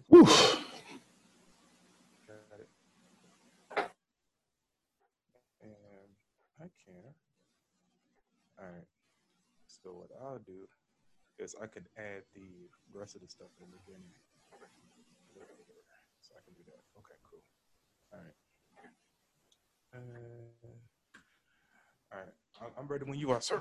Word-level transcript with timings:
Whew. 0.09 0.25
Got 2.27 2.61
it. 2.61 2.69
And 5.62 5.72
Can. 6.92 7.14
All 8.58 8.66
right. 8.72 8.88
So 9.66 9.90
what 9.92 10.10
I'll 10.22 10.38
do 10.46 10.68
is 11.38 11.54
I 11.60 11.66
can 11.66 11.86
add 11.96 12.22
the 12.34 12.68
rest 12.92 13.14
of 13.14 13.22
the 13.22 13.28
stuff 13.28 13.48
in 13.60 13.66
the 13.70 13.78
beginning. 13.86 14.12
So 16.20 16.34
I 16.36 16.40
can 16.44 16.54
do 16.54 16.62
that. 16.66 16.82
Okay, 16.98 17.16
cool. 17.30 17.42
All 18.12 18.20
right. 18.20 18.36
Uh, 19.94 20.66
all 22.12 22.18
right. 22.20 22.72
I'm 22.78 22.86
ready 22.86 23.04
when 23.04 23.18
you 23.18 23.30
are, 23.30 23.40
sir. 23.40 23.60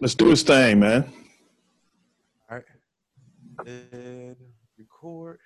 Let's 0.00 0.14
do 0.14 0.28
this 0.28 0.42
thing, 0.42 0.80
man. 0.80 1.10
All 2.50 2.58
right. 2.58 2.64
And 3.66 4.36
record. 4.78 5.40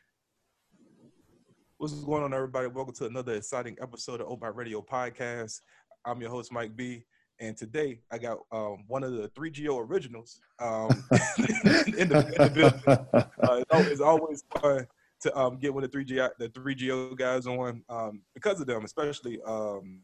What's 1.80 1.94
going 1.94 2.24
on, 2.24 2.34
everybody? 2.34 2.66
Welcome 2.66 2.94
to 2.94 3.06
another 3.06 3.34
exciting 3.34 3.76
episode 3.80 4.20
of 4.20 4.26
Open 4.26 4.52
Radio 4.52 4.82
Podcast. 4.82 5.60
I'm 6.04 6.20
your 6.20 6.28
host, 6.28 6.50
Mike 6.50 6.74
B. 6.74 7.04
And 7.38 7.56
today 7.56 8.00
I 8.10 8.18
got 8.18 8.38
um, 8.50 8.82
one 8.88 9.04
of 9.04 9.12
the 9.12 9.28
3GO 9.28 9.88
originals 9.88 10.40
um, 10.58 10.88
in, 11.38 11.62
the, 11.62 11.94
in 11.96 12.08
the 12.08 12.50
building. 12.52 12.82
Uh, 12.84 13.62
it's, 13.92 14.00
always, 14.00 14.42
fun 14.60 14.88
to 15.20 15.38
um, 15.38 15.56
get 15.60 15.72
one 15.72 15.84
of 15.84 15.92
the 15.92 15.98
3G 15.98 16.28
the 16.40 16.48
3GO 16.48 17.16
guys 17.16 17.46
on 17.46 17.84
um, 17.88 18.22
because 18.34 18.60
of 18.60 18.66
them, 18.66 18.84
especially 18.84 19.40
um, 19.46 20.00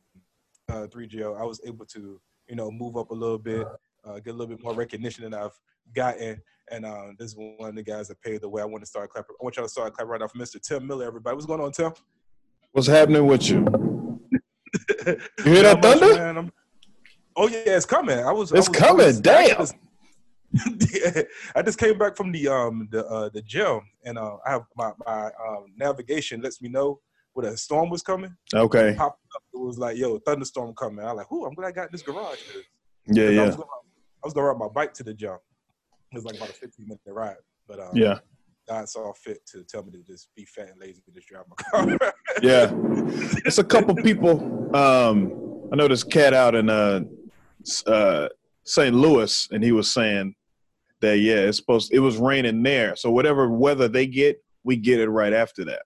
uh, 0.69 0.87
3GO. 0.87 1.37
I 1.37 1.43
was 1.43 1.61
able 1.67 1.87
to, 1.87 2.21
you 2.49 2.55
know, 2.55 2.71
move 2.71 2.97
up 2.97 3.11
a 3.11 3.15
little 3.15 3.37
bit, 3.37 3.67
uh, 4.05 4.21
get 4.21 4.31
a 4.31 4.37
little 4.37 4.55
bit 4.55 4.63
more 4.63 4.75
recognition 4.75 5.25
than 5.25 5.35
I've 5.35 5.59
gotten. 5.93 6.41
And 6.71 6.85
uh, 6.87 7.09
this 7.19 7.31
is 7.33 7.37
one 7.37 7.69
of 7.71 7.75
the 7.77 7.83
guys 7.83 8.09
that 8.09 8.21
paved 8.23 8.43
the 8.43 8.49
way. 8.49 8.63
I 8.63 8.65
want 8.65 8.83
to 8.83 8.87
start 8.87 9.11
clapping. 9.11 9.37
I 9.41 9.45
want 9.45 9.57
y'all 9.57 9.67
to 9.67 9.71
start 9.71 9.93
clapping 9.95 10.11
right 10.11 10.21
now 10.21 10.29
for 10.29 10.39
Mr. 10.39 10.61
Tim 10.61 10.87
Miller, 10.87 11.07
everybody. 11.07 11.35
What's 11.35 11.47
going 11.47 11.61
on, 11.61 11.73
Tim? 11.73 11.93
What's 12.73 12.87
happening 12.89 13.27
with 13.27 13.49
you? 13.49 13.65
You 15.07 15.53
hear 15.53 15.63
that 15.63 15.81
thunder? 15.83 16.15
man. 16.15 16.51
Oh 17.37 17.47
yeah, 17.49 17.63
it's 17.67 17.87
coming. 17.87 18.19
I 18.19 18.33
was. 18.33 18.51
It's 18.51 18.67
I 18.69 18.71
was, 18.71 18.79
coming, 18.81 19.03
I 19.03 19.07
was- 19.07 19.21
damn. 19.21 19.51
I 19.53 19.55
just, 19.55 19.75
Yeah, 20.95 21.23
I 21.55 21.63
just 21.63 21.79
came 21.79 21.97
back 21.99 22.17
from 22.17 22.33
the 22.33 22.49
um 22.49 22.89
the 22.91 23.07
uh, 23.07 23.29
the 23.33 23.43
gym, 23.43 23.81
and 24.05 24.19
uh, 24.19 24.37
I 24.47 24.51
have 24.51 24.63
my 24.77 24.93
my 25.07 25.27
um, 25.27 25.67
navigation 25.77 26.41
lets 26.41 26.61
me 26.63 26.69
know 26.69 27.01
when 27.35 27.47
a 27.47 27.57
storm 27.57 27.91
was 27.91 28.03
coming. 28.03 28.35
Okay. 28.55 28.97
Up. 28.97 29.19
It 29.53 29.61
was 29.61 29.79
like, 29.79 29.97
yo, 29.97 30.19
thunderstorm 30.19 30.75
coming. 30.75 31.05
I 31.05 31.13
was 31.13 31.19
like, 31.19 31.33
ooh, 31.33 31.45
I'm 31.45 31.55
glad 31.55 31.69
I 31.69 31.73
got 31.73 31.83
in 31.87 31.93
this 31.93 32.03
garage. 32.03 32.39
Yeah, 33.09 33.25
I 33.25 33.29
yeah, 33.31 33.47
was, 33.47 33.57
gonna, 33.57 33.69
I 34.23 34.27
was 34.27 34.35
gonna 34.35 34.47
ride 34.47 34.59
my 34.59 34.69
bike 34.69 34.95
to 34.95 35.03
the 35.03 35.15
gym. 35.15 35.37
It 36.15 36.19
was 36.19 36.25
like 36.25 36.37
about 36.37 36.51
a 36.51 36.53
15 36.53 36.87
minute 36.87 37.01
ride, 37.07 37.37
but 37.67 37.81
um, 37.81 37.91
yeah, 37.95 38.19
God 38.69 38.89
saw 38.89 39.13
fit 39.15 39.45
to 39.47 39.65
tell 39.65 39.83
me 39.83 39.91
to 39.93 40.03
just 40.05 40.29
be 40.37 40.45
fat 40.45 40.71
and 40.71 40.81
lazy 40.81 41.03
and 41.07 41.15
just 41.15 41.27
drive 41.29 41.45
my 41.49 41.57
car. 41.57 42.13
yeah. 42.43 42.73
It's 43.45 43.59
a 43.59 43.65
couple 43.65 43.95
people. 43.97 44.41
Um, 44.77 45.69
I 45.73 45.77
know 45.77 45.89
this 45.89 46.05
cat 46.05 46.33
out 46.33 46.55
in 46.55 46.71
uh, 46.71 47.01
uh, 47.87 48.29
St. 48.65 48.95
Louis, 48.95 49.49
and 49.51 49.63
he 49.65 49.73
was 49.73 49.93
saying 49.93 50.35
that 51.01 51.19
yeah, 51.19 51.35
it's 51.41 51.59
supposed. 51.59 51.93
It 51.93 51.99
was 51.99 52.17
raining 52.17 52.63
there, 52.63 52.95
so 52.95 53.11
whatever 53.11 53.49
weather 53.51 53.89
they 53.89 54.07
get, 54.07 54.37
we 54.63 54.77
get 54.77 55.01
it 55.01 55.09
right 55.11 55.33
after 55.33 55.65
that. 55.65 55.83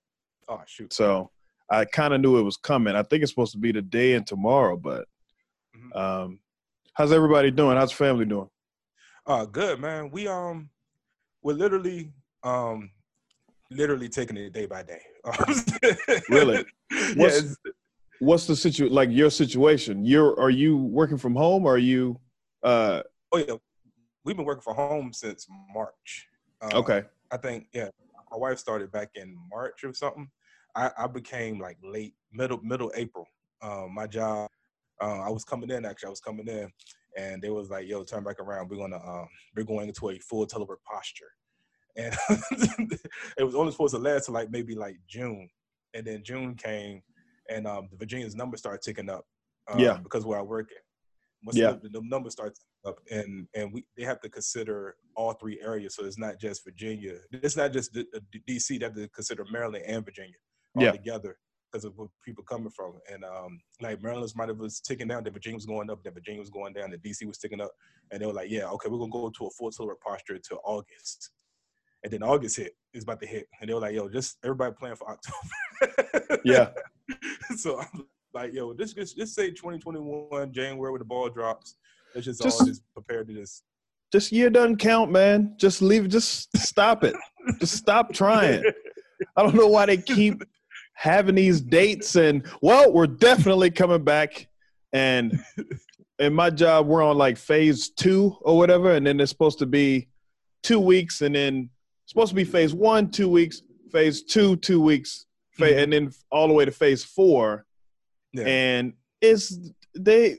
oh 0.49 0.61
shoot. 0.67 0.93
So 0.93 1.31
I 1.71 1.87
kind 1.87 2.13
of 2.13 2.21
knew 2.21 2.37
it 2.39 2.43
was 2.43 2.59
coming. 2.59 2.95
I 2.95 3.03
think 3.03 3.23
it's 3.23 3.33
supposed 3.33 3.53
to 3.53 3.59
be 3.59 3.73
today 3.73 4.13
and 4.13 4.27
tomorrow, 4.27 4.77
but 4.77 5.07
Mhm. 5.77 5.97
um, 5.97 6.41
how's 6.95 7.13
everybody 7.13 7.51
doing? 7.51 7.77
How's 7.79 7.93
family 7.93 8.25
doing? 8.27 8.49
Uh, 9.29 9.45
good 9.45 9.79
man. 9.79 10.11
We 10.11 10.27
um, 10.27 10.71
we're 11.43 11.53
literally 11.53 12.11
um, 12.43 12.91
literally 13.71 14.09
taking 14.09 14.39
it 14.39 14.53
day 14.55 14.65
by 14.67 14.83
day. 14.83 15.03
Really? 16.31 16.65
What's- 17.17 17.39
it's- 17.39 17.57
What's 18.21 18.49
the 18.49 18.57
situation? 18.57 18.93
like 18.93 19.11
your 19.13 19.31
situation? 19.31 20.05
You're 20.05 20.37
are 20.41 20.51
you 20.51 20.77
working 20.77 21.19
from 21.19 21.37
home 21.37 21.65
or 21.67 21.75
are 21.75 21.79
you 21.79 22.19
uh 22.65 23.03
oh 23.31 23.39
yeah. 23.39 23.55
We've 24.25 24.35
been 24.37 24.45
working 24.45 24.63
from 24.63 24.75
home 24.75 25.13
since 25.13 25.47
March. 25.73 26.27
Um, 26.61 26.71
okay. 26.81 27.05
I 27.31 27.37
think 27.37 27.69
yeah. 27.73 27.91
My 28.33 28.37
wife 28.37 28.59
started 28.59 28.91
back 28.91 29.11
in 29.15 29.37
March 29.49 29.85
or 29.85 29.93
something. 29.95 30.29
I, 30.75 30.91
I 30.99 31.07
became 31.07 31.61
like 31.61 31.77
late 31.81 32.15
middle 32.33 32.61
middle 32.61 32.91
April. 32.97 33.25
Um, 33.63 33.95
my 33.95 34.09
job. 34.09 34.51
Uh, 35.01 35.21
I 35.21 35.31
was 35.31 35.45
coming 35.45 35.71
in 35.71 35.85
actually. 35.85 36.09
I 36.09 36.11
was 36.11 36.21
coming 36.21 36.49
in, 36.49 36.69
and 37.17 37.43
they 37.43 37.51
was 37.51 37.71
like, 37.71 37.87
"Yo, 37.87 38.05
turn 38.05 38.25
back 38.25 38.41
around. 38.41 38.69
We're 38.71 38.77
gonna 38.79 38.97
um, 39.05 39.29
we're 39.57 39.65
going 39.65 39.89
into 39.89 40.11
a 40.11 40.19
full 40.19 40.47
telework 40.47 40.83
posture." 40.91 41.31
And 41.97 42.15
it 43.39 43.45
was 43.45 43.55
only 43.55 43.73
supposed 43.73 43.95
to 43.95 44.01
last 44.01 44.27
to 44.27 44.33
like 44.33 44.51
maybe 44.51 44.75
like 44.75 44.97
June, 45.09 45.49
and 45.95 46.07
then 46.07 46.23
June 46.23 46.55
came, 46.55 47.03
and 47.49 47.67
um, 47.67 47.89
the 47.91 47.97
Virginia's 47.97 48.35
numbers 48.37 48.61
started 48.61 48.83
ticking 48.83 49.11
up. 49.11 49.25
Um, 49.71 49.79
Yeah. 49.81 49.99
because 50.03 50.25
where 50.25 50.39
I 50.39 50.43
work 50.43 50.69
at. 50.71 50.83
Once 51.45 51.57
Yeah. 51.57 51.73
the, 51.83 51.89
the 51.89 52.01
numbers 52.05 52.33
start 52.33 52.57
up, 52.85 52.99
and 53.11 53.47
and 53.55 53.73
we 53.73 53.85
they 53.97 54.05
have 54.05 54.21
to 54.21 54.29
consider 54.29 54.97
all 55.17 55.33
three 55.35 55.61
areas. 55.61 55.95
So 55.95 56.05
it's 56.05 56.19
not 56.19 56.39
just 56.39 56.65
Virginia. 56.65 57.15
It's 57.33 57.57
not 57.57 57.73
just 57.73 57.93
D- 57.93 58.07
uh, 58.15 58.21
D- 58.33 58.43
DC. 58.49 58.79
They 58.79 58.85
have 58.85 58.95
to 58.95 59.09
consider 59.09 59.45
Maryland 59.51 59.85
and 59.87 60.05
Virginia 60.05 60.35
all 60.77 60.83
Yeah. 60.85 60.93
together 60.93 61.37
because 61.71 61.85
of 61.85 61.97
where 61.97 62.09
people 62.25 62.45
coming 62.45 62.71
from. 62.71 62.95
And 63.13 63.25
um, 63.25 63.61
like 63.81 64.03
Maryland's 64.03 64.37
might 64.37 64.49
have 64.49 64.59
was 64.59 64.81
ticking 64.81 65.09
down, 65.09 65.25
then 65.25 65.33
Virginia 65.33 65.57
was 65.57 65.67
going 65.67 65.91
up, 65.91 66.03
then 66.03 66.15
Virginia 66.15 66.41
was 66.41 66.51
going 66.51 66.73
down, 66.73 66.91
then 66.91 67.01
DC 67.01 67.27
was 67.27 67.39
ticking 67.39 67.61
up, 67.61 67.71
and 68.11 68.21
they 68.21 68.27
were 68.27 68.33
like, 68.33 68.51
yeah, 68.51 68.69
okay, 68.71 68.89
we're 68.89 68.99
gonna 68.99 69.11
go 69.11 69.31
to 69.31 69.47
a 69.47 69.51
full 69.51 69.71
telework 69.71 70.01
posture 70.05 70.35
until 70.35 70.61
August. 70.65 71.31
And 72.05 72.13
then 72.13 72.23
August 72.23 72.57
hit, 72.57 72.77
is 72.95 73.03
about 73.03 73.21
to 73.21 73.27
hit, 73.27 73.49
and 73.61 73.69
they 73.69 73.75
were 73.75 73.81
like, 73.81 73.95
"Yo, 73.95 74.09
just 74.09 74.39
everybody 74.45 74.73
plan 74.75 74.95
for 74.97 75.11
October." 75.11 76.39
Yeah. 76.45 76.71
so 77.57 77.81
I'm 77.81 78.05
like, 78.33 78.53
"Yo, 78.53 78.73
just 78.75 78.95
just, 78.97 79.17
just 79.17 79.35
say 79.35 79.51
2021 79.51 80.53
January 80.53 80.93
when 80.93 81.01
the 81.01 81.05
ball 81.05 81.29
drops. 81.29 81.77
Let's 82.15 82.25
just, 82.27 82.43
Just- 82.43 82.61
all 82.61 82.67
just 82.67 82.83
prepare 82.95 83.25
to 83.25 83.33
this." 83.33 83.63
This 84.13 84.33
year 84.33 84.49
doesn't 84.49 84.77
count, 84.79 85.11
man. 85.11 85.55
Just 85.59 85.83
leave 85.83 86.09
just 86.09 86.57
stop 86.57 87.03
it. 87.05 87.15
just 87.61 87.75
stop 87.75 88.13
trying. 88.15 88.63
I 89.37 89.43
don't 89.43 89.55
know 89.55 89.67
why 89.69 89.85
they 89.87 89.97
keep 89.99 90.43
having 90.99 91.37
these 91.37 91.61
dates 91.61 92.17
and 92.17 92.45
well, 92.61 92.93
we're 92.93 93.07
definitely 93.07 93.71
coming 93.71 94.03
back 94.03 94.49
and 94.93 95.39
in 96.19 96.35
my 96.35 96.51
job 96.51 96.89
we're 96.89 97.03
on 97.05 97.17
like 97.17 97.37
phase 97.39 97.91
2 97.91 98.39
or 98.41 98.57
whatever 98.57 98.95
and 98.95 99.07
then 99.07 99.21
it's 99.21 99.31
supposed 99.31 99.61
to 99.61 99.67
be 99.67 100.09
2 100.65 100.81
weeks 100.81 101.21
and 101.23 101.37
then 101.37 101.71
supposed 102.07 102.31
to 102.31 102.35
be 102.35 102.43
phase 102.43 102.75
1 102.75 103.11
2 103.13 103.29
weeks, 103.29 103.63
phase 103.93 104.25
2 104.25 104.57
2 104.57 104.81
weeks, 104.81 105.27
Mhm. 105.61 105.83
and 105.85 105.93
then 105.93 106.11
all 106.33 106.49
the 106.49 106.55
way 106.55 106.65
to 106.65 106.73
phase 106.73 107.05
4 107.05 107.65
Yeah. 108.33 108.45
and 108.47 108.93
it's 109.21 109.57
they 109.95 110.37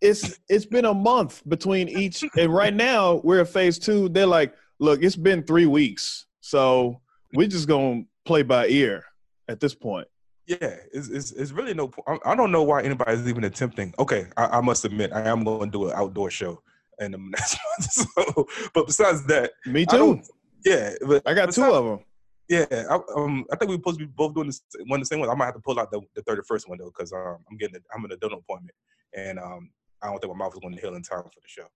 it's 0.00 0.38
it's 0.48 0.66
been 0.66 0.84
a 0.84 0.94
month 0.94 1.42
between 1.48 1.88
each 1.88 2.24
and 2.38 2.52
right 2.52 2.74
now 2.74 3.20
we're 3.24 3.40
at 3.40 3.48
phase 3.48 3.78
two 3.78 4.08
they're 4.08 4.26
like 4.26 4.54
look 4.80 5.02
it's 5.02 5.14
been 5.16 5.42
three 5.44 5.66
weeks 5.66 6.26
so 6.40 7.00
we're 7.34 7.46
just 7.48 7.68
gonna 7.68 8.02
play 8.24 8.42
by 8.42 8.66
ear 8.68 9.04
at 9.48 9.60
this 9.60 9.74
point 9.74 10.06
Yeah, 10.46 10.76
it's, 10.92 11.08
it's, 11.08 11.32
it's 11.32 11.52
really 11.52 11.74
no. 11.74 11.90
I, 12.06 12.18
I 12.24 12.34
don't 12.34 12.52
know 12.52 12.62
why 12.62 12.82
anybody's 12.82 13.28
even 13.28 13.44
attempting. 13.44 13.94
Okay, 13.98 14.26
I, 14.36 14.58
I 14.58 14.60
must 14.60 14.84
admit, 14.84 15.12
I 15.12 15.28
am 15.28 15.44
going 15.44 15.70
to 15.70 15.78
do 15.78 15.88
an 15.88 15.94
outdoor 15.94 16.30
show 16.30 16.62
in 16.98 17.12
the 17.12 17.18
next 17.36 17.58
month. 17.64 17.90
So, 17.92 18.46
but 18.74 18.86
besides 18.86 19.24
that, 19.26 19.52
me 19.66 19.86
too 19.86 20.22
yeah, 20.64 20.92
but 21.06 21.22
i, 21.26 21.34
got 21.34 21.52
two 21.52 21.64
of 21.64 21.84
them 21.84 22.00
Yeah, 22.48 22.66
I, 22.70 22.98
um, 23.16 23.44
I 23.52 23.56
think 23.56 23.70
we're 23.70 23.76
supposed 23.76 23.98
to 23.98 24.06
be 24.06 24.12
both 24.14 24.34
doing 24.34 24.46
this, 24.46 24.62
one 24.86 25.00
the 25.00 25.06
same 25.06 25.20
one. 25.20 25.28
I 25.28 25.34
might 25.34 25.46
have 25.46 25.54
to 25.54 25.60
pull 25.60 25.78
out 25.80 25.90
the, 25.90 26.00
the 26.14 26.22
31st 26.22 26.68
one 26.68 26.78
though, 26.78 26.92
because 26.96 27.12
um, 27.12 27.38
I'm 27.50 27.56
getting, 27.56 27.80
I'm 27.94 28.04
in 28.04 28.12
a 28.12 28.16
dental 28.16 28.38
appointment, 28.38 28.74
and 29.16 29.38
um, 29.38 29.70
I 30.02 30.06
don't 30.06 30.20
think 30.20 30.32
my 30.32 30.38
mouth 30.38 30.54
is 30.54 30.60
going 30.60 30.74
to 30.74 30.80
heal 30.80 30.94
in 30.94 31.02
time 31.02 31.22
for 31.22 31.40
the 31.40 31.48
show. 31.48 31.66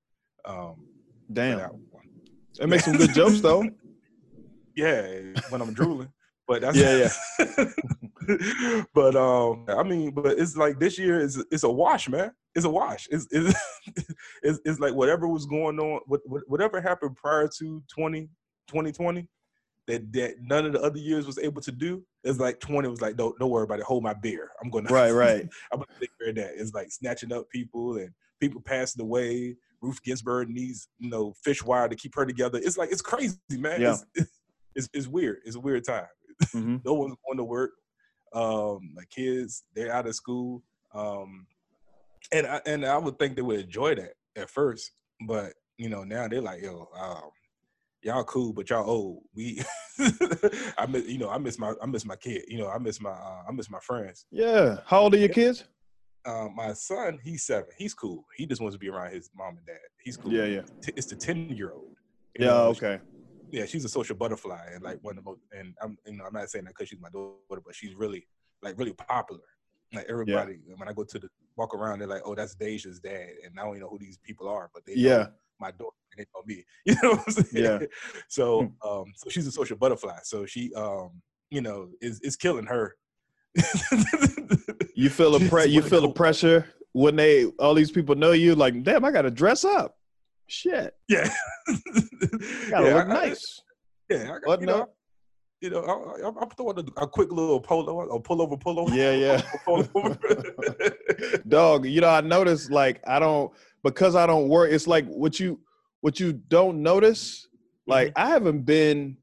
Um, 0.44 0.86
damn 1.32 1.58
that 1.58 1.72
it 2.60 2.68
makes 2.68 2.84
some 2.84 2.96
good 2.96 3.12
jokes 3.12 3.40
though 3.40 3.68
Yeah, 4.76 5.08
when 5.48 5.60
I'm 5.60 5.72
drooling, 5.72 6.12
but 6.46 6.62
that's 6.62 6.76
Yeah, 6.76 7.08
yeah. 7.38 7.64
but 8.94 9.16
um, 9.16 9.64
I 9.68 9.82
mean, 9.82 10.10
but 10.12 10.38
it's 10.38 10.56
like 10.56 10.78
this 10.78 10.98
year 10.98 11.20
is 11.20 11.42
it's 11.50 11.64
a 11.64 11.70
wash, 11.70 12.08
man. 12.08 12.32
it's 12.54 12.64
a 12.64 12.70
wash. 12.70 13.08
It's 13.10 13.26
it's, 13.30 13.58
it's, 14.42 14.60
it's 14.64 14.80
like 14.80 14.94
whatever 14.94 15.28
was 15.28 15.46
going 15.46 15.78
on, 15.78 16.00
what, 16.06 16.20
whatever 16.46 16.80
happened 16.80 17.16
prior 17.16 17.48
to 17.58 17.82
20, 17.88 18.22
2020, 18.68 19.28
that 19.86 20.12
that 20.12 20.34
none 20.40 20.66
of 20.66 20.72
the 20.72 20.82
other 20.82 20.98
years 20.98 21.26
was 21.26 21.38
able 21.38 21.62
to 21.62 21.72
do. 21.72 22.02
It's 22.24 22.38
like 22.38 22.60
20 22.60 22.88
was 22.88 23.00
like, 23.00 23.16
don't 23.16 23.38
don't 23.38 23.50
worry 23.50 23.64
about 23.64 23.80
it. 23.80 23.84
Hold 23.84 24.02
my 24.02 24.14
beer. 24.14 24.50
I'm 24.62 24.70
gonna 24.70 24.88
right, 24.88 25.10
right. 25.12 25.46
I'm 25.72 25.78
gonna 25.78 25.86
take 26.00 26.10
care 26.18 26.30
of 26.30 26.36
that. 26.36 26.54
It's 26.56 26.74
like 26.74 26.90
snatching 26.90 27.32
up 27.32 27.48
people 27.50 27.96
and 27.96 28.10
people 28.40 28.60
passing 28.60 29.02
away. 29.02 29.56
Ruth 29.82 30.02
Ginsburg 30.02 30.48
needs 30.48 30.88
you 30.98 31.10
know 31.10 31.34
fish 31.44 31.62
wire 31.62 31.88
to 31.88 31.96
keep 31.96 32.14
her 32.14 32.26
together. 32.26 32.58
It's 32.62 32.78
like 32.78 32.90
it's 32.90 33.02
crazy, 33.02 33.36
man. 33.50 33.80
Yeah. 33.80 33.92
It's, 33.92 34.06
it's, 34.14 34.30
it's 34.76 34.88
it's 34.92 35.08
weird. 35.08 35.38
It's 35.44 35.56
a 35.56 35.60
weird 35.60 35.84
time. 35.84 36.06
Mhm. 36.54 36.82
no 36.84 36.94
one's 36.94 37.16
going 37.26 37.38
to 37.38 37.44
work. 37.44 37.72
Um, 38.32 38.92
my 38.94 39.04
kids, 39.10 39.64
they're 39.74 39.92
out 39.92 40.06
of 40.06 40.14
school. 40.14 40.62
Um, 40.94 41.46
and 42.32 42.46
I 42.46 42.60
and 42.66 42.84
I 42.84 42.98
would 42.98 43.18
think 43.18 43.34
they 43.36 43.42
would 43.42 43.60
enjoy 43.60 43.94
that 43.96 44.12
at 44.36 44.50
first, 44.50 44.92
but 45.26 45.52
you 45.78 45.88
know 45.88 46.04
now 46.04 46.28
they're 46.28 46.40
like, 46.40 46.62
yo, 46.62 46.88
um, 46.98 47.30
y'all 48.02 48.24
cool, 48.24 48.52
but 48.52 48.68
y'all 48.70 48.88
old. 48.88 49.22
We, 49.34 49.62
I 50.78 50.86
miss, 50.88 51.06
you 51.06 51.18
know, 51.18 51.30
I 51.30 51.38
miss 51.38 51.58
my, 51.58 51.72
I 51.82 51.86
miss 51.86 52.04
my 52.04 52.16
kid. 52.16 52.42
You 52.48 52.58
know, 52.58 52.68
I 52.68 52.78
miss 52.78 53.00
my, 53.00 53.10
uh, 53.10 53.42
I 53.48 53.52
miss 53.52 53.70
my 53.70 53.80
friends. 53.80 54.26
Yeah. 54.30 54.78
How 54.86 55.00
old 55.00 55.14
are 55.14 55.18
your 55.18 55.28
kids? 55.28 55.64
Uh, 56.24 56.48
my 56.54 56.72
son, 56.72 57.18
he's 57.22 57.44
seven. 57.44 57.70
He's 57.78 57.94
cool. 57.94 58.24
He 58.36 58.46
just 58.46 58.60
wants 58.60 58.74
to 58.74 58.78
be 58.78 58.88
around 58.88 59.12
his 59.12 59.30
mom 59.36 59.56
and 59.56 59.66
dad. 59.66 59.76
He's 60.02 60.16
cool. 60.16 60.32
Yeah, 60.32 60.44
yeah. 60.44 60.62
T- 60.82 60.92
It's 60.96 61.06
the 61.06 61.16
ten 61.16 61.48
year 61.50 61.72
old. 61.72 61.94
Yeah, 62.38 62.52
okay. 62.52 63.00
Yeah, 63.50 63.66
she's 63.66 63.84
a 63.84 63.88
social 63.88 64.16
butterfly 64.16 64.70
and 64.74 64.82
like 64.82 64.98
one 65.02 65.16
of 65.18 65.24
the 65.24 65.30
most. 65.30 65.40
And 65.56 65.74
I'm, 65.82 65.96
you 66.06 66.16
know, 66.16 66.24
I'm 66.24 66.32
not 66.32 66.50
saying 66.50 66.64
that 66.66 66.74
because 66.74 66.88
she's 66.88 67.00
my 67.00 67.08
daughter, 67.10 67.62
but 67.64 67.74
she's 67.74 67.94
really, 67.94 68.26
like, 68.62 68.78
really 68.78 68.92
popular. 68.92 69.42
Like 69.94 70.06
everybody, 70.08 70.58
when 70.76 70.88
I 70.88 70.92
go 70.92 71.04
to 71.04 71.18
the 71.18 71.28
walk 71.56 71.72
around, 71.74 72.00
they're 72.00 72.08
like, 72.08 72.22
"Oh, 72.24 72.34
that's 72.34 72.54
Deja's 72.56 72.98
dad," 72.98 73.28
and 73.44 73.58
I 73.58 73.62
don't 73.62 73.70
even 73.76 73.82
know 73.82 73.88
who 73.88 73.98
these 73.98 74.18
people 74.18 74.48
are, 74.48 74.68
but 74.74 74.84
they 74.84 74.94
Yeah. 74.94 75.28
my 75.60 75.70
daughter 75.70 75.96
and 76.12 76.18
they 76.18 76.26
know 76.34 76.42
me. 76.44 76.64
You 76.84 76.94
know 77.02 77.10
what 77.16 77.24
I'm 77.28 77.32
saying? 77.44 77.64
Yeah. 77.80 77.86
So, 78.28 78.62
Hmm. 78.82 78.88
um, 78.88 79.04
so 79.14 79.30
she's 79.30 79.46
a 79.46 79.52
social 79.52 79.76
butterfly. 79.76 80.18
So 80.24 80.44
she, 80.44 80.74
um, 80.74 81.22
you 81.50 81.60
know, 81.60 81.88
is 82.00 82.20
is 82.20 82.34
killing 82.36 82.66
her. 82.66 82.96
You 84.94 85.08
feel 85.08 85.38
She's 85.38 85.48
pre- 85.48 85.66
you 85.66 85.82
feel 85.82 86.02
the 86.02 86.12
pressure 86.14 86.66
when 86.92 87.16
they 87.16 87.44
all 87.58 87.74
these 87.74 87.90
people 87.90 88.14
know 88.16 88.32
you. 88.32 88.54
Like, 88.54 88.82
damn, 88.82 89.04
I 89.04 89.10
gotta 89.12 89.30
dress 89.30 89.64
up. 89.64 89.96
Shit, 90.48 90.94
Yeah. 91.08 91.28
gotta 92.70 92.86
yeah, 92.88 92.94
look 92.94 93.08
I- 93.08 93.10
I- 93.10 93.26
nice. 93.28 93.60
Yeah, 94.08 94.34
I 94.34 94.38
got, 94.46 94.60
you 94.60 94.66
know, 94.66 94.88
you 95.60 95.70
know, 95.70 95.80
I, 95.80 96.26
I, 96.26 96.30
I'm 96.40 96.50
throwing 96.50 96.78
a, 96.78 96.84
a 97.02 97.08
quick 97.08 97.32
little 97.32 97.60
polo, 97.60 98.00
a 98.10 98.20
pullover, 98.22 98.60
pullover. 98.62 98.94
Yeah, 98.94 99.12
yeah. 99.12 99.42
Dog, 101.48 101.86
you 101.86 102.00
know, 102.00 102.08
I 102.10 102.20
noticed 102.20 102.70
like 102.70 103.00
I 103.06 103.18
don't 103.18 103.52
because 103.82 104.14
I 104.14 104.26
don't 104.26 104.48
work. 104.48 104.70
It's 104.70 104.86
like 104.86 105.06
what 105.06 105.40
you 105.40 105.58
what 106.02 106.20
you 106.20 106.32
don't 106.34 106.82
notice. 106.82 107.48
Like 107.88 108.08
Mm-hmm. 108.14 108.26
I 108.26 108.28
haven't 108.28 108.62
been. 108.62 109.16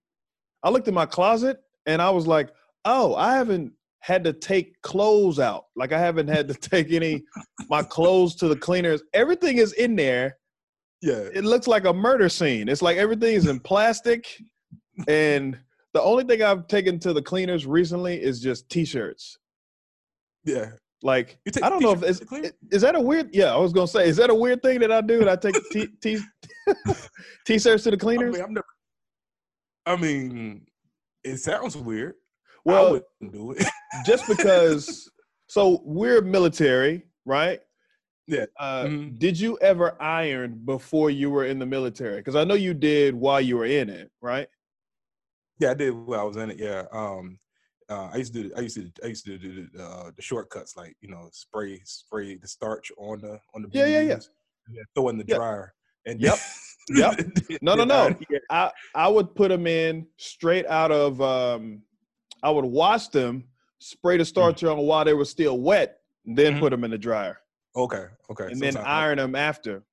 I 0.64 0.70
looked 0.70 0.88
in 0.88 0.94
my 0.94 1.06
closet 1.06 1.62
and 1.86 2.02
I 2.02 2.10
was 2.10 2.26
like, 2.28 2.50
oh, 2.86 3.16
I 3.16 3.36
haven't 3.36 3.72
had 4.00 4.24
to 4.26 4.34
take 4.34 4.82
clothes 4.82 5.40
out. 5.40 5.66
Like 5.76 5.94
I 5.94 6.00
haven't 6.00 6.28
had 6.28 6.48
to 6.50 6.54
take 6.56 6.92
any 6.92 7.24
my 7.70 7.84
clothes 7.84 8.36
to 8.38 8.48
the 8.50 8.56
cleaners. 8.58 9.02
Everything 9.14 9.60
is 9.60 9.72
in 9.74 9.96
there. 9.96 10.38
Yeah, 11.04 11.28
It 11.34 11.44
looks 11.44 11.68
like 11.68 11.84
a 11.86 11.94
murder 11.94 12.30
scene. 12.30 12.70
It's 12.70 12.82
like 12.82 12.98
everything 12.98 13.36
is 13.36 13.48
in 13.48 13.60
plastic, 13.60 14.26
and 15.08 15.60
the 15.94 16.02
only 16.02 16.24
thing 16.24 16.42
I've 16.42 16.68
taken 16.68 16.98
to 17.00 17.14
the 17.14 17.22
cleaners 17.22 17.66
recently 17.68 18.16
is 18.22 18.40
just 18.40 18.70
t-shirts. 18.70 19.38
yeah. 20.46 20.72
Like 21.06 21.38
I 21.62 21.68
don't 21.70 21.82
know 21.84 21.92
if 21.92 22.02
it's 22.02 22.22
is 22.72 22.82
that 22.82 22.96
a 22.96 23.00
weird? 23.02 23.30
Yeah, 23.36 23.54
I 23.54 23.58
was 23.58 23.74
gonna 23.74 23.88
say, 23.88 24.08
is 24.08 24.16
that 24.16 24.30
a 24.30 24.34
weird 24.34 24.62
thing 24.64 24.80
that 24.80 24.90
I 24.90 25.02
do? 25.02 25.20
That 25.20 25.28
I 25.30 25.36
take 25.36 25.62
t 25.70 25.88
t 26.02 26.18
t-shirts 27.46 27.84
to 27.84 27.92
the 27.92 27.98
I 27.98 28.00
cleaners? 28.00 28.34
mean, 28.36 28.42
I'm 28.42 28.54
never. 28.54 28.66
I 29.86 29.98
mean, 29.98 30.66
it 31.26 31.40
sounds 31.40 31.76
weird. 31.76 32.14
I 32.66 32.72
well, 32.72 33.02
do 33.32 33.52
it. 33.52 33.68
just 34.06 34.26
because. 34.30 35.10
So 35.50 35.82
we're 35.84 36.22
military, 36.22 37.04
right? 37.26 37.60
Yeah. 38.28 38.46
Uh, 38.58 38.86
Mhm. 38.86 39.20
Did 39.20 39.40
you 39.40 39.58
ever 39.60 40.02
iron 40.02 40.62
before 40.66 41.10
you 41.10 41.30
were 41.30 41.46
in 41.46 41.60
the 41.60 41.66
military? 41.66 42.18
Because 42.18 42.36
I 42.36 42.44
know 42.44 42.54
you 42.54 42.74
did 42.74 43.14
while 43.16 43.42
you 43.42 43.58
were 43.58 43.66
in 43.66 43.90
it, 43.90 44.12
right? 44.22 44.48
Yeah, 45.60 45.72
I 45.72 45.74
did 45.74 45.92
while 45.92 46.22
I 46.22 46.24
was 46.24 46.38
in 46.38 46.52
it. 46.52 46.60
Yeah. 46.60 46.86
Um, 46.92 47.40
uh, 47.90 48.10
I 48.14 48.18
used 48.18 48.34
to 48.34 48.44
do. 48.44 48.52
I 48.56 48.62
used 48.62 48.76
to. 48.78 48.92
I 49.04 49.08
used 49.08 49.26
to 49.26 49.38
do 49.38 49.68
the, 49.74 49.84
uh, 49.84 50.12
the 50.16 50.22
shortcuts, 50.22 50.78
like 50.78 50.96
you 51.02 51.10
know, 51.10 51.30
spray 51.34 51.82
spray 51.84 52.38
the 52.38 52.48
starch 52.48 52.92
on 52.98 53.20
the 53.22 53.40
on 53.54 53.62
the 53.62 53.70
Yeah, 53.74 53.86
yeah, 53.86 54.00
yeah. 54.00 54.16
BDUs, 54.16 54.30
throw 54.96 55.10
in 55.10 55.18
the 55.18 55.26
Yeah. 55.28 55.36
dryer. 55.36 55.74
And 56.06 56.20
Yep. 56.22 56.38
Yep. 56.90 57.60
No, 57.62 57.76
no, 57.76 57.84
no. 57.86 58.14
I 58.50 58.72
I 58.96 59.08
would 59.08 59.36
put 59.36 59.50
them 59.50 59.68
in 59.68 60.08
straight 60.18 60.66
out 60.66 60.92
of. 60.92 61.22
Um, 61.22 61.84
I 62.42 62.50
would 62.50 62.66
wash 62.66 63.08
them, 63.10 63.48
spray 63.80 64.18
the 64.18 64.26
starcher 64.26 64.70
on 64.70 64.78
while 64.80 65.06
they 65.06 65.14
were 65.14 65.24
still 65.26 65.60
wet, 65.62 66.02
then 66.26 66.56
Mhm. 66.56 66.60
put 66.60 66.72
them 66.72 66.84
in 66.84 66.92
the 66.92 66.98
dryer, 66.98 67.40
Okay. 67.76 68.06
Okay. 68.30 68.46
and 68.46 68.58
So 68.58 68.66
then 68.66 68.78
iron 68.78 69.18
them 69.18 69.36
after. 69.36 69.84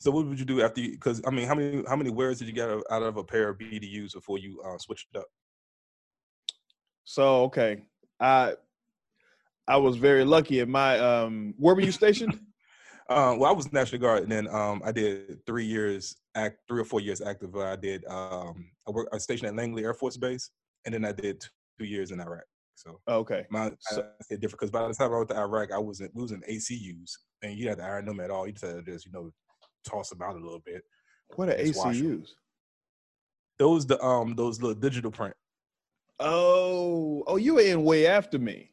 So 0.00 0.10
what 0.12 0.26
would 0.26 0.38
you 0.38 0.44
do 0.44 0.62
after? 0.62 0.80
Because 0.80 1.20
I 1.26 1.30
mean, 1.30 1.46
how 1.48 1.54
many 1.54 1.82
how 1.88 1.96
many 1.96 2.10
wears 2.10 2.38
did 2.38 2.46
you 2.46 2.54
get 2.54 2.68
out 2.68 3.02
of- 3.02 3.16
a 3.16 3.24
pair 3.24 3.48
of 3.48 3.58
BDUs 3.58 4.12
before 4.14 4.38
you 4.38 4.60
uh, 4.62 4.78
switched 4.78 5.08
it 5.12 5.18
up? 5.18 5.26
So 7.04 7.44
okay, 7.44 7.82
I 8.20 8.54
I 9.66 9.76
was 9.76 9.96
very 9.96 10.24
lucky 10.24 10.60
in 10.60 10.70
my. 10.70 10.98
Um, 10.98 11.54
where 11.58 11.74
were 11.74 11.80
you 11.80 11.92
stationed? 11.92 12.38
Um, 13.08 13.38
well, 13.38 13.50
I 13.50 13.54
was 13.54 13.72
National 13.72 14.00
Guard, 14.00 14.22
and 14.22 14.30
then 14.30 14.46
um, 14.48 14.80
I 14.84 14.92
did 14.92 15.44
three 15.46 15.64
years, 15.64 16.16
act 16.34 16.58
three 16.68 16.80
or 16.80 16.84
four 16.84 17.00
years 17.00 17.20
active. 17.20 17.56
I 17.56 17.76
did. 17.76 18.04
Um, 18.06 18.70
I 18.86 18.92
worked. 18.92 19.12
I 19.12 19.16
was 19.16 19.24
stationed 19.24 19.48
at 19.48 19.56
Langley 19.56 19.84
Air 19.84 19.94
Force 19.94 20.16
Base, 20.16 20.50
and 20.84 20.94
then 20.94 21.04
I 21.04 21.12
did 21.12 21.44
two 21.78 21.84
years 21.84 22.12
in 22.12 22.20
Iraq. 22.20 22.44
So 22.78 23.00
okay, 23.08 23.44
my 23.50 23.72
So- 23.80 24.02
I 24.02 24.34
different 24.36 24.52
because 24.52 24.70
by 24.70 24.86
the 24.86 24.94
time 24.94 25.12
I 25.12 25.16
went 25.16 25.28
to 25.30 25.36
Iraq, 25.36 25.72
I 25.72 25.78
was 25.78 26.00
in, 26.00 26.10
we 26.14 26.22
was 26.22 26.30
in 26.30 26.42
ACUs, 26.48 27.18
and 27.42 27.58
you 27.58 27.68
had 27.68 27.78
to 27.78 27.84
iron 27.84 28.04
them 28.06 28.20
at 28.20 28.30
all. 28.30 28.46
You 28.46 28.52
just 28.52 28.64
had 28.64 28.84
to 28.86 28.92
just 28.92 29.04
you 29.04 29.10
know 29.10 29.32
toss 29.84 30.10
them 30.10 30.22
out 30.22 30.36
a 30.36 30.38
little 30.38 30.60
bit. 30.64 30.82
what 31.34 31.48
are 31.48 31.56
Just 31.58 31.76
wash 31.76 31.96
'em. 31.96 32.20
ACUs? 32.20 32.28
Those 33.58 33.84
the 33.84 34.00
um 34.00 34.36
those 34.36 34.62
little 34.62 34.76
digital 34.80 35.10
print. 35.10 35.34
Oh, 36.20 37.24
oh, 37.26 37.34
you 37.36 37.54
were 37.54 37.62
in 37.62 37.82
way 37.82 38.06
after 38.06 38.38
me. 38.38 38.70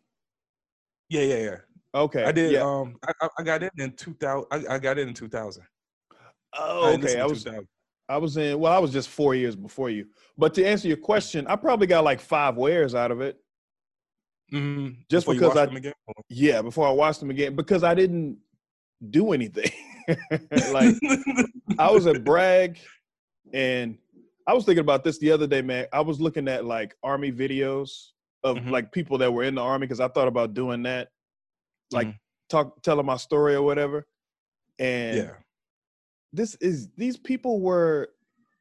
Yeah, 1.09 1.21
yeah, 1.21 1.37
yeah. 1.37 1.57
Okay, 1.95 2.23
I 2.25 2.31
did. 2.31 2.51
Yeah. 2.51 2.61
Um, 2.61 2.97
I, 3.07 3.11
I- 3.21 3.29
I 3.39 3.43
got 3.43 3.63
in 3.63 3.69
in 3.79 3.91
two 3.93 4.13
thousand. 4.13 4.47
I, 4.51 4.75
I 4.75 4.77
got 4.77 4.99
in 4.99 5.07
in 5.07 5.13
two 5.15 5.29
thousand. 5.29 5.63
oh, 6.53 6.93
okay. 6.93 7.19
I 7.19 7.25
was 7.25 7.47
I 8.07 8.17
was 8.17 8.37
in. 8.37 8.59
Well, 8.59 8.71
I 8.71 8.77
was 8.77 8.91
just 8.91 9.09
four 9.09 9.33
years 9.33 9.55
before 9.55 9.89
you. 9.89 10.05
But 10.37 10.53
to 10.55 10.63
answer 10.63 10.87
your 10.87 10.97
question, 10.97 11.47
I 11.47 11.55
probably 11.55 11.87
got 11.87 12.03
like 12.03 12.19
five 12.19 12.55
wears 12.55 12.93
out 12.93 13.09
of 13.09 13.19
it. 13.21 13.39
Mm-hmm. 14.53 15.01
Just 15.09 15.25
Before 15.25 15.51
because 15.51 15.57
I-? 15.57 15.93
Yeah, 16.29 16.61
before 16.61 16.87
I 16.87 16.91
watched 16.91 17.19
them 17.19 17.29
again 17.29 17.55
because 17.55 17.83
I 17.83 17.93
didn't 17.95 18.37
do 19.09 19.31
anything. 19.33 19.71
like 20.71 20.95
I 21.79 21.89
was 21.91 22.05
at 22.07 22.23
Bragg, 22.23 22.77
and 23.53 23.97
I 24.47 24.53
was 24.53 24.65
thinking 24.65 24.81
about 24.81 25.03
this 25.03 25.17
the 25.17 25.31
other 25.31 25.47
day, 25.47 25.61
man. 25.61 25.87
I 25.91 26.01
was 26.01 26.21
looking 26.21 26.47
at 26.47 26.65
like 26.65 26.95
army 27.03 27.31
videos 27.31 28.11
of 28.43 28.57
Mhm. 28.57 28.69
like 28.69 28.91
people 28.91 29.17
that 29.17 29.31
were 29.33 29.43
in 29.43 29.55
the 29.55 29.61
army 29.61 29.87
because 29.87 29.99
I 29.99 30.07
thought 30.07 30.27
about 30.27 30.53
doing 30.53 30.83
that, 30.83 31.09
like 31.91 32.07
Mhm. 32.07 32.19
talk 32.49 32.83
telling 32.83 33.05
my 33.07 33.17
story 33.17 33.55
or 33.55 33.63
whatever. 33.63 34.05
And 34.77 35.17
yeah. 35.17 35.31
this 36.31 36.53
is 36.55 36.89
these 36.95 37.17
people 37.17 37.59
were 37.59 38.11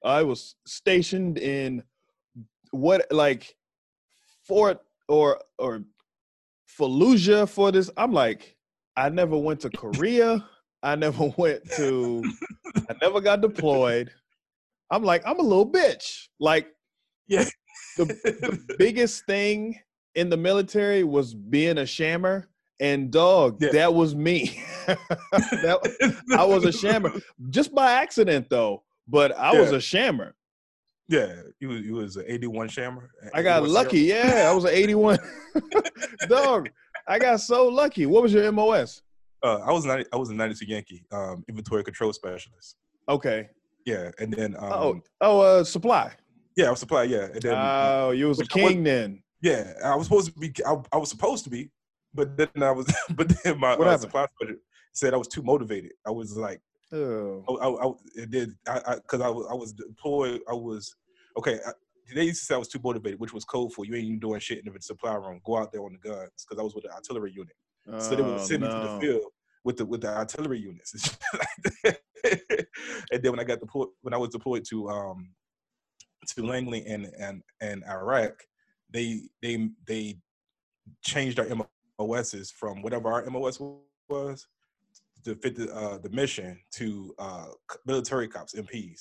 I 0.03 0.23
was 0.23 0.55
stationed 0.67 1.39
in 1.39 1.83
what 2.71 3.07
like 3.11 3.55
Fort 4.47 4.81
or 5.09 5.41
or 5.59 5.85
Fallujah 6.79 7.49
for 7.49 7.71
this. 7.73 7.91
I'm 7.97 8.13
like, 8.13 8.57
I 8.97 9.09
never 9.09 9.37
went 9.37 9.61
to 9.61 9.71
Korea. 9.71 10.45
I 10.83 10.97
never 10.97 11.33
went 11.37 11.63
to 11.77 12.25
I 12.89 12.95
never 13.01 13.21
got 13.21 13.41
deployed. 13.41 14.11
I'm 14.91 15.03
like, 15.03 15.23
I'm 15.27 15.39
a 15.39 15.43
little 15.43 15.71
bitch. 15.71 16.29
Like 16.41 16.69
Yeah. 17.29 17.45
the, 17.97 18.05
the 18.07 18.75
biggest 18.79 19.25
thing 19.27 19.79
in 20.15 20.29
the 20.29 20.37
military 20.37 21.05
was 21.05 21.35
being 21.35 21.79
a 21.79 21.87
shammer. 21.87 22.49
And 22.81 23.11
dog, 23.11 23.59
Yeah. 23.63 23.71
that 23.73 23.95
was 23.95 24.15
me. 24.15 24.61
that, 24.87 26.19
I 26.37 26.45
was 26.45 26.65
a 26.65 26.73
shammer 26.73 27.13
just 27.51 27.75
by 27.75 27.93
accident 27.93 28.51
though. 28.51 28.83
But 29.07 29.33
I 29.37 29.59
was 29.59 29.71
a 29.73 29.81
shammer. 29.81 30.35
Yeah, 31.09 31.35
you 31.61 31.69
was 31.69 31.81
you 31.83 31.95
was 31.95 32.17
an 32.17 32.25
eighty 32.27 32.47
one 32.47 32.69
shammer. 32.69 33.11
I 33.35 33.43
got 33.43 33.59
81 33.63 33.73
lucky. 33.73 34.01
Yeah, 34.01 34.49
I 34.51 34.55
was 34.55 34.65
an 34.65 34.71
81. 34.73 35.19
Dog, 36.29 36.71
I 37.07 37.19
got 37.19 37.41
so 37.41 37.69
lucky. 37.69 38.07
What 38.07 38.23
was 38.23 38.33
your 38.33 38.51
MOS? 38.53 39.03
Uh, 39.43 39.59
I 39.59 39.73
was 39.73 39.85
90, 39.85 40.07
I 40.13 40.17
was 40.17 40.31
a 40.31 40.35
ninety 40.35 40.55
two 40.55 40.65
Yankee, 40.65 41.05
um, 41.13 41.45
inventory 41.49 41.85
control 41.85 42.13
specialist. 42.13 42.77
Okay. 43.09 43.51
Yeah, 43.85 44.11
and 44.19 44.33
then 44.33 44.57
um, 44.57 44.73
Oh, 44.73 45.01
oh, 45.21 45.41
uh, 45.41 45.65
supply. 45.65 46.13
yeah, 46.57 46.69
I 46.69 46.71
was 46.71 46.81
supply. 46.81 47.03
Yeah, 47.03 47.25
and 47.25 47.43
then 47.43 47.55
Oh, 47.55 48.13
you 48.13 48.27
was 48.29 48.39
a 48.41 48.43
I 48.43 48.45
was- 48.45 48.49
king 48.73 48.83
then. 48.83 49.23
yeah, 49.43 49.75
I 49.85 49.95
was 49.97 50.07
supposed 50.07 50.33
to 50.33 50.39
be. 50.39 50.53
I, 50.67 50.77
I 50.91 50.97
was 50.97 51.11
supposed 51.11 51.45
to 51.45 51.51
be, 51.51 51.69
but 52.15 52.35
then 52.39 52.49
I 52.63 52.71
was. 52.71 52.87
But 53.15 53.29
then 53.45 53.61
my 53.61 53.77
What 53.77 53.89
uh, 53.89 53.99
supply 53.99 54.27
said 54.95 55.13
I 55.13 55.19
was 55.19 55.29
too 55.29 55.43
motivated. 55.43 55.93
I 56.07 56.11
was 56.11 56.35
like, 56.39 56.63
Oh. 56.95 57.45
I, 57.49 57.67
I, 57.67 57.89
I 57.89 57.93
it 58.23 58.31
did, 58.31 58.55
I, 58.69 58.95
because 58.97 59.21
I, 59.21 59.29
was, 59.29 59.47
I 59.51 59.55
was 59.55 59.73
deployed. 59.73 60.41
I 60.49 60.55
was 60.55 60.95
okay. 61.37 61.59
I, 61.67 61.73
they 62.15 62.25
used 62.25 62.41
to 62.41 62.47
say 62.47 62.55
I 62.55 62.59
was 62.59 62.69
too 62.69 62.81
motivated, 62.85 63.19
which 63.19 63.33
was 63.33 63.45
code 63.45 63.73
for 63.73 63.85
you 63.85 63.95
ain't 63.95 64.05
even 64.05 64.19
doing 64.21 64.39
shit 64.41 64.65
in 64.65 64.73
the 64.73 64.81
supply 64.81 65.15
room. 65.15 65.41
Go 65.45 65.59
out 65.59 65.73
there 65.73 65.83
on 65.83 65.93
the 65.93 66.09
guns 66.09 66.31
because 66.49 66.61
I 66.61 66.63
was 66.63 66.75
with 66.75 66.85
the 66.85 66.93
artillery 66.93 67.33
unit. 67.35 67.55
So 67.99 68.15
they 68.15 68.23
would 68.23 68.41
Oh, 68.41 68.45
send 68.47 68.63
me 68.63 68.69
to 68.69 68.75
the 68.81 69.01
field 69.01 69.23
with 69.65 69.77
the 69.79 69.87
with 69.87 70.03
the 70.03 70.09
artillery 70.15 70.61
units. 70.61 70.93
and 70.95 71.19
like 71.85 71.99
and 73.13 73.23
then 73.23 73.33
when 73.33 73.41
I 73.41 73.45
got 73.45 73.61
deployed, 73.61 73.89
when 74.03 74.15
I 74.15 74.19
was 74.19 74.31
deployed 74.31 74.65
to 74.71 74.89
um 74.89 75.31
to 76.29 76.47
Langley 76.47 76.85
and 76.87 77.11
and 77.19 77.43
and 77.61 77.83
Iraq, 77.85 78.35
they 78.93 79.23
they 79.43 79.71
they 79.87 80.17
changed 81.03 81.41
our 81.41 81.49
MOSs 81.99 82.51
from 82.51 82.83
whatever 82.83 83.11
our 83.13 83.25
MOS 83.31 83.61
was 84.09 84.47
to 85.25 85.35
fit 85.37 85.57
the 85.57 85.75
uh, 85.75 85.99
the 85.99 86.11
mission 86.11 86.61
to 86.73 87.15
uh, 87.19 87.47
military 87.87 88.29
cops 88.29 88.55
MPs. 88.55 89.01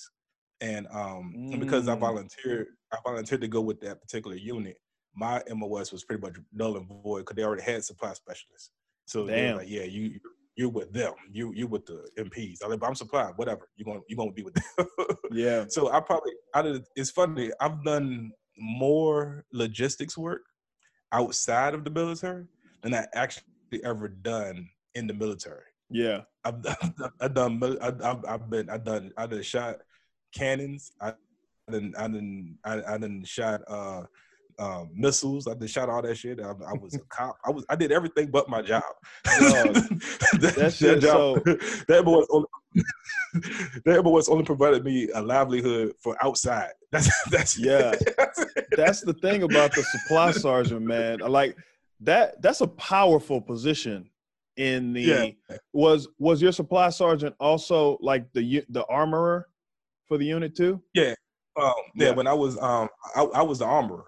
And 0.61 0.87
um, 0.91 1.33
and 1.51 1.59
because 1.59 1.87
I 1.89 1.95
Mm. 1.95 1.99
volunteered, 1.99 2.67
I 2.91 2.97
volunteered 3.05 3.41
to 3.41 3.47
go 3.47 3.61
with 3.61 3.81
that 3.81 4.01
particular 4.01 4.37
unit. 4.37 4.77
My 5.15 5.41
MOS 5.53 5.91
was 5.91 6.03
pretty 6.05 6.21
much 6.21 6.35
null 6.53 6.77
and 6.77 6.87
void 6.87 7.19
because 7.19 7.35
they 7.35 7.43
already 7.43 7.63
had 7.63 7.83
supply 7.83 8.13
specialists. 8.13 8.71
So 9.05 9.25
they 9.25 9.33
Damn. 9.35 9.53
were 9.55 9.59
like, 9.61 9.69
yeah, 9.69 9.83
you 9.83 10.19
you're 10.55 10.69
with 10.69 10.93
them. 10.93 11.13
You 11.31 11.51
you 11.53 11.67
with 11.67 11.85
the 11.85 12.07
MPs. 12.17 12.59
I'm 12.63 12.69
like, 12.71 12.79
I'm 12.83 12.95
supplied. 12.95 13.33
Whatever. 13.35 13.67
You're 13.75 13.85
gonna 13.85 13.99
you're 14.07 14.17
gonna 14.17 14.31
be 14.31 14.43
with 14.43 14.53
them. 14.53 14.87
Yeah. 15.31 15.65
so 15.69 15.91
I 15.91 15.99
probably 15.99 16.31
I 16.53 16.61
did. 16.61 16.83
It's 16.95 17.11
funny. 17.11 17.51
I've 17.59 17.83
done 17.83 18.31
more 18.57 19.43
logistics 19.51 20.17
work 20.17 20.43
outside 21.11 21.73
of 21.73 21.83
the 21.83 21.89
military 21.89 22.45
than 22.81 22.93
I 22.93 23.05
actually 23.13 23.43
ever 23.83 24.07
done 24.07 24.69
in 24.95 25.07
the 25.07 25.13
military. 25.13 25.63
Yeah. 25.93 26.21
I've 26.43 26.61
done, 26.61 26.75
I've 27.21 27.33
done, 27.33 27.77
I've, 27.81 28.01
I've 28.01 28.25
I've 28.27 28.49
been, 28.49 28.69
I've 28.69 28.83
done, 28.83 29.11
I 29.15 29.27
done 29.27 29.41
shot 29.43 29.77
cannons. 30.35 30.91
I 30.99 31.13
done, 31.71 31.93
I 31.97 32.07
done, 32.07 32.57
I, 32.65 32.81
I 32.83 32.97
done 32.97 33.23
shot 33.23 33.61
uh, 33.67 34.03
um, 34.59 34.89
missiles. 34.93 35.47
I 35.47 35.53
done 35.53 35.67
shot 35.67 35.89
all 35.89 36.01
that 36.01 36.17
shit. 36.17 36.41
I, 36.41 36.49
I 36.49 36.73
was 36.73 36.95
a 36.95 36.99
cop. 37.09 37.37
I 37.45 37.51
was, 37.51 37.63
I 37.69 37.75
did 37.75 37.91
everything 37.91 38.29
but 38.31 38.49
my 38.49 38.61
job. 38.61 38.83
Dog, 39.23 39.73
that, 40.39 40.55
that 40.57 40.73
shit 40.73 41.01
job, 41.01 41.43
that 41.87 42.03
was 42.03 42.27
only, 42.31 42.47
that 43.85 44.03
was 44.03 44.27
only 44.27 44.43
provided 44.43 44.83
me 44.83 45.09
a 45.13 45.21
livelihood 45.21 45.93
for 45.99 46.17
outside. 46.23 46.71
That's 46.91 47.09
that's 47.29 47.57
Yeah. 47.57 47.93
That's. 48.17 48.45
That's 48.75 49.01
the 49.01 49.13
thing 49.13 49.43
about 49.43 49.73
the 49.75 49.83
supply 49.83 50.31
sergeant, 50.31 50.81
man. 50.81 51.19
Like 51.19 51.55
that 52.01 52.41
that's 52.41 52.61
a 52.61 52.67
powerful 52.67 53.39
position 53.39 54.09
in 54.57 54.93
the 54.93 55.01
Yeah. 55.01 55.57
was 55.73 56.07
was 56.19 56.41
your 56.41 56.51
supply 56.51 56.89
sergeant 56.89 57.35
also 57.39 57.97
like 58.01 58.31
the 58.33 58.63
the 58.69 58.85
armorer 58.87 59.47
for 60.07 60.17
the 60.17 60.25
unit 60.25 60.55
too? 60.55 60.81
Um, 60.95 61.11
yeah, 61.55 61.71
Yeah. 61.95 62.11
when 62.11 62.25
I 62.27 62.33
was 62.33 62.57
um 62.59 62.89
I, 63.15 63.23
I 63.23 63.41
was 63.43 63.59
the 63.59 63.65
armorer, 63.65 64.05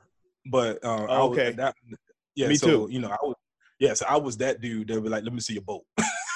but 0.52 0.84
um 0.84 1.08
Oh, 1.10 1.28
was- 1.30 1.38
okay. 1.40 1.52
that 1.54 1.76
yeah 2.36 2.48
Me 2.50 2.56
so, 2.56 2.88
too. 2.88 2.94
You 2.94 3.00
know 3.00 3.10
I 3.10 3.18
was 3.22 3.36
yeah 3.80 3.94
so 3.94 4.06
I 4.10 4.18
was 4.18 4.38
that 4.38 4.62
dude 4.62 4.88
that 4.88 4.96
would 4.96 5.04
be 5.04 5.10
like 5.10 5.24
let 5.24 5.34
me 5.34 5.40
see 5.40 5.54
your 5.54 5.62
boat. 5.64 5.84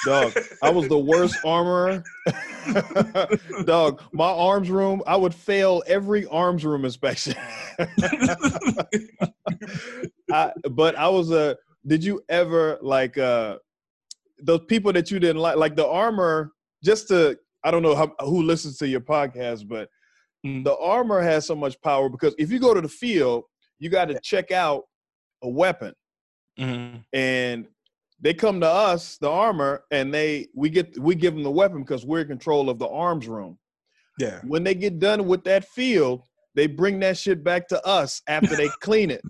Dog, 0.06 0.32
I 0.62 0.70
was 0.70 0.88
the 0.88 0.98
worst 0.98 1.36
armorer. 1.44 2.02
Dog, 3.66 4.00
my 4.12 4.28
arms 4.30 4.70
room, 4.70 5.02
I 5.06 5.14
would 5.16 5.34
fail 5.34 5.82
every 5.86 6.24
arms 6.26 6.64
room 6.64 6.84
inspection. 6.86 7.34
I, 10.32 10.52
but 10.70 10.96
I 10.96 11.08
was 11.08 11.30
a. 11.30 11.56
Did 11.86 12.04
you 12.04 12.22
ever 12.28 12.78
like 12.82 13.18
uh 13.18 13.58
those 14.42 14.64
people 14.68 14.92
that 14.92 15.10
you 15.10 15.18
didn't 15.18 15.40
like, 15.42 15.56
like 15.56 15.76
the 15.76 15.86
armor? 15.86 16.52
Just 16.82 17.08
to, 17.08 17.38
I 17.64 17.70
don't 17.70 17.82
know 17.82 17.94
how, 17.94 18.12
who 18.20 18.42
listens 18.42 18.78
to 18.78 18.88
your 18.88 19.00
podcast, 19.00 19.68
but 19.68 19.88
Mm. 20.46 20.64
the 20.64 20.74
armor 20.78 21.20
has 21.20 21.44
so 21.46 21.54
much 21.54 21.78
power 21.82 22.08
because 22.08 22.34
if 22.38 22.50
you 22.50 22.58
go 22.58 22.72
to 22.72 22.80
the 22.80 22.88
field, 22.88 23.44
you 23.78 23.90
got 23.90 24.06
to 24.06 24.18
check 24.20 24.50
out 24.50 24.84
a 25.42 25.48
weapon, 25.50 25.92
Mhm. 26.58 27.04
and 27.12 27.66
they 28.18 28.32
come 28.32 28.58
to 28.60 28.66
us, 28.66 29.18
the 29.18 29.28
armor, 29.28 29.84
and 29.90 30.14
they 30.14 30.48
we 30.54 30.70
get 30.70 30.98
we 30.98 31.14
give 31.14 31.34
them 31.34 31.42
the 31.42 31.50
weapon 31.50 31.80
because 31.80 32.06
we're 32.06 32.20
in 32.22 32.28
control 32.28 32.70
of 32.70 32.78
the 32.78 32.88
arms 32.88 33.28
room. 33.28 33.58
Yeah. 34.18 34.40
When 34.46 34.64
they 34.64 34.74
get 34.74 34.98
done 34.98 35.26
with 35.26 35.44
that 35.44 35.66
field, 35.68 36.22
they 36.54 36.66
bring 36.66 37.00
that 37.00 37.18
shit 37.18 37.44
back 37.44 37.68
to 37.68 37.86
us 37.86 38.22
after 38.26 38.56
they 38.56 38.68
clean 38.80 39.10
it. 39.10 39.20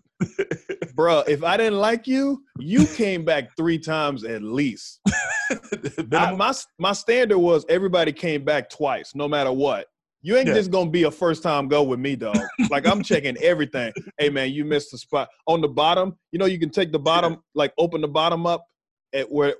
Bruh, 1.00 1.26
if 1.26 1.42
I 1.42 1.56
didn't 1.56 1.78
like 1.78 2.06
you, 2.06 2.44
you 2.58 2.86
came 2.88 3.24
back 3.24 3.56
three 3.56 3.78
times 3.78 4.22
at 4.22 4.42
least. 4.42 5.00
I, 6.12 6.32
my 6.34 6.52
my 6.78 6.92
standard 6.92 7.38
was 7.38 7.64
everybody 7.70 8.12
came 8.12 8.44
back 8.44 8.68
twice, 8.68 9.14
no 9.14 9.26
matter 9.26 9.50
what. 9.50 9.86
You 10.20 10.36
ain't 10.36 10.48
Yeah. 10.48 10.54
just 10.54 10.70
gonna 10.70 10.90
be 10.90 11.04
a 11.04 11.10
first 11.10 11.42
time 11.42 11.68
go 11.68 11.82
with 11.82 12.00
me, 12.00 12.16
dog. 12.16 12.36
Like 12.70 12.86
I'm 12.86 13.02
checking 13.02 13.38
everything. 13.38 13.94
Hey 14.18 14.28
man, 14.28 14.50
you 14.50 14.66
missed 14.66 14.90
the 14.90 14.98
spot 14.98 15.28
on 15.46 15.62
the 15.62 15.68
bottom. 15.68 16.18
You 16.32 16.38
know 16.38 16.44
you 16.44 16.58
can 16.58 16.68
take 16.68 16.92
the 16.92 16.98
bottom, 16.98 17.38
like 17.54 17.72
open 17.78 18.02
the 18.02 18.08
bottom 18.08 18.44
up 18.46 18.66
at 19.14 19.32
where 19.32 19.54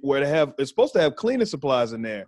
where 0.00 0.20
they 0.20 0.30
have. 0.30 0.54
It's 0.58 0.70
supposed 0.70 0.94
to 0.94 1.00
have 1.02 1.14
cleaning 1.14 1.44
supplies 1.46 1.92
in 1.92 2.00
there, 2.00 2.24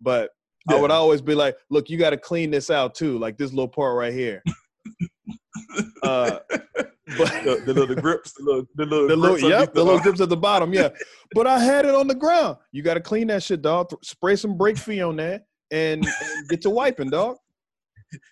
but 0.00 0.30
I 0.70 0.80
would 0.80 0.90
always 0.90 1.20
be 1.20 1.34
like, 1.34 1.54
look, 1.68 1.90
you 1.90 1.98
got 1.98 2.10
to 2.10 2.16
clean 2.16 2.50
this 2.50 2.70
out 2.70 2.94
too, 2.94 3.18
like 3.18 3.36
this 3.36 3.50
little 3.50 3.68
part 3.68 3.94
right 3.94 4.12
here. 4.14 4.42
uh, 6.02 6.38
but 7.18 7.44
the, 7.44 7.62
the 7.64 7.74
little 7.74 7.94
grips, 7.94 8.32
the 8.32 8.42
little, 8.42 8.66
the 8.74 8.84
little, 8.84 9.08
the 9.08 9.16
little, 9.16 9.48
yep, 9.48 9.72
the 9.72 9.84
little 9.84 10.00
grips 10.00 10.20
at 10.20 10.28
the 10.28 10.36
bottom, 10.36 10.72
yeah. 10.72 10.88
But 11.34 11.46
I 11.46 11.58
had 11.58 11.84
it 11.84 11.94
on 11.94 12.08
the 12.08 12.14
ground. 12.14 12.56
You 12.72 12.82
got 12.82 12.94
to 12.94 13.00
clean 13.00 13.28
that 13.28 13.42
shit, 13.42 13.62
dog. 13.62 13.92
Spray 14.02 14.36
some 14.36 14.56
Break 14.56 14.76
Free 14.76 15.00
on 15.00 15.16
that, 15.16 15.46
and, 15.70 16.04
and 16.04 16.48
get 16.48 16.64
your 16.64 16.72
wiping, 16.72 17.10
dog. 17.10 17.36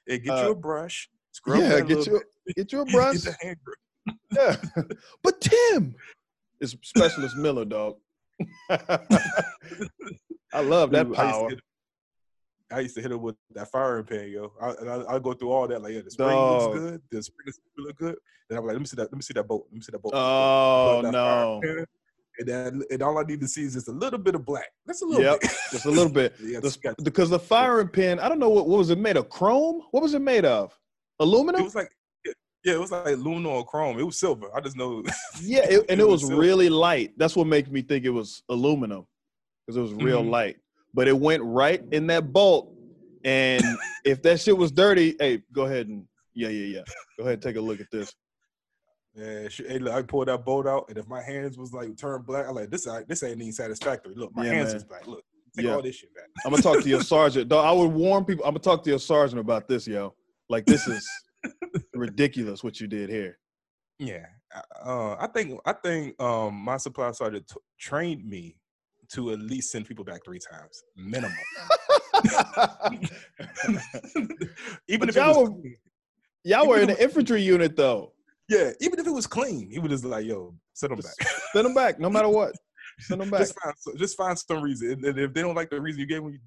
Hey, 0.06 0.18
get 0.18 0.32
uh, 0.32 0.42
you 0.42 0.50
a 0.50 0.54
brush. 0.54 1.08
Scrub 1.32 1.60
yeah, 1.60 1.80
get 1.80 2.06
your 2.06 2.24
get 2.56 2.72
your 2.72 2.84
brush. 2.92 3.22
Get 3.22 3.36
the 3.40 3.46
hand 3.46 3.56
grip. 3.64 3.78
Yeah, 4.32 4.82
but 5.22 5.40
Tim 5.40 5.94
is 6.60 6.76
specialist 6.82 7.36
Miller, 7.36 7.64
dog. 7.64 7.96
I 8.70 10.60
love 10.60 10.90
that 10.92 11.12
power, 11.12 11.50
I 12.74 12.80
used 12.80 12.94
to 12.96 13.02
hit 13.02 13.12
him 13.12 13.22
with 13.22 13.36
that 13.54 13.70
firing 13.70 14.04
pin, 14.04 14.30
yo. 14.30 14.52
I, 14.60 14.70
and 14.80 14.90
I, 14.90 14.94
I'll 15.12 15.20
go 15.20 15.32
through 15.32 15.50
all 15.52 15.68
that. 15.68 15.80
Like, 15.82 15.94
yeah, 15.94 16.00
the 16.02 16.10
spring 16.10 16.36
looks 16.36 16.78
good. 16.78 17.02
The 17.10 17.22
spring 17.22 17.46
is- 17.48 17.60
look 17.78 17.96
good. 17.96 18.16
Then 18.48 18.58
I'm 18.58 18.64
like, 18.66 18.72
let 18.74 18.80
me 18.80 18.86
see 18.86 18.96
that. 18.96 19.04
Let 19.04 19.14
me 19.14 19.22
see 19.22 19.32
that 19.34 19.46
boat. 19.48 19.64
Let 19.70 19.74
me 19.74 19.80
see 19.80 19.92
that 19.92 20.02
boat. 20.02 20.12
Oh, 20.14 21.00
that 21.02 21.12
no. 21.12 21.60
pan, 21.62 21.86
And 22.38 22.48
then, 22.48 22.82
and 22.90 23.02
all 23.02 23.16
I 23.18 23.22
need 23.22 23.40
to 23.40 23.48
see 23.48 23.62
is 23.62 23.74
just 23.74 23.88
a 23.88 23.92
little 23.92 24.18
bit 24.18 24.34
of 24.34 24.44
black. 24.44 24.66
That's 24.86 25.02
a 25.02 25.06
little 25.06 25.22
Yep, 25.22 25.40
bit. 25.40 25.50
just 25.70 25.86
a 25.86 25.90
little 25.90 26.12
bit. 26.12 26.34
yeah, 26.42 26.60
The 26.60 26.66
it's 26.66 26.76
got- 26.76 26.92
sp- 27.00 27.04
because 27.04 27.30
the 27.30 27.38
firing 27.38 27.88
pin, 27.88 28.18
I 28.18 28.28
don't 28.28 28.38
know 28.38 28.50
what, 28.50 28.66
what 28.68 28.78
was 28.78 28.90
it 28.90 28.98
made 28.98 29.16
of? 29.16 29.28
Chrome? 29.30 29.82
What 29.92 30.02
was 30.02 30.14
it 30.14 30.20
made 30.22 30.44
of? 30.44 30.76
Aluminum? 31.20 31.60
it 31.60 31.64
was 31.64 31.74
like, 31.76 31.90
yeah, 32.64 32.74
it 32.74 32.80
was 32.80 32.90
like 32.90 33.06
aluminum 33.06 33.52
or 33.52 33.64
chrome. 33.64 33.98
It 33.98 34.04
was 34.04 34.18
silver. 34.18 34.48
I 34.54 34.60
just 34.60 34.76
know. 34.76 35.02
yeah, 35.42 35.64
it, 35.64 35.80
and 35.88 36.00
it, 36.00 36.04
it 36.04 36.08
was, 36.08 36.22
was 36.22 36.32
really 36.32 36.68
light. 36.70 37.12
That's 37.18 37.36
what 37.36 37.46
makes 37.46 37.68
me 37.70 37.82
think 37.82 38.04
it 38.04 38.10
was 38.10 38.42
aluminum 38.48 39.06
because 39.66 39.76
it 39.76 39.80
was 39.82 39.92
real 39.94 40.22
Mhm. 40.22 40.30
light. 40.30 40.56
But 40.94 41.08
it 41.08 41.18
went 41.18 41.42
right 41.42 41.82
in 41.92 42.06
that 42.06 42.32
bolt, 42.32 42.72
and 43.24 43.62
if 44.04 44.22
that 44.22 44.40
shit 44.40 44.56
was 44.56 44.70
dirty, 44.70 45.16
hey, 45.18 45.42
go 45.52 45.62
ahead 45.66 45.88
and 45.88 46.06
yeah, 46.34 46.48
yeah, 46.48 46.78
yeah. 46.78 46.82
Go 47.18 47.24
ahead 47.24 47.34
and 47.34 47.42
take 47.42 47.56
a 47.56 47.60
look 47.60 47.80
at 47.80 47.90
this. 47.90 48.14
Yeah, 49.16 49.48
hey, 49.48 49.78
look, 49.78 49.92
I 49.92 50.02
pulled 50.02 50.28
that 50.28 50.44
boat 50.44 50.66
out, 50.66 50.86
and 50.88 50.98
if 50.98 51.06
my 51.06 51.22
hands 51.22 51.56
was 51.56 51.72
like 51.72 51.96
turned 51.96 52.26
black, 52.26 52.48
I'm 52.48 52.54
like, 52.56 52.70
this, 52.70 52.86
ain't- 52.88 53.08
this 53.08 53.22
ain't 53.22 53.40
even 53.40 53.52
satisfactory. 53.52 54.14
Look, 54.16 54.34
my 54.34 54.44
Yeah, 54.44 54.52
hands 54.54 54.68
man. 54.68 54.76
is 54.76 54.84
black. 54.84 55.06
Look, 55.06 55.24
take 55.54 55.66
Yeah. 55.66 55.74
all 55.76 55.82
this 55.82 55.96
shit 55.96 56.12
back. 56.14 56.24
I'm 56.44 56.50
gonna 56.50 56.62
talk 56.62 56.80
to 56.82 56.88
your 56.88 57.00
sergeant. 57.14 57.48
Dog, 57.48 57.64
I 57.64 57.70
would 57.72 57.92
warn 57.92 58.24
people. 58.24 58.44
I'm 58.44 58.50
gonna 58.52 58.60
talk 58.60 58.82
to 58.84 58.90
your 58.90 58.98
sergeant 58.98 59.40
about 59.40 59.68
this, 59.68 59.86
yo. 59.86 60.14
Like 60.48 60.66
this 60.66 60.86
is 60.88 61.08
ridiculous 61.94 62.62
what 62.64 62.80
you 62.80 62.86
did 62.88 63.08
here. 63.08 63.38
Yeah, 64.00 64.26
uh, 64.84 65.14
I 65.18 65.28
think 65.32 65.60
I 65.64 65.72
think 65.74 66.20
um, 66.20 66.54
my 66.56 66.76
supply 66.78 67.12
sergeant 67.12 67.46
t- 67.46 67.56
trained 67.78 68.24
me 68.28 68.56
to 69.14 69.32
at 69.32 69.38
least 69.40 69.70
send 69.70 69.86
people 69.86 70.04
back 70.04 70.24
three 70.24 70.38
times 70.38 70.82
minimum. 70.96 71.32
even 74.88 75.00
But 75.00 75.08
if 75.08 75.16
y'all 75.16 75.40
was 75.42 75.50
were- 75.50 75.70
Y'all 76.46 76.68
were 76.68 76.78
in 76.78 76.88
the 76.88 77.02
infantry 77.02 77.40
unit 77.42 77.74
though. 77.74 78.12
yeah, 78.50 78.70
even 78.80 78.98
if 78.98 79.06
it 79.06 79.10
was 79.10 79.26
clean, 79.26 79.70
he 79.70 79.78
would 79.78 79.90
just 79.90 80.04
like, 80.04 80.26
"Yo, 80.26 80.54
send 80.74 80.90
them 80.90 80.98
back." 81.00 81.14
Send 81.52 81.64
them 81.64 81.72
back, 81.74 81.98
no 81.98 82.10
matter 82.10 82.28
what. 82.28 82.52
Send 83.00 83.22
them 83.22 83.30
back. 83.34 83.40
just 83.40 83.58
find 83.58 83.74
just 83.98 84.16
find 84.16 84.38
some 84.38 84.62
reason, 84.62 84.90
and, 84.92 85.04
and 85.06 85.18
if 85.18 85.32
they 85.32 85.40
don't 85.40 85.54
like 85.54 85.70
the 85.70 85.80
reason 85.80 86.00
you 86.00 86.06
gave 86.06 86.22
them, 86.22 86.38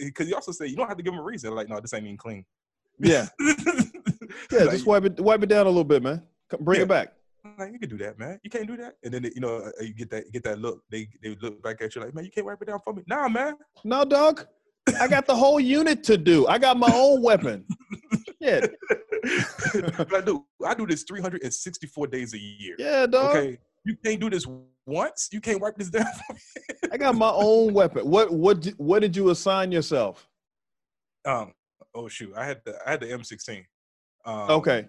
because 0.00 0.28
you 0.28 0.34
also 0.34 0.50
say 0.50 0.66
you 0.66 0.74
don't 0.74 0.88
have 0.88 0.96
to 0.96 1.04
give 1.04 1.12
them 1.12 1.20
a 1.20 1.24
reason. 1.24 1.54
Like, 1.54 1.68
no, 1.68 1.78
this 1.78 1.94
ain't 1.94 2.04
even 2.04 2.16
clean. 2.16 2.44
Yeah, 2.98 3.28
yeah. 3.40 3.54
Like, 4.50 4.70
Just 4.70 4.86
wipe 4.86 5.04
it, 5.04 5.20
wipe 5.20 5.42
it 5.44 5.48
down 5.48 5.66
a 5.66 5.68
little 5.68 5.84
bit, 5.84 6.02
man. 6.02 6.22
Come, 6.50 6.64
bring 6.64 6.78
Yeah. 6.78 6.84
it 6.84 6.88
back. 6.88 7.12
Like, 7.58 7.72
you 7.72 7.78
can 7.78 7.88
do 7.88 7.98
that, 7.98 8.18
man. 8.18 8.40
You 8.42 8.50
can't 8.50 8.66
do 8.66 8.76
that. 8.78 8.94
And 9.02 9.12
then 9.12 9.24
you 9.24 9.40
know 9.40 9.56
uh, 9.56 9.82
you 9.82 9.94
get 9.94 10.10
that 10.10 10.26
you 10.26 10.32
get 10.32 10.44
that 10.44 10.58
look. 10.58 10.82
They 10.90 11.08
they 11.22 11.36
look 11.40 11.62
back 11.62 11.82
at 11.82 11.94
you 11.94 12.00
like, 12.00 12.14
man, 12.14 12.24
you 12.24 12.30
can't 12.30 12.46
wipe 12.46 12.60
it 12.62 12.68
down 12.68 12.80
for 12.84 12.92
me. 12.92 13.02
Nah, 13.06 13.28
man. 13.28 13.54
No, 13.84 14.04
dog. 14.04 14.46
I 15.00 15.08
got 15.08 15.26
the 15.26 15.34
whole 15.34 15.60
unit 15.60 16.04
to 16.04 16.18
do. 16.18 16.46
I 16.46 16.58
got 16.58 16.76
my 16.76 16.90
own 16.92 17.22
weapon. 17.22 17.64
Shit. 18.42 18.74
I 20.12 20.20
do 20.24 20.44
I 20.66 20.74
do 20.74 20.86
this 20.86 21.04
364 21.04 22.06
days 22.08 22.34
a 22.34 22.38
year. 22.38 22.76
yeah, 22.78 23.06
dog. 23.06 23.36
Okay. 23.36 23.58
you 23.84 23.96
can't 24.04 24.20
do 24.20 24.28
this 24.28 24.46
once. 24.86 25.28
You 25.32 25.40
can't 25.40 25.60
wipe 25.60 25.76
this 25.76 25.90
down. 25.90 26.06
I 26.92 26.96
got 26.98 27.14
my 27.14 27.30
own 27.30 27.72
weapon. 27.72 28.08
What 28.08 28.32
what 28.32 28.66
what 28.76 29.00
did 29.00 29.16
you 29.16 29.30
assign 29.30 29.72
yourself? 29.72 30.28
um. 31.26 31.52
Oh 31.96 32.08
shoot! 32.08 32.32
I 32.36 32.44
had 32.44 32.60
the 32.64 32.76
I 32.86 32.90
had 32.90 33.00
the 33.00 33.06
M16. 33.06 33.64
Um, 34.26 34.50
Okay. 34.50 34.88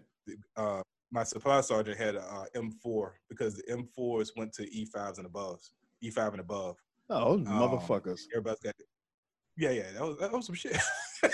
Uh, 0.57 0.81
my 1.11 1.23
supply 1.23 1.61
sergeant 1.61 1.97
had 1.97 2.15
a 2.15 2.21
uh, 2.23 2.45
M4 2.55 3.11
because 3.29 3.55
the 3.55 3.63
M4s 3.97 4.29
went 4.35 4.53
to 4.53 4.63
E5s 4.69 5.17
and 5.17 5.25
above. 5.25 5.59
E5 6.03 6.31
and 6.31 6.39
above. 6.39 6.75
Oh, 7.09 7.33
Um, 7.33 7.45
motherfuckers. 7.45 8.21
Everybody's 8.33 8.59
got. 8.59 8.73
Yeah, 9.57 9.69
yeah. 9.71 9.91
That 9.93 10.01
was 10.01 10.17
that 10.17 10.31
was 10.31 10.45
some 10.45 10.55
shit. 10.55 10.77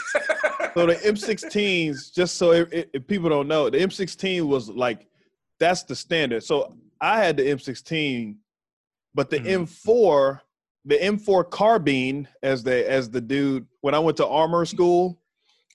So 0.74 0.86
the 0.86 0.96
M16s, 0.96 2.13
just 2.13 2.38
so 2.38 2.54
if, 2.54 2.72
if- 2.72 2.86
if 2.94 3.06
people 3.08 3.28
don't 3.28 3.50
know, 3.50 3.70
the 3.70 3.78
M16 3.80 4.44
was 4.48 4.70
like 4.70 5.06
that's 5.60 5.84
the 5.84 5.96
standard. 5.96 6.44
So 6.46 6.74
I 7.01 7.18
had 7.22 7.36
the 7.36 7.44
M16, 7.44 8.38
but 9.13 9.30
the 9.30 9.40
Mhm. 9.40 9.63
M4, 9.68 10.40
the 10.86 10.96
M4 10.98 11.50
carbine, 11.50 12.25
as 12.42 12.63
the 12.63 12.90
as 12.90 13.10
the 13.10 13.20
dude 13.20 13.68
when 13.82 13.94
I 13.94 14.00
went 14.00 14.16
to 14.18 14.28
armor 14.28 14.63
school, 14.66 15.21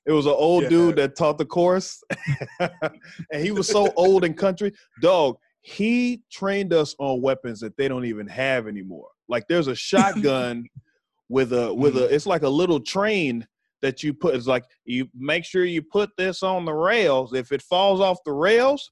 it 0.06 0.12
was 0.12 0.26
an 0.26 0.34
old 0.36 0.64
Yeah. 0.64 0.68
dude 0.68 0.96
that 0.96 1.16
taught 1.16 1.38
the 1.38 1.44
course, 1.44 2.02
and 2.60 3.42
he 3.42 3.50
was 3.50 3.68
so 3.68 3.92
old 3.96 4.25
and 4.25 4.36
country. 4.36 4.72
Dog, 5.02 5.36
he 5.62 6.22
trained 6.30 6.72
us 6.72 6.94
on 6.98 7.20
weapons 7.20 7.60
that 7.60 7.76
they 7.76 7.88
don't 7.88 8.04
even 8.04 8.28
have 8.28 8.68
anymore. 8.68 9.08
Like 9.28 9.48
there's 9.48 9.66
a 9.66 9.75
shotgun 9.75 10.64
with 11.28 11.52
a 11.52 11.75
with 11.75 11.96
a 11.96 12.02
mm-hmm. 12.02 12.14
it's 12.14 12.26
like 12.26 12.42
a 12.42 12.48
little 12.48 12.78
train 12.78 13.46
that 13.82 14.02
you 14.02 14.14
put 14.14 14.36
it's 14.36 14.46
like 14.46 14.64
you 14.84 15.08
make 15.12 15.44
sure 15.44 15.64
you 15.64 15.82
put 15.82 16.10
this 16.16 16.44
on 16.44 16.64
the 16.64 16.72
rails. 16.72 17.34
If 17.34 17.50
it 17.50 17.62
falls 17.62 18.00
off 18.00 18.18
the 18.25 18.32
rails, 18.32 18.90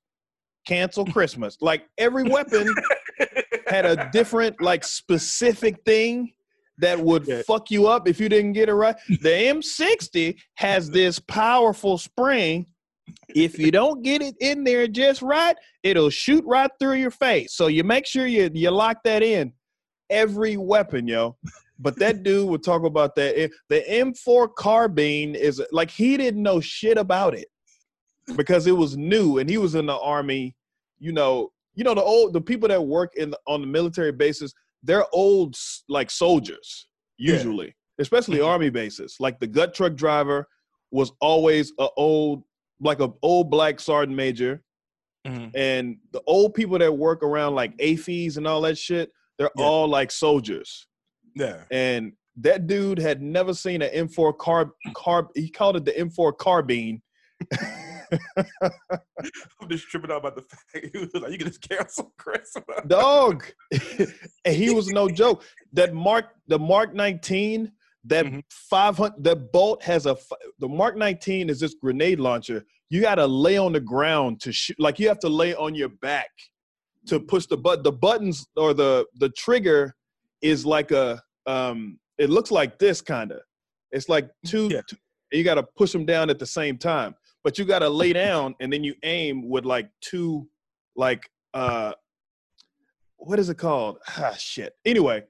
cancel 0.67 1.07
Christmas. 1.07 1.57
Like 1.61 1.87
every 1.97 2.25
weapon 2.25 2.75
had 3.69 3.87
a 3.87 4.11
different 4.11 4.61
like 4.61 4.83
specific 4.83 5.77
thing 5.85 6.33
that 6.79 6.99
would 6.99 7.27
Yeah. 7.27 7.43
fuck 7.47 7.71
you 7.71 7.87
up 7.87 8.09
if 8.09 8.21
you 8.21 8.29
didn't 8.29 8.53
get 8.53 8.69
it 8.69 8.75
right. 8.75 8.97
The 9.09 9.29
M60 9.29 10.37
has 10.55 10.91
this 10.91 11.19
powerful 11.19 11.99
spring. 11.99 12.67
If 13.29 13.59
you 13.59 13.71
don't 13.71 14.03
get 14.03 14.23
it 14.23 14.35
in 14.41 14.65
there 14.65 14.87
just 14.89 15.21
right, 15.23 15.57
it'll 15.83 16.11
shoot 16.11 16.43
right 16.47 16.71
through 16.81 16.95
your 16.95 17.11
face. 17.11 17.55
So 17.55 17.67
you 17.67 17.85
make 17.85 18.07
sure 18.07 18.27
you 18.27 18.51
you 18.53 18.71
lock 18.71 18.99
that 19.05 19.23
in. 19.23 19.53
Every 20.11 20.57
weapon, 20.57 21.07
yo. 21.07 21.37
But 21.79 21.99
that 21.99 22.23
dude 22.23 22.49
would 22.49 22.63
talk 22.63 22.85
about 22.85 23.15
that. 23.17 23.51
The 23.69 23.85
M4 23.91 24.55
carbine 24.55 25.35
is 25.35 25.63
like 25.73 25.91
he 25.91 26.17
didn't 26.17 26.43
know 26.43 26.61
shit 26.61 26.97
about 26.97 27.35
it 27.35 27.49
because 28.37 28.67
it 28.67 28.73
was 28.77 28.97
new 28.97 29.39
and 29.39 29.51
he 29.51 29.59
was 29.59 29.75
in 29.75 29.87
the 29.87 29.99
army. 29.99 30.55
You 30.99 31.13
know, 31.13 31.51
you 31.75 31.85
know 31.85 31.95
the 31.95 32.03
old 32.03 32.33
the 32.33 32.41
people 32.41 32.69
that 32.69 32.81
work 32.83 33.13
in 33.17 33.31
the, 33.31 33.39
on 33.47 33.61
the 33.61 33.67
military 33.67 34.13
bases. 34.13 34.55
They're 34.85 35.07
old 35.13 35.57
like 35.89 36.11
soldiers 36.11 36.87
Yeah. 37.19 37.33
usually, 37.35 37.75
especially 37.99 38.39
Mhm. 38.39 38.47
army 38.47 38.71
bases. 38.71 39.17
Like 39.19 39.41
the 39.41 39.47
gut 39.47 39.75
truck 39.75 39.95
driver 39.95 40.47
was 40.93 41.11
always 41.21 41.73
a 41.81 41.89
old 41.97 42.45
like 42.81 43.01
a 43.01 43.11
old 43.23 43.51
black 43.51 43.81
sergeant 43.81 44.17
major 44.17 44.63
Mhm. 45.27 45.51
and 45.55 45.97
the 46.13 46.21
old 46.27 46.55
people 46.55 46.79
that 46.79 46.93
work 46.93 47.23
around 47.23 47.55
like 47.55 47.75
AAFES 47.79 48.37
and 48.37 48.47
all 48.47 48.61
that 48.63 48.77
shit, 48.77 49.11
they're 49.39 49.51
Yeah. 49.57 49.65
all 49.65 49.89
like 49.89 50.11
soldiers. 50.11 50.87
Yeah. 51.35 51.65
And 51.71 52.13
that 52.37 52.67
dude 52.67 52.99
had 52.99 53.23
never 53.23 53.55
seen 53.55 53.81
an 53.81 53.91
M4 53.93 54.37
carb 54.37 54.71
carb. 54.95 55.29
He 55.35 55.49
called 55.49 55.77
it 55.77 55.85
the 55.85 55.93
M4 55.99 56.33
carbine. 56.37 57.01
I'm 58.63 59.69
just 59.69 59.89
tripping 59.89 60.11
out 60.11 60.19
about 60.19 60.37
the 60.37 60.43
fact 60.43 60.87
he 60.93 60.99
was 60.99 61.15
like, 61.15 61.33
"You 61.33 61.39
can 61.39 61.49
just 61.49 61.67
cancel 61.69 62.13
Christmas." 62.19 62.65
Dog, 62.87 63.45
and 64.45 64.55
he 64.55 64.71
was 64.71 64.89
no 64.89 65.09
joke. 65.09 65.45
That 65.73 65.95
Mark, 65.95 66.27
the 66.49 66.59
Mark 66.59 66.95
19, 66.95 67.71
that 68.05 68.27
Mhm. 68.27 68.43
500, 68.51 69.23
that 69.25 69.53
bolt 69.53 69.83
has 69.83 70.07
a. 70.07 70.17
The 70.59 70.69
Mark 70.69 70.97
19 70.97 71.51
is 71.51 71.61
this 71.61 71.75
grenade 71.75 72.21
launcher. 72.21 72.65
You 72.91 73.01
got 73.01 73.17
to 73.17 73.27
lay 73.27 73.57
on 73.57 73.73
the 73.73 73.81
ground 73.81 74.41
to 74.43 74.53
shoot. 74.53 74.79
Like 74.79 74.99
you 74.99 75.09
have 75.09 75.19
to 75.21 75.29
lay 75.29 75.55
on 75.55 75.75
your 75.75 75.89
back 75.89 76.31
to 77.07 77.19
push 77.21 77.47
the 77.47 77.57
button. 77.57 77.83
The 77.83 77.93
buttons 77.93 78.47
or 78.57 78.75
the 78.75 79.07
the 79.15 79.31
trigger 79.31 79.95
is 80.43 80.65
like 80.67 80.91
a. 80.91 81.21
Um, 81.47 81.99
it 82.19 82.31
looks 82.31 82.51
like 82.51 82.79
this 82.79 83.01
kind 83.01 83.33
of. 83.33 83.41
It's 83.91 84.09
like 84.09 84.29
two. 84.47 84.69
Yeah. 84.71 84.83
two 84.89 84.97
you 85.33 85.43
got 85.43 85.57
to 85.57 85.65
push 85.77 85.91
them 85.91 86.07
down 86.07 86.31
at 86.31 86.39
the 86.39 86.47
same 86.47 86.79
time. 86.79 87.13
But 87.45 87.59
you 87.59 87.65
got 87.67 87.81
to 87.81 87.89
lay 87.91 88.13
down 88.15 88.55
and 88.61 88.73
then 88.73 88.83
you 88.83 88.95
aim 89.05 89.49
with 89.49 89.65
like 89.67 89.89
two, 90.01 90.49
like 90.97 91.29
uh, 91.53 91.93
what 93.19 93.39
is 93.39 93.49
it 93.51 93.59
called? 93.59 93.99
Ah, 94.19 94.35
shit. 94.39 94.73
Anyway, 94.85 95.23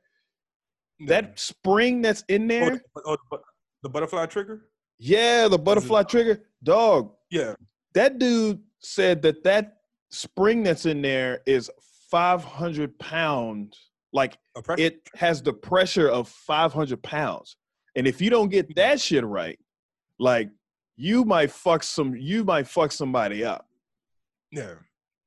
that 1.06 1.38
spring 1.38 2.00
that's 2.02 2.22
in 2.28 2.44
Oh, 2.44 2.48
there, 2.48 2.70
the, 2.70 3.02
oh, 3.06 3.16
the, 3.30 3.38
the 3.82 3.88
butterfly 3.88 4.26
trigger. 4.26 4.68
yeah, 4.98 5.48
the 5.48 5.58
butterfly 5.58 6.04
trigger, 6.04 6.42
dog. 6.62 7.12
Yeah. 7.30 7.54
That 7.94 8.18
dude 8.18 8.60
said 8.80 9.22
that 9.22 9.42
that 9.44 9.78
spring 10.10 10.62
that's 10.62 10.86
in 10.86 11.02
there 11.02 11.40
is 11.46 11.70
500 12.10 12.96
pounds. 12.98 13.90
Like 14.12 14.38
it 14.78 15.00
has 15.16 15.42
the 15.42 15.52
pressure 15.52 16.08
of 16.08 16.28
500 16.28 17.02
pounds. 17.02 17.56
And 17.96 18.06
if 18.06 18.20
you 18.20 18.30
don't 18.30 18.48
get 18.48 18.74
that 18.76 19.00
shit 19.00 19.24
right, 19.24 19.58
like 20.20 20.50
you 20.96 21.24
might 21.24 21.50
fuck 21.50 21.82
some, 21.82 22.14
you 22.16 22.44
might 22.44 22.66
fuck 22.68 22.92
somebody 22.92 23.44
up. 23.44 23.66
yeah. 24.50 24.74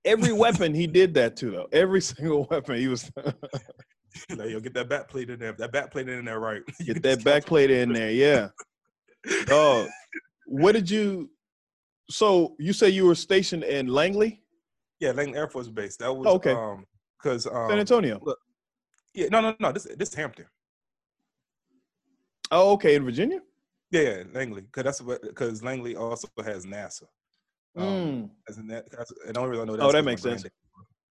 Every 0.06 0.32
weapon 0.44 0.74
he 0.74 0.88
did 0.88 1.14
that 1.16 1.36
to 1.38 1.52
though. 1.52 1.68
Every 1.74 2.02
single 2.12 2.48
weapon 2.50 2.78
he 2.78 2.88
was 2.88 3.12
like, 4.30 4.50
yo, 4.50 4.60
get 4.62 4.74
that 4.76 4.88
back 4.88 5.10
plate 5.10 5.30
in 5.30 5.40
there. 5.40 5.52
That 5.54 5.72
back 5.74 5.92
plate 5.92 6.08
in 6.08 6.24
there, 6.26 6.40
right? 6.40 6.62
Get 6.86 7.02
that 7.04 7.24
back 7.26 7.46
plate 7.46 7.70
in 7.72 7.92
there. 7.92 8.12
Yeah. 8.12 8.50
Oh, 9.50 9.88
what 10.46 10.72
did 10.72 10.90
you? 10.90 11.30
So 12.10 12.56
you 12.58 12.72
say 12.72 12.88
you 12.90 13.06
were 13.06 13.16
stationed 13.16 13.66
in 13.66 13.88
Langley, 13.88 14.42
Yeah, 15.02 15.12
Langley 15.12 15.38
Air 15.38 15.50
Force 15.50 15.68
Base. 15.68 15.98
That 15.98 16.14
was 16.14 16.26
Okay. 16.28 16.54
um 16.54 16.86
because 17.22 17.46
um 17.46 17.68
San 17.70 17.80
Antonio. 17.80 18.22
yeah 19.14 19.28
no 19.30 19.42
no 19.42 19.56
no 19.60 19.74
this 19.74 19.88
this 19.98 20.14
Hampton. 20.14 20.46
Oh, 22.50 22.72
okay, 22.74 22.96
in 22.96 23.04
Virginia. 23.04 23.42
Yeah, 23.92 24.24
Langley. 24.34 24.64
Cause 24.72 24.84
that's 24.84 25.02
what 25.02 25.22
because 25.22 25.64
Langley 25.64 25.96
also 25.96 26.28
has 26.44 26.66
NASA. 26.66 27.04
Um, 27.76 27.86
Mm. 28.50 28.68
that, 28.70 28.90
that's, 28.92 29.12
and 29.26 29.36
the 29.36 29.40
only 29.40 29.52
reason 29.52 29.70
I 29.70 29.72
know 29.72 29.78
that 29.78 29.84
Oh, 29.86 29.92
that 29.92 30.04
makes 30.04 30.22
sense. 30.24 30.42
granddad- 30.42 30.52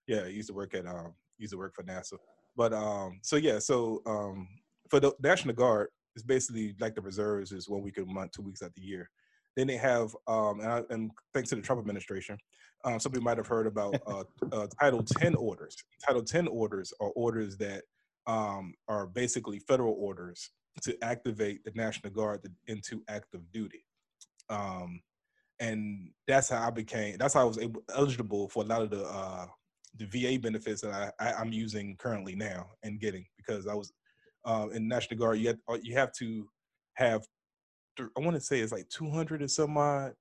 Yeah, 0.08 0.22
I 0.22 0.26
used 0.28 0.48
to 0.48 0.54
work 0.54 0.74
at 0.74 0.86
um 0.86 1.14
used 1.38 1.52
to 1.52 1.58
work 1.58 1.74
for 1.74 1.82
NASA. 1.84 2.18
But 2.56 2.72
um 2.72 3.20
so 3.22 3.36
yeah, 3.36 3.58
so 3.58 4.02
um 4.06 4.48
for 4.90 5.00
the 5.00 5.12
National 5.20 5.54
Guard, 5.54 5.88
it's 6.14 6.24
basically 6.24 6.74
like 6.80 6.94
the 6.94 7.00
reserves 7.02 7.52
is 7.52 7.68
one 7.68 7.82
week 7.82 7.98
a 7.98 8.04
month, 8.04 8.32
two 8.32 8.42
weeks 8.42 8.62
out 8.62 8.74
the 8.74 8.82
year. 8.82 9.10
Then 9.56 9.66
they 9.68 9.76
have 9.76 10.14
um 10.26 10.60
and, 10.60 10.70
I, 10.72 10.82
and 10.90 11.10
thanks 11.32 11.50
to 11.50 11.56
the 11.56 11.62
Trump 11.62 11.80
administration, 11.80 12.36
um 12.84 12.98
some 13.00 13.12
people 13.12 13.24
might 13.24 13.38
have 13.38 13.46
heard 13.46 13.66
about 13.66 13.94
uh, 14.06 14.24
uh 14.52 14.66
Title 14.80 15.02
10 15.02 15.34
orders. 15.36 15.76
Title 16.06 16.22
10 16.24 16.48
orders 16.48 16.92
are 17.00 17.10
orders 17.10 17.56
that 17.58 17.84
um 18.26 18.74
are 18.88 19.06
basically 19.06 19.60
federal 19.60 19.94
orders 19.98 20.50
to 20.82 20.96
activate 21.02 21.64
the 21.64 21.72
National 21.74 22.12
Guard 22.12 22.42
to- 22.44 22.52
into 22.66 23.02
active 23.08 23.40
duty. 23.52 23.84
Um 24.48 25.00
and 25.58 26.10
that's 26.28 26.50
how 26.50 26.66
I 26.66 26.70
became. 26.70 27.16
That's 27.16 27.32
how 27.34 27.40
I 27.40 27.44
was 27.44 27.58
able, 27.58 27.82
eligible 27.94 28.48
for 28.48 28.62
a 28.62 28.66
lot 28.66 28.82
of 28.82 28.90
the 28.90 29.04
uh, 29.04 29.46
the 29.96 30.04
VA 30.04 30.38
benefits 30.38 30.82
that 30.82 31.14
I, 31.18 31.28
I 31.28 31.32
I'm 31.32 31.50
using 31.52 31.96
currently 31.96 32.34
now 32.36 32.68
and 32.82 33.00
getting 33.00 33.24
because 33.38 33.66
I 33.66 33.72
was 33.74 33.90
uh, 34.44 34.68
in 34.74 34.86
National 34.86 35.18
Guard. 35.18 35.38
You 35.38 35.48
have, 35.48 35.58
uh, 35.66 35.78
you 35.82 35.94
have 35.96 36.12
to 36.18 36.46
have 36.94 37.24
I 37.98 38.20
want 38.20 38.34
to 38.36 38.40
say 38.42 38.60
it's 38.60 38.72
like 38.72 38.86
200 38.90 39.40
or 39.42 39.48
some 39.48 39.78
odd. 39.78 40.12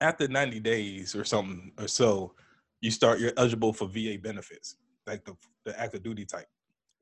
After 0.00 0.26
90 0.28 0.60
days 0.60 1.14
or 1.14 1.24
something 1.24 1.72
or 1.78 1.88
so, 1.88 2.34
you 2.80 2.90
start 2.90 3.20
you're 3.20 3.32
eligible 3.36 3.72
for 3.74 3.88
VA 3.88 4.16
benefits, 4.18 4.76
like 5.06 5.22
the 5.24 5.36
the 5.66 5.78
active 5.78 6.02
duty 6.02 6.24
type 6.24 6.46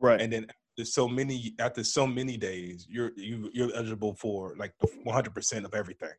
Right. 0.00 0.20
and 0.20 0.32
then 0.32 0.46
there's 0.76 0.92
so 0.92 1.08
many 1.08 1.54
after 1.58 1.82
so 1.82 2.06
many 2.06 2.36
days 2.36 2.86
you're 2.88 3.12
you 3.16 3.50
you're 3.52 3.74
eligible 3.74 4.14
for 4.14 4.54
like 4.58 4.72
100% 5.06 5.64
of 5.64 5.74
everything 5.74 6.10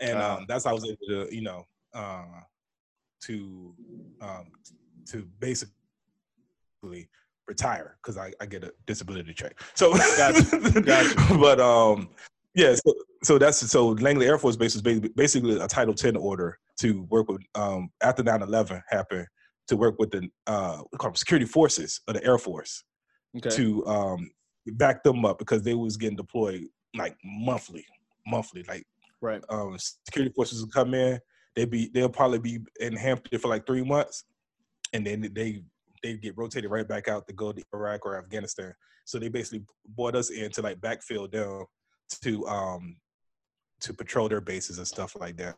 and 0.00 0.18
Ah. 0.18 0.36
um 0.36 0.44
that's 0.48 0.64
how 0.64 0.70
i 0.70 0.74
was 0.74 0.84
able 0.84 0.98
to 1.08 1.34
you 1.34 1.42
know 1.42 1.66
uh 1.94 2.24
to 3.22 3.74
um 4.20 4.46
to 5.06 5.26
basically 5.40 5.72
retire 7.46 7.96
because 8.02 8.18
I, 8.18 8.32
I 8.40 8.46
get 8.46 8.64
a 8.64 8.72
disability 8.86 9.32
check 9.32 9.60
so 9.74 9.92
Gotcha. 10.16 10.80
Gotcha. 10.82 11.14
but 11.40 11.60
um 11.60 12.08
yeah 12.54 12.74
so, 12.74 12.92
so 13.22 13.38
that's 13.38 13.58
so 13.70 13.88
langley 13.88 14.26
air 14.26 14.36
force 14.38 14.56
base 14.56 14.74
is 14.74 14.82
ba- 14.82 15.08
basically 15.14 15.58
a 15.58 15.68
title 15.68 15.94
10 15.94 16.16
order 16.16 16.58
to 16.80 17.02
work 17.04 17.28
with 17.28 17.40
um 17.54 17.88
after 18.02 18.22
9-11 18.24 18.82
happened 18.88 19.26
to 19.68 19.76
work 19.76 19.94
with 19.98 20.10
the 20.10 20.28
uh 20.48 20.82
we 20.92 20.98
call 20.98 21.10
them 21.10 21.16
security 21.16 21.46
forces 21.46 22.00
of 22.08 22.14
the 22.14 22.24
air 22.24 22.36
force 22.38 22.82
Okay. 23.36 23.50
to 23.50 23.86
um 23.86 24.30
back 24.66 25.02
them 25.02 25.24
up 25.24 25.38
because 25.38 25.62
they 25.62 25.74
was 25.74 25.96
getting 25.96 26.16
deployed 26.16 26.66
like 26.96 27.16
monthly, 27.24 27.84
monthly. 28.26 28.62
Like 28.64 28.84
Right. 29.22 29.42
um 29.48 29.76
security 29.78 30.32
forces 30.34 30.60
would 30.62 30.72
come 30.72 30.94
in, 30.94 31.18
they 31.54 31.64
be 31.64 31.90
they'll 31.92 32.08
probably 32.08 32.38
be 32.38 32.58
in 32.80 32.94
Hampton 32.96 33.38
for 33.38 33.48
like 33.48 33.66
three 33.66 33.82
months, 33.84 34.24
and 34.92 35.06
then 35.06 35.30
they 35.32 35.62
they 36.02 36.14
get 36.14 36.36
rotated 36.36 36.70
right 36.70 36.86
back 36.86 37.08
out 37.08 37.26
to 37.26 37.32
go 37.32 37.52
to 37.52 37.62
Iraq 37.72 38.04
or 38.04 38.18
Afghanistan. 38.18 38.74
So 39.04 39.18
they 39.18 39.28
basically 39.28 39.64
brought 39.88 40.14
us 40.16 40.30
in 40.30 40.50
to 40.52 40.62
like 40.62 40.80
backfill 40.80 41.30
them 41.30 41.64
to 42.22 42.46
um 42.46 42.96
to 43.80 43.94
patrol 43.94 44.28
their 44.28 44.40
bases 44.40 44.78
and 44.78 44.86
stuff 44.86 45.16
like 45.18 45.36
that, 45.38 45.56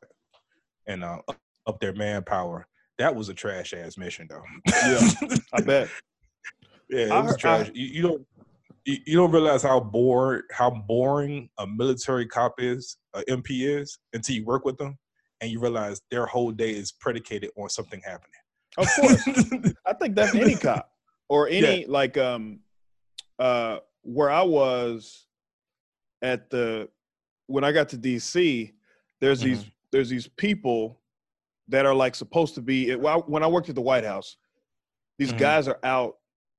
and 0.87 1.05
uh, 1.05 1.19
up, 1.29 1.39
up 1.67 1.81
their 1.81 1.95
manpower. 1.95 2.67
That 2.99 3.15
was 3.15 3.29
a 3.29 3.35
trash 3.35 3.75
ass 3.75 3.97
mission, 3.97 4.27
though. 4.29 4.43
Yeah, 4.67 5.09
I 5.53 5.61
bet. 5.65 5.89
Yeah, 6.89 7.19
it 7.19 7.25
was 7.25 7.37
trash. 7.37 7.71
you, 7.75 7.87
you 7.87 8.03
don't 8.03 8.27
you, 8.85 8.97
you 9.07 9.17
don't 9.17 9.31
realize 9.31 9.63
how 9.63 9.81
bored 9.81 10.45
how 10.51 10.71
boring 10.71 11.49
a 11.59 11.67
military 11.67 12.27
cop 12.27 12.55
is, 12.59 12.97
a 13.15 13.23
MP 13.23 13.67
is, 13.69 13.99
until 14.13 14.37
you 14.37 14.45
work 14.45 14.65
with 14.65 14.79
them, 14.79 14.99
and 15.41 15.51
you 15.51 15.61
realize 15.61 16.01
their 16.11 16.27
whole 16.27 16.51
day 16.51 16.71
is 16.71 16.93
predicated 16.93 17.51
on 17.57 17.69
something 17.69 18.01
happening. 18.01 18.31
Of 18.77 18.89
course. 18.95 19.27
I 19.87 19.93
think 19.95 20.15
that's 20.15 20.35
any 20.35 20.55
cop 20.57 20.91
or 21.29 21.49
any 21.49 21.85
like 21.87 22.17
um 22.17 22.61
uh 23.39 23.79
where 24.03 24.31
I 24.31 24.43
was 24.43 25.27
at 26.23 26.51
the 26.51 26.89
when 27.47 27.65
I 27.65 27.73
got 27.73 27.89
to 27.91 27.99
DC, 27.99 28.73
there's 29.21 29.41
these 29.41 29.65
there's 29.93 30.09
these 30.09 30.29
people 30.29 31.01
that 31.69 31.85
are 31.87 31.95
like 31.95 32.15
supposed 32.15 32.55
to 32.55 32.63
be 32.63 32.95
well, 32.95 33.23
when 33.27 33.43
I 33.43 33.47
worked 33.47 33.69
at 33.69 33.75
the 33.75 33.81
White 33.83 34.05
House, 34.05 34.37
these 35.19 35.33
Mhm. 35.33 35.39
guys 35.39 35.69
are 35.69 35.79
out 35.83 36.17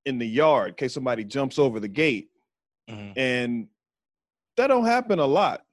in 0.09 0.17
the 0.17 0.27
yard 0.27 0.69
in 0.69 0.73
case 0.75 0.93
somebody 0.93 1.23
jumps 1.23 1.57
over 1.59 1.79
the 1.79 1.87
gate 1.87 2.29
Mhm. 2.89 3.13
and 3.15 3.67
that 4.57 4.67
don't 4.67 4.85
happen 4.85 5.19
a 5.19 5.25
lot. 5.25 5.63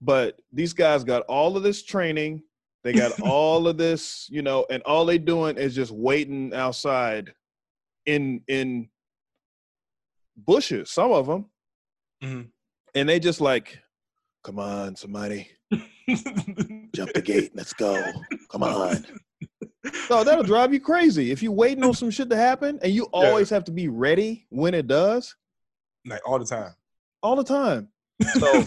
But 0.00 0.40
these 0.52 0.72
guys 0.74 1.02
got 1.02 1.22
all 1.22 1.56
of 1.56 1.62
this 1.64 1.82
training, 1.82 2.42
they 2.84 2.92
got 2.92 3.10
all 3.22 3.66
of 3.66 3.76
this, 3.78 4.28
you 4.30 4.42
know, 4.42 4.64
and 4.70 4.82
all 4.84 5.04
they 5.06 5.18
doing 5.18 5.56
is 5.56 5.74
just 5.74 5.90
waiting 5.90 6.54
outside 6.54 7.32
in 8.06 8.42
in 8.46 8.88
bushes, 10.36 10.90
some 10.90 11.10
of 11.12 11.26
them, 11.26 11.46
Mhm. 12.22 12.50
and 12.94 13.08
they 13.08 13.18
just 13.18 13.40
like, 13.40 13.80
come 14.44 14.58
on, 14.60 14.94
somebody, 14.94 15.48
jump 16.94 17.12
the 17.14 17.22
gate, 17.24 17.50
let's 17.56 17.72
go, 17.72 18.12
come 18.50 18.62
on. 18.62 19.04
No, 20.10 20.24
that'll 20.24 20.42
drive 20.44 20.72
you 20.72 20.80
crazy 20.80 21.30
if 21.30 21.42
you're 21.42 21.52
waiting 21.52 21.84
on 21.84 21.94
some 21.94 22.10
shit 22.10 22.28
to 22.30 22.36
happen, 22.36 22.78
and 22.82 22.92
you 22.92 23.04
always 23.12 23.48
have 23.50 23.64
to 23.64 23.72
be 23.72 23.88
ready 23.88 24.46
when 24.50 24.74
it 24.74 24.86
does, 24.86 25.36
like 26.06 26.20
all 26.28 26.38
the 26.38 26.44
time. 26.44 26.74
all 27.22 27.36
the 27.36 27.44
time. 27.44 27.88
So 28.38 28.64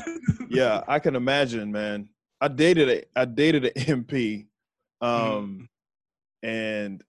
yeah, 0.50 0.82
I 0.88 1.00
can 1.00 1.15
imagine, 1.15 1.71
man. 1.71 2.08
I 2.39 2.47
dated 2.47 2.89
a 2.89 3.04
I 3.19 3.26
dated 3.26 3.65
an 3.65 3.71
MP, 4.06 4.45
um, 5.02 5.67
and 6.41 7.04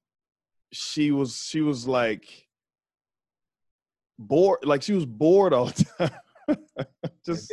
she 0.72 1.12
was 1.12 1.36
she 1.48 1.60
was 1.60 1.86
like 1.86 2.48
bored, 4.18 4.64
like 4.64 4.82
she 4.82 4.92
was 4.92 5.06
bored 5.06 5.52
all 5.52 5.66
the 5.98 6.10
time. 6.48 6.56
Just, 7.24 7.52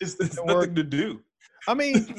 Just 0.00 0.20
nothing 0.20 0.46
worked. 0.46 0.76
to 0.76 0.84
do. 0.84 1.20
I 1.66 1.74
mean, 1.74 2.14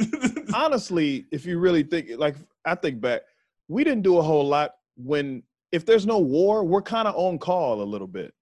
honestly, 0.53 1.25
if 1.31 1.45
you 1.45 1.59
really 1.59 1.83
think, 1.83 2.09
like 2.17 2.35
I 2.65 2.75
think 2.75 2.99
back, 2.99 3.21
we 3.67 3.83
didn't 3.83 4.03
do 4.03 4.17
a 4.17 4.21
whole 4.21 4.47
lot 4.47 4.75
when 4.95 5.43
if 5.71 5.85
there's 5.85 6.05
no 6.05 6.19
war, 6.19 6.63
we're 6.63 6.81
kind 6.81 7.07
of 7.07 7.15
on 7.15 7.37
call 7.37 7.81
a 7.81 7.83
little 7.83 8.07
bit. 8.07 8.33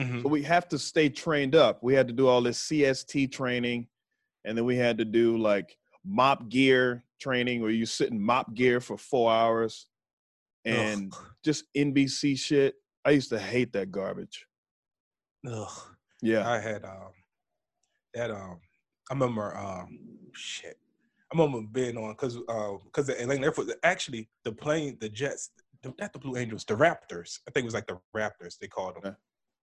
Mhm. 0.00 0.22
So 0.22 0.28
we 0.28 0.42
have 0.42 0.68
to 0.70 0.78
stay 0.78 1.08
trained 1.08 1.54
up. 1.54 1.82
We 1.82 1.94
had 1.94 2.08
to 2.08 2.12
do 2.14 2.26
all 2.26 2.42
this 2.42 2.58
CST 2.58 3.28
training, 3.30 3.86
and 4.44 4.58
then 4.58 4.64
we 4.64 4.76
had 4.76 4.98
to 4.98 5.04
do 5.04 5.38
like 5.38 5.76
MOPP 6.04 6.48
gear 6.48 7.04
training 7.20 7.60
where 7.62 7.70
you 7.70 7.86
sit 7.86 8.10
in 8.10 8.18
MOPP 8.20 8.54
gear 8.54 8.80
for 8.80 8.98
four 8.98 9.30
hours 9.30 9.86
and 10.64 11.12
Ugh. 11.14 11.24
just 11.44 11.64
NBC 11.74 12.36
shit. 12.36 12.74
I 13.04 13.10
used 13.10 13.28
to 13.30 13.38
hate 13.38 13.72
that 13.74 13.92
garbage. 13.92 14.46
Ugh. 15.46 15.96
Yeah. 16.22 16.48
I 16.48 16.58
had 16.58 16.84
um 16.84 17.12
that 18.14 18.30
um 18.30 18.60
I 19.10 19.14
remember 19.14 19.56
um 19.56 19.98
shit. 20.32 20.78
I 21.34 21.42
remember 21.42 21.66
being 21.72 21.96
on 21.96 22.10
because 22.12 22.36
uh 22.48 22.72
because 22.84 23.06
the 23.06 23.20
Atlanta 23.20 23.44
Air 23.46 23.52
Force 23.52 23.72
actually 23.82 24.28
the 24.44 24.52
plane 24.52 24.96
the 25.00 25.08
jets 25.08 25.50
the, 25.82 25.92
not 25.98 26.12
the 26.12 26.18
Blue 26.18 26.36
Angels 26.36 26.64
the 26.64 26.74
Raptors 26.74 27.40
I 27.46 27.50
think 27.50 27.64
it 27.64 27.64
was 27.64 27.74
like 27.74 27.86
the 27.86 27.98
Raptors 28.16 28.58
they 28.58 28.68
called 28.68 28.96
them. 28.96 29.02
Okay. 29.06 29.16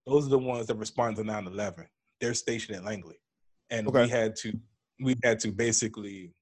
Those 0.06 0.28
are 0.28 0.32
the 0.32 0.40
ones 0.40 0.68
that 0.68 0.76
respond 0.76 1.16
to 1.18 1.24
9/11. 1.24 1.86
They're 2.20 2.34
stationed 2.34 2.78
at 2.78 2.84
Langley, 2.84 3.18
and 3.70 3.88
Okay. 3.88 4.04
we 4.04 4.10
had 4.10 4.36
to 4.38 4.54
we 5.00 5.16
had 5.24 5.40
to 5.42 5.52
basically 5.52 6.34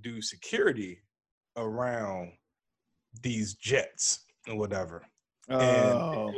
do 0.00 0.20
security 0.20 1.00
around 1.56 2.32
these 3.22 3.54
jets 3.54 4.24
or 4.48 4.56
whatever 4.56 5.02
and 5.48 5.98
Oh, 5.98 6.34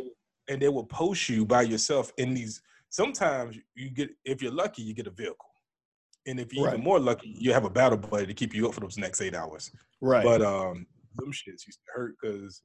and 0.49 0.61
they 0.63 0.69
will 0.69 0.85
post 0.85 1.29
you 1.29 1.45
by 1.45 1.63
yourself 1.63 2.13
in 2.19 2.35
these. 2.35 2.63
Sometimes 2.91 3.57
you 3.75 3.91
get, 3.91 4.11
if 4.25 4.41
you're 4.43 4.53
lucky, 4.53 4.83
you 4.83 4.95
get 4.95 5.07
a 5.07 5.11
vehicle, 5.11 5.46
and 6.27 6.41
if 6.41 6.53
you're 6.53 6.65
Right. 6.67 6.75
even 6.75 6.85
more 6.85 6.99
lucky, 7.01 7.29
you 7.39 7.53
have 7.53 7.65
a 7.65 7.71
battle 7.71 7.99
buddy 7.99 8.27
to 8.27 8.35
keep 8.35 8.55
you 8.55 8.67
up 8.69 8.75
for 8.75 8.81
those 8.81 8.99
next 8.99 9.21
eight 9.21 9.35
hours. 9.35 9.71
right. 10.01 10.25
But 10.25 10.43
um, 10.43 10.87
them 11.17 11.33
shits 11.33 11.67
used 11.67 11.81
to 11.87 11.93
hurt 11.95 12.15
because 12.21 12.63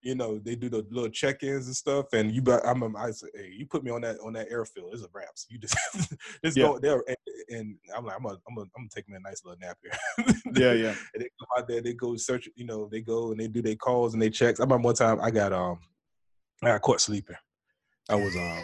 you 0.00 0.14
know 0.14 0.38
they 0.38 0.54
do 0.54 0.68
the 0.68 0.86
little 0.90 1.10
check-ins 1.10 1.66
and 1.66 1.74
stuff, 1.74 2.06
and 2.12 2.30
you. 2.32 2.40
bet- 2.40 2.64
I 2.64 2.68
remember 2.70 2.98
I 3.00 3.10
said, 3.10 3.30
"Hey, 3.34 3.50
you 3.52 3.66
put 3.66 3.82
me 3.82 3.90
on 3.90 4.02
that 4.02 4.16
on 4.24 4.32
that 4.34 4.46
airfield. 4.50 4.92
It's 4.94 5.02
a 5.02 5.08
wraps. 5.12 5.46
You 5.50 5.58
just 5.58 5.74
just 6.44 6.56
Yeah. 6.56 6.64
go 6.68 6.78
there." 6.78 7.02
And, 7.08 7.16
and 7.50 7.76
I'm 7.96 8.04
like, 8.04 8.14
I'm 8.16 8.22
gonna, 8.22 8.36
I'm 8.48 8.54
gonna, 8.54 8.68
I'm 8.76 8.82
gonna 8.82 8.88
take 8.94 9.08
me 9.08 9.16
a 9.16 9.20
nice 9.20 9.42
little 9.44 9.58
nap 9.60 9.76
here. 9.82 10.34
yeah, 10.54 10.72
yeah. 10.72 10.94
and 11.14 11.22
they 11.22 11.28
go 11.40 11.46
out 11.58 11.66
there, 11.66 11.80
they 11.80 11.94
go 11.94 12.14
search, 12.16 12.48
you 12.54 12.64
know, 12.66 12.88
they 12.92 13.00
go 13.00 13.32
and 13.32 13.40
they 13.40 13.48
do 13.48 13.60
their 13.62 13.74
calls 13.74 14.12
and 14.12 14.22
they 14.22 14.30
checks. 14.30 14.60
I 14.60 14.64
remember 14.64 14.84
one 14.86 14.94
time 14.94 15.18
I 15.20 15.30
got 15.32 15.52
um 15.52 15.80
I 16.62 16.66
got 16.68 16.82
caught 16.82 17.00
sleeping. 17.00 17.36
I 18.08 18.14
was 18.14 18.36
um 18.36 18.62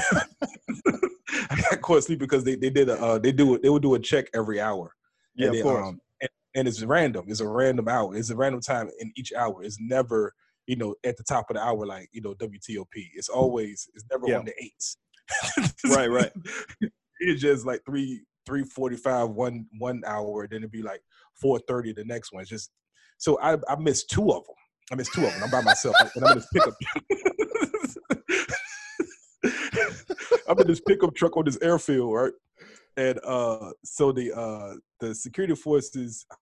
I 1.50 1.60
got 1.70 1.80
caught 1.80 2.04
sleeping 2.04 2.26
because 2.26 2.44
they, 2.44 2.56
they 2.56 2.70
did 2.70 2.88
a 2.88 3.00
uh, 3.00 3.18
they 3.18 3.32
do 3.32 3.54
it 3.54 3.62
they 3.62 3.68
would 3.68 3.82
do 3.82 3.94
a 3.94 3.98
check 3.98 4.26
every 4.34 4.60
hour. 4.60 4.94
Yeah, 5.34 5.48
and 5.48 5.56
of 5.56 5.62
course. 5.62 5.86
um, 5.88 6.00
and, 6.20 6.30
and 6.54 6.68
it's 6.68 6.82
random. 6.82 7.26
It's 7.28 7.40
a 7.40 7.48
random 7.48 7.88
hour. 7.88 8.14
It's 8.16 8.30
a 8.30 8.36
random 8.36 8.60
time 8.60 8.90
in 8.98 9.12
each 9.16 9.32
hour. 9.32 9.62
It's 9.62 9.78
never, 9.80 10.32
you 10.66 10.76
know, 10.76 10.94
at 11.04 11.16
the 11.16 11.22
top 11.24 11.50
of 11.50 11.54
the 11.56 11.62
hour 11.62 11.86
like, 11.86 12.08
you 12.12 12.20
know, 12.20 12.34
WTOP. 12.34 12.86
It's 13.14 13.28
always 13.28 13.88
it's 13.94 14.04
never 14.10 14.26
Yeah. 14.28 14.38
on 14.38 14.44
the 14.44 14.54
eights. 14.62 14.96
Right, 15.90 16.10
right. 16.10 16.32
It's 17.20 17.42
just 17.42 17.66
like 17.66 17.82
three 17.84 18.22
three 18.46 18.62
forty 18.64 18.96
five 18.96 19.30
one 19.30 19.66
one 19.78 20.02
hour, 20.06 20.46
then 20.48 20.58
it'd 20.58 20.70
be 20.70 20.82
like 20.82 21.02
four 21.34 21.58
thirty 21.66 21.92
the 21.92 22.04
next 22.04 22.32
one. 22.32 22.42
It's 22.42 22.50
just 22.50 22.70
so 23.18 23.38
I 23.42 23.56
I 23.68 23.74
missed 23.76 24.08
two 24.10 24.30
of 24.30 24.44
them. 24.46 24.54
I 24.92 24.94
missed 24.94 25.12
two 25.14 25.26
of 25.26 25.32
them. 25.32 25.42
I'm 25.42 25.50
by 25.50 25.60
myself, 25.62 25.96
and 26.14 26.24
I'm 26.24 26.30
in 26.32 26.38
this 26.38 26.46
pickup. 26.52 26.74
I'm 30.48 30.58
in 30.60 30.66
this 30.66 30.80
pickup 30.80 31.14
truck 31.14 31.36
on 31.36 31.44
this 31.44 31.58
airfield, 31.62 32.12
right? 32.14 32.32
And 32.96 33.20
uh, 33.24 33.70
so 33.84 34.12
the 34.12 34.32
uh, 34.36 34.74
the 35.00 35.14
security 35.14 35.54
forces, 35.54 36.26
I 36.30 36.34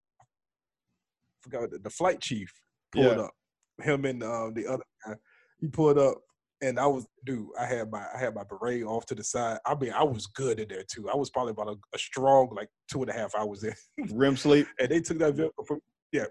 forgot 1.42 1.70
the, 1.70 1.78
the 1.78 1.90
flight 1.90 2.20
chief 2.20 2.50
pulled 2.92 3.18
Yeah. 3.18 3.24
up. 3.24 3.30
Him 3.82 4.04
and 4.06 4.22
uh, 4.22 4.50
the 4.54 4.66
other 4.66 4.84
guy, 5.06 5.14
he 5.60 5.68
pulled 5.68 5.98
up, 5.98 6.16
and 6.62 6.80
I 6.80 6.86
was 6.86 7.06
dude. 7.26 7.48
I 7.60 7.66
had 7.66 7.90
my 7.90 8.06
I 8.14 8.18
had 8.18 8.34
my 8.34 8.42
beret 8.44 8.84
off 8.84 9.04
to 9.06 9.14
the 9.14 9.22
side. 9.22 9.58
I 9.66 9.74
mean, 9.74 9.92
I 9.92 10.02
was 10.02 10.26
good 10.28 10.58
in 10.58 10.68
there 10.68 10.84
too. 10.90 11.10
I 11.10 11.16
was 11.16 11.28
probably 11.28 11.50
about 11.50 11.68
a, 11.68 11.76
a 11.94 11.98
strong 11.98 12.48
like 12.56 12.68
two 12.90 13.02
and 13.02 13.10
a 13.10 13.12
half 13.12 13.34
hours 13.34 13.64
in 13.64 13.74
REM 14.16 14.36
sleep. 14.36 14.66
and 14.80 14.88
they 14.88 15.00
took 15.00 15.18
that 15.18 15.34
vehicle 15.34 15.64
from 15.66 15.80
yeah 16.12 16.24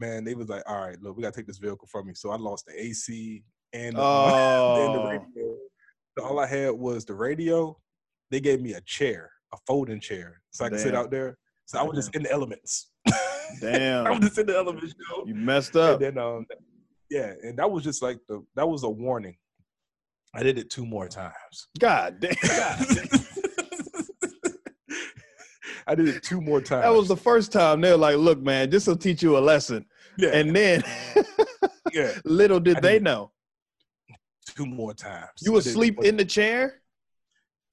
man 0.00 0.24
they 0.24 0.34
was 0.34 0.48
like 0.48 0.62
all 0.66 0.80
right 0.86 1.00
look 1.02 1.14
we 1.16 1.22
gotta 1.22 1.36
take 1.36 1.46
this 1.46 1.58
vehicle 1.58 1.86
from 1.92 2.08
you 2.08 2.14
so 2.14 2.30
i 2.30 2.36
lost 2.36 2.64
the 2.66 2.82
ac 2.82 3.44
and, 3.74 3.94
the, 3.94 4.00
and 4.02 4.94
the 4.94 4.98
Oh, 4.98 5.04
radio 5.06 5.56
all 6.22 6.38
i 6.40 6.46
had 6.46 6.70
was 6.72 7.04
the 7.04 7.14
radio 7.14 7.76
they 8.30 8.40
gave 8.40 8.60
me 8.60 8.72
a 8.74 8.80
chair 8.82 9.30
a 9.54 9.56
folding 9.66 10.00
chair 10.00 10.40
so 10.50 10.64
i 10.64 10.68
could 10.68 10.80
sit 10.80 10.94
out 10.94 11.10
there 11.10 11.36
so 11.66 11.78
i 11.78 11.82
was 11.82 11.96
just 11.96 12.14
in 12.14 12.22
the 12.24 12.32
elements 12.32 12.90
Damn, 13.60 14.06
i 14.06 14.10
was 14.10 14.20
just 14.20 14.38
in 14.38 14.46
the 14.46 14.56
elements 14.56 14.94
yo. 15.10 15.24
You 15.26 15.34
messed 15.34 15.76
up. 15.76 16.00
and 16.00 16.16
then 16.16 16.18
um 16.22 16.46
yeah 17.10 17.32
and 17.42 17.58
that 17.58 17.70
was 17.70 17.84
just 17.84 18.02
like 18.02 18.18
the 18.28 18.42
that 18.56 18.68
was 18.68 18.82
a 18.84 18.88
warning 18.90 19.36
i 20.34 20.42
did 20.42 20.58
it 20.58 20.70
two 20.70 20.86
more 20.86 21.08
times 21.08 21.68
God 21.78 22.20
damn. 22.20 22.32
I 25.86 25.96
did 25.96 26.08
it 26.08 26.22
two 26.22 26.40
more 26.40 26.60
times. 26.60 26.84
That 26.84 26.92
was 26.94 27.08
the 27.08 27.16
first 27.16 27.50
time 27.50 27.80
they 27.80 27.90
were 27.90 27.96
like, 27.96 28.16
look, 28.16 28.40
man, 28.40 28.70
this 28.70 28.86
will 28.86 28.96
teach 28.96 29.20
you 29.20 29.36
a 29.36 29.40
lesson. 29.40 29.84
yeah, 30.16 30.28
And 30.30 30.54
then 30.54 30.84
yeah, 31.92 32.12
little 32.24 32.60
did 32.60 32.76
I 32.76 32.80
they 32.80 32.92
did- 32.94 33.02
know. 33.02 33.31
Two 34.44 34.66
more 34.66 34.94
times. 34.94 35.30
You 35.40 35.52
would 35.52 35.64
sleep 35.64 35.98
in 36.02 36.16
the 36.16 36.24
chair? 36.24 36.82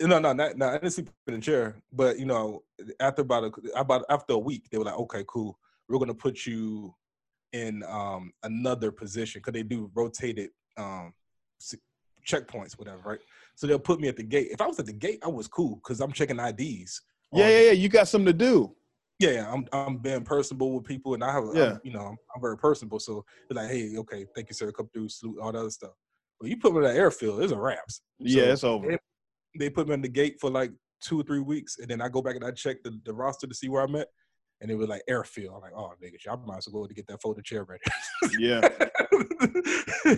No, 0.01 0.19
no, 0.19 0.31
not, 0.31 0.57
no. 0.57 0.69
I 0.69 0.73
didn't 0.73 0.91
sleep 0.91 1.09
in 1.27 1.33
the 1.33 1.41
chair, 1.41 1.75
but 1.91 2.17
you 2.17 2.25
know, 2.25 2.63
after 2.99 3.21
about 3.21 3.43
a, 3.43 3.79
about 3.79 4.05
after 4.09 4.33
a 4.33 4.37
week, 4.37 4.69
they 4.71 4.77
were 4.77 4.85
like, 4.85 4.97
"Okay, 4.97 5.25
cool. 5.27 5.59
We're 5.87 5.99
gonna 5.99 6.13
put 6.13 6.45
you 6.45 6.95
in 7.51 7.83
um 7.83 8.31
another 8.43 8.91
position 8.91 9.39
because 9.39 9.53
they 9.53 9.63
do 9.63 9.91
rotated 9.93 10.51
um 10.77 11.13
checkpoints, 12.25 12.77
whatever, 12.77 12.99
right? 13.03 13.19
So 13.55 13.67
they'll 13.67 13.79
put 13.79 13.99
me 13.99 14.07
at 14.07 14.15
the 14.15 14.23
gate. 14.23 14.49
If 14.51 14.61
I 14.61 14.67
was 14.67 14.79
at 14.79 14.85
the 14.85 14.93
gate, 14.93 15.19
I 15.23 15.27
was 15.27 15.47
cool 15.47 15.75
because 15.75 15.99
I'm 15.99 16.11
checking 16.11 16.39
IDs. 16.39 17.01
Yeah, 17.33 17.49
yeah, 17.49 17.59
yeah. 17.59 17.71
You 17.71 17.89
got 17.89 18.07
something 18.07 18.27
to 18.27 18.33
do. 18.33 18.75
Yeah, 19.19 19.31
yeah, 19.31 19.51
I'm 19.51 19.65
I'm 19.73 19.97
being 19.97 20.23
personable 20.23 20.71
with 20.75 20.85
people, 20.85 21.13
and 21.13 21.23
I 21.23 21.33
have, 21.33 21.43
Yeah. 21.53 21.71
I'm, 21.73 21.81
you 21.83 21.91
know, 21.91 22.01
I'm, 22.01 22.17
I'm 22.33 22.41
very 22.41 22.57
personable. 22.57 22.99
So 22.99 23.25
they're 23.49 23.61
like, 23.63 23.71
hey, 23.71 23.97
okay, 23.97 24.25
thank 24.33 24.49
you, 24.49 24.53
sir, 24.53 24.71
come 24.71 24.89
through, 24.93 25.09
salute, 25.09 25.39
all 25.41 25.51
that 25.51 25.59
other 25.59 25.69
stuff. 25.69 25.91
But 26.39 26.49
you 26.49 26.57
put 26.57 26.73
me 26.73 26.79
in 26.79 26.83
the 26.85 26.93
airfield, 26.93 27.41
it's 27.41 27.51
a 27.51 27.57
wraps. 27.57 28.01
Yeah, 28.17 28.43
it's 28.43 28.63
over. 28.63 28.87
They, 28.87 28.97
they 29.57 29.69
put 29.69 29.87
me 29.87 29.93
in 29.93 30.01
the 30.01 30.07
gate 30.07 30.37
for 30.39 30.49
like 30.49 30.71
two 31.01 31.19
or 31.19 31.23
three 31.23 31.39
weeks, 31.39 31.79
and 31.79 31.87
then 31.89 32.01
I 32.01 32.09
go 32.09 32.21
back 32.21 32.35
and 32.35 32.45
I 32.45 32.51
check 32.51 32.83
the, 32.83 32.99
the 33.05 33.13
roster 33.13 33.47
to 33.47 33.53
see 33.53 33.69
where 33.69 33.83
I'm 33.83 33.95
at, 33.95 34.07
and 34.61 34.71
it 34.71 34.75
was 34.75 34.87
like 34.87 35.01
airfield. 35.07 35.55
I'm 35.55 35.61
like, 35.61 35.73
oh, 35.75 35.93
nigga, 36.03 36.15
I 36.29 36.35
might 36.45 36.57
as 36.57 36.67
well 36.69 36.83
go 36.83 36.87
to 36.87 36.93
get 36.93 37.07
that 37.07 37.21
folding 37.21 37.43
chair 37.43 37.65
ready. 37.65 37.81
Yeah. 38.37 38.61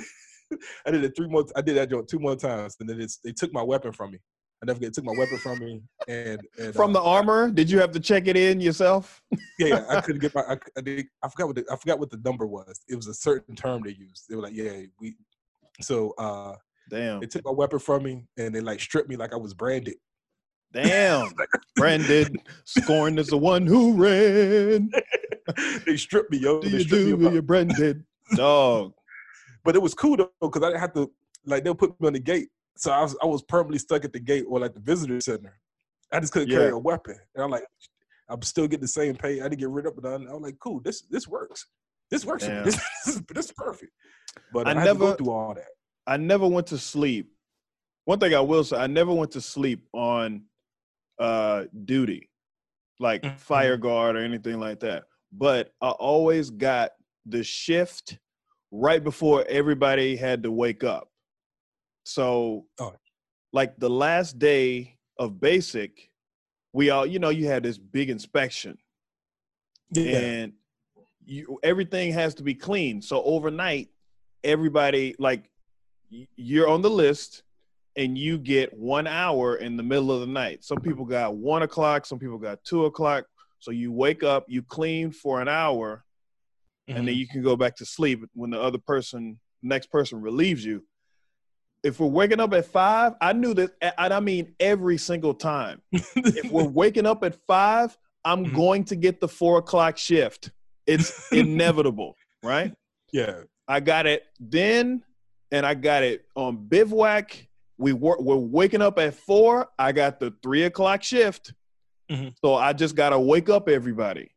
I 0.86 0.92
did 0.92 1.04
it 1.04 1.16
three 1.16 1.28
more. 1.28 1.46
I 1.56 1.62
did 1.62 1.78
that 1.78 1.90
joint 1.90 2.08
two 2.08 2.20
more 2.20 2.36
times, 2.36 2.76
and 2.80 2.90
then 2.90 3.00
it's, 3.00 3.18
they 3.18 3.32
took 3.32 3.54
my 3.54 3.64
weapon 3.64 3.92
from 3.92 4.12
me. 4.12 4.20
I 4.62 4.68
never 4.68 4.80
get 4.80 4.94
took 4.94 5.06
my 5.06 5.14
weapon 5.18 5.38
from 5.40 5.60
me, 5.60 5.82
and, 6.08 6.40
and 6.60 6.76
From 6.76 6.94
the 6.94 7.02
uh, 7.02 7.06
armor, 7.06 7.50
did 7.50 7.70
you 7.70 7.80
have 7.80 7.92
to 7.94 8.00
check 8.00 8.28
it 8.28 8.38
in 8.38 8.60
yourself? 8.60 9.24
yeah, 9.58 9.68
yeah, 9.68 9.86
I 9.90 10.02
couldn't 10.02 10.22
get 10.22 10.36
my. 10.36 10.42
I, 10.42 10.58
I, 10.78 10.82
did, 10.82 11.08
I 11.24 11.30
forgot 11.30 11.48
what 11.48 11.56
the, 11.56 11.66
I 11.72 11.76
forgot 11.78 12.00
what 12.00 12.12
the 12.12 12.22
number 12.24 12.46
was. 12.46 12.80
It 12.88 12.96
was 12.96 13.08
a 13.08 13.14
certain 13.14 13.56
term 13.56 13.82
they 13.84 13.92
used. 13.92 14.26
They 14.30 14.36
were 14.36 14.44
like, 14.44 14.54
yeah, 14.54 14.82
we. 15.00 15.16
So 15.82 16.12
uh 16.18 16.56
Damn. 16.90 17.20
they 17.22 17.28
took 17.28 17.46
my 17.46 17.52
weapon 17.52 17.80
from 17.80 18.04
me, 18.04 18.26
and 18.38 18.54
they 18.54 18.60
like 18.62 18.80
stripped 18.80 19.10
me 19.10 19.16
like 19.16 19.34
I 19.34 19.38
was 19.38 19.54
branded. 19.54 19.96
Damn. 20.74 21.30
Branded, 21.76 22.38
scorn 22.64 23.18
is 23.18 23.28
the 23.28 23.38
one 23.38 23.68
who 23.68 23.94
ran. 23.94 24.90
they 25.86 25.98
stripped 25.98 26.32
me, 26.32 26.38
yo. 26.38 26.62
Do 26.62 26.70
They 26.70 26.78
you 26.78 27.18
me 27.18 27.30
do 27.30 27.34
you 27.36 27.42
branded? 27.42 28.06
Dog. 28.36 28.94
but 29.66 29.76
it 29.76 29.82
was 29.82 29.94
cool 29.94 30.16
though 30.16 30.32
because 30.42 30.64
I 30.64 30.68
didn't 30.68 30.80
have 30.80 30.94
to 30.94 31.12
like 31.46 31.64
they'll 31.66 31.76
put 31.76 32.00
me 32.00 32.08
on 32.08 32.14
the 32.14 32.20
gate, 32.20 32.50
so 32.78 32.92
I 32.92 33.02
was 33.02 33.18
I 33.22 33.26
was 33.26 33.42
permanently 33.42 33.80
stuck 33.80 34.06
at 34.06 34.14
the 34.14 34.20
gate 34.20 34.46
or 34.48 34.60
like 34.60 34.74
the 34.74 34.80
visitor 34.80 35.20
center. 35.20 35.60
I 36.12 36.20
just 36.20 36.32
couldn't 36.32 36.50
carry 36.50 36.70
a 36.72 36.78
weapon, 36.78 37.18
and 37.36 37.44
I'm 37.44 37.50
like, 37.50 37.64
I'm 38.30 38.42
still 38.42 38.68
getting 38.68 38.82
the 38.82 38.88
same 38.88 39.16
pay. 39.16 39.42
I 39.42 39.44
didn't 39.50 39.60
get 39.60 39.70
rid 39.70 39.86
of 39.86 39.98
it. 39.98 40.06
I 40.06 40.18
was 40.18 40.42
like, 40.42 40.60
cool, 40.60 40.80
this 40.80 41.02
this 41.10 41.28
works. 41.28 41.66
This 42.12 42.26
works. 42.26 42.46
For 42.46 42.52
me. 42.54 42.62
This, 42.64 42.76
this 43.06 43.16
is 43.16 43.22
this 43.24 43.46
is 43.46 43.52
perfect. 43.54 43.92
But 44.54 44.68
I 44.68 44.72
I, 44.72 44.74
had 44.76 44.80
to 44.86 44.94
go 44.96 45.06
never- 45.06 45.16
through 45.18 45.32
all 45.32 45.54
that. 45.56 45.68
I 46.06 46.18
never 46.18 46.48
went 46.48 46.68
to 46.68 46.78
sleep. 46.78 47.32
One 48.06 48.20
thing 48.20 48.34
I 48.34 48.40
will 48.42 48.64
say, 48.64 48.78
I 48.78 48.88
never 48.88 49.14
went 49.14 49.32
to 49.32 49.42
sleep 49.42 49.88
on 49.94 50.44
uh 51.20 51.66
duty, 51.86 52.30
like 53.00 53.22
Mhm. 53.24 53.38
fire 53.38 53.78
guard 53.78 54.16
or 54.16 54.20
anything 54.20 54.60
like 54.60 54.80
that. 54.82 55.04
But 55.32 55.72
I 55.82 55.90
always 55.92 56.50
got 56.50 56.92
the 57.26 57.44
shift 57.44 58.18
right 58.72 59.04
before 59.04 59.46
everybody 59.48 60.16
had 60.16 60.44
to 60.44 60.52
wake 60.52 60.84
up. 60.84 61.10
So 62.06 62.66
Oh. 62.80 62.96
like 63.54 63.78
the 63.78 63.90
last 63.90 64.40
day 64.40 64.98
of 65.20 65.40
basic, 65.40 66.10
we 66.74 66.90
all, 66.90 67.06
you 67.06 67.20
know, 67.20 67.30
you 67.30 67.46
had 67.48 67.64
this 67.64 67.78
big 67.78 68.10
inspection 68.10 68.78
Yeah. 69.92 70.18
and 70.18 70.54
you, 71.32 71.60
everything 71.64 72.12
has 72.12 72.36
to 72.36 72.44
be 72.44 72.54
clean. 72.54 73.02
So 73.02 73.24
overnight, 73.24 73.88
everybody 74.44 75.16
like 75.18 75.50
you're 76.36 76.68
on 76.68 76.82
the 76.82 76.90
list, 76.90 77.44
and 77.96 78.18
you 78.18 78.38
get 78.38 78.74
one 78.78 79.08
hour 79.08 79.56
in 79.56 79.78
the 79.78 79.84
middle 79.84 80.12
of 80.12 80.22
the 80.22 80.28
night. 80.28 80.64
Some 80.64 80.80
people 80.80 81.06
got 81.06 81.36
one 81.36 81.62
o'clock, 81.62 82.06
some 82.06 82.20
people 82.20 82.38
got 82.38 82.62
two 82.64 82.86
o'clock. 82.86 83.26
So 83.60 83.72
you 83.72 83.92
wake 83.92 84.24
up, 84.24 84.46
you 84.50 84.62
clean 84.62 85.12
for 85.12 85.42
an 85.42 85.48
hour, 85.48 86.04
and 86.88 86.98
Mm-hmm. 86.98 87.06
then 87.08 87.16
you 87.16 87.28
can 87.28 87.42
go 87.44 87.56
back 87.56 87.76
to 87.78 87.86
sleep 87.86 88.24
when 88.34 88.50
the 88.50 88.60
other 88.60 88.78
person, 88.80 89.40
next 89.62 89.90
person, 89.92 90.20
relieves 90.20 90.66
you. 90.66 90.84
If 91.84 92.00
we're 92.00 92.08
waking 92.08 92.40
up 92.42 92.54
at 92.54 92.66
five, 92.66 93.14
I 93.22 93.34
knew 93.34 93.54
that, 93.54 93.72
and 93.82 94.14
I 94.14 94.20
mean 94.20 94.54
every 94.60 94.98
single 94.98 95.34
time 95.34 95.82
if 95.92 96.52
we're 96.52 96.64
waking 96.64 97.06
up 97.06 97.24
at 97.24 97.36
five, 97.48 97.98
I'm 98.26 98.48
Mhm. 98.48 98.54
going 98.54 98.84
to 98.86 98.96
get 98.98 99.22
the 99.22 99.28
four 99.28 99.60
o'clock 99.60 99.98
shift. 99.98 100.52
It's 100.88 101.32
inevitable, 101.32 102.16
right? 102.44 102.74
yeah. 103.14 103.42
I 103.68 103.80
got 103.80 104.06
it 104.06 104.24
then, 104.40 105.04
and 105.52 105.66
I 105.66 105.74
got 105.76 106.04
it 106.04 106.26
on 106.36 106.58
bivouac. 106.58 107.48
We 107.78 107.94
were 107.94 108.18
we're 108.20 108.36
waking 108.36 108.82
up 108.82 109.00
at 109.00 109.14
four. 109.14 109.70
I 109.80 109.92
got 109.94 110.20
the 110.20 110.34
three 110.44 110.64
o'clock 110.64 111.04
shift, 111.04 111.54
Mhm. 112.12 112.34
so 112.44 112.56
I 112.56 112.74
just 112.74 112.96
gotta 112.96 113.18
wake 113.20 113.50
up 113.50 113.70
everybody 113.70 114.32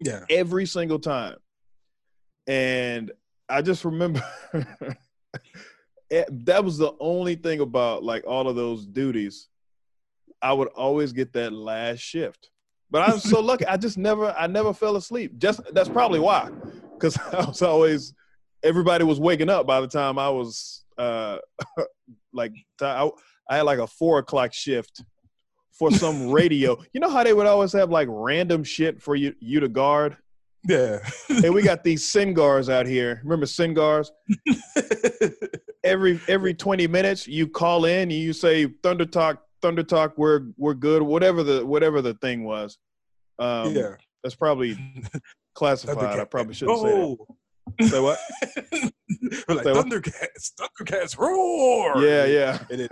Yeah. 0.00 0.24
every 0.28 0.66
single 0.66 0.98
time. 0.98 1.36
And 2.48 3.12
I 3.48 3.62
just 3.62 3.84
remember 3.84 4.22
it- 6.10 6.44
that 6.46 6.64
was 6.64 6.78
the 6.78 6.92
only 7.00 7.34
thing 7.36 7.60
about 7.60 8.02
like 8.02 8.24
all 8.26 8.48
of 8.48 8.56
those 8.56 8.86
duties. 8.86 9.48
I 10.40 10.52
would 10.52 10.68
always 10.68 11.12
get 11.12 11.32
that 11.34 11.52
last 11.52 12.00
shift. 12.00 12.50
But 12.92 13.08
I 13.08 13.14
was 13.14 13.22
so 13.22 13.40
lucky. 13.40 13.66
I 13.66 13.78
just 13.78 13.96
never 13.96 14.32
I 14.38 14.46
never 14.46 14.74
fell 14.74 14.96
asleep. 14.96 15.38
Just 15.38 15.60
that's 15.72 15.88
probably 15.88 16.20
why. 16.20 16.50
Cuz 17.00 17.16
I 17.32 17.46
was 17.46 17.62
always 17.62 18.12
everybody 18.62 19.02
was 19.02 19.18
waking 19.18 19.48
up 19.48 19.66
by 19.66 19.80
the 19.80 19.88
time 19.88 20.18
I 20.18 20.28
was 20.28 20.84
uh 20.98 21.38
like 22.34 22.52
I, 22.82 23.10
I 23.48 23.56
had 23.56 23.62
like 23.62 23.78
a 23.78 23.86
four 23.86 24.18
o'clock 24.18 24.52
shift 24.52 25.02
for 25.72 25.90
some 25.90 26.30
radio. 26.40 26.76
You 26.92 27.00
know 27.00 27.08
how 27.08 27.24
they 27.24 27.32
would 27.32 27.46
always 27.46 27.72
have 27.72 27.90
like 27.90 28.08
random 28.10 28.62
shit 28.62 29.00
for 29.00 29.16
you 29.16 29.34
you 29.40 29.58
to 29.60 29.68
guard? 29.68 30.18
Yeah. 30.68 30.98
hey, 31.26 31.50
we 31.50 31.62
got 31.62 31.82
these 31.82 32.04
SINCGARS 32.04 32.72
out 32.72 32.86
here. 32.86 33.20
Remember 33.24 33.46
SINCGARS? 33.46 34.10
Every 35.82 36.20
every 36.28 36.54
20 36.54 36.86
minutes 36.86 37.26
you 37.26 37.48
call 37.48 37.86
in 37.86 38.02
and 38.02 38.12
you 38.12 38.32
say 38.32 38.66
Thunder 38.82 39.06
Talk, 39.06 39.42
Thunder 39.62 39.82
Talk, 39.82 40.14
we're 40.18 40.48
we're 40.56 40.74
good, 40.74 41.02
whatever 41.02 41.42
the 41.42 41.64
whatever 41.64 42.02
the 42.02 42.14
thing 42.14 42.44
was. 42.44 42.78
Um 43.38 43.74
yeah. 43.74 43.94
that's 44.22 44.34
probably 44.34 44.76
classified. 45.54 46.18
I 46.20 46.24
probably 46.24 46.54
shouldn't 46.54 46.80
say 46.80 46.92
Oh. 46.92 47.26
that. 47.78 47.88
Say 47.88 48.00
what? 48.00 48.18
We're 49.48 49.54
like 49.54 49.64
Say 49.64 49.72
what? 49.72 49.86
Thundercats, 49.86 50.52
Thundercats 50.58 51.16
roar. 51.16 52.04
Yeah, 52.04 52.24
yeah. 52.24 52.58
And 52.70 52.80
then 52.80 52.88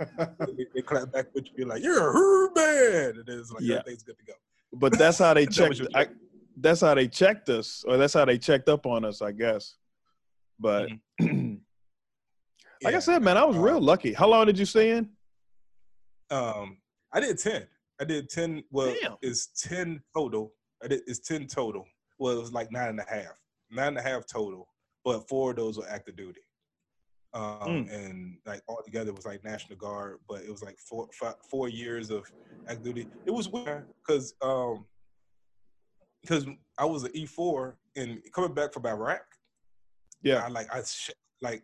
they, 0.57 0.65
they 0.73 0.81
clap 0.81 1.11
back 1.11 1.25
with 1.35 1.45
you, 1.47 1.51
be 1.57 1.65
like, 1.65 1.83
"You're 1.83 1.97
a 2.09 2.13
herd 2.13 2.51
man," 2.55 3.15
and 3.17 3.25
then 3.25 3.39
it's 3.39 3.51
like 3.51 3.63
Yeah. 3.63 3.79
everything's 3.79 4.03
good 4.03 4.17
to 4.17 4.23
go. 4.25 4.33
But 4.73 4.97
that's 4.97 5.17
how 5.17 5.33
they 5.33 5.45
checked 5.57 5.69
was 5.69 5.79
your 5.79 5.89
I, 5.93 6.07
that's 6.55 6.79
how 6.81 6.93
they 6.95 7.07
checked 7.09 7.49
us, 7.49 7.83
or 7.85 7.97
that's 7.97 8.13
how 8.13 8.23
they 8.23 8.37
checked 8.37 8.69
up 8.69 8.85
on 8.85 9.03
us, 9.03 9.21
I 9.21 9.33
guess. 9.33 9.75
But 10.57 10.89
Mm-hmm. 11.21 11.55
like 12.83 12.95
I 12.95 12.99
said, 12.99 13.21
man, 13.21 13.37
I 13.37 13.43
was 13.43 13.57
Uh, 13.57 13.59
real 13.61 13.81
lucky. 13.81 14.13
How 14.13 14.27
long 14.27 14.45
did 14.45 14.57
you 14.57 14.65
stay 14.65 14.91
in? 14.91 15.09
Um, 16.31 16.77
I 17.13 17.19
did 17.19 17.37
ten. 17.37 17.67
I 17.99 18.05
did 18.05 18.29
ten. 18.29 18.63
Well, 18.71 18.95
Damn. 19.01 19.17
it's 19.21 19.47
ten 19.61 20.01
total. 20.15 20.53
I 20.83 20.87
did. 20.87 21.01
It's 21.07 21.19
ten 21.19 21.45
total. 21.47 21.85
Well, 22.19 22.37
it 22.37 22.41
was 22.41 22.53
like 22.53 22.71
nine 22.71 22.89
and 22.89 22.99
a 22.99 23.05
half. 23.07 23.33
Nine 23.69 23.89
and 23.89 23.97
a 23.97 24.01
half 24.01 24.25
total, 24.25 24.67
but 25.03 25.27
four 25.29 25.51
of 25.51 25.57
those 25.57 25.77
were 25.77 25.87
active 25.89 26.15
duty. 26.15 26.41
Um, 27.33 27.41
Mm. 27.85 27.93
and 27.93 28.37
like 28.45 28.61
all 28.67 28.81
together 28.83 29.11
it 29.11 29.15
was 29.15 29.25
like 29.25 29.43
National 29.43 29.77
Guard, 29.77 30.17
but 30.27 30.41
it 30.41 30.49
was 30.51 30.61
like 30.63 30.77
four 30.79 31.07
five, 31.13 31.35
four 31.49 31.69
years 31.69 32.09
of 32.09 32.25
active 32.67 32.83
duty. 32.83 33.07
It 33.25 33.31
was 33.31 33.47
weird 33.47 33.85
because 34.05 34.33
um, 34.41 34.85
because 36.21 36.45
I 36.77 36.85
was 36.85 37.03
an 37.03 37.11
E 37.13 37.25
four 37.25 37.77
and 37.95 38.19
coming 38.33 38.53
back 38.53 38.73
from 38.73 38.85
Iraq. 38.85 39.21
Yeah. 40.23 40.43
I 40.45 40.49
like 40.49 40.73
I 40.73 40.81
sh- 40.83 41.11
like 41.41 41.63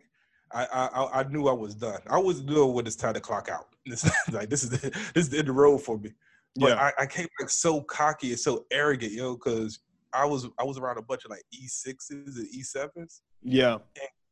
I, 0.52 0.64
I 0.66 1.20
I- 1.20 1.28
knew 1.28 1.48
I 1.48 1.52
was 1.52 1.74
done. 1.74 2.00
I 2.08 2.18
was 2.18 2.40
doing 2.40 2.72
when 2.74 2.86
it's 2.86 2.96
time 2.96 3.14
to 3.14 3.20
clock 3.20 3.48
out. 3.50 3.66
This 3.86 4.04
like 4.32 4.50
this 4.50 4.64
is 4.64 4.70
the, 4.70 4.90
this 5.14 5.24
is 5.24 5.28
the 5.30 5.38
end 5.38 5.48
of 5.48 5.54
the 5.54 5.60
road 5.60 5.78
for 5.78 5.98
me. 5.98 6.12
But 6.56 6.70
Yeah. 6.70 6.90
I, 6.98 7.02
I 7.02 7.06
came 7.06 7.26
like 7.40 7.48
so 7.50 7.80
cocky 7.82 8.30
and 8.30 8.38
so 8.38 8.66
arrogant, 8.70 9.12
yo, 9.12 9.34
because 9.34 9.78
I 10.12 10.24
was 10.26 10.46
I 10.58 10.64
was 10.64 10.76
around 10.78 10.98
a 10.98 11.02
bunch 11.02 11.24
of 11.24 11.30
like 11.30 11.42
E 11.52 11.66
sixes 11.68 12.36
and 12.36 12.46
E 12.52 12.62
sevens, 12.62 13.22
Yeah. 13.42 13.78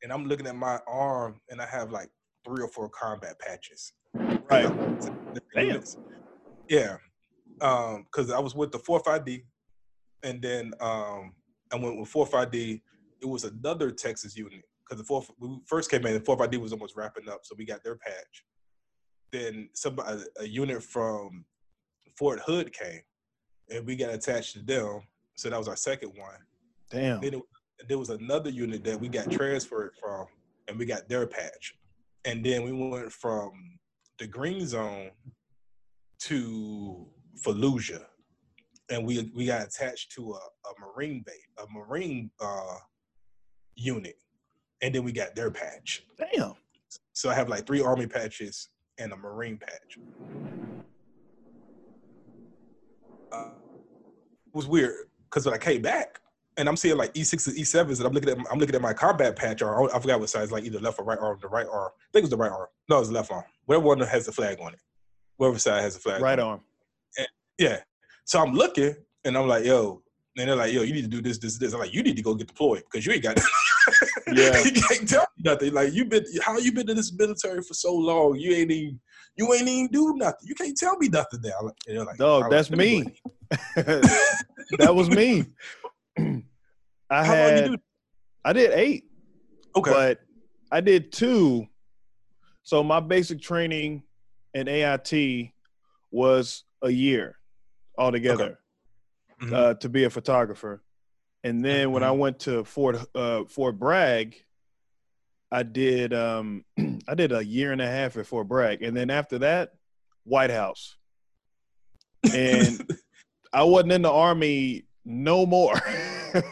and 0.02 0.12
I'm 0.12 0.26
looking 0.26 0.46
at 0.46 0.57
my 0.57 0.79
arm 0.87 1.40
and 1.50 1.61
I 1.62 1.66
have 1.66 1.90
like 1.90 2.09
three 2.44 2.62
or 2.62 2.68
four 2.68 2.88
combat 2.90 3.38
patches. 3.40 3.92
Right. 4.50 4.70
Damn. 5.55 5.83
Yeah. 6.68 6.96
Um, 7.61 8.05
because 8.11 8.31
I 8.31 8.38
was 8.38 8.55
with 8.55 8.72
the 8.72 8.79
four 8.79 9.00
five 9.00 9.24
D, 9.24 9.44
and 10.22 10.42
then 10.42 10.72
um, 10.81 11.33
I 11.72 11.76
went 11.76 11.98
with 11.98 12.09
four 12.09 12.26
five 12.26 12.50
D. 12.50 12.83
It 13.22 13.26
was 13.26 13.44
another 13.44 13.90
Texas 13.90 14.37
unit 14.37 14.62
because 14.87 15.01
the 15.01 15.07
fourth 15.07 15.31
we 15.38 15.59
first 15.66 15.90
came 15.90 16.07
in, 16.07 16.14
the 16.14 16.20
fourth 16.20 16.40
ID 16.40 16.59
was 16.59 16.72
almost 16.72 16.96
wrapping 16.96 17.29
up, 17.29 17.40
so 17.42 17.55
we 17.59 17.64
got 17.64 17.83
their 17.83 17.96
patch. 17.96 18.44
Then 19.33 19.68
some 19.75 19.99
a, 19.99 20.20
a 20.40 20.46
unit 20.46 20.83
from 20.83 21.44
Fort 22.16 22.40
Hood 22.40 22.72
came, 22.72 23.01
and 23.70 23.87
we 23.87 23.96
got 23.96 24.14
attached 24.14 24.53
to 24.55 24.61
them. 24.61 25.01
So 25.35 25.51
that 25.51 25.59
was 25.59 25.68
our 25.68 25.77
second 25.77 26.12
one. 26.16 26.38
Damn. 26.90 27.20
Then 27.20 27.35
it, 27.35 27.42
there 27.88 27.99
was 27.99 28.11
another 28.11 28.51
unit 28.51 28.85
that 28.85 28.99
we 28.99 29.09
got 29.09 29.31
transferred 29.31 29.92
from, 30.01 30.27
and 30.68 30.79
we 30.79 30.87
got 30.87 31.09
their 31.09 31.27
patch. 31.27 31.75
And 32.25 32.44
then 32.44 32.64
we 32.64 32.72
went 32.72 33.12
from 33.12 33.79
the 34.18 34.27
green 34.27 34.66
zone 34.66 35.11
to 36.20 37.07
Fallujah, 37.44 38.05
and 38.90 39.05
we 39.05 39.31
we 39.35 39.46
got 39.46 39.66
attached 39.66 40.12
to 40.12 40.33
a, 40.33 40.68
a 40.68 40.72
marine 40.81 41.22
base, 41.27 41.35
a 41.59 41.66
marine 41.70 42.31
uh, 42.40 42.79
unit, 43.75 44.16
and 44.83 44.95
then 44.95 45.05
we 45.05 45.12
got 45.12 45.35
their 45.35 45.51
patch. 45.51 46.05
Damn. 46.19 46.55
So 47.12 47.31
I 47.31 47.35
have 47.35 47.49
like 47.49 47.67
three 47.67 47.81
army 47.81 48.07
patches 48.07 48.69
and 48.99 49.12
a 49.12 49.17
marine 49.17 49.59
patch. 49.59 49.99
Uh, 53.33 53.51
it 54.47 54.55
was 54.55 54.67
weird. 54.67 54.95
because 55.25 55.45
when 55.45 55.55
I 55.55 55.59
came 55.59 55.83
back 55.83 56.21
and 56.57 56.69
I'm 56.69 56.77
seeing 56.77 56.97
like 56.97 57.12
E6s 57.15 57.49
and 57.49 57.57
E7s, 57.57 57.99
and 57.99 58.07
I'm 58.07 58.12
looking 58.12 58.31
at 58.31 58.39
I'm 58.51 58.59
looking 58.59 58.75
at 58.75 58.83
my 58.83 58.95
combat 58.95 59.37
patch, 59.37 59.62
or 59.62 59.95
I 59.95 59.99
forgot 59.99 60.21
what 60.21 60.31
side, 60.31 60.51
like 60.51 60.65
either 60.65 60.79
left 60.79 60.99
or 60.99 61.05
right 61.05 61.19
arm, 61.19 61.39
the 61.41 61.49
right 61.49 61.67
arm. 61.71 61.91
I 61.95 62.05
think 62.12 62.23
it 62.23 62.25
was 62.25 62.31
the 62.31 62.37
right 62.37 62.53
arm. 62.53 62.69
No, 62.89 62.97
it 62.97 63.01
was 63.01 63.09
the 63.09 63.15
left 63.15 63.31
arm. 63.31 63.45
Whatever 63.67 63.87
one 63.87 64.01
has 64.01 64.27
the 64.27 64.33
flag 64.33 64.59
on 64.61 64.73
it. 64.73 64.81
Whatever 65.37 65.59
side 65.59 65.83
has 65.83 65.95
the 65.95 66.01
flag. 66.01 66.23
Right 66.23 66.39
arm. 66.39 66.61
It. 67.17 67.29
Yeah. 67.59 67.81
So 68.25 68.41
I'm 68.41 68.55
looking, 68.55 68.95
and 69.25 69.37
I'm 69.37 69.47
like, 69.47 69.65
yo, 69.65 70.03
and 70.37 70.49
they're 70.49 70.57
like, 70.57 70.73
yo, 70.73 70.83
you 70.83 70.93
need 70.93 71.03
to 71.03 71.09
do 71.09 71.21
this, 71.21 71.39
this, 71.39 71.59
this. 71.59 71.73
I'm 71.73 71.81
like, 71.81 71.95
you 71.95 72.03
need 72.03 72.17
to 72.17 72.23
go 72.23 72.35
get 72.35 72.49
deployed 72.49 72.85
because 72.91 73.07
you 73.07 73.12
ain't 73.12 73.23
got. 73.23 73.39
yeah. 74.33 74.62
you 74.65 74.73
can't 74.73 75.09
tell 75.09 75.27
me 75.37 75.43
nothing. 75.51 75.73
Like 75.73 75.93
you've 75.93 76.09
been, 76.09 76.25
how 76.43 76.59
you 76.59 76.73
been 76.73 76.89
in 76.91 76.97
this 76.97 77.12
military 77.12 77.62
for 77.62 77.75
so 77.75 77.95
long? 77.95 78.37
You 78.37 78.53
ain't 78.53 78.71
even, 78.71 79.01
you 79.37 79.53
ain't 79.55 79.69
even 79.69 79.89
do 79.93 80.15
nothing. 80.17 80.47
You 80.49 80.55
can't 80.55 80.77
tell 80.77 80.97
me 80.99 81.09
nothing 81.09 81.41
now. 81.43 81.59
And 81.61 81.97
they're 81.97 82.05
like, 82.05 82.17
dog, 82.19 82.51
that's 82.51 82.71
me. 82.71 83.05
that 83.77 84.93
was 84.95 85.09
me. 85.11 85.45
I 86.19 87.25
How 87.25 87.35
had, 87.35 87.71
you? 87.71 87.79
I 88.45 88.53
did 88.53 88.73
eight, 88.73 89.05
Okay. 89.77 89.91
but 89.91 90.21
I 90.73 90.81
did 90.81 91.12
two. 91.12 91.67
So 92.62 92.83
my 92.83 92.99
basic 93.01 93.41
training 93.41 94.03
in 94.55 94.67
AIT 94.69 95.53
was 96.11 96.65
a 96.83 96.91
year 96.91 97.39
altogether 97.99 98.59
Mhm. 99.41 99.53
uh, 99.53 99.75
to 99.75 99.89
be 99.89 100.05
a 100.05 100.11
photographer. 100.11 100.83
And 101.47 101.65
then 101.65 101.93
when 101.93 102.03
I 102.03 102.09
Mm-hmm. 102.09 102.19
went 102.19 102.39
to 102.41 102.65
Fort 102.65 102.97
uh, 103.15 103.45
Fort 103.45 103.79
Bragg, 103.79 104.35
I 105.53 105.63
did 105.63 106.13
um, 106.13 106.65
I 107.09 107.15
did 107.15 107.31
a 107.31 107.45
year 107.45 107.71
and 107.71 107.81
a 107.81 107.87
half 107.87 108.17
at 108.17 108.27
Fort 108.27 108.49
Bragg, 108.49 108.83
and 108.83 108.97
then 108.97 109.11
after 109.11 109.39
that, 109.39 109.71
White 110.25 110.51
House. 110.51 110.97
And 112.35 112.85
I 113.53 113.63
wasn't 113.63 113.93
in 113.93 114.03
the 114.03 114.11
army 114.11 114.87
no 115.05 115.47
more. 115.47 115.75
no, 116.35 116.43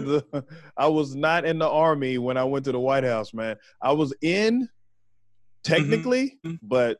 the, 0.00 0.44
I 0.76 0.88
was 0.88 1.14
not 1.14 1.44
in 1.44 1.60
the 1.60 1.68
army 1.68 2.18
when 2.18 2.36
I 2.36 2.42
went 2.42 2.64
to 2.64 2.72
the 2.72 2.80
White 2.80 3.04
House, 3.04 3.32
man. 3.32 3.58
I 3.80 3.92
was 3.92 4.12
in 4.22 4.68
technically, 5.62 6.36
Mhm. 6.44 6.58
but 6.62 6.98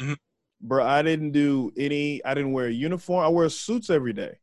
Mhm. 0.00 0.16
bro, 0.62 0.82
I 0.82 1.02
didn't 1.02 1.32
do 1.32 1.72
any. 1.76 2.24
I 2.24 2.32
didn't 2.32 2.52
wear 2.52 2.68
a 2.68 2.72
uniform. 2.72 3.22
I 3.22 3.28
wear 3.28 3.50
suits 3.50 3.90
every 3.90 4.14
day. 4.14 4.38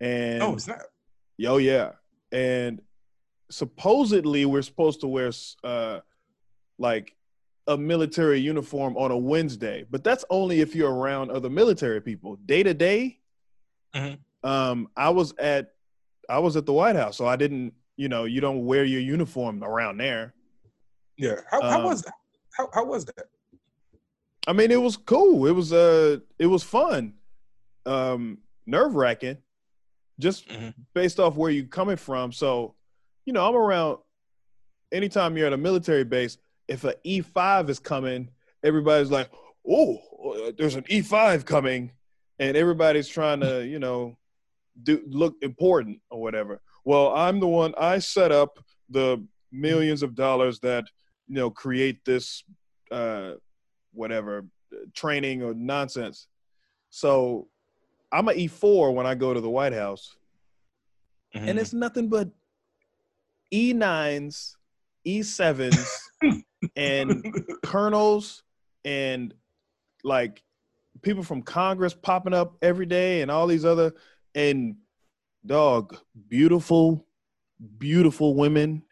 And 0.00 0.42
oh, 0.42 0.54
it's 0.54 0.66
not. 0.68 0.80
Oh 1.46 1.56
yeah, 1.58 1.92
and 2.32 2.80
supposedly 3.50 4.44
we're 4.46 4.62
supposed 4.62 5.00
to 5.00 5.06
wear 5.08 5.30
uh 5.62 6.00
like 6.78 7.14
a 7.66 7.76
military 7.76 8.40
uniform 8.40 8.96
on 8.96 9.10
a 9.10 9.16
Wednesday, 9.16 9.84
but 9.90 10.04
that's 10.04 10.24
only 10.28 10.60
if 10.60 10.74
you're 10.74 10.92
around 10.92 11.30
other 11.30 11.48
military 11.48 12.00
people. 12.00 12.36
Day 12.44 12.62
to 12.62 12.74
day, 12.74 13.20
Mhm. 13.94 14.18
um, 14.42 14.88
I 14.96 15.10
was 15.10 15.32
at 15.38 15.72
I 16.28 16.38
was 16.38 16.56
at 16.56 16.66
the 16.66 16.72
White 16.72 16.96
House, 16.96 17.16
so 17.16 17.26
I 17.26 17.36
didn't. 17.36 17.74
You 17.96 18.08
know, 18.08 18.24
you 18.24 18.40
don't 18.40 18.66
wear 18.66 18.84
your 18.84 19.00
uniform 19.00 19.62
around 19.62 19.98
there. 19.98 20.34
Yeah. 21.16 21.36
How, 21.48 21.62
how 21.62 21.78
Um, 21.78 21.84
was 21.84 22.02
that? 22.02 22.14
How, 22.56 22.68
how 22.74 22.84
was 22.84 23.04
that? 23.04 23.26
I 24.48 24.52
mean, 24.52 24.72
it 24.72 24.82
was 24.82 24.96
cool. 24.96 25.46
It 25.46 25.52
was 25.52 25.72
uh, 25.72 26.18
it 26.38 26.46
was 26.46 26.64
fun. 26.64 27.14
Um, 27.86 28.38
nerve 28.66 28.94
wracking, 28.96 29.38
just 30.18 30.48
Mhm. 30.48 30.74
based 30.94 31.18
off 31.18 31.36
where 31.36 31.50
you're 31.50 31.66
coming 31.66 31.96
from. 31.96 32.32
So, 32.32 32.74
you 33.24 33.32
know, 33.32 33.46
I'm 33.48 33.54
around. 33.56 33.98
Anytime 34.92 35.36
you're 35.36 35.46
at 35.48 35.52
a 35.52 35.56
military 35.58 36.04
base, 36.04 36.38
if 36.68 36.84
an 36.84 36.94
E5 37.04 37.68
is 37.68 37.78
coming, 37.80 38.30
everybody's 38.62 39.10
like, 39.10 39.30
"Oh, 39.68 40.52
there's 40.56 40.76
an 40.76 40.84
E5 40.88 41.44
coming," 41.44 41.92
and 42.38 42.56
everybody's 42.56 43.08
trying 43.08 43.40
to, 43.40 43.66
you 43.66 43.78
know, 43.78 44.16
do 44.82 45.02
look 45.06 45.36
important 45.42 46.00
or 46.10 46.20
whatever. 46.20 46.60
Well, 46.84 47.14
I'm 47.14 47.40
the 47.40 47.48
one. 47.48 47.74
I 47.76 47.98
set 47.98 48.30
up 48.30 48.58
the 48.88 49.26
millions 49.50 50.02
of 50.02 50.14
dollars 50.14 50.60
that 50.60 50.84
you 51.26 51.34
know 51.36 51.50
create 51.50 52.04
this 52.04 52.44
uh, 52.90 53.34
whatever 53.92 54.46
training 54.94 55.42
or 55.42 55.54
nonsense. 55.54 56.28
So 56.90 57.48
I'm 58.14 58.28
an 58.28 58.36
E4 58.36 58.94
when 58.94 59.06
I 59.06 59.16
go 59.16 59.34
to 59.34 59.40
the 59.40 59.50
White 59.50 59.72
House, 59.72 60.16
Mm-hmm. 61.34 61.48
and 61.48 61.58
it's 61.58 61.72
nothing 61.72 62.08
but 62.08 62.28
E9s, 63.52 64.54
E7s, 65.04 65.98
and 66.76 67.24
colonels, 67.64 68.44
and 68.84 69.34
like 70.04 70.44
people 71.02 71.24
from 71.24 71.42
Congress 71.42 71.92
popping 71.92 72.34
up 72.34 72.56
every 72.62 72.86
day, 72.86 73.22
and 73.22 73.32
all 73.32 73.48
these 73.48 73.64
other 73.64 73.94
and 74.36 74.76
dog 75.44 75.96
beautiful, 76.28 77.04
beautiful 77.78 78.36
women 78.36 78.84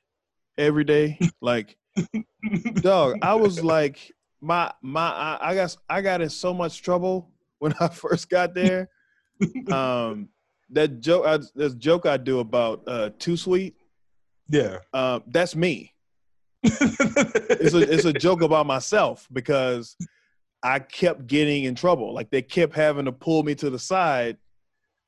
every 0.59 0.85
day. 0.85 1.21
Like 1.41 1.77
dog, 2.75 3.19
I 3.23 3.35
was 3.37 3.63
like 3.63 4.13
my 4.41 4.73
my 4.83 5.09
I, 5.09 5.51
I 5.51 5.55
got 5.55 5.77
I 5.89 6.01
got 6.01 6.21
in 6.21 6.29
so 6.29 6.53
much 6.53 6.83
trouble 6.83 7.31
when 7.61 7.73
I 7.79 7.87
first 7.89 8.29
got 8.29 8.53
there. 8.53 8.89
Um, 9.73 10.29
that 10.71 11.01
joke, 11.01 11.27
I, 11.27 11.39
this 11.55 11.75
joke 11.75 12.07
I 12.07 12.17
do 12.17 12.41
about 12.41 12.83
uh, 12.87 13.11
too 13.19 13.37
sweet. 13.37 13.75
yeah. 14.49 14.79
Uh, 14.93 15.21
that's 15.27 15.55
me. 15.55 15.93
It's 16.63 17.75
a 17.75 17.93
it's 17.93 18.05
a 18.05 18.13
joke 18.13 18.43
about 18.43 18.67
myself 18.67 19.27
because 19.33 19.97
I 20.63 20.79
kept 20.79 21.27
getting 21.27 21.65
in 21.65 21.75
trouble. 21.75 22.15
Like 22.15 22.31
they 22.31 22.43
kept 22.43 22.75
having 22.75 23.07
to 23.07 23.13
pull 23.13 23.43
me 23.43 23.55
to 23.57 23.71
the 23.71 23.79
side, 23.79 24.37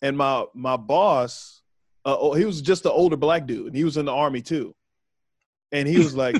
and 0.02 0.16
my 0.16 0.44
my 0.54 0.76
boss, 0.76 1.62
uh, 2.04 2.16
oh, 2.18 2.34
he 2.34 2.44
was 2.44 2.60
just 2.60 2.84
an 2.84 2.92
older 2.92 3.16
black 3.16 3.46
dude, 3.46 3.68
and 3.68 3.76
he 3.76 3.84
was 3.84 3.96
in 3.96 4.06
the 4.06 4.12
army 4.12 4.42
too, 4.42 4.74
and 5.70 5.86
he 5.86 5.98
was 5.98 6.14
like, 6.24 6.36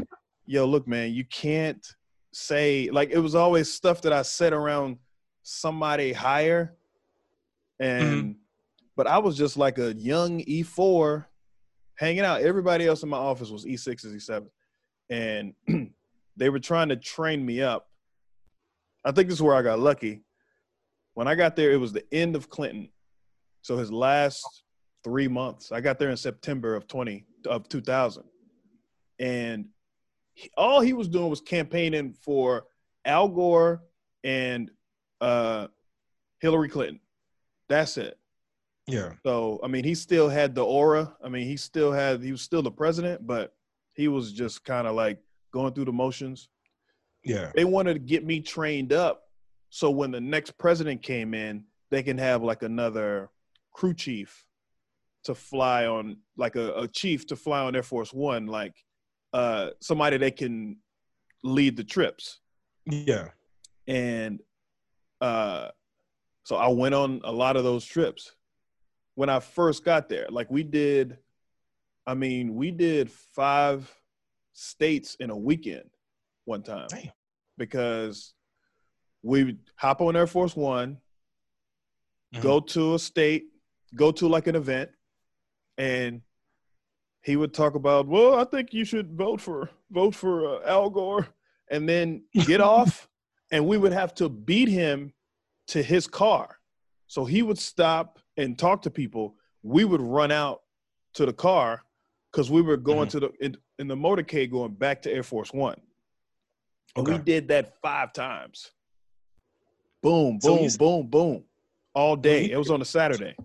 "Yo, 0.47 0.65
look, 0.65 0.89
man, 0.89 1.13
you 1.13 1.25
can't 1.25 1.85
say 2.33 2.91
like 2.91 3.11
it 3.11 3.19
was 3.19 3.35
always 3.35 3.73
stuff 3.73 4.03
that 4.03 4.13
I 4.13 4.23
said 4.23 4.53
around 4.53 4.99
somebody 5.45 6.13
higher, 6.13 6.75
and 7.81 8.37
but 8.97 9.07
I 9.07 9.19
was 9.19 9.37
just 9.37 9.57
like 9.57 9.79
a 9.79 9.95
young 9.95 10.41
E 10.41 10.63
four 10.63 11.29
hanging 11.97 12.21
out. 12.21 12.43
Everybody 12.43 12.87
else 12.87 13.03
in 13.03 13.09
my 13.09 13.17
office 13.17 13.51
was 13.51 13.67
E 13.67 13.77
sixes, 13.77 14.15
E 14.15 14.19
sevens, 14.19 14.53
and 15.11 15.55
they 16.37 16.49
were 16.49 16.61
trying 16.61 16.89
to 16.91 16.97
train 16.97 17.45
me 17.45 17.63
up. 17.63 17.89
I 19.05 19.13
think 19.13 19.29
this 19.29 19.39
is 19.39 19.43
where 19.43 19.57
I 19.57 19.63
got 19.63 19.79
lucky. 19.79 20.23
When 21.15 21.29
I 21.29 21.35
got 21.35 21.57
there, 21.57 21.73
it 21.73 21.77
was 21.77 21.93
the 21.93 22.05
end 22.13 22.35
of 22.37 22.49
Clinton, 22.49 22.89
so 23.63 23.77
his 23.77 23.93
last 23.93 24.45
three 25.05 25.29
months. 25.29 25.71
I 25.71 25.81
got 25.81 25.99
there 25.99 26.11
in 26.11 26.17
September 26.17 26.75
of 26.75 26.87
twenty 26.87 27.27
of 27.47 27.69
two 27.69 27.81
thousand, 27.81 28.25
and 29.19 29.67
he, 30.35 30.51
all 30.57 30.81
he 30.81 30.93
was 30.93 31.09
doing 31.09 31.31
was 31.31 31.41
campaigning 31.41 32.13
for 32.13 32.65
Al 33.05 33.29
Gore 33.29 33.83
and 34.23 34.71
uh, 35.21 35.69
Hillary 36.41 36.69
Clinton. 36.69 37.01
That's 37.69 37.97
it. 37.97 38.19
yeah. 38.87 39.13
So 39.25 39.61
I 39.65 39.69
mean, 39.69 39.85
he 39.85 39.95
still 39.95 40.29
had 40.29 40.55
the 40.55 40.65
aura. 40.65 41.15
I 41.25 41.29
mean, 41.29 41.47
he 41.47 41.57
still 41.57 41.93
had 41.93 42.23
he 42.23 42.33
was 42.33 42.43
still 42.43 42.63
the 42.63 42.71
president, 42.71 43.27
but 43.27 43.55
he 43.95 44.09
was 44.09 44.33
just 44.33 44.65
kind 44.65 44.87
of 44.87 44.95
like 44.95 45.19
going 45.53 45.73
through 45.73 45.87
the 45.87 45.93
motions. 45.93 46.49
Yeah. 47.25 47.51
They 47.55 47.65
wanted 47.65 47.95
to 47.95 48.01
get 48.01 48.25
me 48.25 48.41
trained 48.41 48.93
up, 48.93 49.23
so 49.71 49.91
when 49.91 50.11
the 50.11 50.21
next 50.21 50.59
president 50.59 51.03
came 51.03 51.33
in, 51.33 51.65
they 51.91 52.03
can 52.03 52.19
have 52.19 52.43
like 52.43 52.63
another 52.63 53.31
crew 53.73 53.95
chief 53.95 54.45
to 55.25 55.35
fly 55.35 55.87
on, 55.87 56.19
like 56.37 56.55
a, 56.55 56.75
a 56.75 56.89
chief 56.89 57.27
to 57.29 57.37
fly 57.37 57.61
on 57.61 57.75
Air 57.75 57.83
Force 57.83 58.13
One, 58.13 58.47
like 58.47 58.75
uh, 59.33 59.71
somebody 59.81 60.19
that 60.19 60.37
can 60.37 60.77
lead 61.43 61.77
the 61.79 61.85
trips 61.85 62.41
Yeah. 62.87 63.29
and 63.87 64.41
uh 65.21 65.69
so 66.45 66.57
i 66.57 66.69
went 66.69 66.95
on 66.95 67.21
a 67.25 67.33
lot 67.33 67.57
of 67.57 67.65
those 67.65 67.85
trips 67.85 68.33
when 69.17 69.29
i 69.29 69.41
first 69.41 69.85
got 69.85 70.09
there 70.09 70.27
like 70.31 70.51
we 70.51 70.63
did 70.63 71.19
i 72.07 72.15
mean 72.15 72.55
we 72.55 72.71
did 72.71 73.11
five 73.11 73.91
states 74.53 75.17
in 75.21 75.31
a 75.31 75.37
weekend 75.37 75.89
one 76.45 76.63
time 76.63 76.87
Damn. 76.91 77.11
because 77.59 78.35
we 79.23 79.45
would 79.45 79.59
hop 79.77 80.01
on 80.01 80.15
air 80.17 80.27
force 80.27 80.55
one 80.57 80.99
Mhm. 82.35 82.43
go 82.43 82.61
to 82.61 82.95
a 82.95 82.99
state 82.99 83.45
go 83.95 84.11
to 84.13 84.27
like 84.29 84.47
an 84.49 84.57
event 84.57 84.91
and 85.79 86.21
he 87.23 87.37
would 87.37 87.55
talk 87.55 87.75
about 87.75 88.07
well 88.09 88.35
i 88.35 88.45
think 88.45 88.73
you 88.75 88.85
should 88.85 89.13
vote 89.17 89.41
for 89.41 89.71
vote 89.91 90.15
for 90.15 90.57
uh, 90.57 90.69
al 90.69 90.91
gore 90.91 91.29
and 91.71 91.89
then 91.89 92.25
get 92.47 92.61
off 92.75 93.09
and 93.53 93.65
we 93.67 93.79
would 93.79 93.93
have 93.93 94.13
to 94.15 94.29
beat 94.29 94.69
him 94.69 95.13
to 95.69 95.83
his 95.83 96.07
car 96.07 96.59
so 97.07 97.25
he 97.25 97.43
would 97.43 97.59
stop 97.59 98.19
and 98.37 98.59
talk 98.59 98.83
to 98.83 98.91
people 98.91 99.35
we 99.63 99.85
would 99.85 100.01
run 100.01 100.31
out 100.31 100.63
to 101.15 101.25
the 101.27 101.33
car 101.33 101.83
because 102.31 102.51
we 102.51 102.61
were 102.63 102.77
going 102.77 103.07
Mhm. 103.09 103.11
to 103.13 103.21
the 103.21 103.31
in, 103.41 103.57
in 103.79 103.89
the 103.89 103.97
motorcade 103.97 104.51
going 104.51 104.73
back 104.75 105.01
to 105.03 105.13
air 105.13 105.23
force 105.23 105.53
one 105.53 105.81
and 106.97 107.07
we 107.07 107.19
did 107.19 107.49
that 107.49 107.81
five 107.81 108.13
times 108.13 108.71
boom 110.03 110.39
So 110.41 110.51
boom 110.51 110.59
he's- 110.59 110.77
boom 110.77 111.07
boom 111.09 111.45
all 111.95 112.17
day. 112.17 112.51
It 112.51 112.57
was 112.59 112.71
on 112.73 112.83
a 112.83 112.85
Saturday. 112.85 113.37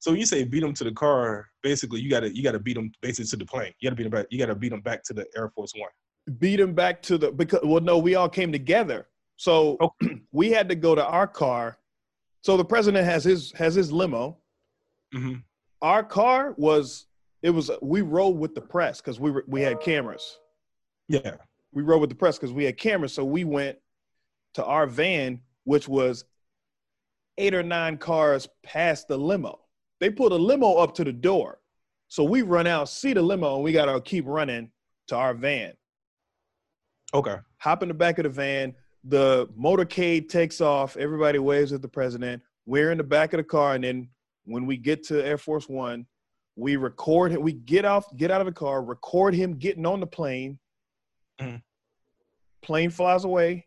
So 0.00 0.12
you 0.14 0.26
say 0.26 0.42
beat 0.42 0.58
them 0.60 0.74
to 0.74 0.82
the 0.82 0.90
car. 0.90 1.48
Basically, 1.62 2.00
you 2.00 2.10
gotta 2.10 2.34
you 2.34 2.42
gotta 2.42 2.58
beat 2.58 2.74
them 2.74 2.90
basically 3.00 3.26
to 3.30 3.36
the 3.36 3.46
plane. 3.46 3.72
You 3.78 3.86
gotta 3.88 3.94
beat 3.96 4.02
them 4.02 4.10
back. 4.10 4.26
You 4.30 4.38
gotta 4.38 4.56
beat 4.56 4.70
them 4.70 4.80
back 4.80 5.04
to 5.04 5.14
the 5.14 5.24
Air 5.36 5.48
Force 5.50 5.72
One. 5.76 5.90
Beat 6.40 6.58
him 6.58 6.74
back 6.74 7.00
to 7.02 7.16
the 7.16 7.30
because 7.30 7.60
well, 7.62 7.80
no, 7.80 7.98
we 7.98 8.16
all 8.16 8.28
came 8.28 8.50
together. 8.50 9.06
So 9.42 9.76
we 10.32 10.50
had 10.52 10.68
to 10.68 10.76
go 10.76 10.94
to 10.94 11.04
our 11.04 11.26
car. 11.26 11.76
So 12.42 12.56
the 12.56 12.64
president 12.64 13.04
has 13.04 13.24
his 13.24 13.50
has 13.56 13.74
his 13.74 13.90
limo. 13.90 14.38
hmm 15.12 15.34
Our 15.80 16.04
car 16.04 16.54
was 16.56 17.06
it 17.42 17.50
was 17.50 17.68
we 17.82 18.02
rode 18.02 18.36
with 18.36 18.54
the 18.54 18.60
press 18.60 19.00
because 19.00 19.18
we 19.18 19.32
were 19.32 19.44
we 19.48 19.60
had 19.60 19.80
cameras. 19.80 20.38
Yeah. 21.08 21.38
We 21.72 21.82
rode 21.82 22.00
with 22.00 22.10
the 22.10 22.14
press 22.16 22.38
because 22.38 22.52
we 22.52 22.62
had 22.62 22.76
cameras. 22.76 23.14
So 23.14 23.24
we 23.24 23.42
went 23.42 23.78
to 24.54 24.64
our 24.64 24.86
van, 24.86 25.40
which 25.64 25.88
was 25.88 26.24
eight 27.36 27.52
or 27.52 27.64
nine 27.64 27.98
cars 27.98 28.46
past 28.62 29.08
the 29.08 29.16
limo. 29.18 29.58
They 29.98 30.10
put 30.10 30.30
a 30.30 30.36
limo 30.36 30.74
up 30.74 30.94
to 30.96 31.04
the 31.04 31.12
door. 31.12 31.58
So 32.06 32.22
we 32.22 32.42
run 32.42 32.68
out, 32.68 32.88
see 32.88 33.12
the 33.12 33.22
limo, 33.22 33.56
and 33.56 33.64
we 33.64 33.72
gotta 33.72 34.00
keep 34.00 34.24
running 34.28 34.70
to 35.08 35.16
our 35.16 35.34
van. 35.34 35.72
Okay. 37.12 37.36
hop 37.58 37.82
in 37.82 37.88
the 37.88 37.94
back 37.94 38.20
of 38.20 38.22
the 38.22 38.30
van. 38.30 38.76
The 39.04 39.48
motorcade 39.58 40.28
takes 40.28 40.60
off. 40.60 40.96
Everybody 40.96 41.38
waves 41.38 41.72
at 41.72 41.82
the 41.82 41.88
president. 41.88 42.42
We're 42.66 42.92
in 42.92 42.98
the 42.98 43.04
back 43.04 43.32
of 43.32 43.38
the 43.38 43.44
car, 43.44 43.74
and 43.74 43.82
then 43.82 44.08
when 44.44 44.66
we 44.66 44.76
get 44.76 45.02
to 45.08 45.24
Air 45.24 45.38
Force 45.38 45.68
One, 45.68 46.06
we 46.54 46.76
record 46.76 47.32
him. 47.32 47.42
We 47.42 47.52
get 47.52 47.84
off, 47.84 48.04
get 48.16 48.30
out 48.30 48.40
of 48.40 48.46
the 48.46 48.52
car, 48.52 48.82
record 48.82 49.34
him 49.34 49.54
getting 49.54 49.86
on 49.86 50.00
the 50.00 50.06
plane. 50.06 50.58
Mhm. 51.40 51.62
Plane 52.60 52.90
flies 52.90 53.24
away, 53.24 53.66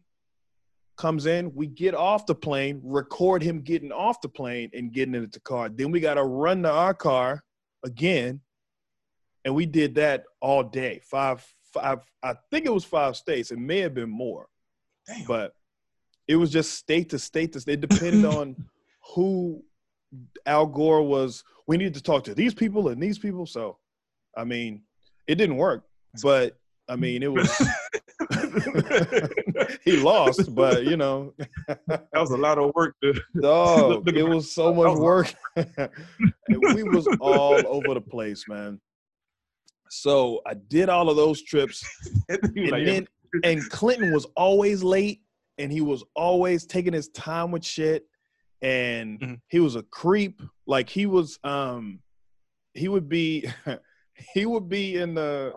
comes 0.95 1.25
in. 1.25 1.53
We 1.53 1.67
get 1.67 1.93
off 1.95 2.25
the 2.25 2.35
plane, 2.35 2.79
record 2.83 3.43
him 3.43 3.61
getting 3.61 3.91
off 3.91 4.21
the 4.21 4.29
plane 4.29 4.69
and 4.73 4.93
getting 4.93 5.15
into 5.15 5.27
the 5.27 5.41
car. 5.41 5.67
Then 5.67 5.91
we 5.91 5.99
got 5.99 6.13
to 6.13 6.23
run 6.23 6.63
to 6.63 6.71
our 6.71 6.93
car 6.93 7.43
again, 7.83 8.41
and 9.43 9.53
we 9.53 9.65
did 9.65 9.95
that 9.95 10.23
all 10.39 10.63
day. 10.63 11.01
Five, 11.03 11.45
five. 11.73 11.99
I 12.23 12.35
think 12.51 12.65
it 12.65 12.73
was 12.73 12.85
five 12.85 13.17
states. 13.17 13.51
It 13.51 13.59
may 13.59 13.79
have 13.79 13.93
been 13.93 14.09
more 14.09 14.47
Damn. 15.07 15.25
but 15.25 15.53
it 16.27 16.35
was 16.35 16.51
just 16.51 16.73
state 16.73 17.09
to 17.11 17.19
state 17.19 17.53
to 17.53 17.59
state. 17.59 17.83
It 17.83 17.87
depended 17.87 18.25
on 18.37 18.55
who 19.13 19.63
Al 20.45 20.65
Gore 20.65 21.03
was. 21.03 21.43
We 21.67 21.77
needed 21.77 21.95
to 21.95 22.03
talk 22.03 22.23
to 22.25 22.35
these 22.35 22.53
people 22.53 22.89
and 22.89 23.01
these 23.01 23.17
people. 23.17 23.45
So, 23.45 23.77
I 24.37 24.43
mean, 24.43 24.83
it 25.27 25.35
didn't 25.35 25.57
work, 25.57 25.85
but 26.21 26.57
I 26.87 26.95
mean, 26.95 27.23
it 27.23 27.31
was 27.31 27.49
he 29.83 29.97
lost, 29.97 30.53
but 30.53 30.85
you 30.85 30.97
know, 30.97 31.33
that 31.67 32.07
was 32.13 32.31
a 32.31 32.37
lot 32.37 32.57
of 32.57 32.73
work. 32.75 32.95
To, 33.03 33.13
dog, 33.41 34.07
it 34.09 34.23
was 34.23 34.53
so 34.53 34.73
much 34.73 34.97
work. 34.97 35.33
we 36.49 36.83
was 36.83 37.07
all 37.19 37.61
over 37.67 37.93
the 37.93 38.01
place, 38.01 38.45
man. 38.47 38.79
So 39.89 40.41
I 40.45 40.55
did 40.55 40.89
all 40.89 41.09
of 41.09 41.15
those 41.15 41.41
trips 41.43 41.83
and 42.29 42.87
then 42.87 43.07
and 43.43 43.69
Clinton 43.69 44.11
was 44.13 44.25
always 44.35 44.83
late 44.83 45.21
and 45.57 45.71
he 45.71 45.81
was 45.81 46.03
always 46.15 46.65
taking 46.65 46.93
his 46.93 47.09
time 47.09 47.51
with 47.51 47.65
shit 47.65 48.05
and 48.61 49.19
Mhm. 49.19 49.41
he 49.49 49.59
was 49.59 49.75
a 49.75 49.83
creep 49.83 50.41
like 50.65 50.89
he 50.89 51.05
was 51.05 51.37
um 51.43 52.01
he 52.73 52.87
would 52.87 53.07
be 53.09 53.45
he 54.33 54.45
would 54.45 54.69
be 54.69 54.95
in 54.97 55.13
the 55.13 55.53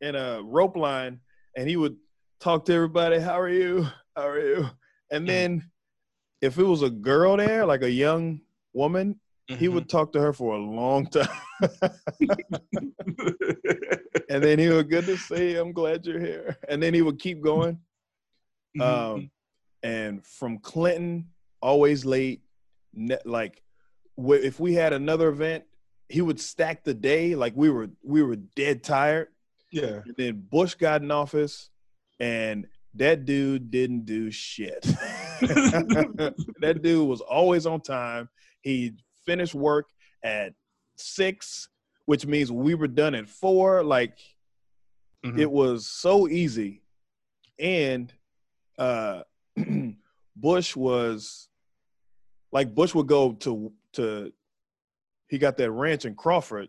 in 0.00 0.14
a 0.14 0.42
rope 0.42 0.76
line 0.76 1.20
and 1.56 1.68
he 1.68 1.76
would 1.76 1.96
talk 2.40 2.64
to 2.66 2.72
everybody 2.72 3.18
how 3.18 3.38
are 3.40 3.48
you 3.48 3.86
how 4.16 4.26
are 4.28 4.40
you 4.40 4.68
and 5.10 5.24
Mhm. 5.24 5.28
then 5.28 5.70
if 6.40 6.58
it 6.58 6.64
was 6.64 6.82
a 6.82 6.90
girl 6.90 7.36
there 7.36 7.64
like 7.64 7.82
a 7.82 7.90
young 7.90 8.40
woman 8.72 9.18
he 9.58 9.66
Mhm. 9.68 9.72
would 9.74 9.88
talk 9.88 10.12
to 10.12 10.20
her 10.20 10.32
for 10.32 10.54
a 10.54 10.58
long 10.58 11.06
time 11.06 11.28
and 14.28 14.42
then 14.42 14.58
he 14.58 14.68
would 14.68 14.88
good 14.90 15.04
to 15.06 15.16
see 15.16 15.52
you. 15.52 15.60
i'm 15.60 15.72
glad 15.72 16.04
you're 16.06 16.20
here 16.20 16.56
and 16.68 16.82
then 16.82 16.94
he 16.94 17.02
would 17.02 17.18
keep 17.18 17.42
going 17.42 17.78
Mhm. 18.76 18.82
um, 18.82 19.30
and 19.82 20.24
from 20.24 20.60
Clinton, 20.60 21.28
always 21.60 22.04
late. 22.06 22.40
Ne- 22.94 23.18
like, 23.26 23.60
if 24.16 24.58
we 24.60 24.72
had 24.74 24.92
another 24.94 25.28
event, 25.28 25.64
he 26.08 26.22
would 26.22 26.40
stack 26.40 26.84
the 26.84 26.94
day. 26.94 27.34
Like 27.34 27.52
we 27.56 27.68
were, 27.68 27.90
we 28.02 28.22
were 28.22 28.36
dead 28.36 28.82
tired. 28.84 29.28
yeah. 29.72 30.00
And 30.06 30.14
then 30.16 30.46
Bush 30.50 30.74
got 30.76 31.02
in 31.02 31.10
office, 31.10 31.68
and 32.20 32.66
that 32.94 33.24
dude 33.26 33.70
didn't 33.72 34.04
do 34.06 34.30
shit. 34.30 34.80
that 35.42 36.78
dude 36.80 37.06
was 37.08 37.20
always 37.20 37.66
on 37.66 37.80
time. 37.82 38.28
He 38.62 38.92
finished 39.26 39.54
work 39.54 39.88
at 40.22 40.54
six, 40.96 41.68
which 42.06 42.26
means 42.26 42.50
we 42.52 42.74
were 42.74 42.88
done 42.88 43.14
at 43.14 43.28
four. 43.28 43.82
Like 43.82 44.18
Mhm. 45.24 45.38
it 45.38 45.50
was 45.50 45.86
so 45.86 46.26
easy 46.28 46.82
and 47.58 48.12
uh 48.76 49.22
bush 50.36 50.74
was 50.74 51.48
like 52.50 52.74
bush 52.74 52.92
would 52.92 53.06
go 53.06 53.32
to 53.34 53.72
to 53.92 54.32
he 55.28 55.38
got 55.38 55.56
that 55.58 55.70
ranch 55.70 56.04
in 56.06 56.16
crawford 56.16 56.68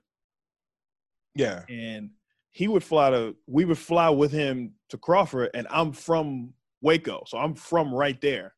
yeah. 1.33 1.63
and 1.67 2.11
he 2.51 2.67
would 2.67 2.83
fly 2.83 3.09
to 3.09 3.35
we 3.47 3.65
would 3.65 3.77
fly 3.79 4.09
with 4.09 4.31
him 4.31 4.73
to 4.89 4.97
crawford 4.99 5.49
and 5.55 5.65
i'm 5.71 5.91
from 5.91 6.53
waco 6.81 7.23
so 7.25 7.39
i'm 7.39 7.55
from 7.55 7.91
right 7.91 8.21
there 8.21 8.53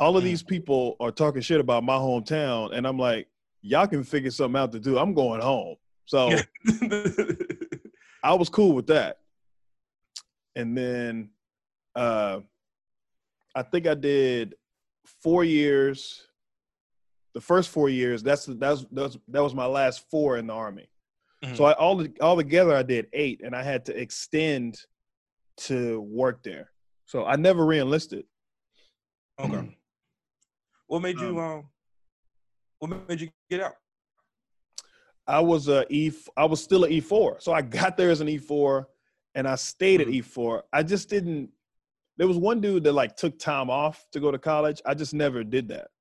all 0.00 0.16
of 0.16 0.22
Mm. 0.22 0.26
these 0.26 0.42
people 0.42 0.96
are 0.98 1.12
talking 1.12 1.42
shit 1.42 1.60
about 1.60 1.84
my 1.84 1.94
hometown 1.96 2.74
and 2.74 2.86
i'm 2.86 2.98
like 2.98 3.28
y'all 3.62 3.86
can 3.86 4.02
figure 4.02 4.30
something 4.30 4.58
out 4.60 4.72
to 4.72 4.80
do 4.80 4.98
i'm 4.98 5.14
going 5.14 5.40
home 5.40 5.76
so 6.06 6.30
I 8.22 8.34
was 8.34 8.48
cool 8.50 8.72
with 8.74 8.86
that. 8.88 9.18
And 10.56 10.76
then 10.76 11.30
uh 11.94 12.40
I 13.54 13.62
think 13.62 13.86
I 13.86 13.94
did 13.94 14.54
four 15.22 15.42
years. 15.44 16.26
The 17.34 17.40
first 17.40 17.70
four 17.70 17.88
years, 17.88 18.22
that's 18.22 18.44
that's, 18.46 18.84
that's 18.92 19.16
that 19.28 19.42
was 19.42 19.54
my 19.54 19.66
last 19.66 20.04
four 20.10 20.36
in 20.36 20.46
the 20.48 20.52
army. 20.52 20.88
So 21.54 21.64
I 21.64 21.72
all 21.74 22.04
all 22.20 22.36
together 22.36 22.76
I 22.76 22.82
did 22.82 23.06
eight, 23.14 23.40
and 23.42 23.56
I 23.56 23.62
had 23.62 23.86
to 23.86 23.98
extend 23.98 24.78
to 25.68 26.00
work 26.02 26.42
there. 26.42 26.70
So 27.06 27.24
I 27.24 27.36
never 27.36 27.64
reenlisted. 27.64 28.24
okay. 29.40 29.68
What 30.90 31.02
made 31.02 31.20
you 31.20 31.38
Um, 31.38 31.38
um? 31.38 31.68
What 32.80 33.08
made 33.08 33.20
you 33.20 33.28
get 33.48 33.60
out? 33.60 33.76
I 35.24 35.38
was 35.38 35.68
a 35.68 35.86
E. 35.88 36.10
I 36.36 36.44
was 36.46 36.60
still 36.64 36.82
an 36.82 36.90
E 36.90 36.98
four, 36.98 37.38
so 37.38 37.52
I 37.52 37.62
got 37.62 37.96
there 37.96 38.10
as 38.10 38.20
an 38.20 38.28
E 38.28 38.38
four, 38.38 38.88
and 39.36 39.46
I 39.46 39.54
stayed 39.54 40.00
at 40.00 40.08
Mhm. 40.08 40.14
E 40.14 40.20
four. 40.20 40.64
I 40.72 40.82
just 40.82 41.08
didn't. 41.08 41.52
There 42.16 42.26
was 42.26 42.36
one 42.36 42.60
dude 42.60 42.82
that 42.84 42.92
like 42.92 43.14
took 43.14 43.38
time 43.38 43.70
off 43.70 44.04
to 44.10 44.18
go 44.18 44.32
to 44.32 44.38
college. 44.38 44.82
I 44.84 44.94
just 44.94 45.14
never 45.14 45.44
did 45.44 45.68
that, 45.68 45.92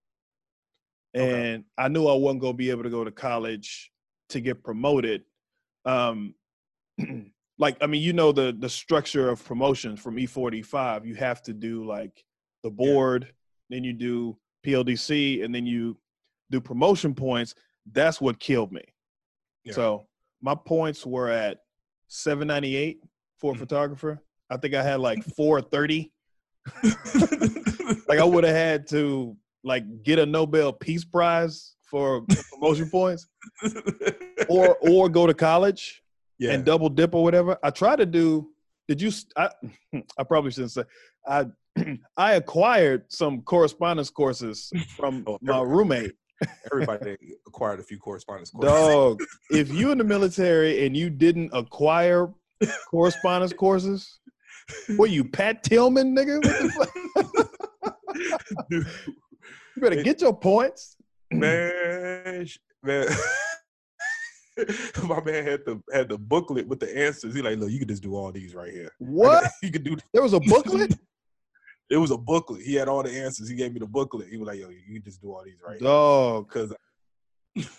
Okay. 1.16 1.54
and 1.54 1.66
I 1.78 1.88
knew 1.88 2.08
I 2.08 2.16
wasn't 2.16 2.42
gonna 2.42 2.54
be 2.54 2.72
able 2.72 2.82
to 2.82 2.90
go 2.90 3.04
to 3.04 3.12
college 3.12 3.92
to 4.30 4.42
get 4.42 4.64
promoted. 4.64 5.24
Um, 5.86 6.34
like 7.60 7.78
I 7.80 7.86
mean, 7.86 8.02
you 8.02 8.14
know 8.14 8.32
the 8.32 8.54
the 8.58 8.70
structure 8.70 9.30
of 9.30 9.46
promotions 9.46 10.00
from 10.00 10.18
E 10.18 10.26
four 10.26 10.50
to 10.50 10.58
E 10.58 10.62
five. 10.64 11.06
You 11.06 11.14
have 11.14 11.44
to 11.44 11.54
do 11.54 11.86
like 11.86 12.26
the 12.64 12.72
board, 12.72 13.36
then 13.70 13.84
you 13.84 13.94
do 13.94 14.40
PLDC, 14.66 15.44
and 15.44 15.54
then 15.54 15.66
you 15.66 15.98
do 16.52 16.60
promotion 16.62 17.14
points. 17.14 17.56
That's 17.92 18.20
what 18.22 18.40
killed 18.40 18.72
me. 18.72 18.84
Yeah. 19.64 19.74
So 19.74 20.08
my 20.42 20.56
points 20.56 21.06
were 21.06 21.30
at 21.30 21.60
798 22.08 23.02
for 23.38 23.52
a 23.52 23.56
Mhm. 23.56 23.60
photographer. 23.60 24.22
I 24.50 24.58
think 24.58 24.74
I 24.74 24.84
had 24.84 25.00
like 25.00 25.24
430. 25.36 26.12
Like 28.08 28.20
I 28.20 28.24
would 28.24 28.44
have 28.44 28.56
had 28.56 28.88
to 28.90 29.36
like 29.64 30.04
get 30.04 30.20
a 30.20 30.26
Nobel 30.26 30.72
Peace 30.72 31.04
Prize 31.04 31.76
for 31.90 32.24
promotion 32.52 32.90
points 32.92 33.28
or 34.48 34.78
or 34.82 35.10
go 35.10 35.26
to 35.26 35.34
college 35.34 36.04
yeah. 36.38 36.52
and 36.52 36.64
double 36.64 36.90
dip 36.90 37.16
or 37.16 37.24
whatever. 37.24 37.58
I 37.64 37.72
tried 37.72 37.98
to 37.98 38.06
do 38.06 38.52
did 38.88 39.02
you 39.02 39.12
I 39.36 39.50
I 40.18 40.24
probably 40.24 40.52
shouldn't 40.52 40.72
say 40.72 40.84
I 41.28 41.46
I 42.18 42.34
acquired 42.34 43.04
some 43.10 43.42
correspondence 43.42 44.10
courses 44.10 44.72
from 44.96 45.24
Oh, 45.28 45.38
my 45.42 45.62
roommate. 45.62 46.14
Everybody 46.72 47.18
acquired 47.48 47.80
a 47.80 47.84
few 47.84 47.98
correspondence 47.98 48.52
courses. 48.52 48.72
Dog, 48.72 49.22
if 49.50 49.72
you 49.74 49.92
in 49.92 49.98
the 49.98 50.04
military 50.04 50.86
and 50.86 50.96
you 50.96 51.10
didn't 51.10 51.50
acquire 51.54 52.30
correspondence 52.90 53.52
courses, 53.54 54.20
what 54.96 55.10
you 55.10 55.24
Pat 55.26 55.64
Tillman, 55.64 56.16
nigga? 56.16 56.44
What 56.46 56.60
the 56.60 57.50
fuck? 57.84 57.98
Dude, 58.70 58.88
You 59.76 59.82
better 59.82 60.04
get 60.04 60.22
your 60.22 60.34
points. 60.36 60.96
man, 61.32 62.46
man. 62.84 63.08
My 65.04 65.22
man 65.24 65.46
had 65.46 65.62
the 65.66 65.82
had 65.94 66.10
the 66.10 66.18
booklet 66.18 66.68
with 66.68 66.80
the 66.80 66.98
answers. 66.98 67.34
He 67.34 67.42
like, 67.42 67.58
look, 67.58 67.72
you 67.72 67.80
can 67.80 67.88
just 67.88 68.04
do 68.04 68.16
all 68.16 68.32
these 68.32 68.54
right 68.54 68.72
here. 68.72 68.92
What? 69.00 69.50
You 69.64 69.72
could 69.72 69.84
do. 69.84 69.98
There 70.14 70.22
was 70.24 70.34
a 70.34 70.40
booklet? 70.40 70.98
It 71.90 71.98
was 71.98 72.12
a 72.12 72.18
booklet. 72.18 72.62
He 72.62 72.76
had 72.76 72.88
all 72.88 73.02
the 73.04 73.12
answers. 73.12 73.50
He 73.50 73.56
gave 73.56 73.74
me 73.74 73.80
the 73.80 73.88
booklet. 73.88 74.30
He 74.30 74.38
was 74.38 74.48
like, 74.48 74.60
"Yo, 74.60 74.70
you 74.70 74.94
can 74.94 75.04
just 75.04 75.22
do 75.22 75.32
all 75.34 75.44
these 75.44 75.60
right." 75.66 75.80
Dog. 75.80 76.48
Because 76.48 76.74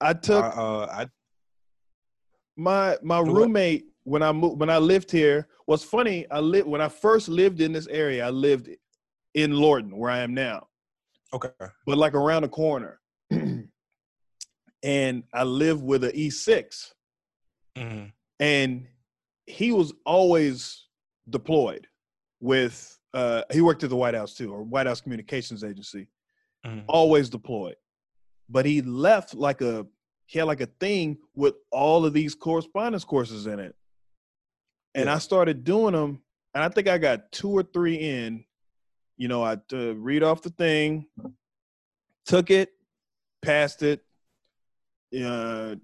I 0.00 0.12
took 0.12 0.44
I, 0.44 0.48
uh, 0.48 0.86
I 0.92 1.06
my 2.56 2.96
my 3.02 3.20
What? 3.20 3.32
roommate 3.34 3.86
when 4.04 4.22
I 4.22 4.32
moved 4.32 4.60
when 4.60 4.70
I 4.70 4.78
lived 4.78 5.10
here 5.10 5.48
was 5.66 5.82
funny. 5.82 6.26
I 6.30 6.38
lived 6.40 6.68
when 6.68 6.80
I 6.80 6.88
first 6.88 7.28
lived 7.28 7.60
in 7.60 7.72
this 7.72 7.88
area. 7.88 8.24
I 8.26 8.30
lived 8.30 8.68
in 9.34 9.52
Lorton, 9.52 9.96
where 9.96 10.10
I 10.10 10.20
am 10.20 10.32
now, 10.32 10.68
okay. 11.34 11.50
but 11.86 11.98
like 11.98 12.14
around 12.14 12.42
the 12.42 12.48
corner. 12.48 13.00
and 14.82 15.24
I 15.34 15.42
lived 15.42 15.82
with 15.82 16.04
an 16.04 16.12
E6, 16.12 16.92
Mhm. 17.76 18.12
and 18.38 18.86
he 19.46 19.72
was 19.72 19.92
always 20.04 20.86
deployed 21.28 21.88
with. 22.40 22.95
Uh, 23.14 23.42
he 23.50 23.60
worked 23.60 23.82
at 23.84 23.90
the 23.90 23.96
White 23.96 24.14
House 24.14 24.34
too, 24.34 24.52
or 24.52 24.62
White 24.62 24.86
House 24.86 25.00
Communications 25.00 25.64
Agency. 25.64 26.08
Mhm. 26.64 26.84
always 26.88 27.28
deployed. 27.28 27.76
But 28.48 28.66
he 28.66 28.82
left 28.82 29.34
like 29.34 29.60
a 29.60 29.86
he 30.26 30.38
had 30.40 30.46
like 30.48 30.60
a 30.60 30.66
thing 30.66 31.18
with 31.34 31.54
all 31.70 32.04
of 32.04 32.12
these 32.12 32.34
correspondence 32.34 33.04
courses 33.04 33.46
in 33.46 33.60
it. 33.60 33.76
And 34.94 35.08
I 35.08 35.18
started 35.18 35.62
doing 35.62 35.92
them, 35.92 36.22
and 36.54 36.64
I 36.64 36.68
think 36.68 36.88
I 36.88 36.98
got 36.98 37.30
two 37.30 37.50
or 37.50 37.62
three 37.62 37.94
in. 37.96 38.44
You 39.16 39.28
know, 39.28 39.44
I 39.44 39.58
uh, 39.72 39.94
read 39.94 40.22
off 40.24 40.42
the 40.42 40.50
thing, 40.50 41.06
took 42.24 42.50
it, 42.50 42.70
passed 43.42 43.82
it, 43.82 44.04
uh, 45.22 45.76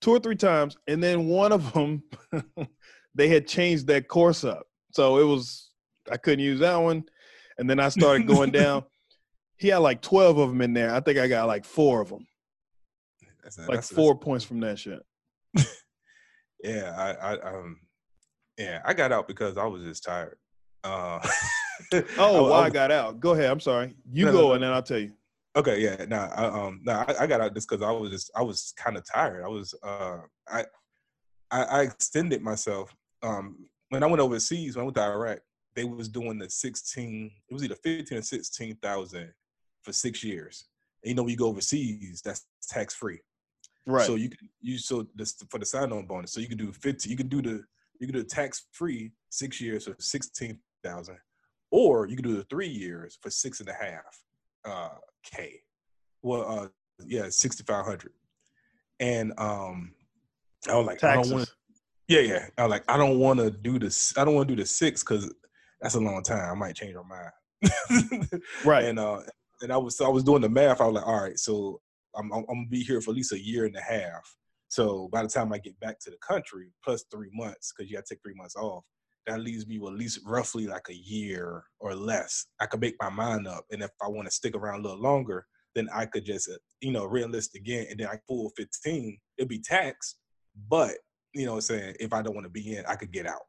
two 0.00 0.10
or 0.10 0.18
three 0.20 0.36
times, 0.36 0.76
and 0.88 1.02
then 1.02 1.26
one 1.28 1.52
of 1.52 1.72
them 1.74 2.02
they 3.14 3.28
had 3.28 3.46
changed 3.46 3.86
that 3.88 4.08
course 4.08 4.42
up, 4.44 4.66
so 4.92 5.18
it 5.18 5.24
was 5.24 5.70
I 6.10 6.16
couldn't 6.16 6.44
use 6.44 6.60
that 6.60 6.76
one, 6.76 7.04
and 7.58 7.68
then 7.68 7.80
I 7.80 7.88
started 7.88 8.26
going 8.26 8.50
down. 8.62 8.84
He 9.56 9.68
had 9.68 9.78
like 9.78 10.00
twelve 10.02 10.38
of 10.38 10.48
them 10.50 10.60
in 10.62 10.72
there. 10.74 10.94
I 10.94 11.00
think 11.00 11.18
I 11.18 11.28
got 11.28 11.46
like 11.46 11.64
four 11.64 12.00
of 12.00 12.08
them, 12.10 12.26
That's, 13.42 13.58
like 13.58 13.66
that's- 13.68 13.90
four 13.92 14.18
points 14.18 14.44
from 14.44 14.60
that 14.60 14.78
shit. 14.78 15.02
Yeah, 16.62 16.94
I, 16.96 17.34
I, 17.34 17.40
um, 17.56 17.78
yeah, 18.56 18.80
I 18.86 18.94
got 18.94 19.12
out 19.12 19.28
because 19.28 19.58
I 19.58 19.66
was 19.66 19.82
just 19.84 20.02
tired. 20.04 20.38
Uh, 20.82 21.20
Oh, 22.16 22.46
I- 22.46 22.50
well, 22.50 22.52
I- 22.54 22.70
got 22.70 22.90
out. 22.90 23.20
Go 23.20 23.32
ahead. 23.32 23.50
I'm 23.50 23.60
sorry. 23.60 23.94
You 24.10 24.24
No, 24.26 24.32
no, 24.32 24.38
go, 24.38 24.48
no. 24.48 24.52
and 24.54 24.62
then 24.62 24.70
I'll 24.72 24.82
tell 24.82 24.98
you. 24.98 25.12
Okay, 25.56 25.80
yeah, 25.80 26.04
nah, 26.08 26.28
I, 26.34 26.46
um, 26.46 26.80
nah, 26.84 27.04
I, 27.06 27.24
I 27.24 27.26
got 27.26 27.40
out 27.40 27.54
just 27.54 27.68
because 27.68 27.82
I 27.82 27.90
was 27.90 28.10
just, 28.10 28.30
I 28.34 28.42
was 28.42 28.72
kind 28.76 28.96
of 28.96 29.04
tired. 29.04 29.44
I 29.44 29.48
was, 29.48 29.74
uh, 29.84 30.18
I, 30.48 30.64
I, 31.50 31.62
I 31.64 31.80
extended 31.82 32.40
myself. 32.42 32.94
Um, 33.22 33.68
when 33.90 34.02
I 34.02 34.06
went 34.06 34.20
overseas, 34.20 34.74
when 34.74 34.82
I 34.82 34.84
went 34.86 34.96
to 34.96 35.02
Iraq, 35.02 35.38
they 35.74 35.84
was 35.84 36.08
doing 36.08 36.38
the 36.38 36.48
sixteen. 36.48 37.30
It 37.48 37.54
was 37.54 37.64
either 37.64 37.74
fifteen 37.76 38.18
or 38.18 38.22
sixteen 38.22 38.76
thousand 38.76 39.32
for 39.82 39.92
six 39.92 40.22
years. 40.22 40.66
And 41.02 41.10
you 41.10 41.14
know, 41.14 41.22
when 41.22 41.30
you 41.30 41.36
go 41.36 41.48
overseas, 41.48 42.22
that's 42.24 42.46
tax 42.68 42.94
free. 42.94 43.20
Right. 43.86 44.06
So 44.06 44.14
you 44.14 44.30
can 44.30 44.48
you 44.60 44.78
so 44.78 45.06
this 45.14 45.34
for 45.50 45.58
the 45.58 45.66
sign 45.66 45.92
on 45.92 46.06
bonus. 46.06 46.32
So 46.32 46.40
you 46.40 46.48
can 46.48 46.58
do 46.58 46.72
fifty. 46.72 47.10
You 47.10 47.16
can 47.16 47.28
do 47.28 47.42
the 47.42 47.64
you 48.00 48.06
can 48.06 48.14
do 48.14 48.20
a 48.20 48.24
tax 48.24 48.66
free 48.72 49.12
six 49.30 49.60
years 49.60 49.84
for 49.84 49.96
sixteen 49.98 50.58
thousand, 50.82 51.18
or 51.70 52.06
you 52.06 52.16
can 52.16 52.24
do 52.24 52.36
the 52.36 52.44
three 52.44 52.68
years 52.68 53.18
for 53.20 53.30
six 53.30 53.60
and 53.60 53.68
a 53.68 53.74
half 53.74 54.22
uh, 54.64 54.96
k. 55.22 55.60
Well, 56.22 56.60
uh, 56.60 56.68
yeah, 57.06 57.28
sixty 57.28 57.64
five 57.64 57.84
hundred. 57.84 58.12
And 59.00 59.32
um, 59.38 59.92
I 60.70 60.76
was 60.76 60.86
like, 60.86 61.04
I 61.04 61.14
don't 61.14 61.30
want. 61.30 61.46
Taxes. 61.46 61.56
Yeah, 62.08 62.20
yeah. 62.20 62.46
I 62.58 62.62
was 62.62 62.70
like, 62.70 62.84
I 62.88 62.96
don't 62.96 63.18
want 63.18 63.40
to 63.40 63.50
do 63.50 63.78
this. 63.78 64.16
I 64.16 64.24
don't 64.24 64.34
want 64.34 64.48
to 64.48 64.54
do 64.54 64.62
the 64.62 64.66
six 64.66 65.02
because 65.02 65.32
that's 65.84 65.96
a 65.96 66.00
long 66.00 66.22
time. 66.22 66.50
I 66.50 66.54
might 66.54 66.74
change 66.74 66.94
my 66.94 67.02
mind. 67.02 68.28
Right. 68.64 68.86
And 68.86 68.98
uh, 68.98 69.20
and 69.60 69.70
I 69.70 69.76
was 69.76 69.98
so 69.98 70.06
I 70.06 70.08
was 70.08 70.24
doing 70.24 70.40
the 70.40 70.48
math. 70.48 70.80
I 70.80 70.86
was 70.86 70.94
like, 70.94 71.06
all 71.06 71.22
right, 71.22 71.38
so 71.38 71.80
I'm 72.16 72.32
I'm, 72.32 72.44
I'm 72.48 72.56
gonna 72.56 72.68
be 72.70 72.82
here 72.82 73.00
for 73.02 73.10
at 73.10 73.16
least 73.16 73.32
a 73.32 73.38
year 73.38 73.66
and 73.66 73.76
a 73.76 73.82
half. 73.82 74.34
So 74.68 75.08
by 75.12 75.22
the 75.22 75.28
time 75.28 75.52
I 75.52 75.58
get 75.58 75.78
back 75.80 76.00
to 76.00 76.10
the 76.10 76.16
country, 76.26 76.72
plus 76.82 77.04
three 77.12 77.30
months, 77.32 77.72
because 77.72 77.88
you 77.88 77.96
got 77.96 78.06
to 78.06 78.14
take 78.14 78.22
three 78.22 78.34
months 78.34 78.56
off, 78.56 78.82
that 79.26 79.40
leaves 79.40 79.66
me 79.66 79.78
with 79.78 79.92
at 79.92 79.98
least 79.98 80.20
roughly 80.26 80.66
like 80.66 80.88
a 80.88 80.96
year 80.96 81.62
or 81.80 81.94
less. 81.94 82.46
I 82.60 82.66
could 82.66 82.80
make 82.80 82.96
my 83.00 83.10
mind 83.10 83.46
up, 83.46 83.64
and 83.70 83.82
if 83.82 83.90
I 84.02 84.08
want 84.08 84.26
to 84.26 84.34
stick 84.34 84.56
around 84.56 84.80
a 84.80 84.82
little 84.82 85.02
longer, 85.02 85.46
then 85.74 85.88
I 85.94 86.06
could 86.06 86.24
just 86.24 86.48
uh, 86.48 86.56
you 86.80 86.92
know 86.92 87.06
reenlist 87.06 87.54
again, 87.54 87.86
and 87.90 88.00
then 88.00 88.08
I 88.08 88.18
full 88.26 88.50
15. 88.56 89.18
It'd 89.36 89.48
be 89.50 89.60
taxed, 89.60 90.16
but 90.70 90.92
you 91.34 91.44
know 91.44 91.52
what 91.52 91.56
I'm 91.70 91.78
saying 91.78 91.96
if 92.00 92.14
I 92.14 92.22
don't 92.22 92.34
want 92.34 92.46
to 92.46 92.50
be 92.50 92.76
in, 92.76 92.86
I 92.86 92.96
could 92.96 93.12
get 93.12 93.26
out. 93.26 93.42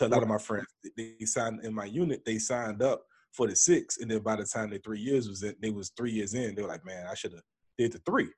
Because 0.00 0.12
a 0.12 0.14
lot 0.14 0.22
of 0.22 0.30
my 0.30 0.38
friends, 0.38 0.66
they 0.96 1.14
they 1.18 1.26
signed 1.26 1.60
in 1.62 1.74
my 1.74 1.84
unit, 1.84 2.22
they 2.24 2.38
signed 2.38 2.82
up 2.82 3.02
for 3.32 3.46
the 3.46 3.54
six, 3.54 3.98
and 3.98 4.10
then 4.10 4.20
by 4.20 4.34
the 4.34 4.44
time 4.44 4.70
the 4.70 4.78
three 4.78 4.98
years 4.98 5.28
was 5.28 5.42
in, 5.42 5.54
they 5.60 5.68
was 5.68 5.90
three 5.90 6.10
years 6.10 6.32
in. 6.32 6.54
They 6.54 6.62
were 6.62 6.68
like, 6.68 6.86
"Man, 6.86 7.06
I 7.06 7.14
should 7.14 7.32
have 7.32 7.42
did 7.76 7.92
the 7.92 7.98
three. 8.06 8.30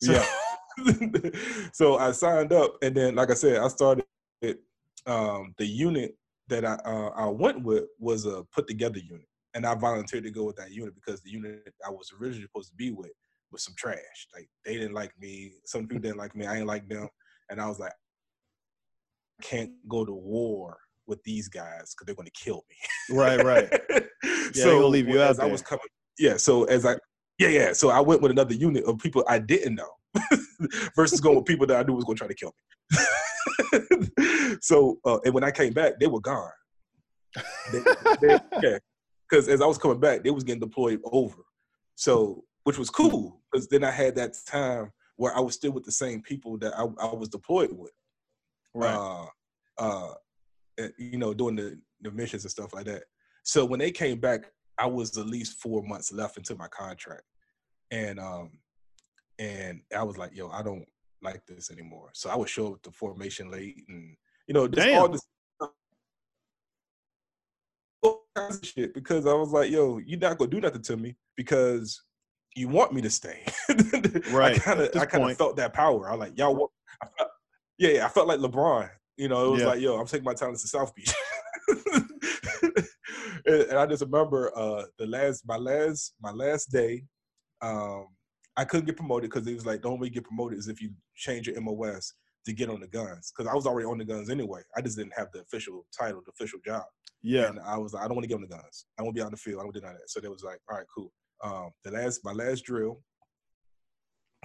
So, 0.00 0.12
Yeah. 0.12 1.30
so 1.72 1.98
I 1.98 2.12
signed 2.12 2.52
up, 2.52 2.76
and 2.82 2.96
then, 2.96 3.16
like 3.16 3.32
I 3.32 3.34
said, 3.34 3.58
I 3.60 3.68
started. 3.68 4.04
Um, 5.06 5.54
the 5.56 5.66
unit 5.66 6.16
that 6.48 6.64
I 6.64 6.74
uh, 6.84 7.10
I 7.16 7.26
went 7.26 7.64
with 7.64 7.84
was 7.98 8.24
a 8.24 8.44
put 8.54 8.68
together 8.68 8.98
unit, 8.98 9.26
and 9.54 9.66
I 9.66 9.74
volunteered 9.74 10.22
to 10.24 10.30
go 10.30 10.44
with 10.44 10.56
that 10.56 10.70
unit 10.70 10.94
because 10.94 11.20
the 11.22 11.30
unit 11.30 11.72
I 11.84 11.90
was 11.90 12.12
originally 12.20 12.46
supposed 12.46 12.70
to 12.70 12.76
be 12.76 12.92
with 12.92 13.10
was 13.50 13.64
some 13.64 13.74
trash. 13.76 14.28
Like 14.32 14.48
they 14.64 14.74
didn't 14.74 14.94
like 14.94 15.10
me. 15.18 15.54
Some 15.64 15.88
people 15.88 16.02
didn't 16.02 16.18
like 16.18 16.36
me. 16.36 16.46
I 16.46 16.54
didn't 16.54 16.68
like 16.68 16.88
them, 16.88 17.08
and 17.50 17.60
I 17.60 17.66
was 17.66 17.80
like, 17.80 17.94
can't 19.42 19.72
go 19.88 20.04
to 20.04 20.12
war 20.12 20.78
with 21.08 21.22
these 21.24 21.48
guys 21.48 21.94
because 21.94 22.06
they're 22.06 22.14
going 22.14 22.28
to 22.28 22.32
kill 22.32 22.64
me. 22.68 23.16
Right, 23.16 23.42
right. 23.42 23.68
yeah, 24.54 24.64
gonna 24.64 24.86
leave 24.86 25.08
you 25.08 25.20
out 25.20 25.30
as 25.30 25.40
I 25.40 25.46
was 25.46 25.62
coming, 25.62 25.86
yeah. 26.18 26.36
So 26.36 26.64
as 26.64 26.86
I, 26.86 26.96
yeah, 27.38 27.48
yeah. 27.48 27.72
So 27.72 27.90
I 27.90 28.00
went 28.00 28.20
with 28.20 28.30
another 28.30 28.54
unit 28.54 28.84
of 28.84 28.98
people 28.98 29.24
I 29.28 29.38
didn't 29.38 29.74
know, 29.74 29.90
versus 30.96 31.20
going 31.20 31.36
with 31.36 31.46
people 31.46 31.66
that 31.66 31.78
I 31.78 31.82
knew 31.82 31.94
was 31.94 32.04
going 32.04 32.16
to 32.16 32.26
try 32.26 32.28
to 32.28 32.34
kill 32.34 32.52
me. 32.52 34.56
so 34.60 34.98
uh, 35.04 35.18
and 35.24 35.34
when 35.34 35.44
I 35.44 35.50
came 35.50 35.72
back, 35.72 35.98
they 35.98 36.06
were 36.06 36.20
gone. 36.20 36.50
They, 37.72 37.80
they, 38.20 38.38
yeah, 38.62 38.78
because 39.28 39.48
as 39.48 39.60
I 39.60 39.66
was 39.66 39.78
coming 39.78 40.00
back, 40.00 40.22
they 40.22 40.30
was 40.30 40.44
getting 40.44 40.60
deployed 40.60 41.00
over. 41.04 41.42
So 41.94 42.44
which 42.64 42.78
was 42.78 42.90
cool 42.90 43.40
because 43.50 43.66
then 43.68 43.82
I 43.82 43.90
had 43.90 44.14
that 44.16 44.36
time 44.46 44.92
where 45.16 45.36
I 45.36 45.40
was 45.40 45.54
still 45.54 45.72
with 45.72 45.84
the 45.84 45.92
same 45.92 46.22
people 46.22 46.58
that 46.58 46.78
I, 46.78 46.82
I 46.82 47.14
was 47.14 47.28
deployed 47.28 47.70
with 47.72 47.92
right. 48.74 48.94
uh, 48.94 49.26
uh, 49.78 50.14
you 50.98 51.18
know, 51.18 51.34
doing 51.34 51.56
the, 51.56 51.78
the 52.00 52.10
missions 52.10 52.44
and 52.44 52.50
stuff 52.50 52.74
like 52.74 52.86
that. 52.86 53.04
So 53.42 53.64
when 53.64 53.80
they 53.80 53.90
came 53.90 54.20
back, 54.20 54.52
I 54.78 54.86
was 54.86 55.16
at 55.18 55.26
least 55.26 55.60
four 55.60 55.82
months 55.82 56.12
left 56.12 56.36
into 56.36 56.54
my 56.54 56.68
contract, 56.68 57.24
and 57.90 58.20
um, 58.20 58.50
and 59.38 59.80
I 59.96 60.02
was 60.02 60.16
like, 60.18 60.34
yo, 60.34 60.50
I 60.50 60.62
don't 60.62 60.86
like 61.22 61.44
this 61.46 61.70
anymore. 61.70 62.10
So 62.12 62.30
I 62.30 62.36
would 62.36 62.48
show 62.48 62.74
up 62.74 62.82
to 62.82 62.90
formation 62.92 63.50
late, 63.50 63.84
and 63.88 64.16
you 64.46 64.54
know, 64.54 64.68
just 64.68 64.88
all 64.88 65.08
this 65.08 65.22
kinds 68.38 68.58
of 68.58 68.64
shit 68.66 68.94
because 68.94 69.26
I 69.26 69.34
was 69.34 69.50
like, 69.50 69.70
yo, 69.70 69.98
you're 69.98 70.18
not 70.18 70.38
gonna 70.38 70.50
do 70.50 70.60
nothing 70.60 70.82
to 70.82 70.96
me 70.96 71.16
because 71.36 72.02
you 72.54 72.68
want 72.68 72.92
me 72.92 73.00
to 73.02 73.10
stay. 73.10 73.44
Right, 74.30 74.56
I 74.56 74.58
kind 74.58 74.80
of 74.80 74.96
I 74.96 75.06
kind 75.06 75.30
of 75.30 75.36
felt 75.36 75.56
that 75.56 75.72
power. 75.72 76.10
I 76.10 76.14
like, 76.14 76.36
y'all, 76.36 76.54
want, 76.54 76.70
I 77.02 77.06
felt, 77.16 77.30
yeah, 77.78 77.90
yeah, 77.90 78.06
I 78.06 78.08
felt 78.08 78.28
like 78.28 78.40
LeBron. 78.40 78.90
You 79.18 79.28
know, 79.28 79.46
it 79.46 79.50
was 79.50 79.60
Yeah. 79.60 79.66
like, 79.66 79.80
yo, 79.80 79.98
I'm 79.98 80.06
taking 80.06 80.24
my 80.24 80.32
talents 80.32 80.62
to 80.62 80.68
South 80.68 80.94
Beach. 80.94 81.12
and, 83.46 83.72
I 83.72 83.84
just 83.86 84.02
remember 84.02 84.56
uh 84.56 84.84
the 84.98 85.06
last 85.06 85.46
my 85.46 85.56
last 85.56 86.14
my 86.22 86.30
last 86.30 86.70
day, 86.70 87.04
um, 87.60 88.06
I 88.56 88.64
couldn't 88.64 88.86
get 88.86 88.96
promoted 88.96 89.28
because 89.30 89.46
it 89.46 89.54
was 89.54 89.66
like 89.66 89.82
the 89.82 89.88
only 89.88 90.00
way 90.00 90.06
you 90.06 90.14
get 90.14 90.24
promoted 90.24 90.58
is 90.58 90.68
if 90.68 90.80
you 90.80 90.90
change 91.16 91.48
your 91.48 91.60
MOS 91.60 92.14
to 92.46 92.52
get 92.52 92.70
on 92.70 92.80
the 92.80 92.86
guns. 92.86 93.32
Because 93.36 93.50
I 93.50 93.54
was 93.54 93.66
already 93.66 93.86
on 93.86 93.98
the 93.98 94.04
guns 94.04 94.30
anyway. 94.30 94.62
I 94.76 94.80
just 94.82 94.96
didn't 94.96 95.14
have 95.16 95.28
the 95.32 95.40
official 95.40 95.84
title, 95.96 96.22
the 96.24 96.30
official 96.30 96.60
job. 96.64 96.84
Yeah. 97.20 97.48
And 97.48 97.58
I 97.60 97.76
was 97.76 97.92
like, 97.94 98.04
I 98.04 98.06
don't 98.06 98.16
want 98.16 98.24
to 98.24 98.28
get 98.28 98.36
on 98.36 98.42
the 98.42 98.46
guns. 98.48 98.86
I 98.98 99.02
want 99.02 99.16
to 99.16 99.20
be 99.20 99.24
on 99.24 99.32
the 99.32 99.36
field. 99.36 99.60
I 99.60 99.64
don't 99.64 99.74
do 99.74 99.80
none 99.80 99.92
of 99.92 99.98
that. 99.98 100.10
So 100.10 100.20
they 100.20 100.28
was 100.28 100.44
like, 100.44 100.60
all 100.70 100.76
right, 100.76 100.86
cool. 100.94 101.12
Um, 101.42 101.70
the 101.84 101.90
last 101.90 102.20
my 102.24 102.32
last 102.32 102.64
drill 102.64 103.00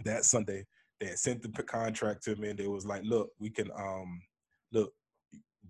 that 0.03 0.25
Sunday, 0.25 0.65
they 0.99 1.07
had 1.07 1.19
sent 1.19 1.41
the 1.43 1.63
contract 1.63 2.23
to 2.23 2.35
me 2.35 2.49
and 2.49 2.57
they 2.57 2.67
was 2.67 2.85
like, 2.87 3.03
look, 3.03 3.29
we 3.39 3.51
can 3.51 3.69
um 3.77 4.19
look, 4.73 4.91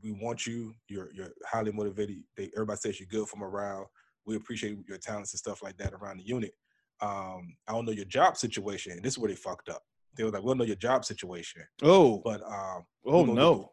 we 0.01 0.11
want 0.11 0.47
you. 0.47 0.73
You're 0.87 1.09
you're 1.13 1.29
highly 1.45 1.71
motivated. 1.71 2.17
They 2.35 2.49
everybody 2.55 2.77
says 2.79 2.99
you're 2.99 3.07
good 3.07 3.27
for 3.29 3.37
morale. 3.37 3.89
We 4.25 4.35
appreciate 4.35 4.77
your 4.87 4.97
talents 4.97 5.33
and 5.33 5.39
stuff 5.39 5.61
like 5.61 5.77
that 5.77 5.93
around 5.93 6.17
the 6.17 6.23
unit. 6.25 6.53
Um, 7.01 7.55
I 7.67 7.73
don't 7.73 7.85
know 7.85 7.91
your 7.91 8.05
job 8.05 8.37
situation. 8.37 8.99
This 9.03 9.13
is 9.13 9.19
where 9.19 9.29
they 9.29 9.35
fucked 9.35 9.69
up. 9.69 9.81
They 10.15 10.23
were 10.23 10.29
like, 10.31 10.43
we 10.43 10.49
don't 10.49 10.59
know 10.59 10.63
your 10.63 10.75
job 10.77 11.03
situation, 11.05 11.63
Oh. 11.81 12.21
but 12.23 12.41
um, 12.43 12.85
Oh 13.05 13.23
we're 13.23 13.33
no. 13.33 13.69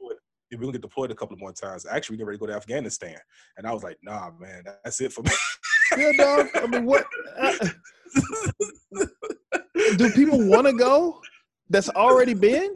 We're 0.52 0.58
gonna 0.58 0.72
get 0.72 0.82
deployed 0.82 1.12
a 1.12 1.14
couple 1.14 1.36
more 1.36 1.52
times. 1.52 1.86
Actually, 1.86 2.16
we're 2.18 2.26
ready 2.26 2.38
to 2.38 2.40
go 2.40 2.46
to 2.48 2.54
Afghanistan, 2.54 3.16
and 3.56 3.64
I 3.68 3.72
was 3.72 3.84
like, 3.84 3.98
"Nah, 4.02 4.32
man, 4.40 4.64
that's 4.82 5.00
it 5.00 5.12
for 5.12 5.22
me." 5.22 5.30
Yeah, 5.96 6.10
dog. 6.16 6.48
I 6.56 6.66
mean, 6.66 6.84
what? 6.86 7.06
uh, 7.40 7.68
do 9.96 10.10
people 10.12 10.44
want 10.48 10.66
to 10.66 10.72
go? 10.72 11.20
That's 11.68 11.88
already 11.90 12.34
been? 12.34 12.74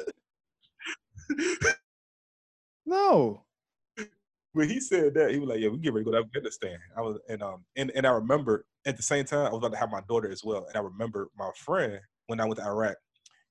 No. 2.86 3.44
when 4.52 4.68
he 4.68 4.78
said 4.80 5.14
that, 5.14 5.30
he 5.32 5.38
was 5.38 5.48
like, 5.48 5.60
"Yeah, 5.60 5.68
we 5.68 5.78
get 5.78 5.92
ready 5.92 6.04
to 6.04 6.10
go 6.10 6.16
to 6.18 6.24
Afghanistan." 6.24 6.78
I 6.96 7.00
was, 7.00 7.18
and 7.28 7.42
um, 7.42 7.64
and 7.76 7.90
and 7.92 8.06
I 8.06 8.10
remember 8.12 8.66
at 8.86 8.96
the 8.96 9.02
same 9.02 9.24
time 9.24 9.46
I 9.46 9.50
was 9.50 9.58
about 9.58 9.72
to 9.72 9.78
have 9.78 9.90
my 9.90 10.02
daughter 10.08 10.30
as 10.30 10.44
well, 10.44 10.66
and 10.66 10.76
I 10.76 10.80
remember 10.80 11.30
my 11.36 11.50
friend 11.56 12.00
when 12.26 12.40
I 12.40 12.44
went 12.44 12.58
to 12.58 12.64
Iraq, 12.66 12.96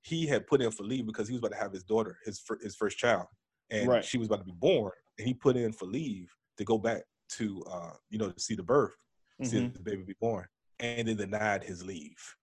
he 0.04 0.26
had 0.28 0.48
put 0.48 0.62
in 0.62 0.72
for 0.72 0.84
leave 0.84 1.06
because 1.06 1.28
he 1.28 1.34
was 1.34 1.40
about 1.40 1.52
to 1.52 1.58
have 1.62 1.72
his 1.74 1.84
daughter, 1.84 2.18
his 2.26 2.42
his 2.62 2.76
first 2.76 2.98
child, 2.98 3.28
and 3.70 3.88
Right. 3.90 4.04
she 4.06 4.18
was 4.18 4.28
about 4.28 4.40
to 4.40 4.46
be 4.46 4.52
born, 4.58 4.92
and 5.18 5.28
he 5.28 5.34
put 5.34 5.58
in 5.58 5.74
for 5.74 5.86
leave 5.86 6.34
to 6.58 6.64
go 6.64 6.78
back 6.78 7.04
to, 7.30 7.64
uh, 7.64 7.94
you 8.10 8.20
know, 8.20 8.30
to 8.32 8.40
see 8.40 8.54
the 8.56 8.64
birth, 8.64 8.96
see 9.42 9.58
Mhm. 9.58 9.74
the 9.74 9.80
baby 9.82 10.04
be 10.04 10.14
born, 10.22 10.48
and 10.80 11.08
they 11.08 11.16
denied 11.16 11.64
his 11.64 11.84
leave. 11.84 12.36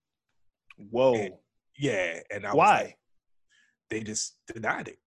Whoa. 0.76 1.14
And- 1.14 1.34
Yeah, 1.78 2.20
and 2.30 2.45
I 2.45 2.51
was 2.51 2.57
Why? 2.57 2.82
like, 2.82 2.99
they 3.88 4.01
just 4.03 4.45
denied 4.47 4.88
it. 4.88 4.99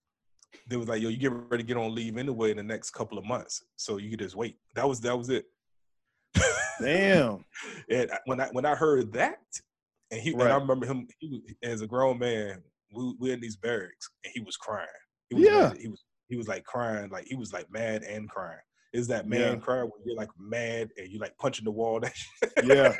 They 0.67 0.77
was 0.77 0.87
like, 0.87 1.01
"Yo, 1.01 1.09
you 1.09 1.17
get 1.17 1.31
ready 1.31 1.63
to 1.63 1.67
get 1.67 1.77
on 1.77 1.93
leave 1.93 2.17
anyway 2.17 2.51
in 2.51 2.57
the 2.57 2.63
next 2.63 2.91
couple 2.91 3.17
of 3.17 3.25
months, 3.25 3.63
so 3.75 3.97
you 3.97 4.09
could 4.09 4.19
just 4.19 4.35
wait." 4.35 4.57
That 4.75 4.87
was 4.87 4.99
that 5.01 5.17
was 5.17 5.29
it. 5.29 5.45
Damn. 6.81 7.45
and 7.89 8.11
when 8.25 8.39
I 8.41 8.47
when 8.51 8.65
I 8.65 8.75
heard 8.75 9.13
that, 9.13 9.39
and 10.11 10.21
he 10.21 10.33
and 10.33 10.43
I 10.43 10.55
remember 10.55 10.85
him 10.85 11.07
he 11.19 11.41
as 11.63 11.81
a 11.81 11.87
grown 11.87 12.19
man, 12.19 12.61
we 12.93 13.15
we 13.19 13.31
in 13.31 13.39
these 13.41 13.55
barracks, 13.55 14.09
and 14.23 14.31
he 14.33 14.41
was 14.41 14.57
crying. 14.57 14.87
He 15.29 15.35
was 15.35 15.43
Yeah. 15.45 15.73
he 15.79 15.87
was 15.87 16.03
he 16.29 16.35
was 16.37 16.47
like 16.47 16.63
crying, 16.63 17.09
like 17.09 17.25
he 17.25 17.35
was 17.35 17.53
like 17.53 17.71
mad 17.71 18.03
and 18.03 18.29
crying. 18.29 18.59
Is 18.93 19.07
that 19.07 19.27
man 19.27 19.53
Yeah. 19.53 19.59
cry 19.59 19.81
when 19.81 19.91
you're 20.05 20.15
like 20.15 20.29
mad 20.37 20.89
and 20.97 21.07
you 21.09 21.19
like 21.19 21.35
punching 21.37 21.65
the 21.65 21.71
wall? 21.71 22.01
Yeah. 22.63 22.95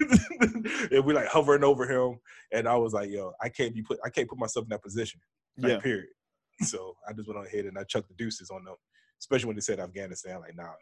and 0.00 1.04
we 1.04 1.12
like 1.12 1.28
hovering 1.28 1.64
over 1.64 1.86
him, 1.86 2.18
and 2.52 2.66
I 2.68 2.76
was 2.76 2.92
like, 2.92 3.10
"Yo, 3.10 3.32
I 3.40 3.48
can't 3.48 3.74
be 3.74 3.82
put. 3.82 3.98
I 4.04 4.08
can't 4.10 4.28
put 4.28 4.38
myself 4.38 4.64
in 4.64 4.70
that 4.70 4.82
position." 4.82 5.20
Like, 5.58 5.72
Yeah. 5.72 5.78
Period. 5.78 6.08
So 6.62 6.96
I 7.08 7.12
just 7.12 7.26
went 7.28 7.38
on 7.38 7.46
ahead 7.46 7.64
and 7.66 7.78
I 7.78 7.84
chucked 7.84 8.08
the 8.08 8.14
deuces 8.14 8.50
on 8.50 8.64
them, 8.64 8.74
especially 9.20 9.46
when 9.46 9.56
they 9.56 9.60
said 9.60 9.80
Afghanistan. 9.80 10.40
Like, 10.40 10.56
nah, 10.56 10.62
man, 10.64 10.74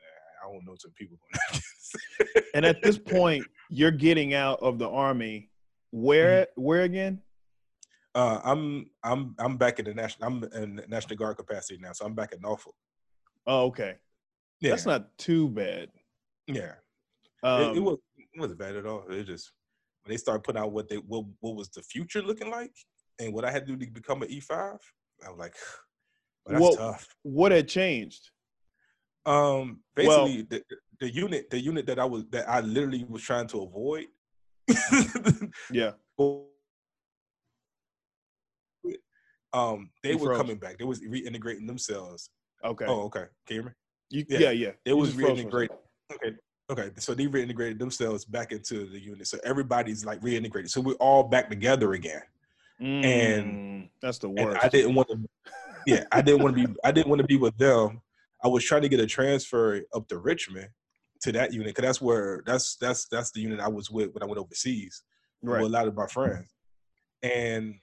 I 0.44 0.52
don't 0.52 0.64
know 0.64 0.74
some 0.78 0.92
people. 0.92 1.16
going 1.18 1.32
to 1.32 1.40
Afghanistan. 1.56 2.42
And 2.54 2.66
at 2.66 2.82
this 2.82 2.98
point, 3.06 3.46
you're 3.70 3.90
getting 3.90 4.34
out 4.34 4.60
of 4.60 4.78
the 4.78 4.88
army. 4.88 5.50
Where 5.90 6.42
Mm-hmm. 6.46 6.62
where 6.62 6.82
again? 6.82 7.20
Uh, 8.14 8.40
I'm 8.44 8.90
I'm 9.02 9.34
I'm 9.38 9.56
back 9.56 9.78
in 9.78 9.84
the 9.86 9.94
national. 9.94 10.28
I'm 10.28 10.44
in 10.62 10.76
the 10.76 10.86
National 10.86 11.16
Guard 11.16 11.36
capacity 11.38 11.78
now, 11.80 11.92
so 11.92 12.04
I'm 12.04 12.14
back 12.14 12.32
in 12.32 12.40
Norfolk. 12.40 12.74
Oh, 13.46 13.64
okay. 13.66 13.96
Yeah, 14.60 14.70
That's 14.70 14.86
not 14.86 15.16
too 15.18 15.48
bad. 15.48 15.88
yeah. 16.46 16.74
Um, 17.42 17.60
it, 17.62 17.76
it 17.78 17.80
was 17.80 17.98
it 18.16 18.40
wasn't 18.40 18.58
bad 18.60 18.76
at 18.76 18.86
all. 18.86 19.04
It 19.10 19.24
just 19.24 19.52
when 20.04 20.12
they 20.12 20.16
started 20.18 20.44
putting 20.44 20.60
out 20.62 20.72
what 20.72 20.88
they 20.88 20.96
what 20.96 21.24
what 21.40 21.56
was 21.56 21.68
the 21.70 21.82
future 21.82 22.22
looking 22.22 22.50
like 22.50 22.72
and 23.18 23.32
what 23.32 23.44
I 23.44 23.50
had 23.50 23.66
to 23.66 23.76
do 23.76 23.84
to 23.86 23.90
become 23.92 24.22
an 24.22 24.30
E 24.30 24.40
five. 24.40 24.78
I 25.26 25.30
was 25.30 25.38
like, 25.38 25.54
well, 26.46 26.52
that's 26.60 26.60
Well- 26.60 26.76
tough. 26.92 27.08
what 27.22 27.52
had 27.52 27.68
changed? 27.68 28.30
Um, 29.26 29.80
Well- 29.96 30.26
basically, 30.26 30.42
the, 30.42 30.62
the 31.00 31.10
unit 31.12 31.50
the 31.50 31.58
unit 31.60 31.86
that 31.86 31.98
I 31.98 32.04
was 32.04 32.24
that 32.30 32.48
I 32.48 32.60
literally 32.60 33.04
was 33.08 33.22
trying 33.22 33.46
to 33.48 33.62
avoid. 33.62 34.06
Yeah. 35.72 35.92
um, 39.52 39.90
they 40.02 40.10
You 40.12 40.18
were 40.18 40.26
froze. 40.26 40.38
coming 40.38 40.56
back. 40.56 40.78
They 40.78 40.84
was 40.84 41.00
reintegrating 41.00 41.66
themselves. 41.66 42.30
Okay. 42.64 42.84
Oh, 42.88 43.02
okay. 43.02 43.24
Can 43.46 43.56
you 43.56 43.62
hear 43.62 43.64
me? 43.64 43.70
You- 44.10 44.26
yeah. 44.28 44.38
yeah, 44.38 44.50
yeah. 44.50 44.68
It 44.68 44.90
You 44.90 44.96
was 44.96 45.10
just 45.14 45.20
froze 45.20 45.40
for 45.42 45.48
a 45.48 45.50
reintegrated. 45.68 45.76
Okay. 46.14 46.36
Okay. 46.70 46.90
So 46.98 47.14
they 47.14 47.26
reintegrated 47.26 47.78
themselves 47.78 48.24
back 48.24 48.52
into 48.52 48.86
the 48.86 48.98
unit. 48.98 49.26
So 49.26 49.38
everybody's 49.44 50.04
like 50.04 50.20
reintegrated. 50.20 50.70
So 50.70 50.80
we're 50.80 50.94
all 50.94 51.22
back 51.24 51.48
together 51.50 51.92
again. 51.92 52.22
Second. 52.82 53.04
and- 53.04 53.72
Mm, 53.82 53.90
that's 54.00 54.18
the 54.18 54.28
worst. 54.28 54.64
I 54.64 54.68
didn't 54.68 54.94
want 54.94 55.08
to 55.08 55.18
yeah, 55.86 56.04
I 56.12 56.22
didn't 56.22 56.42
want 56.42 56.56
to 56.56 56.66
be 56.66 56.74
I 56.84 56.92
didn't 56.92 57.08
want 57.08 57.20
to 57.20 57.26
be 57.26 57.36
with 57.36 57.56
them. 57.56 58.00
I 58.44 58.48
was 58.48 58.64
trying 58.64 58.82
to 58.82 58.88
get 58.88 59.00
a 59.00 59.06
transfer 59.06 59.82
up 59.94 60.08
to 60.08 60.18
Richmond 60.18 60.68
to 61.22 61.32
that 61.32 61.52
unit 61.52 61.68
because 61.68 61.82
that's 61.82 62.00
where 62.00 62.42
that's 62.46 62.76
that's 62.76 63.06
that's 63.06 63.30
the 63.32 63.40
unit 63.40 63.60
I 63.60 63.68
was 63.68 63.90
with 63.90 64.12
when 64.12 64.22
I 64.22 64.26
went 64.26 64.38
overseas 64.38 65.02
right. 65.42 65.62
with 65.62 65.70
a 65.70 65.72
lot 65.72 65.88
of 65.88 65.94
my 65.94 66.06
friends. 66.06 66.52
And 67.22 67.76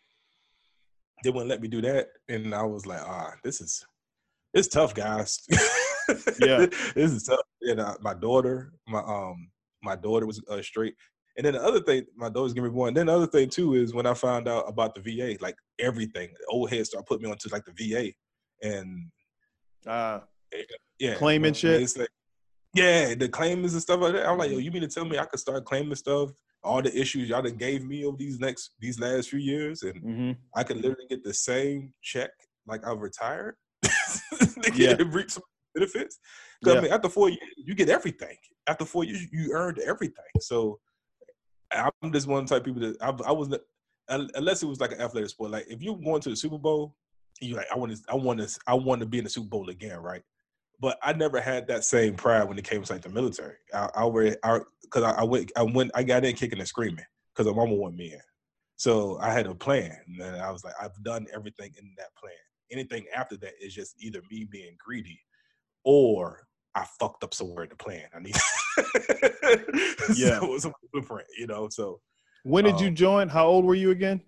they 1.24 1.30
wouldn't 1.30 1.50
let 1.50 1.62
me 1.62 1.68
do 1.68 1.82
that. 1.82 2.10
And 2.28 2.54
I 2.54 2.64
was 2.64 2.86
like, 2.86 3.02
ah, 3.02 3.34
this 3.44 3.62
is 3.62 3.86
it's 4.54 4.68
tough, 4.68 4.94
guys. 4.94 5.40
Yeah. 6.42 6.66
this 6.96 7.12
is 7.12 7.24
tough. 7.24 7.40
And 7.62 7.80
uh, 7.80 7.96
my 8.02 8.14
daughter, 8.14 8.74
my 8.88 9.00
um, 9.00 9.50
my 9.84 9.96
daughter 9.96 10.26
was 10.26 10.42
uh, 10.50 10.62
straight. 10.62 10.96
And 11.40 11.46
then 11.46 11.54
the 11.54 11.64
other 11.64 11.80
thing, 11.80 12.06
my 12.18 12.28
daughter's 12.28 12.52
gonna 12.52 12.68
be 12.68 12.74
born. 12.76 12.94
Then 12.94 13.06
the 13.06 13.14
other 13.16 13.26
thing 13.26 13.48
too 13.50 13.76
is 13.76 13.94
when 13.94 14.06
I 14.06 14.14
found 14.14 14.50
out 14.50 14.66
about 14.68 14.94
the 14.94 15.00
VA, 15.00 15.38
like 15.40 15.56
everything, 15.80 16.28
the 16.38 16.46
old 16.50 16.70
head 16.70 16.86
started 16.86 17.08
putting 17.08 17.24
me 17.24 17.32
onto 17.32 17.48
like 17.50 17.64
the 17.64 17.72
VA, 17.72 18.12
and 18.62 19.10
Uh, 19.88 20.20
yeah, 21.00 21.16
Claiming 21.16 21.54
shit? 21.54 21.82
It's 21.82 21.96
like, 21.96 22.10
yeah, 22.74 23.16
the 23.16 23.30
claimants 23.30 23.72
and 23.72 23.82
stuff 23.82 24.02
like 24.02 24.12
that. 24.16 24.28
I'm 24.28 24.38
like, 24.38 24.52
yo, 24.52 24.58
you 24.58 24.70
mean 24.70 24.82
to 24.82 24.90
tell 24.90 25.06
me 25.06 25.18
I 25.18 25.24
could 25.24 25.40
start 25.40 25.64
claiming 25.64 25.96
stuff? 25.96 26.32
All 26.62 26.82
the 26.82 26.94
issues 26.94 27.30
y'all 27.30 27.42
done 27.42 27.56
gave 27.56 27.86
me 27.86 28.04
over 28.04 28.18
these 28.18 28.38
next 28.38 28.72
these 28.82 29.00
last 29.00 29.30
few 29.30 29.40
years, 29.40 29.84
and 29.84 30.04
mhm. 30.04 30.36
I 30.54 30.64
could 30.66 30.76
literally 30.76 31.08
get 31.10 31.24
the 31.24 31.34
same 31.34 31.94
check 32.02 32.32
like 32.68 32.86
I've 32.86 33.00
retired. 33.00 33.56
Yeah. 34.74 34.98
reap 35.06 35.32
some 35.32 35.44
benefits. 35.74 36.20
'Cause, 36.62 36.74
Yeah. 36.74 36.80
I 36.80 36.84
mean, 36.84 36.92
after 36.92 37.08
four 37.08 37.30
years, 37.30 37.54
you 37.56 37.76
get 37.76 37.88
everything. 37.88 38.36
After 38.68 38.84
four 38.84 39.06
years, 39.06 39.26
you 39.32 39.54
earned 39.54 39.80
everything. 39.80 40.34
So 40.42 40.82
I'm 41.72 42.12
just 42.12 42.28
one 42.28 42.46
type 42.46 42.60
of 42.60 42.66
people 42.66 42.82
that 42.82 43.02
I, 43.02 43.30
I 43.30 43.32
was 43.32 43.56
unless 44.10 44.64
it 44.64 44.68
was 44.68 44.80
like 44.80 44.92
an 44.92 45.02
athletic 45.02 45.30
sport. 45.30 45.52
Like 45.52 45.68
if 45.70 45.82
you 45.82 45.96
going 46.04 46.22
to 46.22 46.30
the 46.30 46.36
Super 46.36 46.58
Bowl, 46.58 46.96
you 47.42 47.56
like 47.56 47.68
I 47.72 47.78
want 47.78 47.96
to, 47.96 48.02
I 48.10 48.16
want 48.16 48.40
to, 48.40 48.60
I 48.68 48.74
want 48.74 49.02
to 49.02 49.06
be 49.06 49.20
in 49.20 49.24
the 49.24 49.30
Super 49.30 49.48
Bowl 49.48 49.70
again, 49.70 50.00
right? 50.00 50.24
But 50.82 50.98
I 51.04 51.14
never 51.14 51.42
had 51.42 51.68
that 51.68 51.84
same 51.84 52.16
pride 52.16 52.46
when 52.46 52.58
it 52.58 52.64
came 52.64 52.82
to 52.82 52.94
like 52.94 53.02
the 53.02 53.10
military. 53.10 53.56
I, 53.74 53.90
I 53.96 54.04
I 54.44 54.60
because 54.82 55.04
I, 55.04 55.12
I 55.12 55.24
went, 55.24 55.52
I 55.56 55.64
went, 55.64 55.92
I 55.94 56.04
got 56.04 56.26
in 56.26 56.36
kicking 56.36 56.60
and 56.60 56.68
screaming 56.68 57.06
because 57.34 57.52
my 57.52 57.58
mama 57.58 57.76
wanted 57.76 57.98
me 57.98 58.14
in. 58.14 58.22
So 58.78 59.20
I 59.20 59.34
had 59.34 59.46
a 59.46 59.54
plan, 59.54 59.98
and 60.22 60.38
I 60.38 60.50
was 60.52 60.64
like, 60.64 60.74
I've 60.82 61.04
done 61.04 61.28
everything 61.34 61.74
in 61.78 61.94
that 61.98 62.16
plan. 62.16 62.34
Anything 62.72 63.06
after 63.14 63.36
that 63.38 63.54
is 63.62 63.76
just 63.76 63.96
either 64.00 64.22
me 64.32 64.48
being 64.50 64.76
greedy, 64.80 65.20
or 65.84 66.48
I 66.76 66.86
fucked 67.00 67.24
up 67.24 67.34
somewhere 67.34 67.64
in 67.64 67.70
the 67.70 67.76
plan. 67.76 68.06
I 68.16 68.20
need, 68.20 68.36
Yeah. 70.16 70.40
so 70.40 70.54
it's 70.56 70.66
a 70.66 70.72
blueprint, 70.94 71.28
you 71.38 71.48
know. 71.48 71.68
So 71.70 72.00
When 72.44 72.64
did 72.64 72.80
you 72.80 72.88
Um, 72.90 72.96
join? 72.96 73.30
How 73.30 73.48
old 73.48 73.66
were 73.66 73.76
you 73.76 73.92
again? 73.92 74.22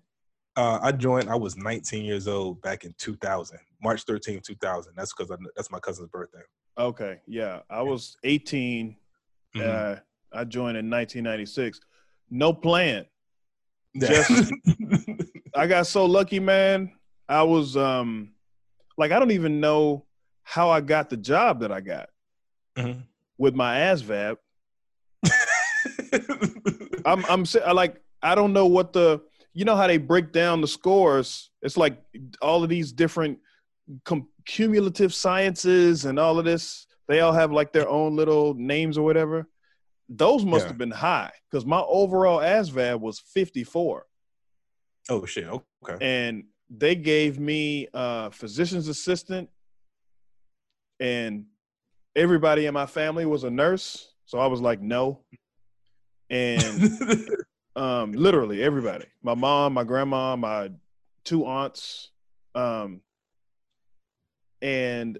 uh, 0.56 0.78
I 0.82 0.92
joined. 0.92 1.30
I 1.30 1.34
was 1.36 1.56
19 1.56 2.04
years 2.04 2.28
old 2.28 2.60
back 2.60 2.84
in 2.84 2.94
2000, 2.98 3.58
March 3.82 4.02
13, 4.04 4.40
2000. 4.44 4.92
That's 4.96 5.12
because 5.14 5.34
that's 5.56 5.70
my 5.70 5.78
cousin's 5.80 6.08
birthday. 6.10 6.42
Okay, 6.78 7.20
yeah, 7.26 7.60
I 7.70 7.82
was 7.82 8.16
18. 8.24 8.96
Mhm. 9.56 9.62
Uh, 9.96 10.00
I 10.32 10.44
joined 10.44 10.76
in 10.76 10.88
1996. 10.90 11.80
No 12.30 12.52
plan. 12.52 13.06
Yeah. 13.94 14.24
I 15.54 15.66
got 15.66 15.86
so 15.86 16.06
lucky, 16.06 16.40
man. 16.40 16.92
I 17.28 17.42
was 17.42 17.76
um, 17.76 18.32
like, 18.96 19.12
I 19.12 19.18
don't 19.18 19.30
even 19.32 19.60
know 19.60 20.06
how 20.42 20.70
I 20.70 20.80
got 20.80 21.08
the 21.10 21.16
job 21.18 21.60
that 21.60 21.70
I 21.70 21.80
got 21.82 22.08
Mhm. 22.78 23.02
with 23.38 23.54
my 23.54 23.76
ASVAB. 23.78 24.36
I'm 27.04 27.24
I'm 27.26 27.44
I 27.64 27.72
like 27.72 28.00
I 28.22 28.34
don't 28.34 28.52
know 28.52 28.66
what 28.66 28.92
the 28.92 29.20
you 29.54 29.64
know 29.64 29.76
how 29.76 29.86
they 29.86 29.98
break 29.98 30.32
down 30.32 30.60
the 30.60 30.68
scores. 30.68 31.50
It's 31.62 31.76
like 31.76 32.02
all 32.40 32.62
of 32.62 32.68
these 32.70 32.92
different 32.92 33.38
cum- 34.04 34.28
cumulative 34.46 35.12
sciences 35.12 36.04
and 36.04 36.18
all 36.18 36.38
of 36.38 36.44
this. 36.44 36.86
They 37.08 37.20
all 37.20 37.32
have 37.32 37.52
like 37.52 37.72
their 37.72 37.88
own 37.88 38.16
little 38.16 38.54
names 38.54 38.96
or 38.96 39.04
whatever. 39.04 39.46
Those 40.08 40.44
must 40.44 40.64
Yeah. 40.64 40.68
have 40.68 40.78
been 40.78 40.90
high 40.90 41.32
because 41.50 41.66
my 41.66 41.80
overall 41.80 42.38
ASVAB 42.40 43.00
was 43.00 43.18
54, 43.20 44.06
oh 45.10 45.24
shit. 45.26 45.46
Okay. 45.48 45.96
and 46.00 46.44
they 46.70 46.94
gave 46.94 47.38
me 47.38 47.88
a 47.92 48.30
physician's 48.30 48.88
assistant, 48.88 49.50
and 51.00 51.46
everybody 52.16 52.66
in 52.66 52.74
my 52.74 52.86
family 52.86 53.26
was 53.26 53.44
a 53.44 53.50
nurse. 53.50 54.12
So 54.26 54.38
I 54.38 54.46
was 54.46 54.60
like, 54.60 54.80
no. 54.80 55.20
And 56.30 56.90
um 57.76 58.12
literally 58.12 58.62
everybody 58.62 59.06
my 59.22 59.32
mom 59.34 59.72
my 59.72 59.82
grandma 59.82 60.36
my 60.36 60.70
two 61.24 61.46
aunts 61.46 62.10
um 62.54 63.00
and 64.60 65.18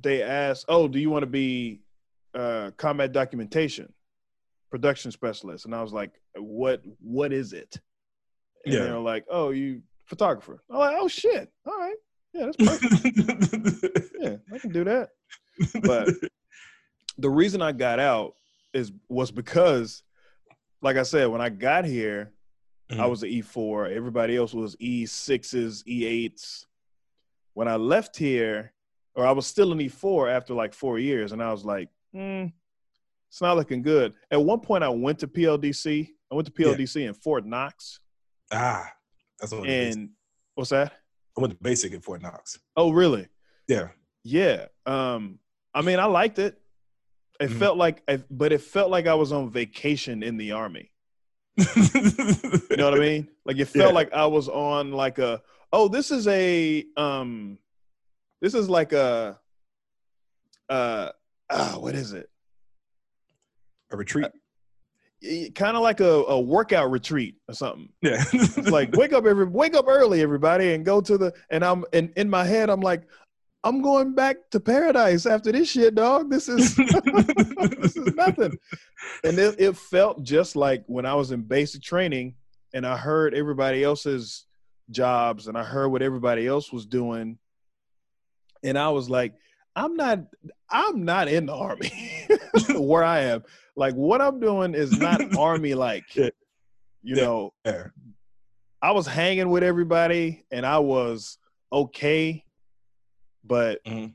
they 0.00 0.20
asked 0.24 0.64
oh 0.68 0.88
do 0.88 0.98
you 0.98 1.08
want 1.08 1.22
to 1.22 1.28
be 1.28 1.80
uh 2.34 2.72
combat 2.76 3.12
documentation 3.12 3.92
production 4.68 5.12
specialist 5.12 5.64
and 5.64 5.76
i 5.76 5.80
was 5.80 5.92
like 5.92 6.10
what 6.36 6.82
what 7.00 7.32
is 7.32 7.52
it 7.52 7.78
and 8.64 8.74
Yeah. 8.74 8.80
they're 8.80 8.98
like 8.98 9.24
oh 9.30 9.50
you 9.50 9.82
photographer 10.06 10.60
i'm 10.70 10.78
like 10.78 10.96
oh 10.98 11.06
shit 11.06 11.52
all 11.66 11.78
right 11.78 11.94
yeah 12.36 12.44
that's 12.46 12.56
perfect 12.56 14.08
yeah 14.20 14.36
i 14.54 14.58
can 14.58 14.70
do 14.70 14.84
that 14.84 15.10
But- 15.82 16.08
the 17.18 17.30
reason 17.30 17.62
I 17.62 17.72
got 17.72 17.98
out 17.98 18.34
is 18.74 18.92
was 19.08 19.30
because, 19.30 20.02
like 20.82 20.98
I 20.98 21.02
said, 21.02 21.28
when 21.28 21.40
I 21.40 21.48
got 21.48 21.86
here, 21.86 22.34
I 22.90 22.94
Mhm. 22.96 23.08
was 23.10 23.22
an 23.22 23.30
E 23.30 23.40
four. 23.40 23.86
Everybody 23.86 24.36
else 24.36 24.52
was 24.52 24.76
E 24.78 25.06
sixes, 25.06 25.82
E 25.88 26.04
eights. 26.04 26.66
When 27.54 27.68
I 27.68 27.76
left 27.76 28.18
here, 28.18 28.74
or 29.14 29.24
I 29.26 29.30
was 29.32 29.46
still 29.46 29.72
in 29.72 29.78
E4 29.78 30.28
after 30.30 30.52
like 30.52 30.74
four 30.74 30.98
years, 30.98 31.32
and 31.32 31.42
I 31.42 31.50
was 31.50 31.64
like, 31.64 31.88
hmm, 32.12 32.48
it's 33.30 33.40
not 33.40 33.56
looking 33.56 33.80
good. 33.80 34.12
At 34.30 34.42
one 34.42 34.60
point, 34.60 34.84
I 34.84 34.90
went 34.90 35.18
to 35.20 35.26
PLDC. 35.26 36.10
I 36.30 36.34
went 36.34 36.44
to 36.48 36.52
PLDC 36.52 37.06
in 37.06 37.14
Fort 37.14 37.46
Knox, 37.46 37.98
Ah, 38.52 38.92
that's 39.40 39.52
what. 39.52 39.66
it 39.66 39.70
is. 39.72 39.96
and 39.96 40.10
what's 40.54 40.68
that? 40.68 40.92
I 41.36 41.40
went 41.40 41.52
to 41.52 41.58
basic 41.62 41.92
at 41.92 42.02
Fort 42.02 42.22
Knox. 42.22 42.58
Oh, 42.76 42.90
really? 42.90 43.28
Yeah. 43.68 43.88
Yeah. 44.24 44.66
Um, 44.86 45.38
I 45.74 45.82
mean, 45.82 45.98
I 45.98 46.06
liked 46.06 46.38
it. 46.38 46.60
It 47.38 47.50
Mhm. 47.50 47.58
felt 47.58 47.76
like, 47.76 48.02
but 48.30 48.52
it 48.52 48.62
felt 48.62 48.90
like 48.90 49.06
I 49.06 49.14
was 49.14 49.32
on 49.32 49.50
vacation 49.50 50.22
in 50.22 50.36
the 50.38 50.52
army. 50.52 50.90
you 51.58 51.64
know 52.76 52.90
what 52.90 52.94
I 52.94 52.98
mean? 52.98 53.28
Like 53.44 53.58
it 53.58 53.64
felt 53.66 53.90
Yeah. 53.90 53.94
like 53.94 54.12
I 54.12 54.26
was 54.26 54.48
on 54.48 54.92
like 54.92 55.18
a 55.18 55.42
oh, 55.72 55.88
this 55.88 56.10
is 56.10 56.26
a 56.28 56.84
um 56.96 57.58
this 58.40 58.54
is 58.54 58.68
like 58.70 58.92
a 58.92 59.38
uh 60.68 61.10
ah, 61.50 61.76
what 61.78 61.94
is 61.94 62.12
it? 62.12 62.28
A 63.90 63.96
retreat. 63.96 64.30
Kind 65.54 65.76
of 65.76 65.82
like 65.82 66.00
a, 66.00 66.04
a 66.04 66.40
workout 66.40 66.90
retreat 66.90 67.36
or 67.48 67.54
something. 67.54 67.88
Yeah. 68.02 68.22
Like 68.56 68.92
wake 68.96 69.12
up 69.12 69.26
every 69.26 69.46
wake 69.46 69.74
up 69.74 69.86
early, 69.88 70.22
everybody, 70.22 70.74
and 70.74 70.84
go 70.84 71.00
to 71.00 71.18
the 71.18 71.32
and 71.50 71.64
I'm 71.64 71.84
and 71.92 72.12
in 72.16 72.28
my 72.30 72.44
head 72.44 72.70
I'm 72.70 72.80
like, 72.80 73.02
I'm 73.64 73.82
going 73.82 74.14
back 74.14 74.36
to 74.52 74.60
paradise 74.60 75.26
after 75.26 75.50
this 75.50 75.70
shit, 75.70 75.96
dog. 75.96 76.30
This 76.30 76.48
is 76.48 76.76
this 76.76 77.96
is 77.96 78.14
nothing. 78.14 78.56
And 79.24 79.38
it, 79.38 79.56
it 79.58 79.76
felt 79.76 80.22
just 80.22 80.54
like 80.54 80.84
when 80.86 81.04
I 81.04 81.14
was 81.14 81.32
in 81.32 81.42
basic 81.42 81.82
training 81.82 82.36
and 82.74 82.86
I 82.86 82.96
heard 82.96 83.34
everybody 83.34 83.82
else's 83.82 84.46
jobs 84.90 85.48
and 85.48 85.58
I 85.58 85.64
heard 85.64 85.88
what 85.88 86.02
everybody 86.02 86.46
else 86.46 86.72
was 86.72 86.86
doing. 86.86 87.38
And 88.62 88.78
I 88.78 88.90
was 88.90 89.10
like, 89.10 89.34
I'm 89.74 89.96
not 89.96 90.20
I'm 90.70 91.04
not 91.04 91.28
in 91.28 91.46
the 91.46 91.54
army 91.54 91.90
where 92.76 93.04
I 93.04 93.20
am. 93.20 93.44
Like 93.76 93.94
what 93.94 94.20
I'm 94.22 94.40
doing 94.40 94.74
is 94.74 94.96
not 94.96 95.20
army 95.38 95.74
like. 95.74 96.14
Yeah. 96.14 96.30
You 97.02 97.16
Yeah. 97.16 97.22
know. 97.22 97.52
I 98.82 98.90
was 98.92 99.06
hanging 99.06 99.48
with 99.50 99.62
everybody 99.62 100.44
and 100.50 100.64
I 100.66 100.78
was 100.78 101.38
okay, 101.72 102.44
but 103.44 103.84
Mhm. 103.84 104.14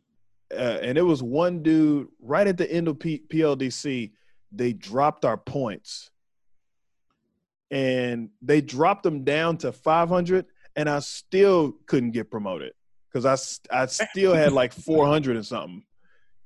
uh, 0.54 0.56
and 0.82 0.98
it 0.98 1.02
was 1.04 1.22
one 1.24 1.62
dude 1.64 2.08
right 2.20 2.48
at 2.48 2.58
the 2.58 2.70
end 2.72 2.88
of 2.88 3.00
P- 3.00 3.24
PLDC. 3.30 4.12
They 4.52 4.74
dropped 4.74 5.24
our 5.26 5.38
points, 5.38 6.10
and 7.70 8.30
they 8.42 8.62
dropped 8.62 9.04
them 9.04 9.24
down 9.24 9.58
to 9.60 9.72
500, 9.72 10.46
and 10.76 10.90
I 10.90 11.00
still 11.00 11.74
couldn't 11.86 12.12
get 12.12 12.30
promoted 12.30 12.74
because 13.12 13.26
I 13.26 13.84
I 13.84 13.86
still 13.88 14.34
had 14.34 14.52
like 14.54 14.74
400 14.74 15.38
or 15.38 15.44
something. 15.44 15.84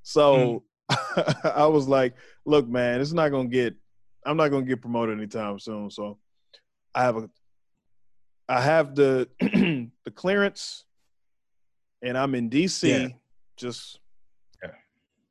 So 0.04 0.64
I 1.44 1.66
was 1.68 1.88
like, 1.88 2.16
"Look, 2.46 2.68
man, 2.68 3.02
it's 3.02 3.14
not 3.14 3.30
gonna 3.30 3.50
get. 3.50 3.76
I'm 4.26 4.38
not 4.38 4.50
gonna 4.50 4.66
get 4.66 4.82
promoted 4.82 5.18
anytime 5.18 5.60
soon." 5.60 5.90
So 5.90 6.20
I 6.94 7.04
have 7.04 7.18
a 7.18 7.30
I 8.48 8.62
have 8.62 8.96
the 8.96 9.28
the 9.40 10.12
clearance, 10.14 10.86
and 12.02 12.18
I'm 12.18 12.36
in 12.36 12.50
DC. 12.50 12.88
Yeah. 12.88 13.08
Just 13.58 14.00
Yeah. 14.62 14.72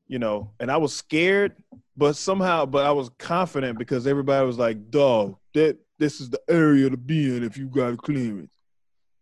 you 0.09 0.18
know, 0.18 0.52
and 0.59 0.70
I 0.70 0.78
was 0.78 0.94
scared, 0.94 1.57
but 1.96 2.16
somehow, 2.16 2.66
but 2.66 2.86
I 2.86 2.92
was 2.92 3.11
confident 3.18 3.78
because 3.78 4.07
everybody 4.07 4.46
was 4.46 4.59
like, 4.59 4.90
"Dog, 4.90 5.36
that 5.52 5.78
this 5.98 6.20
is 6.20 6.30
the 6.30 6.40
area 6.48 6.90
to 6.90 6.96
be 6.96 7.36
in 7.36 7.44
if 7.44 7.57
you 7.57 7.68
got 7.68 7.92
a 7.92 7.96
clearance." 7.96 8.50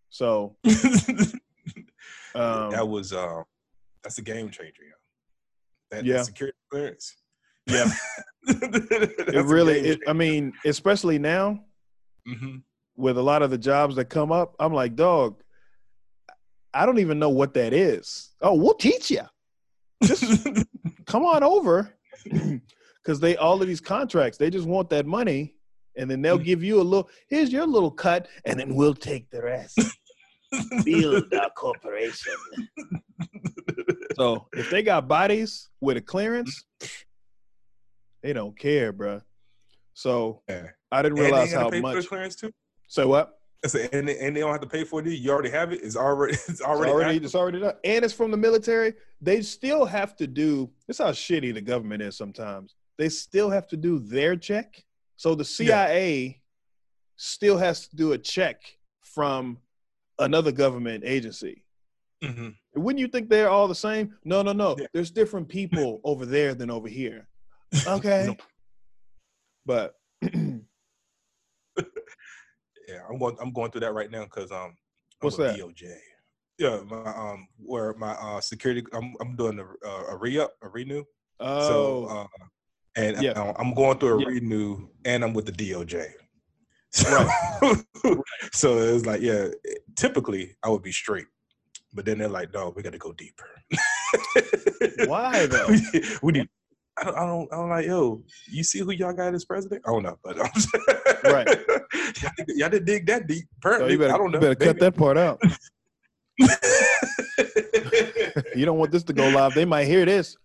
So 0.09 0.57
um, 2.35 2.71
that 2.71 2.87
was 2.87 3.13
uh, 3.13 3.43
that's 4.03 4.19
a 4.19 4.23
game 4.23 4.51
changer. 4.51 4.83
Yo. 4.85 5.02
That, 5.93 6.05
Yeah. 6.07 6.15
that 6.15 6.25
security 6.27 6.59
clearance. 6.71 7.17
Yeah. 7.69 7.89
it 8.49 9.45
really. 9.45 9.79
It, 9.79 10.01
I 10.09 10.13
mean, 10.13 10.53
especially 10.65 11.19
now 11.21 11.61
hmm 12.27 12.57
with 12.97 13.17
a 13.17 13.23
lot 13.23 13.43
of 13.43 13.51
the 13.51 13.59
jobs 13.59 13.95
that 13.97 14.07
come 14.07 14.33
up, 14.33 14.57
I'm 14.59 14.73
like, 14.75 14.97
"Dog, 14.97 15.41
I 16.75 16.85
don't 16.87 16.99
even 16.99 17.21
know 17.21 17.29
what 17.31 17.55
that 17.55 17.73
is." 17.73 18.31
Oh, 18.41 18.55
we'll 18.55 18.75
teach 18.75 19.13
you. 19.13 19.23
Just 20.03 20.45
come 21.07 21.25
on 21.25 21.45
over 21.45 21.95
because 22.25 23.21
they 23.21 23.37
all 23.37 23.63
of 23.63 23.69
these 23.69 23.81
contracts 23.81 24.39
they 24.39 24.51
just 24.51 24.67
want 24.67 24.91
that 24.91 25.07
money 25.07 25.55
and 25.97 26.11
then 26.11 26.21
they'll 26.21 26.39
Mhm. 26.39 26.45
give 26.45 26.65
you 26.65 26.81
a 26.81 26.83
little 26.83 27.09
here's 27.29 27.53
your 27.53 27.67
little 27.67 27.91
cut 27.93 28.27
and 28.45 28.59
then 28.59 28.75
we'll 28.75 28.95
take 28.95 29.31
the 29.31 29.41
rest 29.43 29.79
build 30.85 31.33
our 31.35 31.51
corporation 31.51 32.35
so 34.17 34.47
if 34.53 34.71
they 34.71 34.83
got 34.83 35.09
bodies 35.09 35.69
with 35.81 35.97
a 35.97 36.01
clearance 36.01 36.65
they 38.23 38.33
don't 38.33 38.59
care 38.59 38.93
bruh. 38.93 39.23
so 39.95 40.43
yeah. 40.49 40.69
i 40.91 41.03
didn't 41.03 41.19
realize 41.19 41.53
how 41.53 41.69
much 41.71 42.03
the 42.03 42.09
clearance 42.09 42.37
too. 42.37 42.53
so 42.89 43.09
what 43.09 43.39
said, 43.69 43.91
and 43.93 44.09
they, 44.09 44.19
and 44.19 44.35
they 44.35 44.41
don't 44.41 44.51
have 44.51 44.61
to 44.61 44.67
pay 44.67 44.85
for 44.85 45.01
it. 45.01 45.07
You 45.07 45.31
already 45.31 45.51
have 45.51 45.73
it. 45.73 45.81
It's 45.83 45.97
already 45.97 46.33
it's 46.49 46.49
It's 46.49 46.61
already, 46.61 46.93
already, 46.93 47.11
active. 47.11 47.25
it's 47.25 47.35
already 47.35 47.61
done. 47.61 47.75
And 47.85 48.05
it's 48.05 48.15
from 48.15 48.31
the 48.31 48.37
military. 48.37 48.95
They 49.21 49.43
still 49.43 49.85
have 49.85 50.17
to 50.17 50.27
do 50.27 50.71
this 50.87 50.97
is 50.97 51.05
how 51.05 51.13
shitty 51.13 51.55
the 51.55 51.61
government 51.61 52.03
is 52.03 52.17
sometimes. 52.17 52.75
They 52.99 53.09
still 53.09 53.51
have 53.51 53.69
to 53.69 53.77
do 53.77 53.99
their 53.99 54.37
check. 54.37 54.85
So 55.17 55.35
the 55.35 55.45
CIA 55.45 56.41
still 57.17 57.57
has 57.57 57.87
to 57.89 57.97
do 57.97 58.13
a 58.13 58.19
check 58.19 58.61
from 59.01 59.59
another 60.19 60.53
government 60.53 61.05
agency. 61.07 61.62
Mhm. 62.23 62.55
Wouldn't 62.75 63.01
you 63.01 63.09
think 63.09 63.29
they're 63.29 63.51
all 63.51 63.69
the 63.69 63.75
same? 63.75 64.17
No, 64.25 64.43
no, 64.43 64.53
no. 64.53 64.77
Yeah. 64.79 64.87
There's 64.95 65.11
different 65.11 65.49
people 65.49 66.01
over 66.05 66.25
there 66.27 66.55
than 66.55 66.71
over 66.71 66.89
here. 66.89 67.29
Okay. 67.87 68.37
But 69.67 69.95
Yeah, 72.89 73.03
I'm 73.09 73.19
going. 73.19 73.37
I'm 73.41 73.53
going 73.53 73.71
through 73.71 73.83
that 73.83 73.95
right 73.95 74.11
now 74.11 74.25
because 74.25 74.51
um, 74.51 74.59
I'm 74.59 74.75
What's 75.21 75.39
with 75.39 75.47
that? 75.47 75.57
DOJ. 75.57 75.95
Yeah, 76.59 76.81
my 76.83 77.11
um, 77.15 77.47
where 77.59 77.95
my 77.95 78.13
uh 78.13 78.41
security. 78.41 78.85
I'm 78.93 79.15
I'm 79.21 79.37
doing 79.37 79.59
a 79.61 79.89
uh, 79.89 80.05
a 80.11 80.17
re 80.17 80.39
up, 80.39 80.53
a 80.63 80.69
renew. 80.69 81.05
oh, 81.41 81.67
So 81.67 82.05
uh, 82.07 82.27
and 82.97 83.23
Yeah. 83.23 83.31
uh, 83.33 83.53
I'm 83.57 83.73
going 83.75 83.99
through 83.99 84.15
a 84.15 84.19
Yeah. 84.19 84.27
renew, 84.27 84.89
and 85.05 85.25
I'm 85.25 85.33
with 85.33 85.47
the 85.47 85.53
DOJ. 85.53 86.11
So, 86.91 87.27
so 88.53 88.79
it's 88.79 89.07
like, 89.07 89.23
yeah, 89.23 89.49
typically 89.97 90.57
I 90.63 90.69
would 90.69 90.83
be 90.83 90.93
straight, 90.93 91.27
but 91.93 92.05
then 92.05 92.19
they're 92.19 92.29
like, 92.29 92.53
no, 92.55 92.73
we 92.75 92.83
got 92.83 92.93
to 92.93 92.99
go 92.99 93.13
deeper. 93.13 93.49
Why, 95.07 95.47
though? 95.51 95.69
we, 96.23 96.33
need. 96.33 96.49
I 96.99 97.05
don't, 97.05 97.17
I 97.17 97.25
don't. 97.27 97.49
I'm 97.53 97.69
like, 97.71 97.87
yo, 97.87 98.23
you 98.51 98.63
see 98.65 98.81
who 98.81 98.91
y'all 98.93 99.13
got 99.13 99.35
as 99.35 99.45
president? 99.45 99.83
I 99.87 99.91
don't 99.91 100.03
know, 100.03 100.19
but 100.23 100.37
I'm 100.41 100.51
Right. 101.33 101.47
y'all, 102.21 102.31
y'all 102.49 102.69
didn't 102.71 102.85
dig 102.87 103.07
that 103.07 103.27
deep. 103.27 103.45
so 103.45 103.49
Apparently, 103.59 103.93
you 103.93 103.99
better, 103.99 104.15
I 104.15 104.19
don't 104.19 104.27
you 104.29 104.33
know. 104.33 104.41
better 104.41 104.55
cut 104.55 104.79
that 104.81 104.97
part 104.97 105.17
out. 105.19 105.41
You 108.55 108.65
don't 108.67 108.79
want 108.79 108.91
this 108.93 109.03
to 109.05 109.13
go 109.13 109.29
live. 109.29 109.55
They 109.55 109.65
might 109.65 109.85
hear 109.87 110.05
this. 110.05 110.37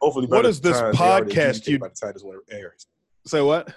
Hopefully, 0.00 0.26
What 0.26 0.46
is 0.46 0.60
this 0.60 0.80
podcast 0.80 1.66
you- 1.66 1.78
By 1.78 1.88
the 1.88 1.94
time 1.94 2.12
this 2.14 2.22
one 2.22 2.38
airs, 2.50 2.86
Say 3.26 3.40
what? 3.40 3.72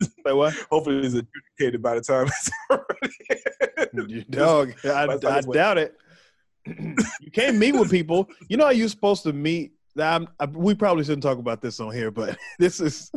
Say 0.26 0.32
what? 0.32 0.54
hopefully, 0.70 0.98
it's 0.98 1.14
adjudicated 1.14 1.82
by 1.82 1.94
the 1.94 2.00
time 2.00 2.26
it's 2.26 2.50
already. 2.70 4.24
Dog. 4.30 4.74
I, 4.84 5.06
time 5.16 5.44
I 5.48 5.52
doubt 5.52 5.78
it. 5.78 5.96
you 6.66 7.30
can't 7.32 7.56
meet 7.56 7.72
with 7.72 7.90
people. 7.90 8.28
You 8.48 8.56
know 8.56 8.64
how 8.64 8.70
you're 8.70 8.88
supposed 8.88 9.22
to 9.24 9.32
meet. 9.32 9.72
I'm, 9.98 10.28
I, 10.38 10.46
we 10.46 10.74
probably 10.74 11.04
shouldn't 11.04 11.22
talk 11.22 11.38
about 11.38 11.60
this 11.60 11.80
on 11.80 11.92
here, 11.92 12.10
but 12.10 12.38
this 12.58 12.80
is 12.80 13.10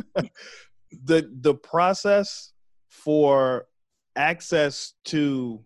the 1.04 1.30
the 1.40 1.54
process 1.54 2.52
for 2.88 3.66
access 4.16 4.94
to 5.04 5.64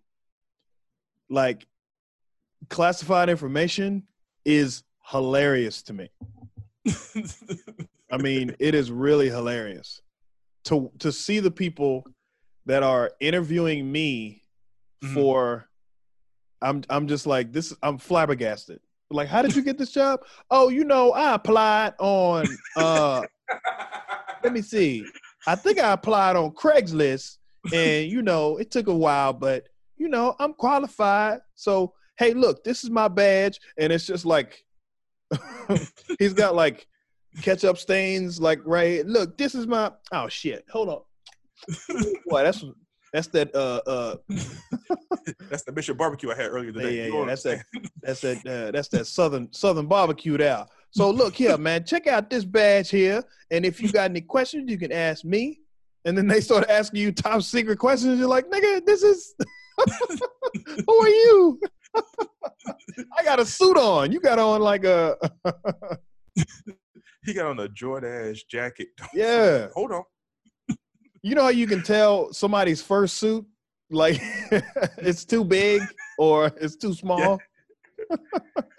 like 1.30 1.66
classified 2.68 3.28
information 3.28 4.04
is 4.44 4.82
hilarious 5.06 5.82
to 5.82 5.92
me. 5.92 6.10
I 8.10 8.16
mean, 8.16 8.56
it 8.58 8.74
is 8.74 8.90
really 8.90 9.28
hilarious 9.28 10.00
to 10.64 10.90
to 10.98 11.12
see 11.12 11.40
the 11.40 11.50
people 11.50 12.04
that 12.66 12.82
are 12.82 13.12
interviewing 13.20 13.90
me 13.90 14.42
Mhm. 15.04 15.14
for. 15.14 15.68
I'm 16.60 16.82
I'm 16.90 17.06
just 17.06 17.26
like 17.26 17.52
this. 17.52 17.72
I'm 17.82 17.98
flabbergasted. 17.98 18.80
Like, 19.10 19.28
how 19.28 19.40
did 19.42 19.54
you 19.56 19.62
get 19.62 19.78
this 19.78 19.90
job? 19.92 20.20
Oh, 20.50 20.68
you 20.68 20.84
know, 20.84 21.12
I 21.12 21.34
applied 21.34 21.94
on. 21.98 22.58
uh 22.76 23.22
Let 24.44 24.52
me 24.52 24.62
see. 24.62 25.04
I 25.46 25.54
think 25.54 25.78
I 25.78 25.92
applied 25.92 26.36
on 26.36 26.50
Craigslist, 26.52 27.38
and 27.72 28.10
you 28.10 28.22
know, 28.22 28.56
it 28.58 28.70
took 28.70 28.86
a 28.88 28.94
while, 28.94 29.32
but 29.32 29.68
you 29.96 30.08
know, 30.08 30.36
I'm 30.38 30.52
qualified. 30.52 31.40
So, 31.54 31.94
hey, 32.18 32.34
look, 32.34 32.62
this 32.64 32.84
is 32.84 32.90
my 32.90 33.08
badge, 33.08 33.58
and 33.78 33.92
it's 33.92 34.06
just 34.06 34.24
like 34.26 34.64
he's 36.18 36.34
got 36.34 36.54
like 36.54 36.86
ketchup 37.42 37.78
stains, 37.78 38.40
like 38.40 38.60
right. 38.64 39.06
Look, 39.06 39.38
this 39.38 39.54
is 39.54 39.66
my. 39.66 39.92
Oh 40.12 40.28
shit! 40.28 40.64
Hold 40.70 40.88
on. 40.88 41.00
Boy, 42.26 42.42
that's 42.42 42.64
That's 43.12 43.28
that. 43.28 43.54
Uh, 43.54 43.80
uh, 43.86 44.16
That's 45.50 45.62
the 45.62 45.72
Mission 45.72 45.96
Barbecue 45.96 46.30
I 46.30 46.34
had 46.34 46.46
earlier 46.50 46.70
yeah, 46.70 46.82
today. 46.82 46.96
yeah, 46.96 47.06
You 47.06 47.18
yeah. 47.18 47.24
That's 47.24 47.42
that. 47.44 47.64
That's 48.02 48.20
that. 48.20 48.46
Uh, 48.46 48.70
that's 48.70 48.88
that 48.88 49.06
southern 49.06 49.52
southern 49.52 49.86
barbecue 49.86 50.36
there. 50.36 50.66
So 50.90 51.10
look 51.10 51.34
here, 51.34 51.56
man. 51.58 51.84
Check 51.84 52.06
out 52.06 52.30
this 52.30 52.44
badge 52.44 52.90
here, 52.90 53.22
and 53.50 53.64
if 53.64 53.80
you 53.80 53.90
got 53.92 54.10
any 54.10 54.20
questions, 54.20 54.70
you 54.70 54.78
can 54.78 54.92
ask 54.92 55.24
me. 55.24 55.60
And 56.04 56.16
then 56.16 56.26
they 56.26 56.40
start 56.40 56.68
asking 56.70 57.00
you 57.00 57.12
top 57.12 57.42
secret 57.42 57.78
questions. 57.78 58.18
You're 58.18 58.28
like, 58.28 58.48
nigga, 58.50 58.84
this 58.86 59.02
is. 59.02 59.34
Who 60.86 60.94
are 61.00 61.08
you? 61.08 61.60
I 63.18 63.24
got 63.24 63.40
a 63.40 63.44
suit 63.44 63.76
on. 63.76 64.12
You 64.12 64.20
got 64.20 64.38
on 64.38 64.60
like 64.60 64.84
a. 64.84 65.16
He 67.28 67.34
got 67.34 67.46
on 67.46 67.60
a 67.60 67.68
Jordan 67.68 68.30
ass 68.30 68.42
jacket. 68.44 68.88
yeah. 69.14 69.68
Hold 69.74 69.92
on. 69.92 70.02
You 71.22 71.34
know 71.34 71.42
how 71.42 71.48
you 71.50 71.66
can 71.66 71.82
tell 71.82 72.32
somebody's 72.32 72.80
first 72.80 73.16
suit, 73.18 73.44
like 73.90 74.18
it's 74.98 75.24
too 75.26 75.44
big 75.44 75.82
or 76.18 76.46
it's 76.60 76.76
too 76.76 76.94
small. 77.02 77.38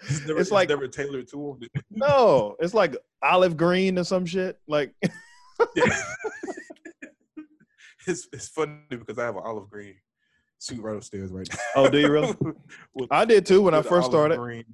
It's, 0.08 0.26
never, 0.26 0.40
It's 0.40 0.50
like- 0.50 0.68
never 0.70 0.88
tailored 0.88 1.28
to 1.28 1.50
him. 1.60 1.68
No, 1.90 2.56
it's 2.58 2.74
like 2.74 2.96
olive 3.22 3.56
green 3.56 3.98
or 3.98 4.04
some 4.04 4.26
shit. 4.26 4.58
Like, 4.66 4.92
Yeah. 5.76 6.02
it's 8.06 8.26
it's 8.32 8.48
funny 8.48 8.78
because 8.88 9.18
I 9.18 9.24
have 9.24 9.36
an 9.36 9.42
olive 9.44 9.68
green 9.70 9.94
suit 10.58 10.80
right 10.82 10.96
upstairs 10.96 11.30
right 11.30 11.46
now. 11.52 11.58
oh, 11.76 11.88
do 11.90 11.98
you 11.98 12.10
really? 12.10 12.34
With- 12.94 13.12
I 13.12 13.24
did 13.24 13.46
too 13.46 13.62
when 13.62 13.74
I 13.74 13.82
first 13.82 14.08
started. 14.08 14.38
green. 14.38 14.64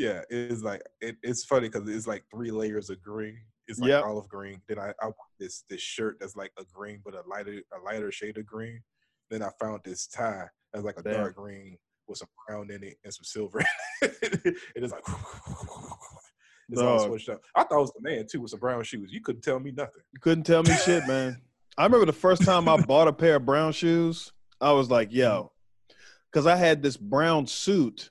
Yeah, 0.00 0.22
it's 0.30 0.62
like 0.62 0.80
it, 1.02 1.16
it's 1.22 1.44
funny 1.44 1.68
because 1.68 1.86
it's 1.86 2.06
like 2.06 2.24
three 2.30 2.50
layers 2.50 2.88
of 2.88 3.02
green. 3.02 3.38
It's 3.68 3.78
like 3.78 3.90
Yep. 3.90 4.04
olive 4.04 4.28
green. 4.30 4.62
Then 4.66 4.78
I, 4.78 4.94
I 5.02 5.04
want 5.04 5.16
this 5.38 5.64
this 5.68 5.82
shirt 5.82 6.16
that's 6.18 6.36
like 6.36 6.52
a 6.58 6.64
green 6.72 7.02
but 7.04 7.12
a 7.12 7.20
lighter 7.28 7.60
a 7.78 7.84
lighter 7.84 8.10
shade 8.10 8.38
of 8.38 8.46
green. 8.46 8.80
Then 9.28 9.42
I 9.42 9.50
found 9.60 9.80
this 9.84 10.06
tie 10.06 10.46
that's 10.72 10.86
like 10.86 10.98
a 10.98 11.02
Damn. 11.02 11.12
dark 11.12 11.36
green 11.36 11.76
with 12.08 12.16
some 12.16 12.28
brown 12.48 12.70
in 12.70 12.82
it 12.82 12.96
and 13.04 13.12
some 13.12 13.24
silver. 13.24 13.58
in 13.60 13.66
it. 14.08 14.16
it 14.74 14.82
is 14.84 14.90
like 14.90 15.04
it's 16.70 16.80
all 16.80 17.06
switched 17.06 17.28
up. 17.28 17.42
I 17.54 17.64
thought 17.64 17.78
it 17.78 17.82
was 17.82 17.92
the 17.92 18.08
man 18.08 18.24
too 18.26 18.40
with 18.40 18.52
some 18.52 18.60
brown 18.60 18.82
shoes. 18.84 19.12
You 19.12 19.20
couldn't 19.20 19.42
tell 19.42 19.60
me 19.60 19.70
nothing. 19.70 20.02
You 20.12 20.20
couldn't 20.20 20.44
tell 20.44 20.62
me 20.62 20.72
shit, 20.86 21.06
man. 21.06 21.42
I 21.76 21.84
remember 21.84 22.06
the 22.06 22.12
first 22.14 22.42
time 22.42 22.68
I 22.70 22.78
bought 22.78 23.06
a 23.06 23.12
pair 23.12 23.36
of 23.36 23.44
brown 23.44 23.72
shoes. 23.72 24.32
I 24.62 24.72
was 24.72 24.90
like, 24.90 25.12
yo, 25.12 25.52
because 26.32 26.46
I 26.46 26.56
had 26.56 26.82
this 26.82 26.96
brown 26.96 27.46
suit, 27.46 28.10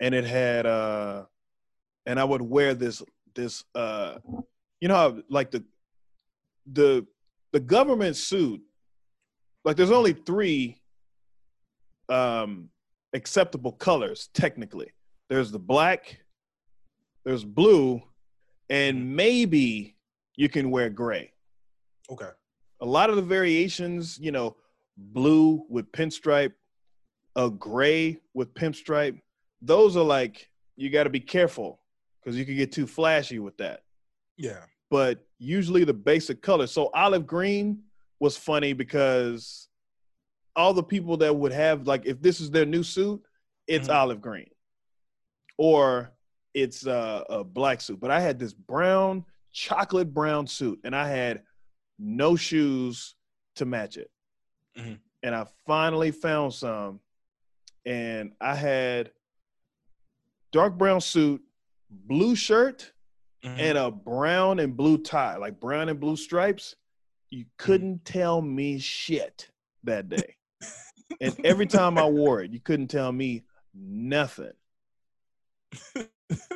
and 0.00 0.14
it 0.14 0.24
had 0.24 0.66
uh, 0.66 1.24
and 2.06 2.18
I 2.18 2.24
would 2.24 2.42
wear 2.42 2.74
this 2.74 3.02
this 3.34 3.64
uh, 3.74 4.18
you 4.80 4.88
know 4.88 4.94
how 4.94 5.18
like 5.28 5.50
the 5.50 5.64
the 6.72 7.06
the 7.52 7.60
government 7.60 8.16
suit, 8.16 8.60
like 9.64 9.76
there's 9.76 9.90
only 9.90 10.12
three 10.12 10.80
um 12.08 12.68
acceptable 13.14 13.72
colors 13.72 14.28
technically. 14.34 14.92
There's 15.28 15.50
the 15.50 15.58
black, 15.58 16.20
there's 17.24 17.44
blue, 17.44 18.02
and 18.70 19.14
maybe 19.14 19.96
you 20.36 20.48
can 20.48 20.70
wear 20.70 20.88
gray. 20.88 21.32
Okay. 22.10 22.30
A 22.80 22.86
lot 22.86 23.10
of 23.10 23.16
the 23.16 23.22
variations, 23.22 24.18
you 24.18 24.30
know, 24.30 24.56
blue 24.96 25.66
with 25.68 25.90
pinstripe, 25.92 26.52
a 27.36 27.50
gray 27.50 28.18
with 28.34 28.54
pinstripe, 28.54 29.20
those 29.60 29.96
are 29.96 30.04
like 30.04 30.48
you 30.76 30.90
got 30.90 31.04
to 31.04 31.10
be 31.10 31.20
careful 31.20 31.80
because 32.22 32.36
you 32.38 32.44
can 32.44 32.56
get 32.56 32.72
too 32.72 32.86
flashy 32.86 33.38
with 33.38 33.56
that. 33.58 33.82
Yeah. 34.36 34.64
But 34.90 35.26
usually 35.38 35.84
the 35.84 35.94
basic 35.94 36.40
color. 36.42 36.66
So 36.66 36.90
olive 36.94 37.26
green 37.26 37.82
was 38.20 38.36
funny 38.36 38.72
because 38.72 39.68
all 40.56 40.72
the 40.72 40.82
people 40.82 41.16
that 41.18 41.34
would 41.34 41.52
have 41.52 41.86
like 41.86 42.06
if 42.06 42.20
this 42.20 42.40
is 42.40 42.50
their 42.50 42.66
new 42.66 42.82
suit, 42.82 43.22
it's 43.66 43.88
Mhm. 43.88 43.94
olive 43.94 44.20
green, 44.20 44.50
or 45.56 46.12
it's 46.54 46.86
uh, 46.86 47.24
a 47.28 47.44
black 47.44 47.80
suit. 47.80 48.00
But 48.00 48.10
I 48.10 48.20
had 48.20 48.38
this 48.38 48.52
brown, 48.54 49.24
chocolate 49.52 50.12
brown 50.12 50.46
suit, 50.46 50.80
and 50.84 50.94
I 50.96 51.08
had 51.08 51.42
no 51.98 52.36
shoes 52.36 53.14
to 53.56 53.64
match 53.64 53.96
it. 53.96 54.10
Mhm. 54.76 54.98
And 55.22 55.34
I 55.34 55.46
finally 55.66 56.10
found 56.12 56.54
some, 56.54 57.00
and 57.84 58.32
I 58.40 58.54
had 58.54 59.12
dark 60.52 60.76
brown 60.78 61.00
suit, 61.00 61.42
blue 61.90 62.34
shirt, 62.36 62.92
Mhm. 63.44 63.58
and 63.58 63.78
a 63.78 63.90
brown 63.90 64.58
and 64.58 64.76
blue 64.76 64.98
tie, 64.98 65.36
like 65.36 65.60
brown 65.60 65.88
and 65.88 66.00
blue 66.00 66.16
stripes. 66.16 66.74
You 67.30 67.44
couldn't 67.56 68.04
tell 68.04 68.40
me 68.42 68.78
shit 68.78 69.50
that 69.84 70.08
day. 70.08 70.36
and 71.20 71.38
every 71.44 71.66
time 71.66 71.98
I 71.98 72.06
wore 72.06 72.42
it, 72.42 72.50
you 72.50 72.60
couldn't 72.60 72.88
tell 72.88 73.12
me 73.12 73.44
nothing. 73.74 74.52
I 75.96 76.08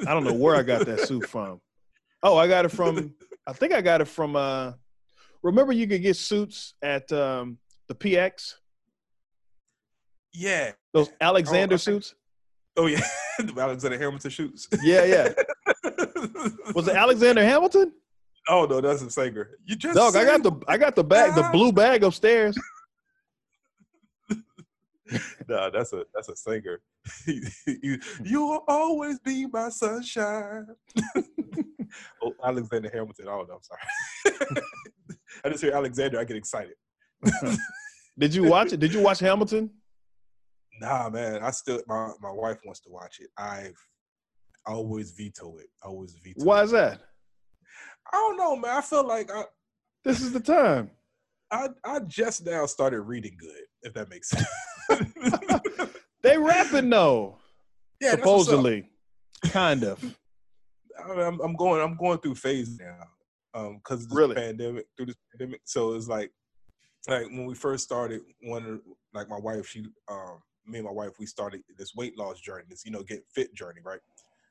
don't 0.06 0.24
know 0.24 0.32
where 0.34 0.56
I 0.56 0.62
got 0.62 0.86
that 0.86 1.00
suit 1.00 1.26
from. 1.28 1.60
Oh, 2.22 2.36
I 2.36 2.48
got 2.48 2.64
it 2.64 2.70
from 2.70 3.14
I 3.46 3.52
think 3.52 3.72
I 3.72 3.80
got 3.80 4.00
it 4.00 4.06
from 4.06 4.36
uh 4.36 4.72
remember 5.42 5.72
you 5.72 5.86
could 5.86 6.02
get 6.02 6.16
suits 6.16 6.74
at 6.82 7.10
um 7.12 7.58
the 7.88 7.94
PX? 7.94 8.54
yeah. 10.32 10.72
Those 10.92 11.10
Alexander 11.20 11.74
Oh, 11.74 11.76
okay. 11.76 11.82
suits? 11.82 12.14
Oh 12.76 12.86
yeah. 12.86 13.02
Alexander 13.58 13.98
Hamilton 13.98 14.30
shoots. 14.30 14.68
Yeah, 14.82 15.04
yeah. 15.04 15.28
Was 16.74 16.88
it 16.88 16.96
Alexander 16.96 17.44
Hamilton? 17.44 17.92
Oh 18.48 18.66
no, 18.66 18.80
that's 18.80 19.02
a 19.02 19.10
singer. 19.10 19.50
You 19.64 19.76
just 19.76 19.94
Dog, 19.94 20.16
I 20.16 20.24
got 20.24 20.42
the 20.42 20.52
I 20.66 20.78
got 20.78 20.96
the 20.96 21.04
bag, 21.04 21.34
the 21.34 21.44
ah. 21.44 21.52
blue 21.52 21.72
bag 21.72 22.04
upstairs. 22.04 22.56
Nah, 25.46 25.68
that's 25.68 25.92
a 25.92 26.04
that's 26.14 26.30
a 26.30 26.36
singer. 26.36 26.80
you, 27.26 27.98
you 28.24 28.46
will 28.46 28.64
always 28.66 29.18
be 29.18 29.44
my 29.46 29.68
sunshine. 29.68 30.68
oh, 32.22 32.32
Alexander 32.42 32.90
Hamilton. 32.90 33.26
Oh 33.28 33.44
no, 33.46 33.56
I'm 33.56 33.60
sorry. 33.60 34.64
I 35.44 35.50
just 35.50 35.62
hear 35.62 35.74
Alexander, 35.74 36.18
I 36.18 36.24
get 36.24 36.38
excited. 36.38 36.76
Did 38.18 38.34
you 38.34 38.44
watch 38.44 38.72
it? 38.72 38.80
Did 38.80 38.94
you 38.94 39.02
watch 39.02 39.18
Hamilton? 39.18 39.70
Nah, 40.82 41.08
man, 41.10 41.42
I 41.44 41.50
still 41.52 41.80
my, 41.86 42.10
my 42.20 42.32
wife 42.32 42.58
wants 42.64 42.80
to 42.80 42.90
watch 42.90 43.18
it. 43.20 43.30
I've 43.38 43.78
I 44.66 44.72
always 44.72 45.12
veto 45.12 45.56
it. 45.58 45.66
I 45.82 45.86
always 45.86 46.16
veto. 46.22 46.44
Why 46.44 46.60
it. 46.60 46.64
is 46.64 46.70
that? 46.72 47.00
I 48.12 48.16
don't 48.16 48.36
know, 48.36 48.56
man. 48.56 48.76
I 48.76 48.80
feel 48.80 49.06
like 49.06 49.30
I 49.32 49.44
This 50.04 50.20
is 50.20 50.32
the 50.32 50.40
time. 50.40 50.90
I 51.52 51.68
I 51.84 52.00
just 52.00 52.44
now 52.44 52.66
started 52.66 53.02
reading 53.02 53.36
good, 53.38 53.62
if 53.82 53.94
that 53.94 54.10
makes 54.10 54.30
sense. 54.30 54.46
They 56.22 56.38
rapping 56.38 56.88
though, 56.88 57.38
yeah, 58.00 58.14
that's 58.14 58.24
what's 58.24 58.48
up. 58.48 58.54
supposedly. 58.54 58.88
Kind 59.46 59.82
of. 59.82 60.02
I 61.04 61.08
mean, 61.08 61.18
I'm, 61.20 61.40
I'm 61.40 61.56
going 61.56 61.82
I'm 61.82 61.96
going 61.96 62.18
through 62.18 62.36
phase 62.36 62.78
now 62.78 63.00
um 63.54 63.76
because 63.78 64.06
this 64.06 64.16
Really? 64.16 64.34
pandemic 64.36 64.86
through 64.96 65.06
this 65.06 65.16
pandemic 65.32 65.60
so 65.64 65.94
it's 65.94 66.06
like 66.08 66.30
like 67.08 67.26
when 67.26 67.46
we 67.46 67.54
first 67.54 67.82
started 67.84 68.20
one 68.42 68.80
like 69.12 69.28
my 69.28 69.38
wife 69.38 69.66
she 69.66 69.84
um 70.08 70.38
me 70.66 70.78
and 70.78 70.86
my 70.86 70.92
wife 70.92 71.12
we 71.18 71.26
started 71.26 71.62
this 71.76 71.94
weight 71.94 72.16
loss 72.18 72.40
journey 72.40 72.64
this 72.68 72.84
you 72.84 72.90
know 72.90 73.02
get 73.02 73.24
fit 73.34 73.52
journey 73.54 73.80
right 73.84 74.00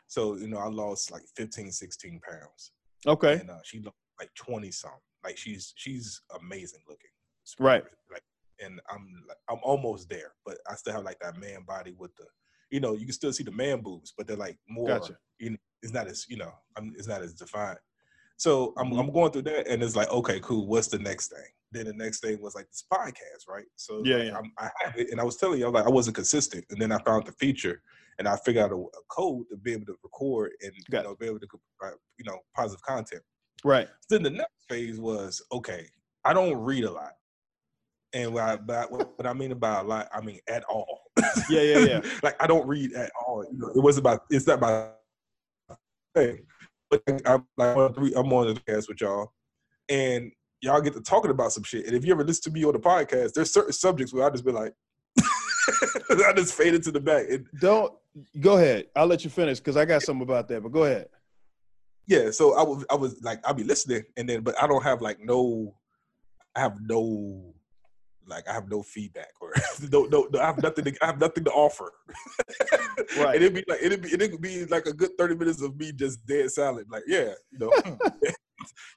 so 0.08 0.36
you 0.36 0.48
know 0.48 0.58
I 0.58 0.68
lost 0.68 1.12
like 1.12 1.24
15 1.36 1.72
16 1.72 2.20
pounds 2.30 2.72
Okay. 3.08 3.40
and 3.40 3.50
uh, 3.50 3.60
she 3.64 3.80
looked 3.80 3.98
like 4.20 4.30
20 4.36 4.70
something 4.72 5.00
like 5.24 5.38
she's 5.38 5.74
she's 5.76 6.22
amazing 6.40 6.82
looking 6.88 7.10
Right. 7.60 7.84
like 8.12 8.24
and 8.60 8.80
I'm 8.90 9.24
like 9.28 9.38
I'm 9.50 9.60
almost 9.64 10.10
there 10.10 10.34
but 10.46 10.58
I 10.70 10.76
still 10.76 10.94
have 10.94 11.04
like 11.04 11.20
that 11.20 11.38
man 11.38 11.64
body 11.68 11.94
with 11.98 12.16
the 12.16 12.26
you 12.70 12.80
know 12.80 12.94
you 12.94 13.06
can 13.06 13.14
still 13.14 13.34
see 13.34 13.44
the 13.44 13.52
man 13.52 13.82
boobs 13.82 14.14
but 14.18 14.28
they're 14.28 14.38
like 14.38 14.58
more 14.68 14.88
Gotcha. 14.88 15.18
you 15.40 15.52
know, 15.52 15.58
it's 15.82 15.94
not 15.94 16.08
as 16.08 16.26
you 16.30 16.38
know, 16.38 16.52
I'm, 16.78 16.94
it's 16.96 17.08
not 17.08 17.24
as 17.24 17.34
defined. 17.34 17.80
So 18.38 18.74
I'm, 18.78 18.92
Mhm. 18.92 19.00
I'm 19.00 19.12
going 19.12 19.32
through 19.32 19.44
that, 19.44 19.68
and 19.68 19.82
it's 19.82 19.96
like, 19.96 20.10
okay, 20.12 20.40
cool. 20.42 20.68
What's 20.68 20.88
the 20.88 21.00
next 21.00 21.30
thing? 21.30 21.46
Then 21.72 21.86
the 21.86 21.94
next 21.94 22.20
thing 22.20 22.42
was 22.42 22.56
like 22.56 22.68
this 22.68 22.84
podcast, 22.92 23.48
right? 23.48 23.66
So 23.76 24.02
Yeah, 24.04 24.18
like, 24.18 24.28
yeah. 24.28 24.38
I'm, 24.38 24.52
I 24.58 24.70
have 24.84 24.98
it, 24.98 25.12
and 25.12 25.22
I 25.22 25.24
was 25.24 25.38
telling 25.38 25.60
you, 25.60 25.66
I 25.66 25.70
was 25.70 25.76
like, 25.76 25.86
I 25.86 25.90
wasn't 25.90 26.16
consistent, 26.16 26.66
and 26.70 26.82
then 26.82 26.92
I 26.92 27.00
found 27.00 27.26
the 27.26 27.32
feature, 27.34 27.82
and 28.20 28.28
I 28.28 28.36
figured 28.38 28.66
out 28.66 28.72
a, 28.72 28.76
a 28.76 29.04
code 29.10 29.46
to 29.50 29.58
be 29.58 29.74
able 29.74 29.86
to 29.88 29.96
record 30.04 30.52
and 30.62 30.74
Got 30.90 31.04
you 31.04 31.10
know 31.10 31.16
be 31.16 31.26
able 31.28 31.40
to 31.40 31.48
provide 31.48 31.94
uh, 31.94 31.98
you 32.18 32.26
know 32.26 32.40
positive 32.56 32.82
content. 32.84 33.22
Right. 33.64 33.88
Then 34.10 34.24
the 34.24 34.30
next 34.30 34.66
phase 34.70 35.00
was 35.00 35.42
okay. 35.52 35.88
I 36.26 36.34
don't 36.34 36.58
read 36.58 36.84
a 36.84 36.92
lot, 36.92 37.14
and 38.14 38.34
what 38.34 38.44
I, 38.44 38.56
by, 38.58 38.84
what 38.84 39.26
I 39.26 39.34
mean 39.34 39.54
by 39.58 39.80
a 39.80 39.84
lot, 39.84 40.10
I 40.14 40.22
mean 40.22 40.40
at 40.48 40.64
all. 40.66 41.00
Yeah, 41.50 41.62
yeah, 41.62 41.80
yeah. 41.80 42.02
like 42.24 42.42
I 42.42 42.48
don't 42.48 42.68
read 42.68 42.94
at 42.94 43.12
all. 43.26 43.46
You 43.52 43.58
know, 43.58 43.72
it 43.76 43.82
was 43.82 43.98
about 43.98 44.26
it's 44.30 44.48
not 44.48 44.58
about 44.58 44.98
thing. 46.16 46.46
But 46.90 47.04
I'm 47.26 47.46
like 47.58 47.78
on 47.78 47.94
three, 47.94 48.14
I'm 48.16 48.32
on 48.34 48.48
the 48.48 48.60
podcast 48.60 48.90
with 48.90 49.02
y'all, 49.02 49.32
and 49.88 50.32
y'all 50.62 50.82
get 50.82 50.94
to 50.94 51.02
talking 51.02 51.32
about 51.32 51.52
some 51.52 51.64
shit. 51.64 51.86
And 51.88 51.96
if 51.96 52.06
you 52.06 52.14
ever 52.14 52.24
listen 52.24 52.52
to 52.52 52.58
me 52.58 52.64
on 52.66 52.74
the 52.74 52.80
podcast, 52.80 53.34
there's 53.34 53.52
certain 53.52 53.74
subjects 53.74 54.14
where 54.14 54.26
I 54.26 54.30
just 54.30 54.46
be 54.46 54.52
like, 54.52 54.74
I 55.20 56.34
just 56.36 56.54
fade 56.54 56.74
into 56.74 56.92
the 56.92 57.00
back. 57.00 57.26
And 57.30 57.46
Don't 57.60 57.94
go 58.40 58.58
ahead. 58.58 58.86
I'll 58.96 59.08
let 59.08 59.24
you 59.24 59.30
finish 59.30 59.60
because 59.60 59.78
I 59.78 59.86
got 59.86 60.02
something 60.02 60.24
about 60.24 60.48
that. 60.50 60.62
But 60.64 60.72
go 60.72 60.84
ahead. 60.86 61.08
yeah, 62.08 62.32
so 62.32 62.56
I 62.56 62.64
was 62.64 62.86
I 62.90 62.96
was 62.96 63.22
like 63.24 63.40
I'll 63.46 63.54
be 63.54 63.64
listening, 63.64 64.04
and 64.18 64.28
then 64.28 64.42
but 64.42 64.62
I 64.62 64.68
don't 64.68 64.84
have 64.84 65.02
like 65.02 65.20
no, 65.20 65.76
I 66.56 66.62
have 66.62 66.78
no 66.82 67.54
like 68.28 68.48
I 68.48 68.54
have 68.54 68.70
no 68.70 68.82
feedback 68.82 69.32
or 69.42 69.54
no, 69.92 70.04
no, 70.06 70.28
no, 70.32 70.40
I 70.40 70.46
have 70.46 70.62
nothing. 70.62 70.86
To, 70.86 70.96
I 71.02 71.08
have 71.08 71.20
nothing 71.20 71.44
to 71.46 71.52
offer. 71.52 71.92
Right. 73.18 73.36
and 73.36 73.44
it'd 73.44 73.54
be 73.54 73.64
like 73.68 73.80
it'd 73.82 74.02
be 74.02 74.14
it'd 74.14 74.42
be 74.42 74.66
like 74.66 74.86
a 74.86 74.94
good 74.94 75.12
thirty 75.18 75.36
minutes 75.36 75.62
of 75.62 75.76
me 75.78 75.92
just 75.92 76.26
dead 76.26 76.50
silent. 76.52 76.88
Like, 76.90 77.04
yeah, 77.08 77.34
you 77.52 77.60
know, 77.60 77.72
hmm. 77.84 77.96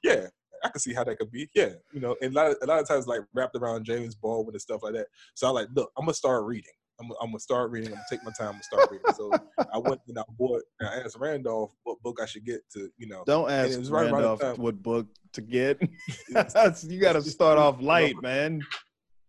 yeah, 0.03 0.27
I 0.65 0.69
can 0.69 0.79
see 0.79 0.93
how 0.93 1.03
that 1.03 1.19
could 1.19 1.31
be. 1.31 1.47
Yeah, 1.53 1.73
you 1.93 1.99
know, 1.99 2.15
and 2.21 2.35
a 2.35 2.35
lot 2.35 2.51
of, 2.51 2.57
a 2.63 2.65
lot 2.65 2.81
of 2.81 2.87
times 2.87 3.05
like 3.05 3.21
wrapped 3.33 3.55
around 3.55 3.85
James 3.85 4.15
Baldwin 4.15 4.55
and 4.55 4.61
stuff 4.61 4.81
like 4.81 4.93
that. 4.93 5.07
So 5.35 5.47
I 5.47 5.51
like, 5.51 5.67
look, 5.75 5.91
I'm 5.95 6.05
gonna 6.05 6.15
start 6.15 6.43
reading. 6.45 6.73
I'm, 6.99 7.11
I'm 7.21 7.27
gonna 7.27 7.39
start 7.39 7.69
reading. 7.69 7.89
I'm 7.89 7.95
gonna 7.95 8.05
take 8.09 8.23
my 8.23 8.31
time 8.37 8.55
and 8.55 8.63
start 8.63 8.89
reading. 8.89 9.13
So 9.15 9.31
I 9.71 9.77
went 9.77 10.01
and 10.07 10.17
I 10.17 10.23
bought. 10.37 10.63
And 10.79 10.89
I 10.89 10.95
asked 11.01 11.17
Randolph 11.19 11.71
what 11.83 12.01
book 12.01 12.19
I 12.19 12.25
should 12.25 12.45
get 12.45 12.61
to, 12.73 12.89
you 12.97 13.07
know. 13.07 13.23
Don't 13.27 13.49
ask 13.49 13.79
right 13.91 14.11
Randolph 14.11 14.57
what 14.57 14.81
book 14.81 15.05
to 15.33 15.41
get. 15.41 15.79
you 16.29 16.99
got 16.99 17.13
to 17.13 17.21
start 17.21 17.59
off 17.59 17.79
light, 17.79 18.15
man. 18.21 18.61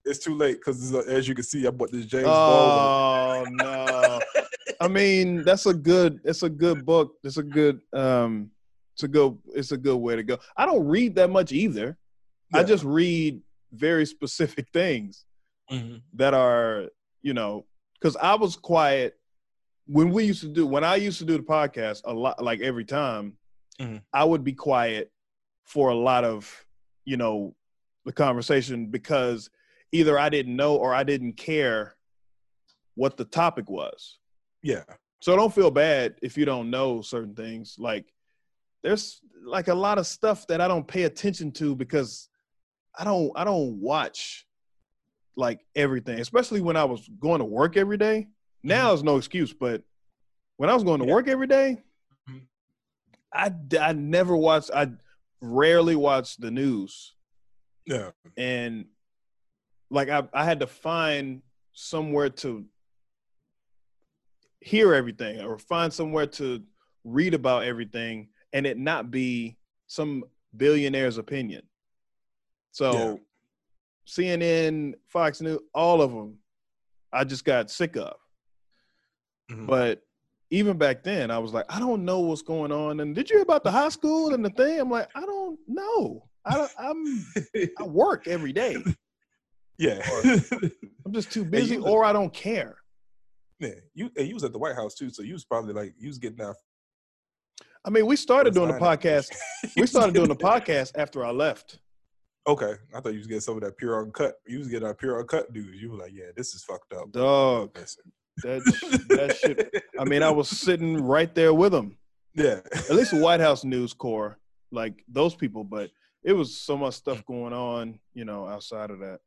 It's 0.06 0.20
too 0.20 0.36
late 0.36 0.58
because 0.58 0.94
as 0.94 1.28
you 1.28 1.34
can 1.34 1.44
see, 1.44 1.66
I 1.66 1.70
bought 1.70 1.90
this 1.90 2.06
James 2.06 2.24
Baldwin. 2.24 2.86
Oh 2.86 3.44
no! 3.50 4.20
I 4.80 4.88
mean, 4.88 5.42
that's 5.42 5.66
a 5.66 5.74
good. 5.74 6.20
It's 6.24 6.44
a 6.44 6.48
good 6.48 6.86
book. 6.86 7.14
It's 7.24 7.36
a 7.36 7.42
good. 7.42 7.80
Um, 7.92 8.52
it's 8.96 9.02
a 9.02 9.08
good. 9.08 9.36
It's 9.54 9.72
a 9.72 9.76
good 9.76 9.98
way 9.98 10.16
to 10.16 10.22
go. 10.22 10.38
I 10.56 10.64
don't 10.64 10.86
read 10.86 11.16
that 11.16 11.28
much 11.28 11.52
either. 11.52 11.98
I 12.54 12.62
just 12.62 12.82
read 12.82 13.42
very 13.72 14.06
specific 14.06 14.68
things 14.72 15.26
Mhm. 15.70 16.00
that 16.14 16.32
are, 16.32 16.88
you 17.20 17.34
know, 17.34 17.66
because 18.00 18.16
I 18.16 18.36
was 18.36 18.56
quiet 18.56 19.20
when 19.86 20.10
we 20.12 20.24
used 20.24 20.40
to 20.40 20.48
do 20.48 20.66
when 20.66 20.82
I 20.82 20.96
used 20.96 21.18
to 21.18 21.26
do 21.26 21.36
the 21.36 21.42
podcast 21.42 22.00
a 22.06 22.14
lot. 22.14 22.42
Like 22.42 22.60
every 22.60 22.86
time, 22.86 23.36
Mhm. 23.78 24.02
I 24.14 24.24
would 24.24 24.44
be 24.44 24.54
quiet 24.54 25.12
for 25.64 25.90
a 25.90 25.94
lot 25.94 26.24
of, 26.24 26.64
you 27.04 27.18
know, 27.18 27.54
the 28.06 28.12
conversation 28.14 28.86
because 28.86 29.50
either 29.92 30.18
I 30.18 30.30
didn't 30.30 30.56
know 30.56 30.76
or 30.76 30.94
I 30.94 31.02
didn't 31.04 31.34
care 31.34 31.98
what 32.94 33.18
the 33.18 33.26
topic 33.26 33.68
was. 33.68 34.18
Yeah, 34.62 34.84
So 35.20 35.36
don't 35.36 35.52
feel 35.54 35.70
bad 35.70 36.16
if 36.22 36.38
you 36.38 36.44
don't 36.46 36.70
know 36.70 37.02
certain 37.02 37.34
things. 37.34 37.76
Like 37.78 38.06
there's 38.86 39.20
like 39.44 39.66
a 39.66 39.74
lot 39.74 39.98
of 39.98 40.06
stuff 40.06 40.46
that 40.46 40.60
I 40.60 40.68
don't 40.68 40.86
pay 40.86 41.02
attention 41.02 41.50
to 41.52 41.74
because 41.74 42.28
I 42.96 43.02
don't 43.02 43.32
I 43.34 43.42
don't 43.42 43.80
watch 43.80 44.46
like 45.36 45.60
everything, 45.74 46.20
especially 46.20 46.60
when 46.60 46.76
I 46.76 46.84
was 46.84 47.08
going 47.20 47.40
to 47.40 47.44
work 47.44 47.76
every 47.76 47.98
day. 47.98 48.28
Now 48.62 48.92
is 48.92 49.02
no 49.02 49.16
excuse, 49.16 49.52
but 49.52 49.82
when 50.56 50.70
I 50.70 50.74
was 50.74 50.84
going 50.84 51.00
to 51.00 51.06
work 51.06 51.26
every 51.26 51.48
day, 51.48 51.82
Mhm. 52.30 52.46
I 53.34 53.52
I 53.80 53.92
never 53.92 54.36
watched 54.36 54.70
I 54.72 54.92
rarely 55.40 55.96
watched 55.96 56.40
the 56.40 56.52
news. 56.52 57.14
Yeah, 57.86 58.10
and 58.36 58.86
like 59.90 60.08
I, 60.08 60.28
I 60.32 60.44
had 60.44 60.60
to 60.60 60.66
find 60.68 61.42
somewhere 61.72 62.30
to 62.30 62.64
hear 64.60 64.94
everything 64.94 65.40
or 65.40 65.58
find 65.58 65.92
somewhere 65.92 66.26
to 66.26 66.62
read 67.04 67.34
about 67.34 67.64
everything 67.64 68.28
and 68.56 68.66
it 68.66 68.78
not 68.78 69.10
be 69.10 69.56
some 69.86 70.24
billionaire's 70.56 71.18
opinion 71.18 71.62
so 72.72 72.92
Yeah. 72.92 73.16
cnn 74.08 74.94
fox 75.08 75.40
news 75.42 75.58
all 75.74 76.00
of 76.00 76.10
them 76.12 76.38
i 77.12 77.22
just 77.24 77.44
got 77.44 77.70
sick 77.70 77.96
of 77.96 78.14
Mhm. 79.50 79.66
but 79.66 80.02
even 80.50 80.78
back 80.78 81.02
then 81.04 81.30
i 81.30 81.38
was 81.38 81.52
like 81.52 81.66
i 81.68 81.78
don't 81.78 82.04
know 82.04 82.20
what's 82.20 82.42
going 82.42 82.72
on 82.72 83.00
and 83.00 83.14
did 83.14 83.28
you 83.28 83.36
hear 83.36 83.42
about 83.42 83.62
the 83.64 83.70
high 83.70 83.90
school 83.90 84.32
and 84.34 84.44
the 84.44 84.50
thing 84.50 84.80
i'm 84.80 84.90
like 84.90 85.08
i 85.14 85.20
don't 85.20 85.58
know 85.68 86.26
i 86.44 86.54
don't 86.56 86.72
i'm 86.78 87.26
i 87.78 87.82
work 88.02 88.26
every 88.26 88.52
day 88.52 88.76
yeah, 89.78 90.00
I'm 91.04 91.12
just 91.12 91.30
too 91.30 91.44
busy, 91.44 91.76
or 91.76 92.02
I 92.02 92.10
don't 92.14 92.32
care. 92.32 92.78
yeah. 93.60 93.74
You 93.92 94.10
and 94.16 94.26
you 94.26 94.32
was 94.32 94.42
at 94.42 94.52
the 94.52 94.58
White 94.58 94.74
House 94.74 94.94
too, 94.94 95.10
so 95.10 95.20
you 95.22 95.34
was 95.34 95.44
probably 95.44 95.74
like 95.74 95.92
you 95.98 96.08
was 96.08 96.16
getting 96.16 96.40
out. 96.40 96.56
I 97.86 97.90
mean, 97.90 98.06
we 98.06 98.16
started 98.16 98.52
doing 98.52 98.68
the 98.68 98.78
podcast. 98.78 99.32
We 99.76 99.86
started 99.86 100.14
doing 100.14 100.28
the 100.28 100.34
podcast 100.36 100.92
after 100.96 101.24
I 101.24 101.30
left. 101.30 101.78
Okay, 102.48 102.74
I 102.94 103.00
thought 103.00 103.12
you 103.12 103.18
was 103.18 103.26
getting 103.26 103.40
some 103.40 103.54
of 103.56 103.62
that 103.62 103.76
pure 103.76 104.02
uncut. 104.02 104.36
You 104.46 104.58
was 104.58 104.68
getting 104.68 104.86
that 104.88 104.98
pure 104.98 105.18
uncut 105.20 105.52
news. 105.52 105.80
You 105.80 105.92
were 105.92 105.98
like, 105.98 106.12
yeah, 106.12 106.26
this 106.36 106.54
is 106.54 106.64
fucked 106.64 106.92
up. 106.92 107.10
Dog, 107.12 107.74
that 108.42 108.62
that 109.08 109.36
shit. 109.36 109.84
I 109.98 110.04
mean, 110.04 110.22
I 110.22 110.30
was 110.30 110.48
sitting 110.48 111.00
right 111.02 111.32
there 111.34 111.54
with 111.54 111.72
them. 111.72 111.96
yeah, 112.34 112.60
At 112.72 112.90
least 112.94 113.12
the 113.12 113.20
White 113.20 113.40
House 113.40 113.64
News 113.64 113.92
Corps, 113.92 114.38
like 114.70 115.02
those 115.08 115.34
people. 115.34 115.64
But 115.64 115.90
it 116.24 116.32
was 116.32 116.56
so 116.56 116.76
much 116.76 116.94
stuff 116.94 117.24
going 117.24 117.52
on, 117.52 117.98
you 118.14 118.24
know, 118.24 118.46
outside 118.46 118.90
of 118.90 118.98
that. 119.00 119.20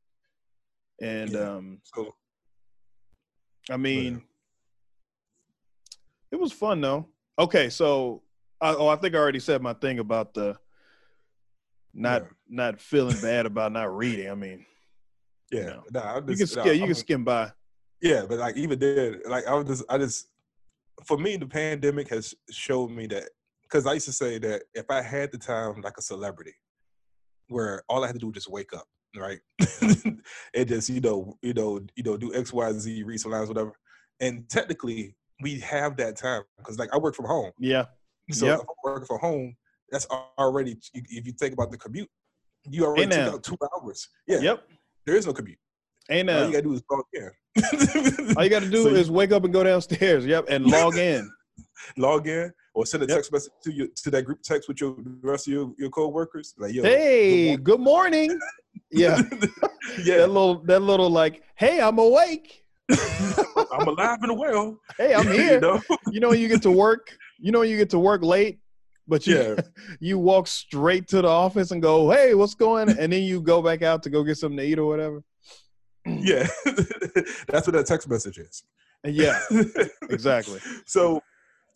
And 1.01 1.31
Yeah. 1.31 1.51
um, 1.55 1.79
so 1.83 2.13
I 3.69 3.77
mean, 3.77 4.21
it 6.31 6.39
was 6.39 6.51
fun 6.51 6.81
though. 6.81 7.07
Okay, 7.37 7.69
so 7.69 8.21
I, 8.61 8.73
oh, 8.75 8.87
I 8.87 8.95
think 8.97 9.15
I 9.15 9.17
already 9.17 9.39
said 9.39 9.61
my 9.61 9.73
thing 9.73 9.99
about 9.99 10.33
the 10.33 10.57
not 11.93 12.23
Yeah. 12.23 12.27
not 12.49 12.79
feeling 12.79 13.19
bad 13.21 13.45
about 13.45 13.71
not 13.71 13.95
reading. 13.95 14.29
I 14.29 14.35
mean, 14.35 14.65
yeah, 15.51 15.65
No. 15.65 15.83
nah, 15.91 16.15
I'm 16.17 16.29
you 16.29 16.35
can 16.35 16.39
nah, 16.41 16.45
skim, 16.45 16.65
you 16.75 16.79
I'm- 16.81 16.87
can 16.87 16.95
skim 16.95 17.23
by. 17.23 17.51
Yeah, 18.01 18.25
but 18.27 18.37
like 18.39 18.55
even 18.55 18.79
then, 18.79 19.21
like 19.27 19.45
I 19.45 19.53
was 19.55 19.67
just, 19.67 19.83
I 19.89 19.97
just, 19.97 20.29
for 21.05 21.17
me, 21.17 21.35
the 21.35 21.45
pandemic 21.47 22.07
has 22.09 22.33
showed 22.49 22.91
me 22.91 23.07
that 23.07 23.29
because 23.63 23.85
I 23.85 23.93
used 23.93 24.05
to 24.05 24.13
say 24.13 24.37
that 24.39 24.63
if 24.73 24.85
I 24.89 25.01
had 25.01 25.31
the 25.33 25.37
time 25.37 25.81
like 25.81 25.97
a 25.97 26.01
celebrity, 26.01 26.53
where 27.49 27.83
all 27.89 28.03
I 28.03 28.07
had 28.07 28.13
to 28.13 28.19
do 28.19 28.27
was 28.27 28.35
just 28.35 28.49
wake 28.49 28.71
up, 28.73 28.85
right, 29.17 29.39
and 29.81 30.67
just 30.67 30.87
you 30.89 31.01
know, 31.01 31.37
you 31.41 31.53
know, 31.53 31.81
you 31.95 32.03
know, 32.03 32.15
do 32.15 32.33
X, 32.33 32.53
Y, 32.53 32.71
Z, 32.73 33.03
read 33.03 33.19
some 33.19 33.31
lines, 33.33 33.49
whatever, 33.49 33.73
and 34.21 34.47
technically 34.47 35.15
we 35.41 35.59
have 35.59 35.97
that 35.97 36.15
time 36.15 36.43
because 36.57 36.79
like 36.79 36.93
I 36.93 36.97
work 36.97 37.15
from 37.15 37.25
home, 37.25 37.51
Yeah, 37.59 37.85
so 38.31 38.45
Yep. 38.45 38.55
if 38.59 38.61
I'm 38.61 38.75
working 38.83 39.05
from 39.05 39.19
home, 39.19 39.55
that's 39.91 40.05
already 40.37 40.77
if 40.93 41.25
you 41.25 41.31
think 41.33 41.53
about 41.53 41.71
the 41.71 41.77
commute, 41.77 42.09
you 42.69 42.85
already 42.85 43.09
Hey, 43.15 43.25
took 43.25 43.33
out 43.35 43.43
two 43.43 43.57
hours. 43.81 44.07
Yeah, 44.27 44.39
yep. 44.39 44.63
there 45.05 45.15
is 45.15 45.25
no 45.25 45.33
commute. 45.33 45.57
Ain't 46.09 46.29
All 46.29 46.45
you 46.45 46.51
gotta 46.51 46.61
do 46.63 46.73
is 46.73 46.83
log 46.91 47.03
in. 47.13 48.35
All 48.37 48.43
you 48.43 48.49
got 48.49 48.61
to 48.61 48.69
do 48.71 48.83
So 48.83 48.89
is 48.89 49.09
wake 49.11 49.31
up 49.31 49.43
and 49.43 49.53
go 49.53 49.63
downstairs. 49.63 50.25
Yep, 50.25 50.45
and 50.49 50.65
log 50.71 50.97
in. 50.97 51.29
log 51.97 52.27
in 52.27 52.51
or 52.73 52.85
send 52.85 53.03
a 53.03 53.07
Yep. 53.07 53.15
text 53.17 53.31
message 53.31 53.51
to 53.63 53.71
your 53.71 53.87
to 54.03 54.11
that 54.11 54.23
group 54.23 54.41
text 54.43 54.67
with 54.67 54.79
your 54.81 54.95
the 54.95 55.27
rest 55.27 55.47
of 55.47 55.53
your, 55.53 55.73
your 55.77 55.89
co-workers. 55.89 56.53
Like, 56.57 56.73
yo, 56.73 56.83
hey, 56.83 57.55
good 57.55 57.63
good 57.63 57.79
morning. 57.79 58.39
Yeah, 58.91 59.17
yeah. 60.03 60.17
That 60.17 60.27
little 60.27 60.63
that 60.65 60.81
little 60.81 61.09
like, 61.09 61.43
hey, 61.55 61.79
I'm 61.81 61.97
awake. 61.99 62.63
I'm 62.89 63.87
alive 63.87 64.17
and 64.21 64.37
well. 64.37 64.79
Hey, 64.97 65.13
I'm 65.13 65.25
You 65.27 65.33
here. 65.33 65.59
know? 65.59 65.81
you 66.11 66.19
know 66.19 66.31
you 66.33 66.47
get 66.47 66.61
to 66.63 66.71
work 66.71 67.15
you 67.39 67.51
know 67.51 67.61
you 67.61 67.77
get 67.77 67.89
to 67.89 67.99
work 67.99 68.21
late 68.21 68.59
but 69.07 69.25
you 69.25 69.35
Yeah. 69.35 69.55
you 69.99 70.19
walk 70.19 70.47
straight 70.47 71.07
to 71.09 71.21
the 71.21 71.27
office 71.27 71.71
and 71.71 71.81
go 71.81 72.09
hey 72.11 72.33
what's 72.33 72.55
going 72.55 72.89
and 72.89 73.11
then 73.13 73.23
you 73.23 73.41
go 73.41 73.61
back 73.61 73.81
out 73.81 74.03
to 74.03 74.09
go 74.09 74.23
get 74.23 74.37
something 74.37 74.57
to 74.57 74.63
eat 74.63 74.79
or 74.79 74.85
whatever 74.85 75.23
Yeah. 76.05 76.47
That's 77.47 77.67
what 77.67 77.73
that 77.73 77.85
text 77.85 78.09
message 78.09 78.37
is. 78.37 78.63
Yeah 79.03 79.39
exactly 80.09 80.59
so 80.85 81.21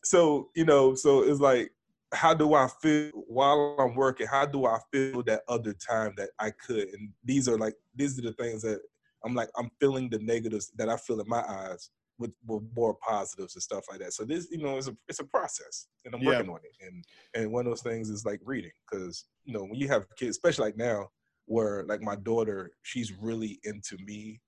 so 0.04 0.50
you 0.56 0.66
know, 0.66 0.96
so 0.96 1.24
it's 1.24 1.40
like 1.40 1.72
how 2.14 2.34
do 2.34 2.54
I 2.54 2.68
feel 2.82 3.10
while 3.28 3.76
I'm 3.80 3.96
working? 3.96 4.28
How 4.28 4.46
do 4.46 4.66
I 4.66 4.78
feel 4.92 5.24
that 5.24 5.42
other 5.48 5.74
time 5.74 6.14
that 6.18 6.30
I 6.38 6.52
could? 6.52 6.90
And 6.90 7.10
these 7.24 7.50
are 7.50 7.58
like 7.58 7.74
these 7.96 8.20
are 8.20 8.22
the 8.22 8.34
things 8.34 8.62
that 8.62 8.82
I'm 9.26 9.34
like 9.34 9.50
I'm 9.58 9.72
feeling 9.80 10.10
the 10.10 10.20
negatives 10.20 10.72
that 10.76 10.90
I 10.90 10.98
feel 10.98 11.20
in 11.20 11.28
my 11.28 11.44
eyes 11.48 11.90
with, 12.20 12.32
with 12.46 12.64
more 12.76 12.96
positives 12.96 13.56
and 13.56 13.64
stuff 13.64 13.86
like 13.90 14.00
that. 14.00 14.14
So 14.14 14.24
this, 14.24 14.48
you 14.52 14.60
know, 14.60 14.78
it's 14.78 14.88
a 14.88 14.96
it's 15.08 15.20
a 15.20 15.24
process, 15.26 15.88
and 16.06 16.14
I'm 16.14 16.22
Yeah. 16.22 16.30
working 16.30 16.50
on 16.50 16.60
it. 16.64 16.86
And 16.86 17.04
and 17.34 17.52
one 17.52 17.66
of 17.66 17.72
those 17.72 17.82
things 17.82 18.10
is 18.10 18.26
like 18.26 18.40
reading, 18.46 18.72
because 18.90 19.26
you 19.46 19.54
know 19.54 19.64
when 19.64 19.76
you 19.76 19.88
have 19.88 20.06
kids, 20.16 20.32
especially 20.32 20.66
like 20.66 20.78
now, 20.78 21.10
where 21.46 21.84
like 21.86 22.02
my 22.02 22.16
daughter, 22.16 22.72
she's 22.84 23.12
really 23.12 23.60
into 23.64 23.98
me 24.06 24.40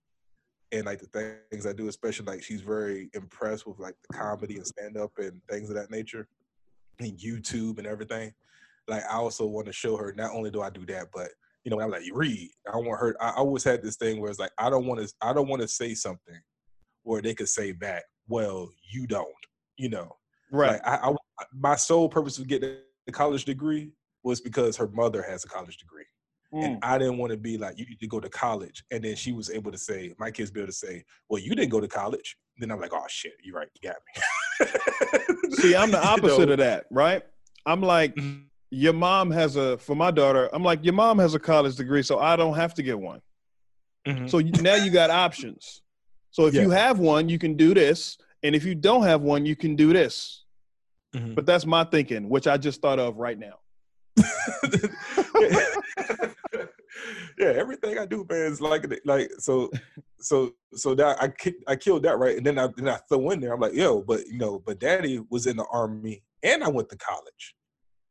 and 0.71 0.85
like 0.85 0.99
the 0.99 1.37
things 1.51 1.65
I 1.65 1.73
do, 1.73 1.87
especially 1.87 2.25
like 2.25 2.43
she's 2.43 2.61
very 2.61 3.09
impressed 3.13 3.65
with 3.67 3.79
like 3.79 3.95
the 4.07 4.17
comedy 4.17 4.55
and 4.57 4.65
stand 4.67 4.97
up 4.97 5.11
and 5.17 5.41
things 5.49 5.69
of 5.69 5.75
that 5.75 5.91
nature, 5.91 6.27
and 6.99 7.17
YouTube 7.17 7.77
and 7.77 7.87
everything. 7.87 8.33
Like 8.87 9.03
I 9.05 9.15
also 9.15 9.45
want 9.47 9.65
to 9.67 9.73
show 9.73 9.97
her 9.97 10.13
not 10.15 10.31
only 10.31 10.51
do 10.51 10.61
I 10.61 10.69
do 10.69 10.85
that, 10.87 11.07
but 11.13 11.29
you 11.63 11.71
know, 11.71 11.81
I'm 11.81 11.89
like, 11.89 12.05
you 12.05 12.15
read. 12.15 12.51
I 12.71 12.77
want 12.77 12.99
her. 12.99 13.15
I 13.19 13.31
always 13.31 13.63
had 13.63 13.81
this 13.81 13.95
thing 13.95 14.21
where 14.21 14.29
it's 14.29 14.39
like, 14.39 14.51
I 14.59 14.69
don't 14.69 14.85
want 14.85 15.01
to. 15.01 15.11
I 15.19 15.33
don't 15.33 15.47
want 15.47 15.63
to 15.63 15.67
say 15.67 15.95
something 15.95 16.39
where 17.05 17.21
they 17.21 17.33
could 17.33 17.47
say 17.49 17.71
back, 17.71 18.03
well, 18.27 18.69
you 18.91 19.07
don't. 19.07 19.27
You 19.77 19.89
know, 19.89 20.15
right 20.51 20.71
like 20.73 20.87
I, 20.87 21.09
I, 21.09 21.15
my 21.53 21.75
sole 21.75 22.07
purpose 22.07 22.37
of 22.37 22.47
getting 22.47 22.77
the 23.05 23.11
college 23.11 23.43
degree 23.45 23.91
was 24.23 24.39
because 24.41 24.77
her 24.77 24.87
mother 24.87 25.21
has 25.21 25.43
a 25.43 25.47
college 25.47 25.77
degree. 25.77 26.05
And 26.53 26.77
Mm. 26.77 26.79
I 26.83 26.97
didn't 26.97 27.17
want 27.17 27.31
to 27.31 27.37
be 27.37 27.57
like, 27.57 27.77
you 27.77 27.85
need 27.85 27.99
to 27.99 28.07
go 28.07 28.21
to 28.21 28.29
college. 28.29 28.85
And 28.89 29.03
then 29.03 29.15
she 29.17 29.33
was 29.33 29.49
able 29.49 29.71
to 29.73 29.77
say, 29.77 30.13
my 30.17 30.31
kids 30.31 30.51
be 30.51 30.61
able 30.61 30.67
to 30.67 30.73
say, 30.73 31.03
well, 31.27 31.41
you 31.41 31.53
didn't 31.53 31.71
go 31.71 31.81
to 31.81 31.87
college. 31.89 32.37
Then 32.57 32.71
I'm 32.71 32.79
like, 32.79 32.93
oh 32.93 33.03
shit, 33.09 33.33
you're 33.43 33.57
right, 33.57 33.67
you 33.81 33.89
got 33.89 33.97
me. 34.07 35.55
see 35.57 35.75
i'm 35.75 35.91
the 35.91 35.97
You 35.97 36.03
know? 36.03 36.09
opposite 36.11 36.49
of 36.49 36.57
that 36.59 36.85
right 36.91 37.23
i'm 37.65 37.81
like 37.81 38.15
Mhm. 38.15 38.45
your 38.71 38.93
mom 38.93 39.29
has 39.31 39.57
a 39.57 39.77
for 39.79 39.95
my 39.95 40.11
daughter 40.11 40.49
i'm 40.53 40.63
like 40.63 40.83
your 40.83 40.93
mom 40.93 41.19
has 41.19 41.33
a 41.35 41.39
college 41.39 41.75
degree 41.75 42.01
so 42.03 42.19
i 42.19 42.35
don't 42.37 42.55
have 42.55 42.73
to 42.75 42.83
get 42.83 42.97
one 42.97 43.21
Mhm. 44.07 44.29
So 44.29 44.37
you, 44.37 44.51
now 44.61 44.75
you 44.75 44.91
got 44.91 45.09
options. 45.09 45.81
So 46.35 46.47
if 46.47 46.53
you 46.53 46.69
have 46.69 46.99
one, 46.99 47.29
you 47.29 47.39
can 47.39 47.53
do 47.55 47.73
this, 47.73 48.17
and 48.43 48.53
if 48.53 48.65
you 48.65 48.75
don't 48.75 49.03
have 49.03 49.21
one, 49.21 49.45
you 49.45 49.55
can 49.55 49.77
do 49.77 49.93
this. 49.93 50.43
Mhm. 51.15 51.33
But 51.33 51.45
that's 51.45 51.65
my 51.65 51.85
thinking, 51.85 52.27
which 52.27 52.45
I 52.45 52.57
just 52.57 52.81
thought 52.81 52.99
of 52.99 53.15
right 53.15 53.39
now. 53.39 53.59
yeah, 57.37 57.51
everything 57.55 57.97
I 57.97 58.05
do, 58.05 58.25
man, 58.29 58.51
is 58.51 58.59
like 58.59 58.85
like 59.05 59.31
so 59.39 59.71
so 60.19 60.51
so 60.73 60.93
that 60.95 61.23
I 61.23 61.29
ki- 61.29 61.63
I 61.67 61.77
killed 61.77 62.03
that 62.03 62.17
right, 62.19 62.35
and 62.35 62.45
then 62.45 62.59
I 62.59 62.67
then 62.75 62.89
I 62.89 62.97
throw 63.07 63.29
in 63.29 63.39
there. 63.39 63.53
I'm 63.53 63.61
like, 63.61 63.73
yo, 63.73 64.01
but 64.01 64.27
you 64.27 64.37
know, 64.37 64.59
but 64.59 64.79
Daddy 64.79 65.21
was 65.29 65.47
in 65.47 65.55
the 65.55 65.65
army, 65.71 66.21
and 66.43 66.65
I 66.65 66.67
went 66.67 66.89
to 66.89 66.97
college, 66.97 67.55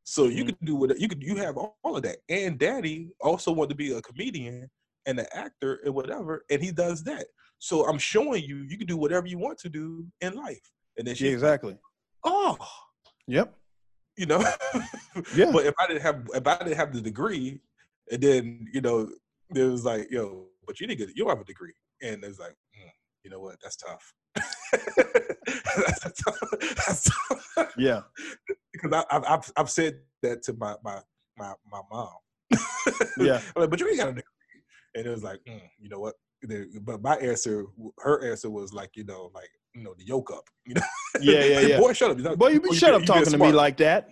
so 0.05 0.29
you 0.29 0.45
Mhm. 0.45 0.47
could 0.47 0.59
do 0.65 0.77
what 0.77 0.99
you 0.99 1.09
could. 1.09 1.23
You 1.23 1.37
have 1.37 1.59
all, 1.59 1.77
all 1.85 1.95
of 1.99 2.03
that, 2.05 2.21
and 2.31 2.59
Daddy 2.59 3.11
also 3.21 3.53
wanted 3.53 3.69
to 3.69 3.75
be 3.77 3.93
a 3.93 4.01
comedian 4.01 4.71
and 5.05 5.19
an 5.21 5.27
actor 5.35 5.81
and 5.85 5.95
whatever, 5.95 6.47
and 6.51 6.63
he 6.63 6.73
does 6.73 7.05
that. 7.05 7.27
So 7.65 7.89
I'm 7.89 7.97
showing 7.97 8.45
you, 8.45 8.57
you 8.69 8.77
can 8.77 8.87
do 8.87 8.99
whatever 8.99 9.27
you 9.27 9.39
want 9.39 9.57
to 9.61 9.71
do 9.71 10.07
in 10.21 10.35
life, 10.35 10.61
and 10.99 11.07
then 11.07 11.17
Yeah, 11.19 11.31
exactly. 11.31 11.79
oh, 12.23 12.59
Yep. 13.27 13.57
you 14.19 14.27
know. 14.27 14.45
Yeah. 15.35 15.51
But 15.53 15.65
if 15.65 15.75
I 15.79 15.87
didn't 15.87 16.03
have 16.03 16.27
if 16.35 16.47
I 16.47 16.59
didn't 16.59 16.77
have 16.77 16.93
the 16.93 17.01
degree, 17.01 17.61
and 18.13 18.21
then 18.23 18.67
you 18.71 18.83
know, 18.83 19.09
there 19.49 19.71
was 19.71 19.83
like, 19.83 20.11
yo, 20.11 20.49
but 20.67 20.79
you 20.79 20.87
didn't 20.87 20.99
get 20.99 21.09
it. 21.09 21.17
you 21.17 21.25
don't 21.25 21.31
have 21.35 21.41
a 21.41 21.45
degree, 21.45 21.73
and 22.03 22.23
it's 22.23 22.39
like, 22.39 22.51
mm, 22.51 22.91
you 23.23 23.31
know 23.31 23.41
what, 23.41 23.57
that's 23.63 23.77
tough. 23.77 24.13
that's 24.35 26.23
tough. 26.23 26.39
That's 26.61 27.11
tough. 27.11 27.73
Yeah. 27.79 28.03
because 28.75 28.93
I, 28.93 29.17
I've, 29.17 29.25
I've 29.25 29.53
I've 29.57 29.71
said 29.71 30.01
that 30.23 30.43
to 30.43 30.53
my 30.53 30.75
my 30.85 30.99
my 31.39 31.55
my 31.73 31.81
mom. 31.91 32.09
Yeah. 33.19 33.41
I'm 33.57 33.63
like, 33.63 33.71
but 33.71 33.81
you 33.81 33.89
ain't 33.89 33.97
got 33.99 34.09
a 34.09 34.13
degree, 34.13 34.63
and 34.97 35.07
it 35.07 35.11
was 35.11 35.23
like, 35.23 35.41
mm, 35.49 35.63
you 35.81 35.89
know 35.89 36.01
what? 36.01 36.15
The- 36.47 36.81
But 36.83 37.03
my 37.03 37.17
answer, 37.17 37.65
her 37.99 38.25
answer 38.31 38.51
was 38.51 38.73
like, 38.73 38.91
you 38.95 39.05
know, 39.05 39.31
like 39.35 39.51
you 39.75 39.83
know, 39.83 39.95
the 39.99 40.05
yoke 40.05 40.31
up. 40.33 40.45
You 40.67 40.75
know? 40.75 40.83
Yeah, 41.21 41.45
yeah, 41.45 41.61
yeah. 41.67 41.81
Boy, 41.81 41.93
shut 41.93 42.11
up. 42.11 42.19
Not- 42.19 42.39
Boy, 42.39 42.49
you 42.49 42.61
boy, 42.61 42.65
be 42.65 42.71
oh, 42.71 42.75
shut 42.75 42.91
being- 42.91 42.95
up 42.95 43.07
being 43.07 43.25
talking 43.25 43.33
to 43.33 43.39
me 43.39 43.53
like 43.53 43.77
that. 43.79 44.11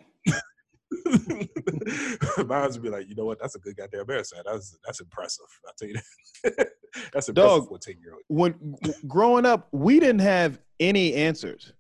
Mine 2.46 2.70
would 2.70 2.82
be 2.82 2.90
like, 2.90 3.08
you 3.08 3.14
know 3.14 3.24
what? 3.24 3.38
That's 3.40 3.54
a 3.54 3.58
good 3.58 3.76
goddamn 3.76 4.10
answer. 4.10 4.36
That's 4.44 4.76
that's 4.84 5.00
impressive. 5.00 5.46
I 5.66 5.70
tell 5.78 5.88
you 5.88 5.94
that. 5.94 6.68
that's 7.12 7.28
impressive 7.28 7.34
Dog. 7.34 7.68
for 7.68 7.76
a 7.76 7.78
ten 7.78 7.94
year 8.00 8.14
old. 8.14 8.22
When 8.28 8.76
growing 9.06 9.46
up, 9.46 9.68
we 9.72 10.00
didn't 10.00 10.20
have 10.20 10.58
any 10.80 11.14
answers. 11.14 11.72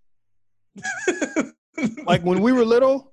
Like 2.06 2.22
when 2.22 2.40
we 2.40 2.52
were 2.52 2.64
little, 2.64 3.12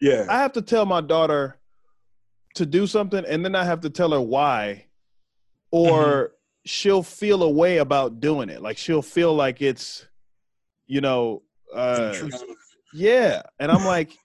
yeah, 0.00 0.26
I 0.28 0.38
have 0.38 0.52
to 0.54 0.62
tell 0.62 0.86
my 0.86 1.00
daughter 1.00 1.58
to 2.54 2.66
do 2.66 2.86
something, 2.86 3.24
and 3.24 3.44
then 3.44 3.54
I 3.54 3.64
have 3.64 3.80
to 3.82 3.90
tell 3.90 4.10
her 4.10 4.20
why, 4.20 4.86
or 5.70 5.92
mm-hmm. 5.92 6.34
She'll 6.68 7.02
feel 7.02 7.42
a 7.42 7.50
way 7.50 7.78
about 7.78 8.20
doing 8.20 8.48
it. 8.48 8.62
Like 8.62 8.78
she'll 8.78 9.02
feel 9.02 9.34
like 9.34 9.62
it's, 9.62 10.06
you 10.86 11.00
know, 11.00 11.42
uh, 11.74 12.14
yeah. 12.92 13.42
And 13.58 13.70
I'm 13.72 13.84
like, 13.84 14.16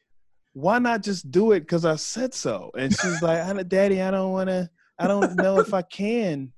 why 0.54 0.80
not 0.80 1.04
just 1.04 1.32
do 1.32 1.52
it? 1.52 1.62
Because 1.62 1.86
I 1.86 1.96
said 1.96 2.34
so. 2.34 2.72
And 2.78 2.94
she's 2.94 3.22
like, 3.22 3.40
I 3.40 3.64
Daddy, 3.64 4.02
I 4.02 4.12
don't 4.12 4.32
want 4.32 4.50
to. 4.50 4.70
I 5.00 5.08
don't 5.08 5.36
know 5.36 5.60
if 5.60 5.74
I 5.74 5.82
can. 5.82 6.54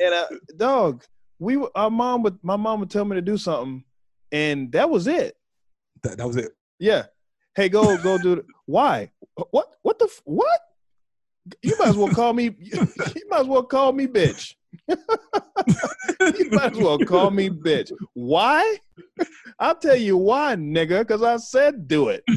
And 0.00 0.14
uh, 0.14 0.26
dog, 0.56 1.04
we 1.38 1.58
our 1.74 1.90
mom 1.90 2.22
would 2.22 2.38
my 2.42 2.56
mom 2.56 2.80
would 2.80 2.90
tell 2.90 3.04
me 3.04 3.16
to 3.16 3.22
do 3.22 3.36
something, 3.36 3.84
and 4.32 4.72
that 4.72 4.88
was 4.88 5.06
it. 5.06 5.36
That, 6.02 6.16
that 6.16 6.26
was 6.26 6.36
it. 6.36 6.52
Yeah. 6.78 7.06
Hey, 7.54 7.68
go 7.68 7.98
go 7.98 8.18
do 8.18 8.34
it. 8.34 8.46
Why? 8.66 9.10
What? 9.50 9.76
What 9.82 9.98
the? 9.98 10.08
What? 10.24 10.60
You 11.62 11.76
might 11.78 11.88
as 11.88 11.96
well 11.96 12.08
call 12.08 12.32
me. 12.32 12.56
You 12.60 13.28
might 13.28 13.40
as 13.40 13.46
well 13.46 13.62
call 13.62 13.92
me 13.92 14.06
bitch. 14.06 14.54
you 14.88 16.50
might 16.50 16.72
as 16.72 16.78
well 16.78 16.98
call 16.98 17.30
me 17.30 17.50
bitch. 17.50 17.92
Why? 18.14 18.78
I'll 19.58 19.74
tell 19.74 19.96
you 19.96 20.16
why, 20.16 20.54
nigga. 20.56 21.00
Because 21.00 21.22
I 21.22 21.36
said 21.36 21.86
do 21.88 22.08
it. 22.08 22.24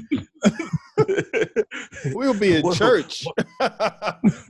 We'll 2.05 2.33
be 2.33 2.55
at 2.57 2.73
church. 2.73 3.23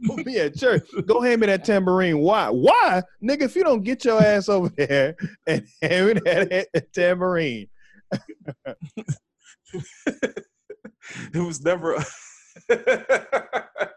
we'll 0.03 0.23
be 0.23 0.39
at 0.39 0.55
church. 0.55 0.87
Go 1.05 1.21
hand 1.21 1.41
me 1.41 1.47
that 1.47 1.65
tambourine. 1.65 2.19
Why? 2.19 2.49
Why, 2.49 3.03
nigga? 3.23 3.41
If 3.43 3.55
you 3.55 3.63
don't 3.63 3.83
get 3.83 4.05
your 4.05 4.21
ass 4.21 4.47
over 4.47 4.69
there 4.69 5.15
and 5.45 5.67
hand 5.81 6.07
me 6.07 6.13
that, 6.13 6.93
tambourine. 6.93 7.67
it 10.13 10.35
was 11.35 11.61
never. 11.61 12.03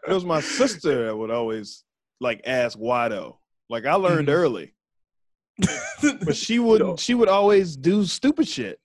It 0.07 0.13
was 0.15 0.25
my 0.25 0.41
sister 0.41 1.07
that 1.07 1.17
would 1.17 1.31
always 1.31 1.85
like 2.21 2.41
ask 2.45 2.77
why 2.77 3.09
though. 3.09 3.39
Like 3.69 3.87
I 3.87 3.95
learned 3.95 4.27
Mhm. 4.29 4.33
early, 4.33 4.75
but 6.25 6.35
she 6.37 6.59
would 6.59 6.81
Yo. 6.81 6.89
not 6.91 7.01
she 7.01 7.15
would 7.15 7.29
always 7.29 7.77
do 7.77 8.05
stupid 8.05 8.49
shit. 8.49 8.81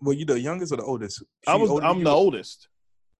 well, 0.00 0.14
you 0.14 0.24
the 0.24 0.38
youngest 0.38 0.72
or 0.72 0.76
the 0.76 0.84
oldest? 0.84 1.22
I 1.46 1.56
was 1.56 1.70
older, 1.70 1.84
I'm 1.84 1.98
you? 1.98 2.04
the 2.04 2.10
oldest. 2.10 2.68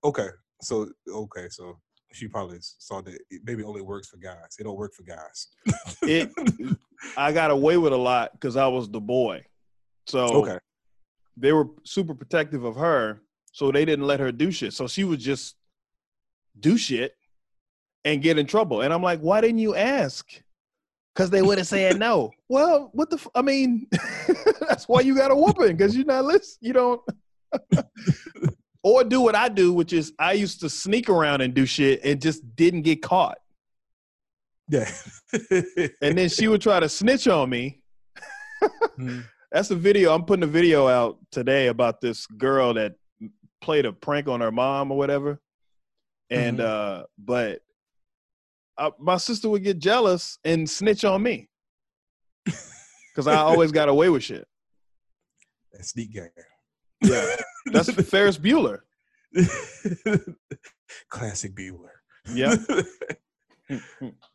Okay, 0.05 0.29
so 0.63 0.89
okay, 1.09 1.49
so 1.51 1.81
she 2.13 2.29
probably 2.29 2.59
saw 2.61 3.01
that 3.03 3.15
it 3.31 3.41
maybe 3.45 3.65
only 3.65 3.83
works 3.83 4.07
for 4.09 4.19
guys. 4.19 4.55
It 4.61 4.65
don't 4.65 4.77
work 4.77 4.93
for 4.95 5.03
guys. 5.03 5.49
It 6.03 6.31
I 7.17 7.33
got 7.33 7.51
away 7.51 7.77
with 7.79 7.93
a 7.93 7.97
lot 7.97 8.33
because 8.33 8.57
I 8.57 8.67
was 8.69 8.89
the 8.89 9.01
boy. 9.01 9.45
So 10.07 10.27
okay. 10.45 10.59
they 11.37 11.53
were 11.53 11.67
super 11.85 12.15
protective 12.15 12.63
of 12.65 12.77
her, 12.77 13.21
so 13.53 13.73
they 13.73 13.85
didn't 13.85 14.07
let 14.07 14.21
her 14.21 14.31
do 14.31 14.53
shit. 14.53 14.73
So 14.73 14.87
she 14.87 15.03
was 15.03 15.19
just 15.19 15.57
do 16.59 16.77
shit 16.77 17.15
and 18.05 18.23
get 18.23 18.39
in 18.39 18.47
trouble. 18.47 18.83
And 18.83 18.93
I'm 18.93 19.03
like, 19.03 19.21
why 19.21 19.41
didn't 19.41 19.59
you 19.59 19.75
ask? 19.75 20.27
Because 21.15 21.31
they 21.31 21.43
would 21.43 21.59
have 21.59 21.67
said 21.67 21.99
no. 21.99 22.31
Well, 22.51 22.91
what 22.93 23.11
the? 23.11 23.17
F- 23.17 23.27
I 23.35 23.43
mean, 23.43 23.89
that's 24.61 24.87
why 24.87 25.01
you 25.01 25.17
got 25.17 25.33
a 25.33 25.35
whooping 25.35 25.77
because 25.77 25.97
you're 25.97 26.05
not 26.05 26.25
listening. 26.25 26.59
You 26.61 26.73
don't. 26.73 27.01
or 28.85 29.03
do 29.03 29.21
what 29.23 29.35
I 29.35 29.49
do, 29.49 29.73
which 29.73 29.93
is 29.93 30.13
I 30.21 30.35
used 30.35 30.61
to 30.61 30.69
sneak 30.71 31.09
around 31.09 31.41
and 31.41 31.53
do 31.53 31.67
shit 31.67 32.01
and 32.05 32.21
just 32.21 32.55
didn't 32.55 32.83
get 32.83 33.03
caught. 33.03 33.39
Yeah. 34.69 34.89
And 36.01 36.17
then 36.17 36.29
she 36.29 36.47
would 36.47 36.61
try 36.61 36.79
to 36.79 36.89
snitch 36.89 37.27
on 37.27 37.51
me. 37.51 37.83
Mhm. 38.99 39.25
That's 39.51 39.71
a 39.71 39.77
video. 39.77 40.15
I'm 40.15 40.25
putting 40.25 40.43
a 40.45 40.49
video 40.49 40.87
out 40.87 41.19
today 41.33 41.69
about 41.69 42.01
this 42.01 42.27
girl 42.27 42.75
that 42.75 42.95
played 43.61 43.87
a 43.87 43.93
prank 43.93 44.29
on 44.29 44.41
her 44.41 44.53
mom 44.53 44.93
or 44.93 44.99
whatever. 44.99 45.41
And 46.31 46.59
Mhm. 46.59 46.65
uh 46.65 47.05
but 47.19 47.61
uh, 48.77 48.91
my 48.99 49.17
sister 49.19 49.49
would 49.49 49.63
get 49.63 49.79
jealous 49.79 50.39
and 50.45 50.69
snitch 50.69 51.05
on 51.05 51.23
me. 51.23 51.49
Cuz 53.15 53.27
I 53.27 53.37
always 53.37 53.71
got 53.73 53.89
away 53.89 54.09
with 54.09 54.25
shit. 54.25 54.47
that 55.73 55.85
sneak 55.85 56.13
game. 56.13 56.29
Yeah. 57.03 57.37
That's 57.67 57.91
Ferris 58.11 58.39
Bueller. 58.39 58.81
Classic 61.11 61.55
Bueller. 61.55 61.91
Yeah. 62.33 62.57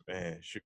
Man, 0.08 0.38
shoot. 0.42 0.62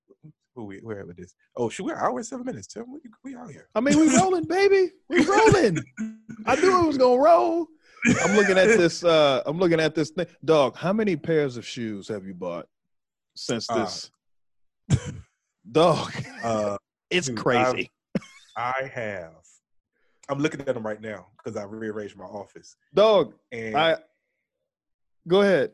Who 0.55 0.63
we 0.65 0.79
where 0.79 1.05
with 1.05 1.17
this? 1.17 1.35
Oh, 1.57 1.67
shoot, 1.69 1.83
we're 1.83 1.95
hour 1.95 2.17
and 2.17 2.25
seven 2.25 2.45
minutes. 2.45 2.67
Tell 2.67 2.85
me 2.85 2.99
we, 3.03 3.31
we 3.33 3.37
out 3.37 3.49
here. 3.51 3.67
I 3.75 3.81
mean, 3.81 3.99
we 3.99 4.07
rolling, 4.17 4.45
baby. 4.45 4.91
We 5.09 5.25
rolling. 5.25 5.79
I 6.45 6.55
knew 6.55 6.81
it 6.83 6.87
was 6.87 6.97
to 6.97 7.17
roll. 7.17 7.67
I'm 8.23 8.35
looking 8.35 8.57
at 8.57 8.67
this 8.77 9.03
uh 9.03 9.41
I'm 9.45 9.57
looking 9.57 9.79
at 9.79 9.95
this 9.95 10.09
thing. 10.11 10.27
Dog, 10.43 10.75
how 10.77 10.93
many 10.93 11.15
pairs 11.15 11.57
of 11.57 11.65
shoes 11.65 12.07
have 12.07 12.25
you 12.25 12.33
bought 12.33 12.67
since 13.35 13.69
Uh, 13.69 13.79
this? 13.83 14.11
Dog, 15.71 16.11
Uh, 16.43 16.77
it's 17.09 17.27
dude, 17.27 17.37
crazy. 17.37 17.91
I 18.57 18.89
have. 18.93 19.33
I'm 20.29 20.39
looking 20.39 20.61
at 20.61 20.67
them 20.67 20.85
right 20.85 21.01
now 21.01 21.27
because 21.37 21.57
I 21.57 21.63
rearranged 21.63 22.17
my 22.17 22.25
office. 22.25 22.75
Dog, 22.93 23.33
And 23.51 23.75
I 23.77 23.97
go 25.27 25.41
ahead. 25.41 25.71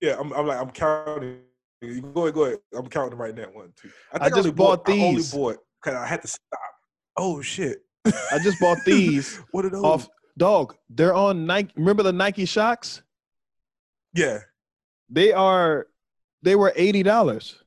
yeah, 0.00 0.16
I'm, 0.18 0.32
I'm 0.32 0.46
like 0.46 0.60
I'm 0.60 0.70
counting. 0.70 1.40
You 1.80 2.02
Go 2.02 2.22
ahead, 2.22 2.34
go 2.34 2.44
ahead. 2.44 2.58
I'm 2.74 2.88
counting 2.88 3.10
them 3.10 3.20
right 3.20 3.34
now. 3.34 3.44
One, 3.52 3.72
two. 3.80 3.90
I 4.12 4.28
just 4.28 4.38
only 4.38 4.50
bought 4.52 4.88
I 4.88 4.92
only 4.92 5.14
these. 5.16 5.32
bought 5.32 5.58
because 5.82 5.96
I 5.96 6.06
had 6.06 6.22
to 6.22 6.28
stop. 6.28 6.60
Oh 7.16 7.40
shit! 7.40 7.84
I 8.04 8.38
just 8.42 8.58
bought 8.60 8.78
these 8.86 9.36
what 9.52 9.64
are 9.64 9.70
those? 9.70 9.84
off 9.84 10.08
dog. 10.38 10.74
They're 10.88 11.14
on 11.14 11.44
Nike. 11.46 11.72
Remember 11.76 12.02
the 12.02 12.12
Nike 12.12 12.44
Shox? 12.44 13.02
Yeah. 14.14 14.38
They 15.10 15.32
are 15.32 15.86
they 16.42 16.56
were 16.56 16.72
eighty 16.76 17.02
dollars. 17.02 17.62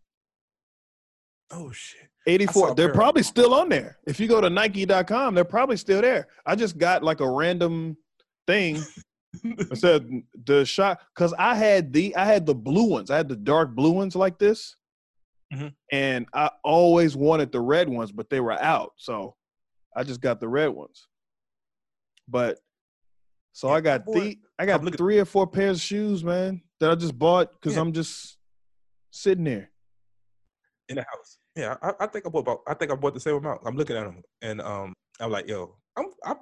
Oh 1.52 1.72
shit. 1.72 2.07
Eighty 2.27 2.45
saw 2.45 2.52
four. 2.53 2.72
a 2.72 2.76
They're 2.76 2.93
probably 2.93 3.23
still 3.23 3.53
on 3.53 3.69
there. 3.69 3.98
If 4.06 4.19
you 4.19 4.27
go 4.27 4.41
to 4.41 4.49
Nike.com, 4.49 5.34
they're 5.35 5.43
probably 5.43 5.77
still 5.77 6.02
there. 6.02 6.27
I 6.45 6.56
just 6.56 6.77
got 6.77 7.03
like 7.03 7.19
a 7.19 7.30
random 7.30 7.98
thing 8.48 8.81
It 9.43 9.77
said 9.80 10.07
the 10.45 10.65
shot 10.65 10.99
because 11.15 11.34
I 11.38 11.56
had 11.56 11.91
the 11.93 12.15
I 12.15 12.26
had 12.26 12.45
the 12.45 12.56
blue 12.56 12.84
ones. 12.89 13.10
I 13.11 13.18
had 13.18 13.27
the 13.30 13.35
dark 13.35 13.73
blue 13.76 13.91
ones 13.91 14.15
like 14.15 14.38
this, 14.38 14.76
Mhm. 15.53 15.73
and 15.91 16.27
I 16.34 16.52
always 16.64 17.15
wanted 17.15 17.52
the 17.52 17.61
red 17.61 17.89
ones, 17.89 18.11
but 18.11 18.30
they 18.30 18.39
were 18.39 18.61
out, 18.61 18.93
so 18.98 19.35
I 19.95 20.03
just 20.03 20.22
got 20.22 20.39
the 20.39 20.48
red 20.49 20.69
ones. 20.69 21.07
But 22.32 22.60
so 23.52 23.68
Yeah, 23.68 23.74
I 23.76 23.82
got 23.82 24.06
boy, 24.06 24.14
the 24.14 24.40
I 24.58 24.66
got 24.66 24.98
three 24.98 25.20
or 25.20 25.26
four 25.26 25.45
pairs 25.45 25.78
of 25.78 25.82
shoes, 25.84 26.24
man, 26.24 26.62
that 26.80 26.90
I 26.90 26.95
just 26.95 27.18
bought 27.18 27.52
because 27.52 27.76
Yeah. 27.76 27.82
I'm 27.82 27.91
just 27.91 28.38
sitting 29.12 29.44
there. 29.44 29.70
in 30.90 30.95
the 30.95 31.02
house. 31.03 31.38
Yeah, 31.56 31.76
I, 31.82 31.91
I 31.99 32.08
think 32.08 32.26
I 32.26 32.30
bought 32.30 32.40
about. 32.40 32.60
I 32.68 32.74
think 32.74 32.91
I 32.91 32.95
bought 32.95 33.14
the 33.14 33.20
same 33.20 33.36
amount. 33.36 33.62
I'm 33.66 33.76
looking 33.76 33.98
at 33.98 34.06
them, 34.06 34.22
and 34.41 34.62
um, 34.62 34.94
I'm 35.20 35.32
like, 35.32 35.48
yo, 35.49 35.76
I'm, 35.98 36.06
I'm, 36.26 36.38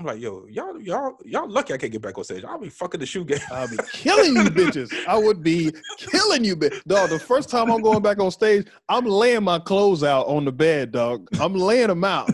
I'm 0.00 0.06
like, 0.06 0.20
yo, 0.20 0.46
y'all, 0.50 0.80
y'all, 0.80 1.16
y'all 1.24 1.48
lucky 1.48 1.74
I 1.74 1.76
can't 1.76 1.92
get 1.92 2.00
back 2.00 2.16
on 2.16 2.24
stage. 2.24 2.42
I'll 2.44 2.58
be 2.58 2.70
fucking 2.70 2.98
the 3.00 3.06
shoe 3.06 3.24
game. 3.24 3.38
I'll 3.50 3.68
be 3.68 3.76
killing 3.92 4.34
you 4.36 4.44
bitches. 4.50 4.90
I 5.06 5.16
would 5.18 5.42
be 5.42 5.70
killing 5.98 6.44
you, 6.44 6.56
bitch. 6.56 6.82
Dog, 6.84 7.10
the 7.10 7.18
first 7.18 7.50
time 7.50 7.70
I'm 7.70 7.82
going 7.82 8.02
back 8.02 8.18
on 8.20 8.30
stage, 8.30 8.66
I'm 8.88 9.04
laying 9.04 9.44
my 9.44 9.58
clothes 9.58 10.02
out 10.02 10.26
on 10.26 10.46
the 10.46 10.52
bed, 10.52 10.92
dog. 10.92 11.28
I'm 11.38 11.54
laying 11.54 11.88
them 11.88 12.04
out. 12.04 12.30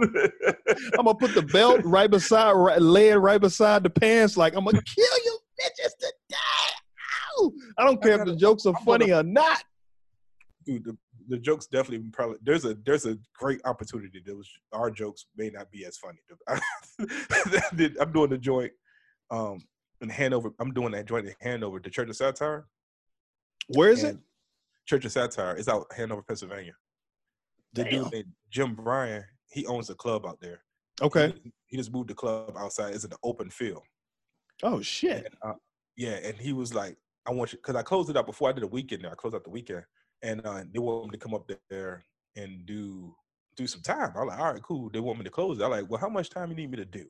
I'm 0.98 1.04
gonna 1.04 1.14
put 1.14 1.34
the 1.34 1.42
belt 1.42 1.80
right 1.84 2.10
beside, 2.10 2.52
right, 2.52 2.80
lay 2.80 3.08
it 3.10 3.16
right 3.16 3.40
beside 3.40 3.82
the 3.82 3.90
pants. 3.90 4.36
Like 4.36 4.54
I'm 4.54 4.64
gonna 4.64 4.82
kill 4.82 5.18
you 5.24 5.38
bitches 5.60 5.92
today. 5.98 6.36
Ow! 7.38 7.52
I 7.78 7.84
don't 7.84 8.02
care 8.02 8.20
if 8.20 8.26
the 8.26 8.36
jokes 8.36 8.66
are 8.66 8.74
funny 8.84 9.12
or 9.12 9.22
not. 9.22 9.62
Dude, 10.66 10.84
the, 10.84 10.96
the 11.28 11.38
jokes 11.38 11.66
definitely 11.66 12.06
probably 12.12 12.38
there's 12.42 12.64
a 12.64 12.76
there's 12.84 13.06
a 13.06 13.16
great 13.38 13.60
opportunity. 13.64 14.22
There 14.24 14.36
was 14.36 14.50
our 14.72 14.90
jokes 14.90 15.26
may 15.36 15.50
not 15.50 15.70
be 15.70 15.84
as 15.84 15.96
funny. 15.96 16.18
I'm 18.00 18.12
doing 18.12 18.30
the 18.30 18.38
joint 18.38 18.72
um 19.30 19.60
in 20.00 20.08
Hanover. 20.08 20.50
I'm 20.58 20.72
doing 20.72 20.92
that 20.92 21.06
joint 21.06 21.26
in 21.26 21.34
Hanover, 21.40 21.80
the 21.80 21.90
Church 21.90 22.08
of 22.08 22.16
Satire. 22.16 22.66
Where 23.68 23.90
is 23.90 24.02
it? 24.04 24.18
Church 24.86 25.04
of 25.04 25.12
Satire 25.12 25.54
is 25.54 25.68
out 25.68 25.86
Hanover, 25.96 26.22
Pennsylvania. 26.22 26.72
The 27.74 27.84
Damn. 27.84 28.02
dude 28.02 28.12
named 28.12 28.32
Jim 28.50 28.74
Bryan, 28.74 29.24
he 29.50 29.66
owns 29.66 29.90
a 29.90 29.94
club 29.94 30.26
out 30.26 30.40
there. 30.40 30.62
Okay. 31.02 31.34
He, 31.42 31.52
he 31.66 31.76
just 31.76 31.92
moved 31.92 32.08
the 32.08 32.14
club 32.14 32.56
outside. 32.58 32.94
It's 32.94 33.04
an 33.04 33.12
open 33.22 33.50
field. 33.50 33.82
Oh 34.62 34.80
shit. 34.82 35.26
And, 35.26 35.34
uh, 35.42 35.54
yeah, 35.96 36.18
and 36.24 36.36
he 36.36 36.52
was 36.52 36.74
like, 36.74 36.96
I 37.26 37.32
want 37.32 37.52
you 37.52 37.58
because 37.58 37.76
I 37.76 37.82
closed 37.82 38.10
it 38.10 38.16
out 38.16 38.26
before 38.26 38.48
I 38.48 38.52
did 38.52 38.64
a 38.64 38.68
weekend 38.68 39.04
there. 39.04 39.12
I 39.12 39.14
closed 39.14 39.36
out 39.36 39.44
the 39.44 39.50
weekend. 39.50 39.84
And 40.22 40.44
uh, 40.44 40.64
they 40.72 40.78
want 40.78 41.06
me 41.06 41.12
to 41.12 41.18
come 41.18 41.34
up 41.34 41.50
there 41.70 42.04
and 42.36 42.66
do 42.66 43.14
do 43.56 43.66
some 43.66 43.82
time. 43.82 44.12
I'm 44.16 44.26
like, 44.28 44.38
all 44.38 44.52
right, 44.52 44.62
cool. 44.62 44.90
They 44.90 45.00
want 45.00 45.18
me 45.18 45.24
to 45.24 45.30
close 45.30 45.58
it. 45.58 45.64
I'm 45.64 45.70
like, 45.70 45.88
well, 45.88 46.00
how 46.00 46.08
much 46.08 46.30
time 46.30 46.50
you 46.50 46.56
need 46.56 46.70
me 46.70 46.76
to 46.76 46.84
do? 46.84 47.06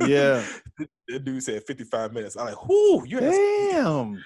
Yeah. 0.00 0.44
the, 0.78 0.88
the 1.08 1.18
dude 1.18 1.42
said 1.42 1.62
55 1.66 2.12
minutes. 2.12 2.36
I'm 2.36 2.46
like, 2.46 2.68
whoo, 2.68 3.04
you 3.06 3.20
Damn. 3.20 4.22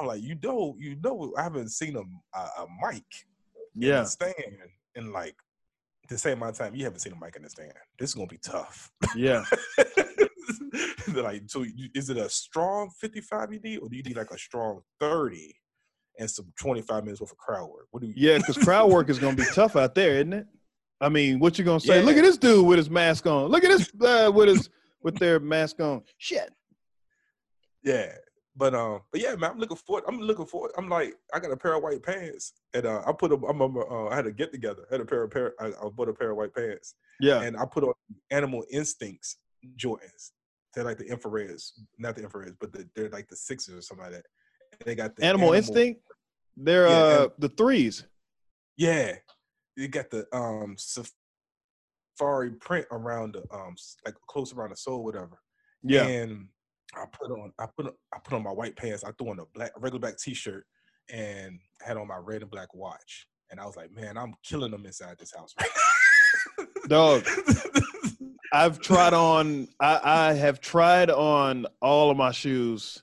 I'm 0.00 0.06
like, 0.06 0.22
you 0.22 0.36
know, 0.42 0.76
you 0.78 0.96
know, 1.02 1.34
I 1.36 1.42
haven't 1.42 1.70
seen 1.70 1.96
a, 1.96 2.38
a, 2.38 2.40
a 2.62 2.66
mic 2.82 3.04
Yeah. 3.74 4.04
stand 4.04 4.34
in 4.94 5.12
like 5.12 5.36
the 6.10 6.18
same 6.18 6.38
amount 6.38 6.52
of 6.52 6.58
time 6.58 6.74
you 6.74 6.84
haven't 6.84 7.00
seen 7.00 7.12
a 7.12 7.24
mic 7.24 7.36
in 7.36 7.42
the 7.42 7.50
stand. 7.50 7.72
This 7.98 8.10
is 8.10 8.14
gonna 8.14 8.26
be 8.26 8.38
tough. 8.38 8.90
Yeah. 9.16 9.44
Like, 11.14 11.42
so 11.46 11.64
is 11.94 12.10
it 12.10 12.16
a 12.16 12.28
strong 12.28 12.90
55 13.00 13.52
you 13.52 13.60
need, 13.60 13.78
or 13.78 13.88
do 13.88 13.96
you 13.96 14.02
need 14.02 14.16
like 14.16 14.30
a 14.30 14.38
strong 14.38 14.80
30 15.00 15.52
and 16.18 16.30
some 16.30 16.52
25 16.60 17.04
minutes 17.04 17.20
worth 17.20 17.32
of 17.32 17.38
crowd 17.38 17.68
work? 17.68 17.86
What 17.90 18.02
do 18.02 18.08
you? 18.08 18.14
Yeah, 18.16 18.38
because 18.38 18.58
crowd 18.58 18.90
work 18.90 19.08
is 19.08 19.18
gonna 19.18 19.36
be 19.36 19.44
tough 19.54 19.76
out 19.76 19.94
there, 19.94 20.16
isn't 20.16 20.32
it? 20.32 20.46
I 21.00 21.08
mean, 21.08 21.38
what 21.38 21.58
you 21.58 21.64
gonna 21.64 21.80
say? 21.80 21.98
Yeah. 21.98 22.04
Look 22.04 22.16
at 22.16 22.22
this 22.22 22.36
dude 22.36 22.66
with 22.66 22.78
his 22.78 22.90
mask 22.90 23.26
on. 23.26 23.46
Look 23.46 23.64
at 23.64 23.70
this 23.70 23.90
uh, 24.00 24.30
with 24.32 24.48
his 24.48 24.68
with 25.02 25.16
their 25.16 25.40
mask 25.40 25.80
on. 25.80 26.02
Shit. 26.18 26.50
Yeah. 27.82 28.12
But 28.60 28.74
um, 28.74 29.00
but 29.10 29.22
yeah, 29.22 29.34
man, 29.36 29.52
I'm 29.52 29.58
looking 29.58 29.78
forward. 29.78 30.04
I'm 30.06 30.20
looking 30.20 30.44
forward. 30.44 30.72
I'm 30.76 30.90
like, 30.90 31.14
I 31.32 31.40
got 31.40 31.50
a 31.50 31.56
pair 31.56 31.72
of 31.72 31.82
white 31.82 32.02
pants, 32.02 32.52
and 32.74 32.84
uh, 32.84 33.02
I 33.06 33.12
put 33.12 33.30
them. 33.30 33.42
I'm, 33.44 33.62
uh, 33.62 34.08
I 34.08 34.14
had 34.14 34.26
a 34.26 34.30
get 34.30 34.52
together. 34.52 34.82
I 34.90 34.94
had 34.96 35.00
a 35.00 35.06
pair 35.06 35.22
of 35.22 35.30
pair. 35.30 35.54
I, 35.58 35.68
I 35.68 35.88
bought 35.88 36.10
a 36.10 36.12
pair 36.12 36.30
of 36.32 36.36
white 36.36 36.54
pants, 36.54 36.94
Yeah. 37.20 37.40
and 37.40 37.56
I 37.56 37.64
put 37.64 37.84
on 37.84 37.94
Animal 38.30 38.62
Instincts 38.70 39.38
Jordans. 39.78 40.32
They're 40.74 40.84
like 40.84 40.98
the 40.98 41.04
infrareds, 41.06 41.70
not 41.98 42.16
the 42.16 42.22
infrareds, 42.22 42.56
but 42.60 42.70
the, 42.74 42.86
they're 42.94 43.08
like 43.08 43.28
the 43.28 43.36
sixes 43.36 43.74
or 43.74 43.80
something 43.80 44.04
like 44.04 44.12
that. 44.12 44.26
And 44.72 44.86
they 44.86 44.94
got 44.94 45.16
the 45.16 45.24
Animal 45.24 45.54
Instinct. 45.54 46.02
They're 46.54 46.86
Yeah, 46.86 46.92
uh 47.02 47.22
and- 47.22 47.32
the 47.38 47.48
threes. 47.48 48.04
Yeah, 48.76 49.14
you 49.74 49.88
got 49.88 50.10
the 50.10 50.26
um 50.36 50.76
safari 52.18 52.50
print 52.60 52.86
around 52.90 53.36
the 53.36 53.44
um 53.56 53.74
like 54.04 54.16
close 54.28 54.52
around 54.52 54.70
the 54.70 54.76
sole, 54.76 55.02
whatever. 55.02 55.40
Yeah. 55.82 56.06
And 56.06 56.48
I 56.94 57.04
put 57.12 57.30
on 57.30 57.52
I 57.58 57.66
put 57.76 57.86
on, 57.86 57.92
I 58.14 58.18
put 58.22 58.34
on 58.34 58.42
my 58.42 58.52
white 58.52 58.76
pants. 58.76 59.04
I 59.04 59.12
threw 59.12 59.30
on 59.30 59.38
a 59.38 59.44
black 59.54 59.72
regular 59.78 60.00
black 60.00 60.18
t-shirt 60.18 60.66
and 61.12 61.58
had 61.82 61.96
on 61.96 62.08
my 62.08 62.16
red 62.16 62.42
and 62.42 62.50
black 62.50 62.74
watch. 62.74 63.26
And 63.50 63.58
I 63.58 63.66
was 63.66 63.76
like, 63.76 63.90
man, 63.92 64.16
I'm 64.16 64.34
killing 64.44 64.70
them 64.70 64.86
inside 64.86 65.16
this 65.18 65.32
house 65.34 65.54
right. 65.60 66.68
Dog. 66.88 67.24
I've 68.52 68.80
tried 68.80 69.14
on 69.14 69.68
I, 69.78 70.00
I 70.02 70.32
have 70.34 70.60
tried 70.60 71.10
on 71.10 71.66
all 71.80 72.10
of 72.10 72.16
my 72.16 72.32
shoes. 72.32 73.02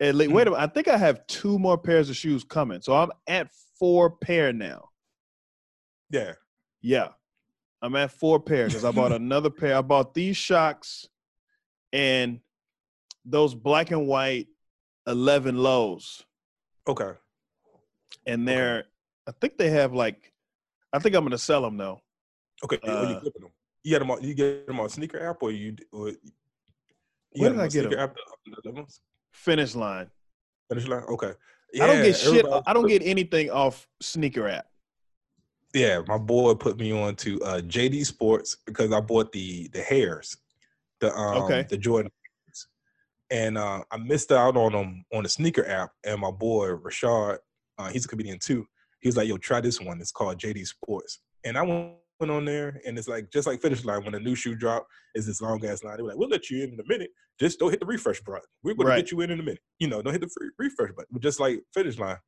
At 0.00 0.14
least, 0.14 0.32
wait 0.32 0.46
a 0.46 0.50
mm. 0.50 0.54
minute. 0.54 0.64
I 0.64 0.72
think 0.72 0.88
I 0.88 0.96
have 0.96 1.26
two 1.26 1.58
more 1.58 1.76
pairs 1.76 2.08
of 2.08 2.16
shoes 2.16 2.44
coming. 2.44 2.80
So 2.80 2.94
I'm 2.94 3.10
at 3.26 3.48
four 3.78 4.10
pair 4.10 4.52
now. 4.52 4.88
yeah. 6.10 6.32
Yeah. 6.82 7.08
I'm 7.82 7.96
at 7.96 8.10
four 8.10 8.38
pair 8.40 8.66
because 8.66 8.84
I 8.84 8.90
bought 8.90 9.12
another 9.12 9.50
pair. 9.50 9.76
I 9.76 9.80
bought 9.80 10.12
these 10.14 10.36
Shox 10.36 11.06
and 11.92 12.40
those 13.24 13.54
black 13.54 13.90
and 13.90 14.06
white 14.06 14.48
11 15.06 15.56
lows. 15.56 16.22
Okay. 16.88 17.12
And 18.26 18.46
they're, 18.46 18.84
I 19.26 19.32
think 19.40 19.58
they 19.58 19.70
have 19.70 19.92
like, 19.92 20.32
I 20.92 20.98
think 20.98 21.14
I'm 21.14 21.22
going 21.22 21.30
to 21.32 21.38
sell 21.38 21.62
them 21.62 21.76
though. 21.76 22.00
Okay. 22.64 22.78
oh, 22.84 23.02
you 23.08 23.14
Uh, 23.16 23.20
flipping 23.20 23.42
them. 23.42 23.50
You 23.82 23.90
get 23.92 23.98
them 24.00 24.10
on 24.10 24.22
you 24.22 24.34
get 24.34 24.66
them 24.66 24.78
on 24.80 24.88
sneaker 24.90 25.26
app 25.26 25.42
or 25.42 25.50
you 25.50 25.74
or 25.90 26.10
you 26.10 26.16
Where 27.36 27.50
did 27.50 27.60
I 27.60 27.62
get 27.64 27.72
sneaker 27.84 27.94
'em? 27.96 28.00
app, 28.10 28.14
the- 28.14 28.50
the 28.50 28.56
other 28.58 28.72
ones? 28.72 29.00
Finish 29.32 29.74
line. 29.74 30.10
Finish 30.68 30.86
line? 30.86 31.04
Okay. 31.04 31.32
Yeah, 31.72 31.84
I 31.84 31.86
don't 31.86 32.02
get 32.02 32.16
shit. 32.16 32.44
I 32.66 32.72
don't 32.74 32.86
get 32.88 33.02
anything 33.02 33.50
off 33.50 33.88
sneaker 34.02 34.48
app. 34.48 34.66
Yeah, 35.72 36.02
my 36.06 36.18
boy 36.18 36.54
put 36.54 36.78
me 36.78 36.92
on 36.92 37.14
to 37.16 37.40
uh, 37.42 37.60
JD 37.60 38.04
Sports 38.04 38.56
because 38.66 38.92
I 38.92 39.00
bought 39.00 39.30
the 39.32 39.68
the 39.68 39.80
Hares, 39.80 40.36
the 41.00 41.14
um, 41.16 41.44
Okay. 41.44 41.62
the 41.70 41.78
Jordan. 41.78 42.10
And 43.30 43.56
uh, 43.58 43.82
I 43.90 43.96
missed 43.98 44.32
out 44.32 44.56
on 44.56 44.72
them 44.72 45.04
on 45.12 45.22
the 45.22 45.28
sneaker 45.28 45.66
app. 45.66 45.90
And 46.04 46.20
my 46.20 46.30
boy 46.30 46.68
Rashad, 46.70 47.38
uh, 47.78 47.88
he's 47.88 48.04
a 48.04 48.08
comedian 48.08 48.38
too. 48.38 48.66
He 49.00 49.08
was 49.08 49.16
like, 49.16 49.28
"Yo, 49.28 49.36
try 49.38 49.60
this 49.60 49.80
one. 49.80 50.00
It's 50.00 50.12
called 50.12 50.38
JD 50.38 50.66
Sports." 50.66 51.20
And 51.44 51.56
I 51.56 51.62
went 51.62 52.30
on 52.30 52.44
there, 52.44 52.80
and 52.86 52.98
it's 52.98 53.08
like 53.08 53.30
just 53.32 53.46
like 53.46 53.62
finish 53.62 53.84
line 53.84 54.04
when 54.04 54.14
a 54.14 54.20
new 54.20 54.34
shoe 54.34 54.54
drop 54.54 54.86
is 55.14 55.26
this 55.26 55.40
long 55.40 55.64
ass 55.64 55.82
line. 55.84 55.96
They 55.96 56.02
were 56.02 56.10
like, 56.10 56.18
"We'll 56.18 56.28
let 56.28 56.50
you 56.50 56.62
in 56.64 56.72
in 56.74 56.80
a 56.80 56.84
minute. 56.88 57.10
Just 57.38 57.58
don't 57.58 57.70
hit 57.70 57.80
the 57.80 57.86
refresh 57.86 58.20
button. 58.20 58.42
We're 58.62 58.74
going 58.74 58.88
Right. 58.88 58.96
to 58.96 59.02
get 59.02 59.12
you 59.12 59.20
in 59.22 59.30
in 59.30 59.40
a 59.40 59.42
minute. 59.42 59.62
You 59.78 59.88
know, 59.88 60.02
don't 60.02 60.12
hit 60.12 60.20
the 60.20 60.28
free 60.28 60.50
refresh 60.58 60.90
button. 60.92 61.18
Just 61.20 61.40
like 61.40 61.60
finish 61.72 61.98
line." 61.98 62.18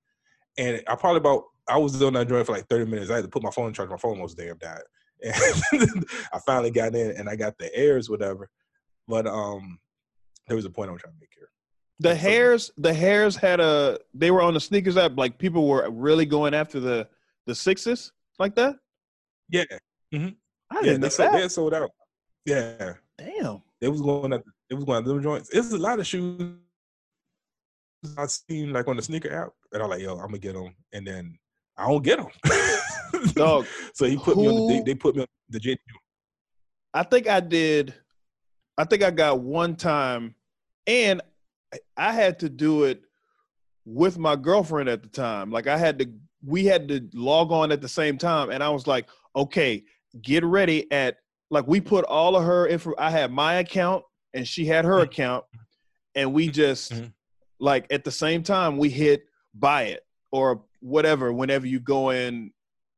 And 0.59 0.83
I 0.87 0.95
probably 0.95 1.19
about 1.19 1.45
I 1.69 1.79
was 1.79 2.01
on 2.03 2.13
that 2.15 2.29
joint 2.29 2.47
for 2.47 2.53
like 2.53 2.69
30 2.69 2.91
minutes. 2.91 3.11
I 3.11 3.17
had 3.17 3.25
to 3.25 3.31
put 3.31 3.43
my 3.43 3.51
phone 3.51 3.69
in 3.69 3.73
charge. 3.75 3.91
My 3.91 3.97
phone 3.97 4.13
almost 4.13 4.37
damn 4.37 4.59
died. 4.59 4.83
And 5.23 6.05
I 6.33 6.41
finally 6.45 6.73
got 6.73 6.95
in 6.97 7.13
and 7.13 7.29
I 7.29 7.37
got 7.37 7.57
the 7.59 7.73
airs, 7.77 8.11
whatever. 8.11 8.49
But 9.07 9.27
um 9.29 9.79
there 10.47 10.57
was 10.57 10.65
a 10.65 10.71
point 10.71 10.91
I 10.91 10.93
was 10.93 11.03
trying 11.03 11.15
to 11.15 11.21
make 11.21 11.31
here. 11.35 11.49
The 11.99 12.09
That's 12.09 12.21
something. 12.21 12.33
Hares, 12.33 12.71
the 12.79 12.95
Hares 12.95 13.37
had 13.37 13.61
a. 13.61 13.99
They 14.15 14.31
were 14.31 14.43
on 14.43 14.55
the 14.55 14.61
sneakers 14.61 14.97
app. 14.97 15.17
Like 15.17 15.39
people 15.39 15.69
were 15.69 15.89
really 15.91 16.27
going 16.27 16.55
after 16.55 16.81
the 16.81 17.09
the 17.47 17.55
sixes 17.55 18.13
like 18.39 18.55
that. 18.57 18.77
Yeah. 19.49 19.65
Mm-hmm. 20.15 20.29
I 20.71 20.77
Yeah, 20.77 20.83
didn't 20.83 21.01
they 21.01 21.07
know 21.07 21.09
sold, 21.09 21.35
they 21.35 21.49
sold 21.49 21.75
out. 21.75 21.91
Yeah. 22.45 22.95
Damn. 23.19 23.63
They 23.81 23.89
was 23.89 24.01
going 24.01 24.33
at 24.33 24.43
it 24.71 24.75
was 24.75 24.85
going 24.85 24.99
at 24.99 25.05
them 25.05 25.23
joints. 25.23 25.51
It's 25.53 25.73
a 25.73 25.79
lot 25.79 25.99
of 25.99 26.07
shoes 26.07 26.57
I 28.17 28.27
seen 28.27 28.73
like 28.73 28.89
on 28.89 28.97
the 28.97 29.03
sneaker 29.03 29.33
app, 29.33 29.53
and 29.73 29.83
I'm 29.83 29.91
like, 29.91 30.01
yo, 30.01 30.15
I'm 30.15 30.27
gonna 30.27 30.39
get 30.39 30.55
them, 30.55 30.75
and 30.93 31.07
then 31.07 31.39
I 31.77 31.87
don't 31.87 32.03
get 32.03 32.19
them. 32.19 32.29
Dog, 33.35 33.67
so 33.95 34.07
he 34.07 34.17
put 34.17 34.37
me 34.37 34.49
on. 34.49 34.55
The, 34.55 34.75
they, 34.75 34.83
they 34.83 34.95
put 34.95 35.15
me 35.15 35.23
on 35.23 35.29
the 35.49 35.61
J. 35.61 35.77
I 36.95 37.03
think 37.05 37.29
I 37.29 37.41
did. 37.41 37.95
I 38.79 38.85
think 38.85 39.03
I 39.03 39.11
got 39.11 39.41
one 39.41 39.77
time, 39.77 40.35
and 40.87 41.21
I- 41.97 42.13
had 42.13 42.39
to 42.41 42.49
do 42.49 42.85
it 42.85 43.03
with 43.85 44.19
my 44.19 44.37
girlfriend 44.37 44.89
at 44.89 45.03
the 45.03 45.09
time. 45.09 45.51
Like 45.51 45.67
I 45.67 45.77
had 45.77 45.99
to, 45.99 46.11
we 46.45 46.65
had 46.65 46.89
to 46.89 47.09
log 47.15 47.51
on 47.53 47.73
at 47.73 47.81
the 47.81 47.89
same 47.89 48.19
time, 48.19 48.51
and 48.51 48.63
I 48.63 48.69
was 48.71 48.87
like, 48.87 49.09
okay, 49.37 49.85
get 50.21 50.45
ready 50.45 50.91
at 50.93 51.19
like 51.51 51.67
we 51.67 51.81
put 51.81 52.05
all 52.07 52.35
of 52.37 52.45
her 52.45 52.67
info. 52.67 52.95
I 52.99 53.11
had 53.11 53.31
my 53.33 53.55
account, 53.55 54.05
and 54.35 54.47
she 54.49 54.65
had 54.67 54.85
her 54.85 54.99
Mhm. 55.01 55.05
account, 55.05 55.45
and 56.15 56.33
we 56.33 56.49
just 56.49 56.93
Mhm. 56.93 57.13
like 57.61 57.87
at 57.93 58.05
the 58.05 58.11
same 58.11 58.43
time 58.43 58.77
we 58.79 58.89
hit 58.91 59.27
buy 59.55 59.85
it 59.85 60.07
or 60.31 60.65
whatever 60.81 61.33
whenever 61.33 61.67
you 61.67 61.79
go 61.79 62.11
in, 62.11 62.53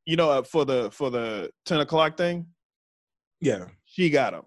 you 0.06 0.16
know, 0.16 0.30
uh, 0.30 0.42
for 0.42 0.64
the 0.64 0.90
for 0.92 1.10
the 1.10 1.50
ten 1.64 1.80
o'clock 1.80 2.16
thing. 2.16 2.46
Yeah. 3.40 3.66
She 3.86 4.08
got 4.10 4.32
them. 4.32 4.44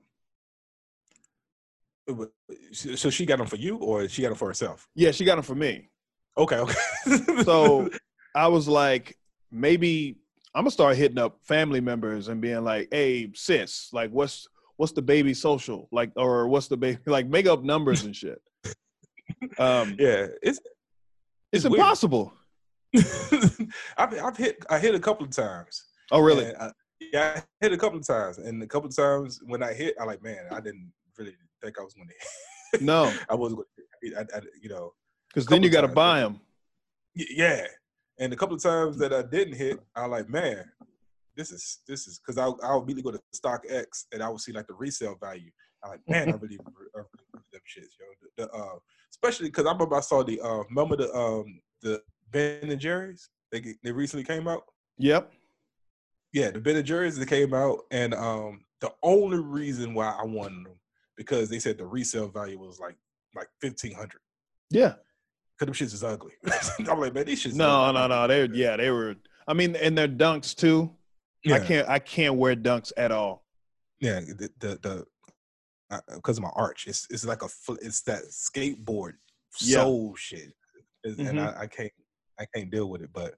So 2.72 3.10
she 3.10 3.26
got 3.26 3.38
them 3.38 3.48
for 3.48 3.58
you, 3.58 3.78
or 3.78 4.08
she 4.08 4.22
got 4.22 4.30
them 4.30 4.38
for 4.38 4.48
herself? 4.48 4.88
Yeah, 4.96 5.12
she 5.12 5.26
got 5.26 5.36
them 5.36 5.44
for 5.44 5.56
me. 5.56 5.90
Okay, 6.38 6.58
okay. 6.58 6.76
So 7.44 7.90
I 8.36 8.48
was 8.48 8.68
like, 8.68 9.18
maybe 9.52 10.18
I'm 10.54 10.64
gonna 10.64 10.72
start 10.72 10.96
hitting 10.98 11.18
up 11.18 11.40
family 11.44 11.82
members 11.82 12.28
and 12.28 12.42
being 12.42 12.64
like, 12.64 12.88
"Hey, 12.92 13.32
sis, 13.34 13.90
like, 13.94 14.12
what's 14.12 14.48
what's 14.78 14.92
the 14.92 15.02
baby 15.02 15.34
social 15.34 15.88
like, 15.92 16.12
or 16.16 16.48
what's 16.48 16.68
the 16.68 16.78
baby 16.78 17.00
like? 17.06 17.28
Make 17.28 17.48
up 17.48 17.64
numbers 17.64 18.04
and 18.04 18.16
shit." 18.16 18.42
Um, 19.60 19.96
yeah, 20.00 20.28
it's 20.42 20.60
it's, 21.52 21.64
it's 21.64 21.66
impossible. 21.66 22.34
I've 23.98 24.20
I've 24.20 24.38
hit 24.38 24.66
I 24.70 24.80
hit 24.80 24.96
a 24.96 25.00
couple 25.00 25.26
of 25.26 25.32
times. 25.32 25.84
Oh, 26.12 26.22
really? 26.22 26.56
I, 26.56 26.72
yeah, 27.00 27.34
I 27.36 27.44
hit 27.62 27.74
a 27.74 27.78
couple 27.78 28.00
of 28.00 28.08
times, 28.08 28.38
and 28.38 28.62
a 28.64 28.68
couple 28.68 28.90
of 28.90 28.96
times 28.96 29.40
when 29.46 29.62
I 29.62 29.74
hit, 29.74 29.96
I 30.00 30.06
like, 30.06 30.24
man, 30.24 30.46
I 30.52 30.60
didn't 30.60 30.92
really 31.18 31.36
think 31.68 31.80
I 31.80 31.84
was 31.84 31.94
going 31.94 32.08
to. 32.08 32.84
No, 32.84 33.14
I 33.30 33.36
wasn't 33.36 33.62
going 34.02 34.14
to. 34.14 34.18
I, 34.20 34.38
I, 34.38 34.42
you 34.62 34.70
know, 34.70 34.94
because 35.30 35.46
then 35.46 35.64
you 35.64 35.70
got 35.70 35.82
to 35.82 35.88
buy 35.88 36.22
them. 36.22 36.40
yeah. 37.16 37.66
And 38.20 38.34
a 38.34 38.36
couple 38.36 38.56
of 38.56 38.64
times 38.64 38.98
that 38.98 39.14
I 39.14 39.22
didn't 39.22 39.56
hit, 39.56 39.80
I 39.96 40.06
like, 40.06 40.28
man, 40.28 40.66
this 41.36 41.52
is 41.52 41.80
this 41.88 42.08
is 42.08 42.20
because 42.20 42.38
I'll 42.38 42.58
I'll 42.64 42.82
immediately 42.82 43.12
go 43.12 43.18
to 43.18 43.24
StockX 43.36 44.06
and 44.12 44.24
I 44.24 44.30
will 44.30 44.40
see 44.40 44.52
like 44.52 44.68
the 44.68 44.74
resale 44.74 45.18
value. 45.22 45.52
I'm 45.84 45.92
like, 45.92 46.00
man, 46.08 46.30
I 46.30 46.38
really, 46.42 46.58
I 46.60 46.98
really 46.98 47.46
them 47.52 47.62
shits, 47.68 47.94
yo. 48.00 48.06
The, 48.38 48.46
the, 48.46 48.52
uh, 48.52 48.78
especially 49.12 49.50
because 49.50 49.66
I 49.66 49.72
remember 49.72 49.96
I 49.96 50.02
saw 50.02 50.24
the 50.24 50.42
uh, 50.42 50.64
remember 50.70 50.96
the 50.96 51.14
um 51.14 51.62
the 51.82 52.02
Ben 52.32 52.70
and 52.72 52.80
Jerry's 52.80 53.30
they 53.52 53.76
they 53.84 53.92
recently 53.92 54.24
came 54.24 54.48
out. 54.48 54.64
Yep. 54.98 55.32
Yeah, 56.34 56.52
the 56.52 56.60
Ben 56.60 56.76
and 56.76 56.86
Jerry's 56.86 57.18
that 57.18 57.30
came 57.30 57.54
out, 57.54 57.82
and 57.92 58.16
um 58.16 58.66
the 58.82 58.92
only 59.04 59.38
reason 59.38 59.94
why 59.94 60.16
I 60.20 60.26
wanted 60.26 60.66
them 60.66 60.80
because 61.18 61.50
they 61.50 61.60
said 61.60 61.78
the 61.78 61.86
resale 61.86 62.28
value 62.30 62.58
was 62.60 62.80
like 62.80 62.96
like 63.36 63.48
fifteen 63.62 63.94
hundred. 63.94 64.22
Yeah. 64.70 64.94
Cause 65.60 65.66
them 65.66 65.74
shits 65.74 65.94
is 65.94 66.04
ugly. 66.04 66.34
I'm 66.88 67.00
like, 67.00 67.14
man, 67.16 67.26
these 67.26 67.44
shits. 67.44 67.56
No, 67.56 67.68
ugly. 67.86 68.02
no, 68.02 68.08
no. 68.08 68.28
They 68.28 68.56
yeah, 68.56 68.78
they 68.78 68.92
were. 68.92 69.16
I 69.48 69.54
mean, 69.54 69.76
and 69.76 69.98
their 69.98 70.08
dunks 70.08 70.56
too. 70.56 70.92
Yeah. 71.44 71.56
I 71.56 71.60
can't. 71.60 71.90
I 71.90 72.00
can't 72.00 72.36
wear 72.36 72.56
dunks 72.56 72.92
at 72.96 73.12
all. 73.12 73.44
Yeah, 74.00 74.20
the 74.20 74.50
the, 74.60 74.68
the 74.82 75.06
uh, 75.90 76.00
because 76.16 76.38
of 76.38 76.44
my 76.44 76.52
arch, 76.56 76.86
it's 76.88 77.08
it's 77.10 77.26
like 77.26 77.42
a 77.42 77.48
it's 77.82 78.02
that 78.02 78.24
skateboard 78.32 79.14
Yeah. 79.62 79.82
sole 79.82 80.16
shit, 80.16 80.54
It's- 81.04 81.18
and. 81.18 81.40
Mm-hmm. 81.40 81.58
I, 81.60 81.62
I 81.62 81.68
can't 81.68 81.92
I 82.40 82.46
can't 82.54 82.70
deal 82.70 82.88
with 82.90 83.02
it. 83.02 83.10
But 83.12 83.34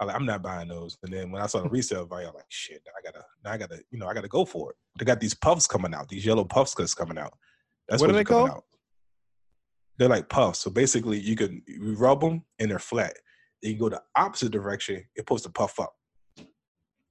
I, 0.00 0.04
like, 0.06 0.16
I'm 0.16 0.26
not 0.26 0.42
buying 0.42 0.68
those. 0.68 0.96
And 1.02 1.12
then 1.12 1.30
when 1.30 1.40
I 1.42 1.46
saw 1.46 1.62
the 1.62 1.68
resale 1.70 2.06
value, 2.06 2.26
I'm 2.28 2.34
like, 2.34 2.44
shit, 2.48 2.82
I 2.96 3.02
gotta 3.02 3.24
now 3.44 3.52
I 3.52 3.56
gotta 3.58 3.80
you 3.90 3.98
know 3.98 4.06
I 4.06 4.14
gotta 4.14 4.28
go 4.28 4.44
for 4.44 4.70
it. 4.70 4.76
They 4.98 5.04
got 5.04 5.20
these 5.20 5.34
puffs 5.34 5.66
coming 5.66 5.94
out, 5.94 6.08
these 6.08 6.24
yellow 6.26 6.44
puffs 6.44 6.74
that's 6.74 6.94
coming 6.94 7.18
out. 7.18 7.32
That's 7.88 8.00
What 8.00 8.10
are 8.10 8.14
they 8.14 8.24
coming 8.24 8.46
called? 8.48 8.58
Out. 8.58 8.64
They're 9.98 10.08
like 10.08 10.28
puffs. 10.28 10.58
So 10.60 10.70
basically, 10.70 11.20
you 11.20 11.36
can 11.36 11.62
you 11.66 11.94
rub 11.96 12.20
them 12.20 12.42
and 12.58 12.70
they're 12.70 12.78
flat. 12.78 13.14
Then 13.62 13.72
you 13.72 13.78
go 13.78 13.88
the 13.88 14.02
opposite 14.16 14.50
direction, 14.50 14.96
it's 14.96 15.06
supposed 15.18 15.44
to 15.44 15.50
puff 15.50 15.78
up. 15.78 15.94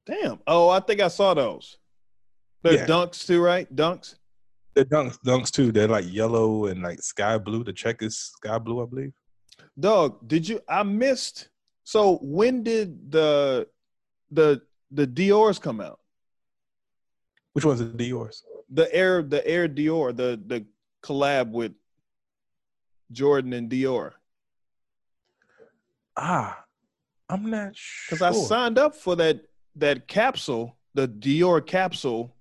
Damn. 0.05 0.39
Oh, 0.47 0.69
I 0.69 0.79
think 0.81 0.99
I 0.99 1.07
saw 1.07 1.33
those. 1.33 1.77
They're 2.63 2.73
Yeah. 2.73 2.85
dunks 2.85 3.25
too, 3.25 3.41
right? 3.41 3.73
Dunks. 3.73 4.15
They're 4.75 4.85
dunks, 4.85 5.17
dunks 5.25 5.51
too. 5.51 5.71
They're 5.71 5.87
like 5.87 6.11
yellow 6.11 6.65
and 6.65 6.81
like 6.83 7.01
sky 7.01 7.37
blue. 7.37 7.63
The 7.63 7.71
check 7.73 8.01
is 8.01 8.17
sky 8.17 8.57
blue, 8.57 8.81
I 8.83 8.85
believe. 8.85 9.13
Dog, 9.79 10.27
did 10.27 10.47
you? 10.47 10.59
I 10.67 10.83
missed. 10.83 11.49
So 11.83 12.17
when 12.21 12.63
did 12.63 13.11
the 13.11 13.67
the 14.31 14.61
the 14.91 15.05
Dior's 15.07 15.59
come 15.59 15.81
out? 15.81 15.99
Which 17.53 17.65
one's 17.65 17.79
the 17.79 18.03
yours? 18.03 18.43
The 18.69 18.93
Air 18.93 19.21
the 19.21 19.45
Air 19.45 19.67
Dior 19.67 20.15
the 20.15 20.41
the 20.45 20.65
collab 21.03 21.51
with 21.51 21.73
Jordan 23.11 23.53
and 23.53 23.69
Dior. 23.69 24.13
Ah, 26.15 26.63
I'm 27.29 27.49
not 27.49 27.75
sure. 27.75 28.17
Because 28.17 28.21
I 28.21 28.31
signed 28.47 28.77
up 28.77 28.95
for 28.95 29.15
that 29.17 29.41
that 29.75 30.07
capsule, 30.07 30.77
the 30.93 31.07
Dior 31.07 31.65
capsule, 31.65 32.35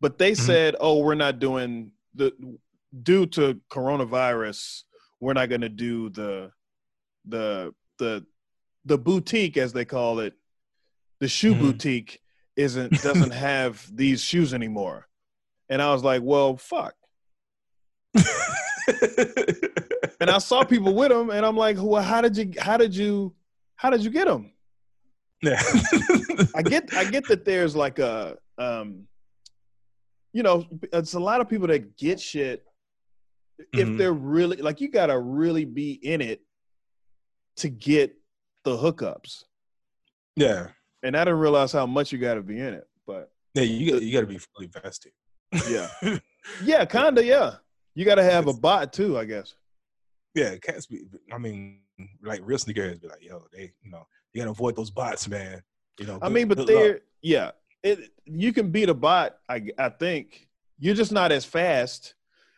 but 0.00 0.18
they 0.18 0.32
Mhm. 0.32 0.36
said, 0.46 0.76
"Oh, 0.80 1.00
we're 1.02 1.14
not 1.16 1.38
doing 1.38 1.92
the 2.14 2.32
due 3.02 3.26
to 3.26 3.60
coronavirus, 3.68 4.84
we're 5.20 5.34
not 5.34 5.48
going 5.48 5.60
to 5.60 5.68
do 5.68 6.08
the 6.10 6.50
the 7.24 7.74
the 7.98 8.24
the 8.86 8.96
boutique 8.96 9.56
as 9.58 9.72
they 9.74 9.84
call 9.84 10.20
it, 10.20 10.32
the 11.20 11.28
shoe 11.28 11.54
Mhm. 11.54 11.58
boutique 11.60 12.22
isn't 12.56 12.92
doesn't 13.02 13.30
have 13.48 13.86
these 13.94 14.22
shoes 14.22 14.54
anymore." 14.54 15.06
And 15.68 15.82
I 15.82 15.92
was 15.92 16.02
like, 16.02 16.22
"Well, 16.24 16.56
fuck." 16.56 16.94
And 20.18 20.30
I 20.30 20.38
saw 20.38 20.64
people 20.64 20.94
with 20.94 21.10
them, 21.10 21.30
and 21.30 21.44
I'm 21.44 21.56
like, 21.56 21.76
"Well, 21.78 22.02
how 22.02 22.20
did 22.22 22.36
you 22.36 22.52
how 22.58 22.76
did 22.78 22.94
you 22.96 23.34
how 23.76 23.90
did 23.90 24.02
you 24.02 24.10
get 24.10 24.26
them?" 24.26 24.52
yeah. 25.42 25.60
I 26.54 26.62
get 26.62 26.96
I 26.96 27.04
get 27.04 27.28
that 27.28 27.44
there's 27.44 27.76
like 27.76 27.98
a 27.98 28.38
um 28.58 29.06
you 30.32 30.42
know, 30.42 30.66
it's 30.92 31.14
a 31.14 31.20
lot 31.20 31.40
of 31.40 31.48
people 31.48 31.66
that 31.68 31.96
get 31.96 32.20
shit 32.20 32.64
if 33.72 33.88
Mhm. 33.88 33.98
they're 33.98 34.12
really 34.12 34.56
like 34.58 34.80
you 34.80 34.88
gotta 34.88 35.18
really 35.18 35.64
be 35.64 35.92
in 35.92 36.20
it 36.20 36.40
to 37.56 37.68
get 37.68 38.14
the 38.66 38.76
hookups. 38.76 39.44
yeah. 40.34 40.68
And 41.02 41.16
I 41.16 41.24
didn't 41.24 41.38
realize 41.38 41.70
how 41.70 41.86
much 41.86 42.10
you 42.10 42.18
gotta 42.18 42.42
be 42.42 42.58
in 42.58 42.74
it. 42.74 42.86
But 43.06 43.30
Yeah, 43.54 43.62
you 43.62 43.92
got 43.92 44.02
you 44.02 44.12
got 44.12 44.22
to 44.22 44.26
be 44.26 44.38
fully 44.38 44.66
vested. 44.66 45.12
Yeah. 45.70 45.88
yeah, 46.64 46.84
kinda, 46.84 47.24
yeah. 47.24 47.54
You 47.94 48.04
gotta 48.04 48.24
have 48.24 48.48
a 48.48 48.52
bot 48.52 48.92
too, 48.92 49.16
I 49.16 49.24
guess. 49.24 49.54
yeah, 50.34 50.56
cats 50.56 50.86
be. 50.86 51.04
I 51.32 51.38
mean, 51.38 51.78
like 52.22 52.40
real 52.44 52.58
sneakerheads 52.58 53.00
be 53.00 53.08
like, 53.08 53.22
yo, 53.22 53.46
they, 53.52 53.72
you 53.82 53.90
know, 53.90 54.06
you 54.32 54.40
got 54.40 54.46
to 54.46 54.50
avoid 54.50 54.76
those 54.76 54.90
bots, 54.90 55.28
man. 55.28 55.62
You 55.98 56.06
know. 56.06 56.18
I 56.20 56.28
mean, 56.28 56.48
but 56.48 56.58
good 56.58 56.66
they're 56.66 57.00
yeah. 57.22 57.52
It 57.82 58.10
you 58.24 58.52
can 58.52 58.70
beat 58.70 58.88
a 58.88 58.94
bot, 58.94 59.36
I 59.48 59.68
I 59.78 59.90
think. 59.90 60.48
You're 60.78 60.94
just 60.94 61.12
not 61.12 61.32
as 61.32 61.44
fast. 61.44 62.14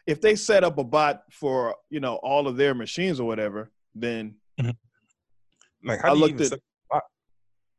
If 0.07 0.21
they 0.21 0.35
set 0.35 0.65
up 0.65 0.79
a 0.79 0.85
bot 0.85 1.23
for, 1.31 1.77
you 1.91 2.01
know, 2.01 2.17
all 2.17 2.49
of 2.49 2.57
their 2.57 2.75
machines 2.75 3.21
or 3.21 3.29
whatever, 3.29 3.71
then 3.95 4.37
mm-hmm. 4.59 4.71
Like 5.85 6.01
how 6.01 6.13
I 6.13 6.15
do 6.15 6.21
you 6.21 6.35
at- 6.41 6.47
set, 6.47 6.61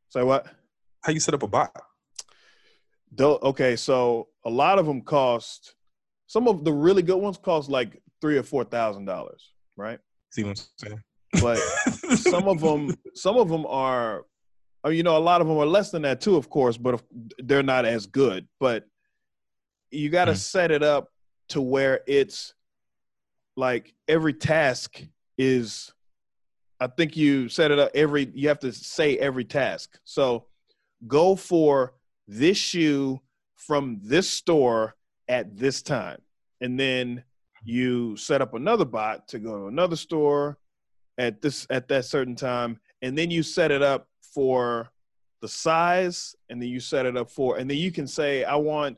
say 0.10 0.24
what? 0.24 0.48
how 1.04 1.12
you 1.12 1.20
set 1.20 1.34
up 1.34 1.44
a 1.44 1.48
bot? 1.48 1.72
Okay, 3.20 3.76
so 3.76 4.28
a 4.46 4.50
lot 4.50 4.80
of 4.80 4.86
them 4.86 5.02
cost. 5.02 5.76
Some 6.28 6.48
of 6.48 6.64
the 6.64 6.72
really 6.74 7.02
good 7.02 7.18
ones 7.18 7.38
cost 7.38 7.70
like 7.70 8.02
three 8.22 8.38
or 8.38 8.44
four 8.44 8.64
thousand 8.64 9.06
dollars, 9.06 9.52
right? 9.78 10.00
See 10.32 10.44
what 10.44 10.50
I'm 10.50 10.90
saying? 10.90 11.04
But 11.42 11.58
some 12.18 12.48
of 12.48 12.60
them, 12.62 12.96
some 13.16 13.38
of 13.38 13.50
them 13.50 13.66
are, 13.66 14.26
you 14.88 15.04
know, 15.04 15.18
a 15.18 15.20
lot 15.20 15.42
of 15.42 15.48
them 15.48 15.58
are 15.58 15.66
less 15.66 15.90
than 15.92 16.04
that 16.04 16.22
too, 16.22 16.36
of 16.36 16.50
course, 16.50 16.78
but 16.78 16.96
if- 16.96 17.04
they're 17.40 17.64
not 17.64 17.86
as 17.86 18.06
good. 18.06 18.48
But 18.60 18.86
you 19.92 20.10
got 20.10 20.26
to 20.26 20.34
Mm. 20.34 20.38
set 20.38 20.72
it 20.72 20.84
up 20.84 21.08
to 21.50 21.62
where 21.62 22.02
it's 22.08 22.54
like 23.58 23.94
every 24.08 24.34
task 24.34 25.02
is. 25.38 25.92
I 26.80 26.88
think 26.88 27.18
you 27.18 27.50
set 27.50 27.72
it 27.72 27.80
up 27.80 27.92
every. 27.94 28.32
You 28.34 28.48
have 28.48 28.60
to 28.60 28.72
say 28.72 29.18
every 29.18 29.46
task. 29.46 30.00
So 30.04 30.46
go 31.08 31.36
for 31.36 31.94
this 32.28 32.58
shoe 32.58 33.20
from 33.56 34.00
this 34.04 34.30
store 34.30 34.96
at 35.28 35.58
this 35.58 35.82
time. 35.82 36.22
And 36.62 36.80
then 36.80 37.24
you 37.64 38.16
set 38.16 38.42
up 38.42 38.54
another 38.54 38.86
bot 38.86 39.28
to 39.30 39.40
go 39.40 39.60
to 39.60 39.68
another 39.68 39.96
store 39.96 40.58
at 41.18 41.42
this 41.42 41.68
at 41.70 41.88
that 41.90 42.06
certain 42.06 42.36
time. 42.36 42.80
And 43.02 43.18
then 43.18 43.32
you 43.32 43.44
set 43.44 43.72
it 43.72 43.82
up 43.82 44.08
for 44.34 44.90
the 45.42 45.48
size, 45.48 46.36
and 46.50 46.62
then 46.62 46.70
you 46.70 46.80
set 46.80 47.06
it 47.06 47.16
up 47.16 47.30
for, 47.30 47.58
and 47.58 47.70
then 47.70 47.78
you 47.78 47.92
can 47.92 48.08
say, 48.08 48.44
I 48.44 48.56
want 48.56 48.98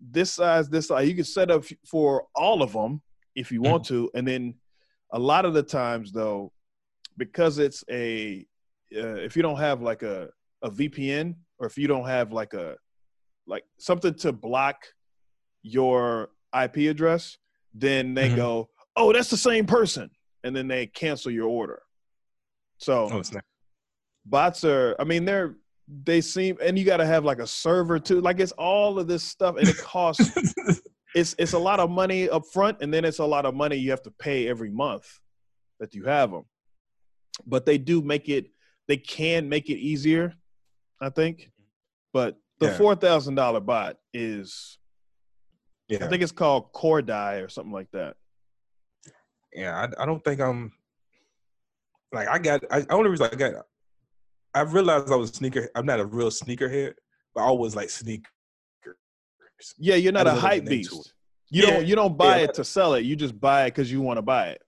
this 0.00 0.32
size, 0.32 0.68
this 0.68 0.88
size. 0.88 1.08
You 1.08 1.14
can 1.14 1.24
set 1.24 1.50
up 1.50 1.64
for 1.84 2.26
all 2.34 2.62
of 2.62 2.72
them 2.72 3.02
if 3.34 3.50
you 3.50 3.60
want 3.60 3.84
mm-hmm. 3.84 3.94
to. 3.94 4.10
And 4.14 4.26
then 4.26 4.54
a 5.12 5.18
lot 5.18 5.44
of 5.44 5.54
the 5.54 5.62
times 5.62 6.12
though, 6.12 6.52
because 7.16 7.58
it's 7.58 7.84
a 7.90 8.46
uh, 8.96 9.16
if 9.16 9.36
you 9.36 9.42
don't 9.42 9.58
have 9.58 9.82
like 9.82 10.02
a 10.02 10.28
a 10.62 10.70
VPN 10.70 11.34
or 11.58 11.66
if 11.66 11.76
you 11.76 11.86
don't 11.86 12.06
have 12.06 12.32
like 12.32 12.54
a 12.54 12.76
like 13.46 13.64
something 13.78 14.14
to 14.14 14.32
block 14.32 14.76
your 15.62 16.30
IP 16.54 16.88
address, 16.90 17.36
then 17.72 18.14
they 18.14 18.30
Mhm. 18.30 18.36
go, 18.36 18.70
"Oh, 18.96 19.12
that's 19.12 19.30
the 19.30 19.36
same 19.36 19.66
person," 19.66 20.10
and 20.42 20.54
then 20.54 20.68
they 20.68 20.86
cancel 20.86 21.30
your 21.30 21.48
order. 21.48 21.82
So 22.78 23.08
oh, 23.12 23.22
bots 24.24 24.64
are, 24.64 24.96
I 24.98 25.04
mean, 25.04 25.24
they're 25.24 25.56
they 26.04 26.22
seem, 26.22 26.56
and 26.62 26.78
you 26.78 26.84
got 26.84 26.96
to 26.96 27.06
have 27.06 27.24
like 27.26 27.40
a 27.40 27.46
server 27.46 27.98
too. 27.98 28.20
Like 28.20 28.40
it's 28.40 28.52
all 28.52 28.98
of 28.98 29.06
this 29.06 29.22
stuff, 29.22 29.56
and 29.56 29.68
it 29.68 29.76
costs. 29.78 30.30
it's 31.14 31.34
it's 31.38 31.52
a 31.52 31.58
lot 31.58 31.78
of 31.80 31.90
money 31.90 32.28
up 32.28 32.42
front, 32.52 32.78
and 32.80 32.92
then 32.92 33.04
it's 33.04 33.18
a 33.18 33.24
lot 33.24 33.44
of 33.44 33.54
money 33.54 33.76
you 33.76 33.90
have 33.90 34.02
to 34.02 34.10
pay 34.12 34.48
every 34.48 34.70
month 34.70 35.06
that 35.80 35.94
you 35.94 36.04
have 36.04 36.30
them. 36.30 36.44
But 37.46 37.66
they 37.66 37.78
do 37.78 38.00
make 38.02 38.28
it. 38.28 38.46
They 38.86 38.96
can 38.96 39.48
make 39.48 39.70
it 39.70 39.78
easier, 39.78 40.34
I 41.00 41.10
think. 41.10 41.50
But 42.12 42.36
the 42.60 42.66
Yeah. 42.66 42.76
four 42.76 42.94
thousand 42.94 43.34
dollar 43.34 43.60
bot 43.60 43.96
is, 44.12 44.78
yeah, 45.88 46.04
I 46.04 46.08
think 46.08 46.22
it's 46.22 46.32
called 46.32 46.72
Kodai 46.72 47.44
or 47.44 47.48
something 47.48 47.72
like 47.72 47.90
that. 47.92 48.16
yeah. 49.52 49.74
I, 49.98 50.02
I 50.02 50.06
don't 50.06 50.22
think 50.24 50.40
I'm. 50.40 50.72
Like 52.12 52.28
I 52.28 52.38
got. 52.38 52.62
I 52.70 52.84
only 52.90 53.10
reason 53.10 53.28
I 53.32 53.34
got. 53.34 53.64
I 54.54 54.60
realized 54.60 55.10
I 55.10 55.16
was 55.16 55.30
a 55.30 55.34
sneaker. 55.34 55.68
I'm 55.74 55.84
not 55.86 55.98
a 55.98 56.06
real 56.06 56.30
sneakerhead, 56.30 56.92
but 57.34 57.40
I 57.42 57.44
always 57.44 57.74
like 57.74 57.90
sneakers. 57.90 58.30
Yeah, 59.78 59.96
you're 59.96 60.12
not 60.12 60.26
a 60.28 60.34
hype 60.34 60.64
beast. 60.66 61.14
You 61.50 61.62
Yeah, 61.64 61.70
don't 61.70 61.86
you 61.86 61.96
don't 61.96 62.16
buy 62.16 62.38
yeah. 62.38 62.44
it 62.44 62.54
to 62.54 62.64
sell 62.64 62.94
it. 62.94 63.00
You 63.04 63.16
just 63.16 63.38
buy 63.40 63.64
it 63.64 63.70
because 63.70 63.90
you 63.90 64.00
want 64.00 64.18
to 64.18 64.22
buy 64.22 64.48
it. 64.48 64.62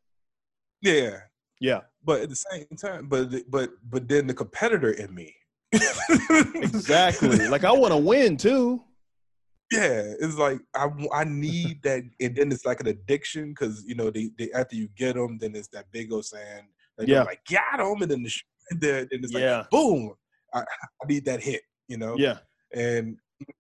Yeah, 0.82 1.18
Yeah, 1.60 1.80
but 2.06 2.20
at 2.22 2.30
the 2.30 2.36
same 2.36 2.66
time, 2.80 3.08
but 3.08 3.28
but 3.50 3.70
but 3.90 4.08
then 4.08 4.26
the 4.28 4.34
competitor 4.34 4.92
in 4.92 5.12
me. 5.14 5.34
exactly. 6.54 7.48
Like 7.48 7.64
I 7.64 7.72
want 7.72 7.92
to 7.92 7.98
win 7.98 8.36
too. 8.36 8.82
Yeah, 9.72 10.14
it's 10.20 10.36
like 10.36 10.60
I 10.76 10.88
I 11.12 11.24
need 11.24 11.82
that, 11.82 12.04
and 12.20 12.36
then 12.36 12.52
it's 12.52 12.64
like 12.64 12.80
an 12.80 12.86
addiction 12.86 13.50
because 13.50 13.82
you 13.84 13.96
know 13.96 14.10
they, 14.10 14.30
they 14.38 14.52
after 14.52 14.76
you 14.76 14.88
get 14.96 15.16
them, 15.16 15.38
then 15.40 15.56
it's 15.56 15.68
that 15.68 15.90
big 15.90 16.12
old 16.12 16.24
saying, 16.24 16.68
like, 16.96 17.08
Yeah. 17.08 17.24
like 17.24 17.40
got 17.50 17.78
them, 17.78 18.00
and 18.00 18.10
then 18.10 18.22
the 18.22 18.32
and 18.70 18.80
then 18.80 19.08
it's 19.10 19.32
like 19.32 19.42
Yeah. 19.42 19.64
boom, 19.70 20.14
I, 20.54 20.60
I 20.60 21.06
need 21.08 21.24
that 21.24 21.42
hit, 21.42 21.62
you 21.88 21.96
know. 21.96 22.14
Yeah. 22.16 22.38
and 22.72 23.16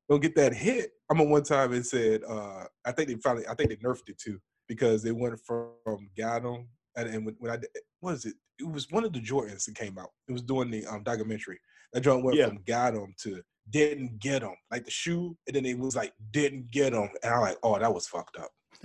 don't 0.08 0.22
get 0.22 0.36
that 0.36 0.54
hit. 0.54 0.92
I 1.10 1.14
am 1.14 1.18
remember 1.18 1.32
one 1.32 1.42
time 1.42 1.72
it 1.72 1.84
said, 1.86 2.22
uh, 2.24 2.64
I 2.84 2.92
think 2.92 3.08
they 3.08 3.14
finally, 3.16 3.46
I 3.46 3.54
think 3.54 3.70
they 3.70 3.76
nerfed 3.76 4.08
it 4.08 4.18
too 4.18 4.38
because 4.68 5.02
they 5.02 5.12
went 5.12 5.38
from 5.46 6.08
got 6.16 6.44
'em, 6.44 6.68
and, 6.96 7.08
and 7.08 7.26
when, 7.26 7.36
when 7.38 7.50
I 7.52 7.58
what 8.06 8.14
is 8.14 8.24
it? 8.24 8.34
It 8.60 8.68
was 8.70 8.88
one 8.92 9.04
of 9.04 9.12
the 9.12 9.18
Jordans 9.20 9.64
that 9.64 9.74
came 9.74 9.98
out. 9.98 10.10
It 10.28 10.32
was 10.32 10.42
doing 10.42 10.70
the 10.70 10.86
um, 10.86 11.02
documentary. 11.02 11.58
That 11.92 12.02
joint 12.02 12.24
went 12.24 12.36
Yeah. 12.38 12.46
from 12.46 12.62
got 12.66 12.94
'em 12.94 13.12
to 13.22 13.42
didn't 13.70 14.20
get 14.20 14.44
'em, 14.44 14.54
like 14.70 14.84
the 14.84 14.90
shoe, 14.92 15.36
and 15.48 15.56
then 15.56 15.66
it 15.66 15.76
was 15.76 15.96
like 15.96 16.12
didn't 16.30 16.70
get 16.70 16.94
'em, 16.94 17.08
and 17.24 17.34
I'm 17.34 17.40
like, 17.40 17.58
oh, 17.64 17.78
that 17.80 17.92
was 17.92 18.06
fucked 18.06 18.36
up. 18.38 18.50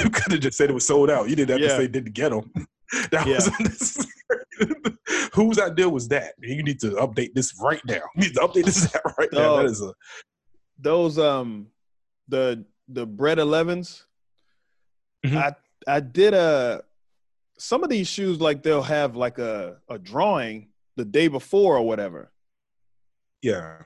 you 0.00 0.10
could 0.10 0.32
have 0.32 0.40
just 0.40 0.56
said 0.56 0.70
it 0.70 0.74
was 0.74 0.86
sold 0.86 1.10
out. 1.10 1.28
You 1.28 1.34
didn't 1.34 1.50
have 1.50 1.60
Yeah. 1.60 1.76
to 1.76 1.82
say 1.82 1.88
didn't 1.88 2.12
get 2.14 2.32
'em. 2.32 2.50
That 3.10 3.26
Yeah. 3.26 3.34
was 3.34 3.46
unnecessary. 3.58 4.94
Whose 5.34 5.58
idea 5.58 5.88
was 5.88 6.06
that? 6.08 6.34
You 6.40 6.62
need 6.62 6.80
to 6.80 6.92
update 6.92 7.34
this 7.34 7.52
right 7.60 7.84
now. 7.84 8.00
You 8.14 8.22
need 8.28 8.34
to 8.34 8.40
update 8.40 8.64
this 8.64 8.88
right 9.18 9.28
now. 9.32 9.56
That 9.56 9.66
is 9.66 9.82
a 9.82 9.92
Those 10.78 11.18
um 11.18 11.66
the 12.28 12.64
the 12.88 13.04
bread 13.06 13.38
11s. 13.38 14.04
Mhm. 15.26 15.36
I 15.36 15.54
I 15.96 16.00
did 16.00 16.32
a 16.32 16.82
some 17.58 17.82
of 17.82 17.90
these 17.90 18.06
shoes 18.08 18.40
like 18.40 18.62
they'll 18.62 18.82
have 18.82 19.16
like 19.16 19.38
a 19.38 19.78
a 19.88 19.98
drawing 19.98 20.68
the 20.96 21.04
day 21.04 21.28
before 21.28 21.76
or 21.76 21.82
whatever. 21.86 22.32
yeah. 23.42 23.78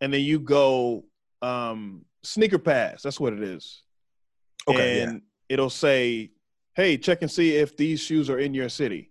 and 0.00 0.12
then 0.12 0.20
you 0.20 0.38
go 0.38 1.04
um 1.42 2.04
sneaker 2.22 2.58
pass 2.58 3.02
that's 3.02 3.20
what 3.20 3.32
it 3.32 3.42
is 3.42 3.82
Okay. 4.68 5.00
and 5.02 5.22
it'll 5.48 5.70
say 5.70 6.30
hey 6.74 6.96
check 6.98 7.22
and 7.22 7.30
see 7.30 7.56
if 7.56 7.76
these 7.76 8.00
shoes 8.00 8.28
are 8.28 8.38
in 8.38 8.52
your 8.54 8.68
city 8.68 9.10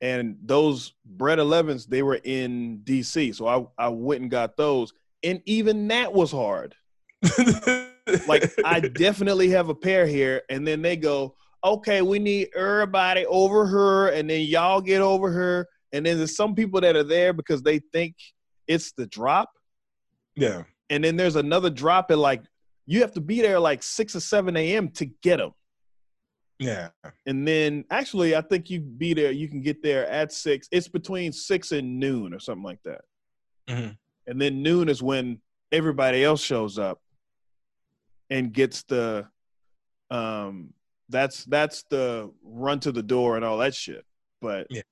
and 0.00 0.36
those 0.42 0.92
bread 1.04 1.38
11s 1.38 1.86
they 1.86 2.02
were 2.02 2.20
in 2.24 2.80
dc 2.84 3.34
so 3.34 3.46
i 3.46 3.84
i 3.86 3.88
went 3.88 4.22
and 4.22 4.30
got 4.30 4.56
those 4.56 4.92
and 5.22 5.42
even 5.46 5.88
that 5.88 6.12
was 6.12 6.30
hard 6.30 6.74
like 8.28 8.50
i 8.64 8.80
definitely 8.80 9.48
have 9.50 9.68
a 9.68 9.74
pair 9.74 10.06
here 10.06 10.42
and 10.48 10.66
then 10.66 10.80
they 10.82 10.96
go 10.96 11.34
okay 11.64 12.02
we 12.02 12.18
need 12.18 12.48
everybody 12.54 13.24
over 13.26 13.66
her 13.66 14.08
and 14.08 14.28
then 14.28 14.42
y'all 14.42 14.80
get 14.80 15.00
over 15.00 15.30
her 15.30 15.66
and 15.92 16.04
then 16.04 16.18
there's 16.18 16.36
some 16.36 16.54
people 16.54 16.80
that 16.80 16.94
are 16.96 17.02
there 17.04 17.32
because 17.32 17.62
they 17.62 17.78
think 17.92 18.14
it's 18.68 18.92
the 18.92 19.06
drop 19.06 19.50
yeah. 20.36 20.64
and 20.90 21.02
then 21.02 21.16
there's 21.16 21.36
another 21.36 21.70
drop 21.70 22.10
at 22.10 22.18
like 22.18 22.42
you 22.86 23.00
have 23.00 23.12
to 23.12 23.20
be 23.20 23.40
there 23.40 23.58
like 23.58 23.82
6 23.82 24.14
or 24.16 24.20
7 24.20 24.56
a.m 24.56 24.88
to 24.90 25.06
get 25.22 25.38
them 25.38 25.52
Yeah. 26.58 26.88
and 27.26 27.48
then 27.48 27.84
actually 27.90 28.36
i 28.36 28.42
think 28.42 28.68
you 28.68 28.80
be 28.80 29.14
there 29.14 29.32
you 29.32 29.48
can 29.48 29.62
get 29.62 29.82
there 29.82 30.06
at 30.08 30.32
6 30.32 30.68
it's 30.70 30.88
between 30.88 31.32
6 31.32 31.72
and 31.72 31.98
noon 31.98 32.34
or 32.34 32.38
something 32.40 32.64
like 32.64 32.82
that 32.84 33.00
Mhm. 33.70 33.96
and 34.26 34.40
then 34.40 34.62
noon 34.62 34.88
is 34.90 35.02
when 35.02 35.40
everybody 35.72 36.22
else 36.22 36.42
shows 36.42 36.78
up 36.78 37.00
and 38.30 38.52
gets 38.52 38.82
the 38.84 39.26
um 40.10 40.74
that's 41.14 41.44
that's 41.44 41.84
the 41.90 42.30
run 42.42 42.80
to 42.80 42.90
the 42.92 43.02
door 43.02 43.36
and 43.36 43.44
all 43.44 43.58
that 43.58 43.74
shit 43.74 44.04
but 44.40 44.66
Yeah. 44.68 44.82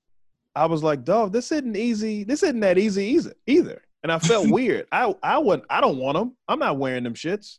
i 0.55 0.65
was 0.67 0.83
like 0.83 1.05
dog 1.05 1.33
this 1.33 1.51
isn't 1.53 1.77
easy 1.77 2.23
this 2.25 2.43
isn't 2.45 2.61
that 2.61 2.79
easy 2.79 3.05
either 3.07 3.35
either 3.47 3.83
and 4.03 4.11
i 4.13 4.19
felt 4.19 4.49
weird 4.59 4.87
i 4.93 5.13
i 5.23 5.37
wouldn't 5.39 5.67
i 5.69 5.81
don't 5.81 5.99
want 5.99 6.17
them 6.17 6.37
i'm 6.49 6.59
not 6.61 6.79
wearing 6.79 7.03
them 7.05 7.15
shits 7.15 7.59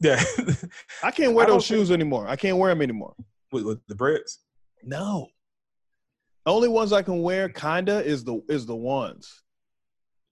Yeah. 0.00 0.22
i 1.02 1.10
can't 1.10 1.34
wear 1.34 1.46
I 1.46 1.50
those 1.50 1.64
shoes 1.64 1.90
anymore 1.90 2.26
i 2.26 2.36
can't 2.36 2.56
wear 2.56 2.70
them 2.70 2.82
anymore 2.82 3.14
with, 3.52 3.64
with 3.64 3.86
the 3.86 3.94
breads. 3.94 4.38
no 4.82 5.28
only 6.46 6.68
ones 6.68 6.92
i 6.92 7.02
can 7.02 7.20
wear 7.22 7.48
kinda 7.50 8.02
is 8.04 8.24
the 8.24 8.40
is 8.48 8.64
the 8.66 8.76
ones 8.76 9.42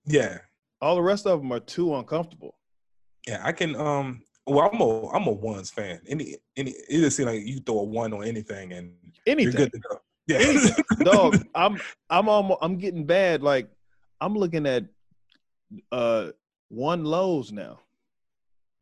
Yeah. 0.06 0.38
all 0.80 0.94
the 0.96 1.02
rest 1.02 1.26
of 1.26 1.40
them 1.40 1.52
are 1.52 1.60
too 1.60 1.94
uncomfortable 1.96 2.54
Yeah. 3.26 3.42
I 3.44 3.52
can 3.52 3.76
um 3.76 4.22
well 4.48 4.70
I'm 4.72 4.80
a 4.80 5.08
I'm 5.10 5.26
a 5.26 5.32
ones 5.32 5.70
fan. 5.70 6.00
Any 6.06 6.36
any 6.56 6.70
it 6.70 7.00
just 7.00 7.16
seems 7.16 7.26
like 7.26 7.46
you 7.46 7.60
throw 7.60 7.80
a 7.80 7.84
one 7.84 8.12
on 8.12 8.24
anything 8.24 8.72
and 8.72 8.92
anything 9.26 9.52
you're 9.52 9.52
good 9.52 9.72
to 9.72 9.78
go. 9.78 10.00
Yeah. 10.26 10.38
Anything. 10.38 10.84
dog 11.04 11.42
i'm 11.54 11.80
i'm 12.10 12.28
almost 12.28 12.58
i'm 12.62 12.76
getting 12.76 13.04
bad 13.04 13.42
like 13.42 13.68
i'm 14.20 14.34
looking 14.34 14.66
at 14.66 14.84
uh 15.92 16.28
one 16.68 17.04
lows 17.04 17.52
now 17.52 17.78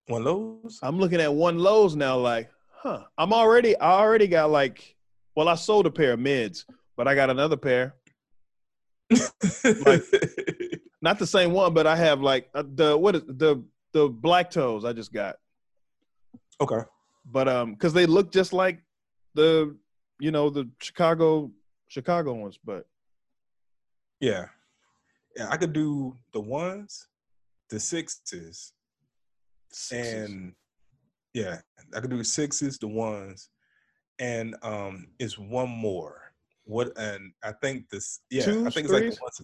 one 0.08 0.24
lows. 0.24 0.78
i'm 0.82 0.98
looking 0.98 1.20
at 1.20 1.32
one 1.32 1.58
lows 1.58 1.94
now 1.94 2.16
like 2.16 2.50
huh 2.70 3.02
i'm 3.18 3.32
already 3.32 3.76
i 3.78 3.92
already 3.92 4.26
got 4.26 4.50
like 4.50 4.96
well 5.34 5.48
i 5.48 5.54
sold 5.54 5.86
a 5.86 5.90
pair 5.90 6.12
of 6.12 6.20
mids 6.20 6.64
but 6.96 7.06
i 7.06 7.14
got 7.14 7.30
another 7.30 7.56
pair 7.56 7.94
not 11.00 11.18
the 11.18 11.26
same 11.26 11.52
one 11.52 11.72
but 11.72 11.86
i 11.86 11.94
have 11.94 12.20
like 12.20 12.48
uh, 12.54 12.64
the 12.74 12.96
what 12.96 13.14
is 13.14 13.22
the 13.26 13.62
the 13.92 14.08
black 14.08 14.50
toes 14.50 14.84
i 14.84 14.92
just 14.92 15.12
got 15.12 15.36
okay. 16.60 16.80
but 17.26 17.48
um 17.48 17.72
because 17.74 17.92
they 17.92 18.06
look 18.06 18.30
just 18.32 18.52
like 18.52 18.82
the 19.34 19.76
you 20.20 20.30
know 20.30 20.48
the 20.50 20.68
chicago 20.80 21.50
chicago 21.88 22.32
ones 22.34 22.58
but 22.64 22.86
Yeah. 24.20 24.46
Yeah, 25.36 25.48
I 25.50 25.58
could 25.58 25.74
do 25.74 26.16
the 26.32 26.40
ones, 26.40 27.08
the 27.68 27.78
sixes, 27.78 28.72
and 29.92 30.54
yeah, 31.34 31.58
I 31.94 32.00
could 32.00 32.08
do 32.08 32.24
sixes, 32.24 32.78
the 32.78 32.88
ones, 32.88 33.50
and 34.18 34.56
um, 34.62 35.08
it's 35.18 35.36
one 35.36 35.68
more. 35.68 36.32
What 36.64 36.96
and 36.96 37.32
I 37.44 37.52
think 37.52 37.90
this, 37.90 38.20
yeah, 38.30 38.44
I 38.44 38.46
Twos, 38.46 38.74
think 38.74 38.84
it's 38.86 38.92
like 38.94 39.02
threes? 39.02 39.16
the 39.16 39.22
ones. 39.22 39.42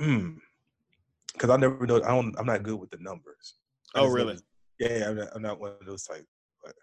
Hmm. 0.00 0.38
Because 1.32 1.50
I 1.50 1.56
never 1.56 1.86
know. 1.86 2.02
I 2.02 2.08
don't. 2.08 2.34
I'm 2.36 2.46
not 2.46 2.64
good 2.64 2.80
with 2.80 2.90
the 2.90 2.98
numbers. 2.98 3.54
I 3.94 4.00
Oh, 4.00 4.08
really? 4.08 4.34
never- 4.34 4.42
yeah, 4.82 4.98
yeah, 4.98 5.08
I'm 5.08 5.16
not, 5.16 5.28
I'm 5.34 5.42
not 5.42 5.60
one 5.60 5.72
of 5.80 5.86
those 5.86 6.04
type. 6.04 6.24
But 6.64 6.74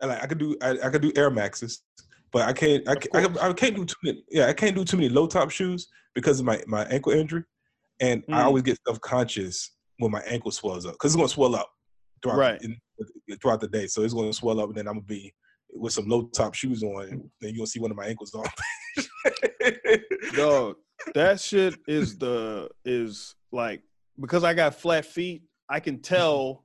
and 0.00 0.10
like 0.10 0.22
I 0.22 0.26
could 0.26 0.38
do, 0.38 0.56
I, 0.62 0.70
I 0.84 0.90
could 0.90 1.02
do 1.02 1.12
Air 1.16 1.30
Maxes, 1.30 1.82
but 2.32 2.42
I 2.42 2.52
can't. 2.52 2.86
I, 2.88 2.94
can't- 2.94 3.16
I, 3.16 3.24
course. 3.26 3.38
I 3.38 3.52
can't 3.52 3.76
do 3.76 3.84
too 3.84 3.96
many. 4.04 4.24
Yeah, 4.30 4.46
I 4.46 4.52
can't 4.52 4.74
do 4.76 4.84
too 4.84 4.96
many 4.96 5.08
low 5.08 5.26
top 5.26 5.50
shoes 5.50 5.88
because 6.14 6.40
of 6.40 6.46
my 6.46 6.62
my 6.66 6.84
ankle 6.86 7.12
injury, 7.12 7.44
and 8.00 8.22
I 8.28 8.32
Mm. 8.42 8.44
always 8.44 8.62
get 8.62 8.78
self 8.86 9.00
conscious 9.00 9.72
when 9.98 10.10
my 10.10 10.20
ankle 10.22 10.50
swells 10.50 10.86
up 10.86 10.92
because 10.94 11.12
it's 11.12 11.16
gonna 11.16 11.28
swell 11.28 11.54
up 11.54 11.70
throughout 12.22 12.38
Right. 12.38 12.60
the, 12.60 12.74
in, 13.28 13.38
throughout 13.40 13.60
the 13.60 13.68
day. 13.68 13.86
So 13.86 14.02
it's 14.02 14.14
gonna 14.14 14.32
swell 14.32 14.60
up, 14.60 14.68
and 14.68 14.76
then 14.76 14.86
I'm 14.88 14.94
gonna 14.94 15.06
be 15.06 15.32
with 15.74 15.92
some 15.92 16.06
low 16.08 16.24
top 16.28 16.54
shoes 16.54 16.82
on, 16.82 17.02
and 17.08 17.20
then 17.40 17.50
you're 17.50 17.58
gonna 17.58 17.66
see 17.66 17.80
one 17.80 17.90
of 17.90 17.96
my 17.96 18.06
ankles 18.06 18.34
off. 18.34 18.52
Dog, 20.34 20.76
that 21.14 21.40
shit 21.40 21.74
is 21.86 22.18
the 22.18 22.68
is 22.84 23.34
like 23.52 23.82
because 24.20 24.44
I 24.44 24.54
got 24.54 24.74
flat 24.74 25.04
feet, 25.06 25.42
I 25.68 25.80
can 25.80 26.00
tell 26.00 26.64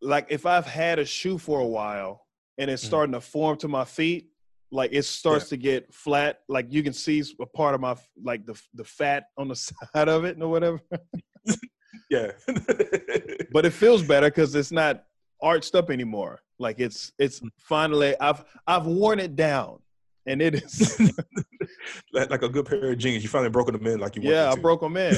like 0.00 0.26
if 0.30 0.46
I've 0.46 0.66
had 0.66 0.98
a 0.98 1.04
shoe 1.04 1.38
for 1.38 1.60
a 1.60 1.66
while 1.66 2.26
and 2.58 2.70
it's 2.70 2.82
Mhm. 2.84 2.86
starting 2.86 3.12
to 3.12 3.20
form 3.20 3.56
to 3.58 3.68
my 3.68 3.84
feet, 3.84 4.30
like 4.70 4.90
it 4.92 5.04
starts 5.04 5.48
to 5.48 5.56
get 5.56 5.92
flat, 5.94 6.40
like 6.48 6.66
you 6.70 6.82
can 6.82 6.92
see 6.92 7.22
a 7.40 7.46
part 7.46 7.74
of 7.74 7.80
my 7.80 7.96
like 8.22 8.44
the 8.46 8.60
the 8.74 8.84
fat 8.84 9.24
on 9.36 9.48
the 9.48 9.56
side 9.94 10.08
of 10.08 10.24
it 10.24 10.40
or 10.40 10.48
whatever. 10.48 10.80
yeah. 12.10 12.32
But 13.50 13.64
it 13.64 13.72
feels 13.72 14.02
better 14.02 14.26
because 14.28 14.54
it's 14.54 14.70
not 14.70 15.04
arched 15.40 15.74
up 15.74 15.90
anymore. 15.90 16.40
Like 16.58 16.80
it's 16.80 17.12
it's 17.18 17.40
finally 17.58 18.14
I've 18.20 18.44
I've 18.66 18.86
worn 18.86 19.20
it 19.20 19.34
down. 19.36 19.80
And 20.26 20.42
it 20.42 20.56
is 20.56 21.00
like, 22.12 22.28
like 22.28 22.42
a 22.42 22.48
good 22.50 22.66
pair 22.66 22.90
of 22.92 22.98
jeans, 22.98 23.22
you 23.22 23.30
finally 23.30 23.48
broke 23.48 23.72
them 23.72 23.86
in 23.86 23.98
like 23.98 24.14
you 24.16 24.22
yeah, 24.22 24.52
I 24.52 24.56
broke 24.56 24.82
them 24.82 24.98
in. 24.98 25.16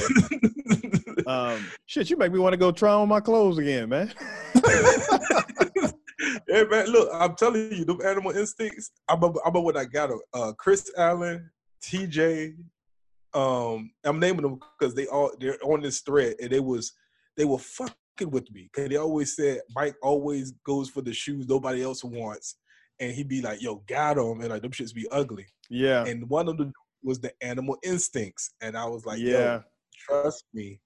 Um, 1.31 1.65
shit, 1.85 2.09
you 2.09 2.17
make 2.17 2.31
me 2.31 2.39
want 2.39 2.53
to 2.53 2.57
go 2.57 2.71
try 2.71 2.91
on 2.91 3.07
my 3.09 3.19
clothes 3.19 3.57
again, 3.57 3.89
man. 3.89 4.13
yeah, 6.47 6.63
man. 6.69 6.87
Look, 6.87 7.09
I'm 7.13 7.35
telling 7.35 7.71
you, 7.71 7.85
them 7.85 7.99
animal 8.05 8.31
instincts. 8.31 8.91
I 9.07 9.13
remember, 9.13 9.39
I 9.45 9.49
remember 9.49 9.65
when 9.65 9.77
I 9.77 9.85
got. 9.85 10.11
Uh, 10.33 10.53
Chris 10.57 10.91
Allen, 10.97 11.49
TJ. 11.83 12.55
Um, 13.33 13.91
I'm 14.03 14.19
naming 14.19 14.41
them 14.41 14.59
because 14.77 14.93
they 14.93 15.07
all 15.07 15.31
they're 15.39 15.57
on 15.63 15.81
this 15.81 16.01
thread, 16.01 16.35
and 16.41 16.49
they 16.49 16.59
was 16.59 16.91
they 17.37 17.45
were 17.45 17.59
fucking 17.59 18.29
with 18.29 18.51
me 18.51 18.69
because 18.71 18.89
they 18.89 18.97
always 18.97 19.35
said 19.35 19.61
Mike 19.73 19.95
always 20.03 20.51
goes 20.65 20.89
for 20.89 21.01
the 21.01 21.13
shoes 21.13 21.47
nobody 21.47 21.81
else 21.81 22.03
wants, 22.03 22.57
and 22.99 23.13
he'd 23.13 23.29
be 23.29 23.41
like, 23.41 23.61
"Yo, 23.61 23.75
got 23.87 24.17
them," 24.17 24.41
and 24.41 24.49
like 24.49 24.61
them 24.61 24.71
shits 24.71 24.93
be 24.93 25.07
ugly. 25.11 25.45
Yeah, 25.69 26.05
And 26.05 26.29
one 26.29 26.49
of 26.49 26.57
them 26.57 26.73
was 27.03 27.21
the 27.21 27.31
animal 27.41 27.77
instincts, 27.83 28.53
and 28.59 28.75
I 28.75 28.85
was 28.85 29.05
like, 29.05 29.19
"Yo, 29.19 29.39
yeah, 29.39 29.59
trust 30.05 30.43
me, 30.53 30.81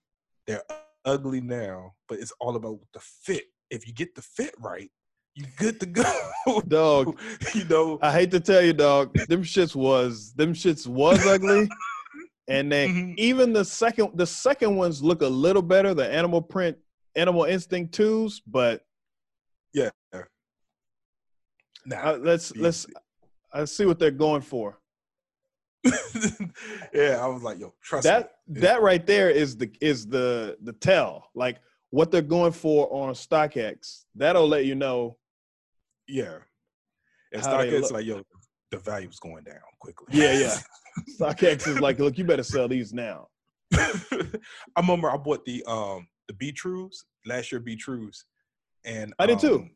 they're 0.47 0.63
ugly 1.05 1.41
now, 1.41 1.93
but 2.07 2.19
it's 2.19 2.33
all 2.39 2.55
about 2.55 2.79
the 2.93 2.99
fit. 2.99 3.45
If 3.69 3.87
you 3.87 3.93
get 3.93 4.15
the 4.15 4.21
fit 4.21 4.53
right, 4.59 4.91
you 5.35 5.45
good 5.57 5.79
to 5.79 5.85
go. 6.47 6.61
Dog, 6.67 7.19
you 7.55 7.65
know, 7.65 7.99
I 8.01 8.11
hate 8.11 8.31
to 8.31 8.39
tell 8.39 8.61
you, 8.61 8.73
dog, 8.73 9.13
them 9.27 9.43
shits 9.43 9.75
was 9.75 10.33
them 10.33 10.53
shits 10.53 10.87
was 10.87 11.25
ugly. 11.25 11.69
And 12.47 12.71
then 12.71 12.89
Mhm. 12.89 13.13
even 13.17 13.53
the 13.53 13.65
second 13.65 14.11
the 14.13 14.27
second 14.27 14.75
ones 14.75 15.01
look 15.01 15.23
a 15.23 15.27
little 15.27 15.63
better, 15.63 15.95
the 15.95 16.07
animal 16.07 16.43
print, 16.43 16.77
animal 17.15 17.45
instinct 17.45 17.95
twos, 17.95 18.39
but 18.45 18.83
yeah. 19.73 19.89
Nah, 21.87 21.95
uh, 21.97 22.19
let's 22.21 22.55
let's 22.55 22.85
I 23.51 23.65
see 23.65 23.85
what 23.85 23.97
they're 23.97 24.11
going 24.11 24.41
for. 24.43 24.77
yeah, 26.93 27.19
I 27.21 27.27
was 27.27 27.43
like, 27.43 27.59
yo, 27.59 27.73
trust 27.81 28.03
That 28.05 28.33
me. 28.47 28.61
that 28.61 28.81
right 28.81 29.05
there 29.05 29.29
is 29.29 29.57
the 29.57 29.71
is 29.81 30.07
the 30.07 30.57
the 30.63 30.73
tell. 30.73 31.29
Like 31.35 31.57
what 31.91 32.11
they're 32.11 32.21
going 32.21 32.51
for 32.51 32.87
on 32.91 33.13
StockX. 33.13 34.03
That'll 34.15 34.47
let 34.47 34.65
you 34.65 34.75
know. 34.75 35.17
Yeah. 36.07 36.37
And 37.33 37.41
StockX 37.41 37.91
like, 37.91 38.05
yo, 38.05 38.21
the 38.71 38.77
value's 38.79 39.19
going 39.19 39.43
down 39.43 39.59
quickly. 39.79 40.07
Yeah, 40.11 40.33
yeah. 40.39 40.57
StockX 41.19 41.67
is 41.67 41.79
like, 41.79 41.99
look, 41.99 42.17
you 42.17 42.23
better 42.23 42.43
sell 42.43 42.67
these 42.67 42.93
now. 42.93 43.27
I 43.73 43.99
remember 44.77 45.09
I 45.09 45.17
bought 45.17 45.45
the 45.45 45.63
um 45.67 46.07
the 46.27 46.33
B 46.33 46.51
Trues 46.51 47.05
last 47.25 47.51
year. 47.51 47.59
B 47.59 47.75
Trues, 47.75 48.25
and 48.83 49.13
I 49.19 49.25
did 49.25 49.39
too. 49.39 49.55
um, 49.55 49.71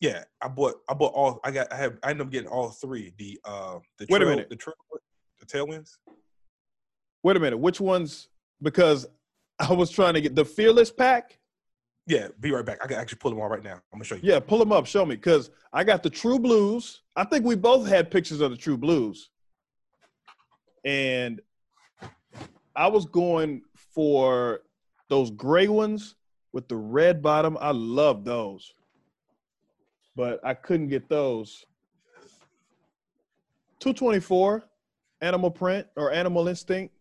Yeah, 0.00 0.24
I 0.42 0.48
bought 0.48 0.74
I 0.88 0.94
bought 0.94 1.12
all. 1.14 1.40
I 1.44 1.50
got 1.50 1.72
I 1.72 1.76
have 1.76 1.98
I 2.02 2.10
ended 2.10 2.26
up 2.26 2.32
getting 2.32 2.48
all 2.50 2.70
three. 2.70 3.14
The 3.18 3.38
uh 3.44 3.78
the 3.98 4.06
Wait 4.10 4.22
a 4.22 4.26
minute. 4.26 4.48
the 4.50 4.56
trail, 4.56 4.74
the 5.42 5.58
tailwinds. 5.58 5.98
Wait 7.22 7.36
a 7.36 7.40
minute, 7.40 7.58
which 7.58 7.80
ones? 7.80 8.28
Because 8.62 9.06
I 9.58 9.72
was 9.72 9.90
trying 9.90 10.14
to 10.14 10.20
get 10.20 10.34
the 10.34 10.44
Fearless 10.44 10.90
pack. 10.90 11.38
Yeah, 12.06 12.28
be 12.40 12.50
right 12.50 12.64
back. 12.64 12.78
I 12.82 12.86
can 12.88 12.96
actually 12.96 13.18
pull 13.18 13.30
them 13.30 13.40
all 13.40 13.48
right 13.48 13.62
now. 13.62 13.74
I'm 13.74 13.98
gonna 13.98 14.04
show 14.04 14.16
you. 14.16 14.22
Yeah, 14.24 14.40
pull 14.40 14.58
them 14.58 14.72
up. 14.72 14.86
Show 14.86 15.06
me, 15.06 15.14
because 15.14 15.50
I 15.72 15.84
got 15.84 16.02
the 16.02 16.10
True 16.10 16.38
Blues. 16.38 17.02
I 17.14 17.24
think 17.24 17.44
we 17.44 17.54
both 17.54 17.86
had 17.86 18.10
pictures 18.10 18.40
of 18.40 18.50
the 18.50 18.56
True 18.56 18.76
Blues, 18.76 19.30
and 20.84 21.40
I 22.74 22.88
was 22.88 23.06
going 23.06 23.62
for 23.94 24.62
those 25.08 25.30
gray 25.30 25.68
ones 25.68 26.16
with 26.52 26.66
the 26.68 26.76
red 26.76 27.22
bottom. 27.22 27.56
I 27.60 27.70
love 27.70 28.24
those, 28.24 28.74
but 30.16 30.44
I 30.44 30.54
couldn't 30.54 30.88
get 30.88 31.08
those. 31.08 31.64
Two 33.78 33.92
twenty 33.92 34.20
four, 34.20 34.64
Animal 35.22 35.50
Print 35.50 35.86
or 35.96 36.12
Animal 36.12 36.48
Instinct. 36.48 36.92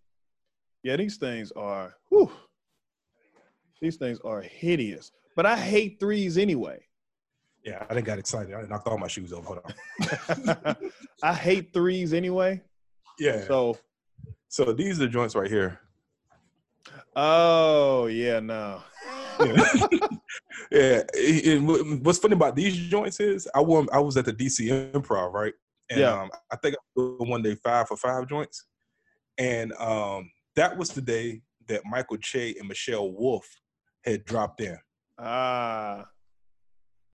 Yeah, 0.84 0.96
these 0.96 1.18
things 1.18 1.52
are. 1.52 1.94
Whew, 2.10 2.32
these 3.82 3.98
things 3.98 4.20
are 4.24 4.42
hideous. 4.42 5.12
But 5.36 5.46
I 5.46 5.58
hate 5.58 6.00
threes 6.00 6.38
anyway. 6.38 6.80
Yeah, 7.66 7.86
I 7.90 7.94
didn't 7.94 8.06
got 8.08 8.18
excited. 8.20 8.54
I 8.54 8.62
knocked 8.64 8.88
all 8.88 8.98
my 8.98 9.08
shoes 9.08 9.34
off. 9.34 9.46
Hold 9.46 9.60
on. 9.66 10.76
I 11.24 11.34
hate 11.34 11.74
threes 11.74 12.14
anyway. 12.14 12.62
Yeah. 13.20 13.46
So, 13.46 13.78
So, 14.50 14.72
these 14.74 14.98
are 15.00 15.06
the 15.06 15.08
joints 15.10 15.36
right 15.36 15.50
here. 15.50 15.80
oh 17.16 18.08
yeah, 18.08 18.40
no. 18.40 18.82
Yeah. 19.40 19.46
yeah. 20.72 21.02
it- 21.14 21.62
it- 21.64 22.02
what's 22.04 22.20
funny 22.20 22.34
about 22.34 22.56
these 22.56 22.76
joints 22.76 23.20
is 23.20 23.48
I 23.54 23.62
won, 23.62 23.88
I 23.94 24.00
was 24.00 24.18
at 24.18 24.26
the 24.26 24.34
DC 24.34 24.92
Improv, 24.94 25.34
right? 25.34 25.54
And 25.92 26.00
Yeah. 26.00 26.22
um, 26.24 26.32
I 26.50 26.56
think 26.56 26.76
I 26.76 26.80
did 27.02 27.28
one 27.28 27.42
day 27.44 27.56
five 27.56 27.88
for 27.90 27.98
five 27.98 28.26
joints, 28.28 28.66
and 29.38 29.74
um, 29.74 30.32
that 30.56 30.78
was 30.78 30.92
the 30.92 31.02
day 31.02 31.42
that 31.68 31.82
Michael 31.86 32.18
Che 32.18 32.56
and 32.58 32.68
Michelle 32.68 33.12
Wolf 33.12 33.46
had 34.06 34.24
dropped 34.26 34.62
in, 34.62 34.78
Ah, 35.20 36.08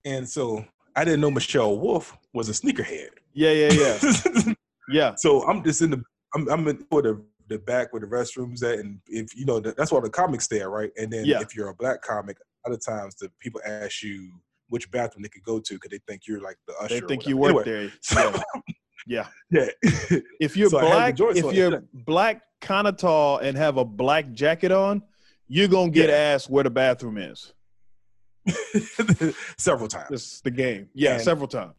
and 0.04 0.28
so 0.28 0.64
I 0.94 1.04
didn't 1.04 1.20
know 1.20 1.30
Michelle 1.30 1.76
Wolf 1.78 2.16
was 2.32 2.48
a 2.48 2.52
sneakerhead. 2.52 3.08
yeah, 3.34 3.50
yeah, 3.50 3.70
yeah, 3.70 4.54
yeah. 4.88 5.14
so 5.16 5.42
I'm 5.48 5.62
just 5.64 5.82
in 5.82 5.90
the 5.90 6.02
I'm, 6.34 6.48
I'm 6.48 6.68
in 6.68 6.78
for 6.90 7.02
the 7.02 7.20
the 7.48 7.58
back 7.58 7.92
where 7.92 8.00
the 8.00 8.06
restrooms 8.06 8.62
at, 8.62 8.78
and 8.78 9.00
if 9.08 9.34
you 9.36 9.44
know 9.44 9.58
that's 9.58 9.90
where 9.90 10.02
the 10.02 10.10
comics 10.10 10.46
there, 10.46 10.70
right? 10.70 10.90
And 10.96 11.12
then 11.12 11.26
Yeah. 11.26 11.40
if 11.40 11.54
you're 11.56 11.68
a 11.68 11.74
black 11.74 12.00
comic, 12.02 12.36
a 12.64 12.68
lot 12.70 12.76
of 12.76 12.84
times 12.84 13.16
the 13.16 13.30
people 13.40 13.60
ask 13.66 14.02
you 14.02 14.30
which 14.68 14.90
bathroom 14.90 15.22
they 15.22 15.28
could 15.28 15.42
go 15.42 15.58
to 15.60 15.74
because 15.74 15.90
they 15.90 16.00
think 16.06 16.26
you're 16.26 16.40
like 16.40 16.56
the 16.66 16.74
usher. 16.80 17.00
They 17.00 17.06
think 17.06 17.26
you 17.26 17.36
work 17.36 17.50
Anyway, 17.50 17.64
there. 17.64 17.92
So, 18.02 18.40
Yeah, 19.06 19.26
yeah. 19.50 19.68
yeah. 20.10 20.18
If 20.40 20.56
you're 20.56 20.70
So 20.70 20.78
I 20.78 21.06
had 21.06 21.16
the 21.16 21.24
black, 21.24 21.36
if 21.36 21.52
you're 21.54 21.82
black, 21.92 22.42
kind 22.60 22.86
of 22.88 22.96
tall, 22.96 23.38
and 23.38 23.56
have 23.56 23.76
a 23.76 23.84
black 23.84 24.32
jacket 24.32 24.72
on, 24.72 25.02
you're 25.46 25.68
gonna 25.68 25.90
get 25.90 26.08
Yeah. 26.10 26.16
asked 26.16 26.50
where 26.50 26.64
the 26.64 26.70
bathroom 26.70 27.16
is. 27.18 27.52
several 29.58 29.88
times. 29.88 30.08
This 30.10 30.32
is 30.34 30.40
the 30.42 30.50
game. 30.50 30.88
Yeah, 30.94 31.14
And- 31.14 31.22
several 31.22 31.48
times. 31.48 31.74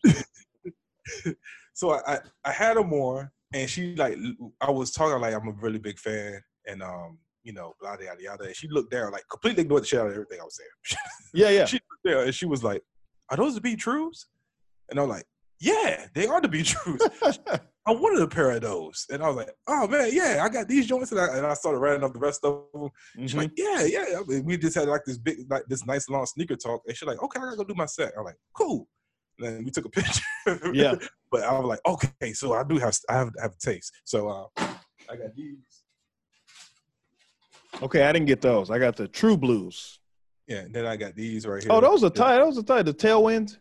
so 1.74 1.92
I, 1.92 2.14
I 2.16 2.20
I 2.46 2.52
had 2.52 2.78
her 2.78 2.84
more, 2.84 3.32
and 3.54 3.70
she 3.70 3.96
like 3.96 4.18
I 4.62 4.70
was 4.72 4.92
talking 4.92 5.20
like 5.22 5.34
I'm 5.34 5.48
a 5.48 5.52
really 5.54 5.80
big 5.80 5.98
fan, 6.00 6.42
and 6.68 6.82
um 6.84 7.18
you 7.50 7.56
know 7.56 7.74
blah 7.82 7.94
yada 8.00 8.22
yada. 8.22 8.44
And 8.46 8.56
she 8.56 8.68
looked 8.70 8.92
down 8.92 9.12
like 9.12 9.24
completely 9.30 9.64
ignored 9.64 9.82
the 9.84 9.88
shit 9.88 10.00
out 10.00 10.08
of 10.08 10.14
everything 10.14 10.40
I 10.40 10.44
was 10.44 10.56
saying. 10.60 11.00
Yeah, 11.34 11.50
yeah. 11.50 11.66
she 11.66 11.78
looked 11.78 12.04
there 12.04 12.24
and 12.24 12.34
she 12.34 12.46
was 12.46 12.64
like, 12.64 12.82
"Are 13.30 13.38
those 13.38 13.56
the 13.56 13.62
B 13.62 13.76
Trues?" 13.76 14.28
And 14.90 15.00
I'm 15.00 15.10
like, 15.10 15.26
"Yeah, 15.60 16.06
they 16.16 16.28
are 16.28 16.42
the 16.42 16.48
B 16.48 16.62
Trues. 16.64 17.02
I 17.88 17.92
wanted 17.92 18.22
a 18.22 18.28
pair 18.28 18.52
of 18.52 18.62
those." 18.62 19.06
And 19.12 19.24
I 19.24 19.28
was 19.28 19.38
like, 19.38 19.52
"Oh 19.68 19.88
man, 19.88 20.10
yeah, 20.12 20.42
I 20.44 20.50
got 20.50 20.68
these 20.68 20.86
joints." 20.88 21.12
And 21.12 21.22
I, 21.22 21.38
and 21.38 21.46
I 21.46 21.54
started 21.56 21.80
writing 21.80 22.04
up 22.04 22.14
the 22.14 22.20
rest 22.20 22.44
of 22.44 22.66
them. 22.74 22.90
She's 23.20 23.34
Mhm. 23.34 23.38
like, 23.38 23.52
"Yeah, 23.58 23.82
yeah." 23.84 24.06
I 24.20 24.24
mean, 24.28 24.46
we 24.46 24.58
just 24.58 24.76
had 24.76 24.88
like 24.88 25.06
this 25.06 25.18
big, 25.18 25.38
like 25.50 25.66
this 25.68 25.86
nice 25.86 26.08
long 26.10 26.26
sneaker 26.28 26.56
talk, 26.56 26.82
and 26.88 26.96
she's 26.96 27.08
like, 27.08 27.22
"Okay, 27.24 27.40
I 27.40 27.44
gotta 27.46 27.58
go 27.58 27.64
do 27.64 27.76
my 27.76 27.86
set." 27.88 28.14
I'm 28.18 28.26
like, 28.26 28.38
"Cool." 28.56 28.88
And 29.40 29.48
then 29.48 29.64
we 29.66 29.72
took 29.72 29.86
a 29.86 29.90
picture. 30.00 30.24
Yeah. 30.74 30.96
but 31.32 31.44
I 31.44 31.58
was 31.60 31.68
like, 31.68 31.82
"Okay, 31.86 32.34
so 32.34 32.54
I 32.54 32.64
do 32.64 32.78
have, 32.78 32.96
I 33.10 33.14
have, 33.18 33.32
have 33.42 33.58
taste." 33.60 33.92
So 34.04 34.28
uh, 34.30 34.46
I 35.10 35.16
got 35.16 35.36
these. 35.36 35.79
Okay, 37.82 38.04
I 38.04 38.12
didn't 38.12 38.28
get 38.28 38.42
those. 38.42 38.70
I 38.70 38.80
got 38.80 38.96
the 38.96 39.08
True 39.08 39.38
Blues. 39.38 40.00
Yeah, 40.48 40.60
and 40.60 40.74
then 40.74 40.86
I 40.86 40.96
got 40.98 41.16
these 41.16 41.46
right 41.46 41.62
here. 41.62 41.72
Oh, 41.72 41.80
those 41.80 42.04
are 42.04 42.10
tight. 42.10 42.40
Those 42.40 42.58
are 42.58 42.64
tight. 42.64 42.84
The 42.84 42.94
tailwinds. 42.94 43.58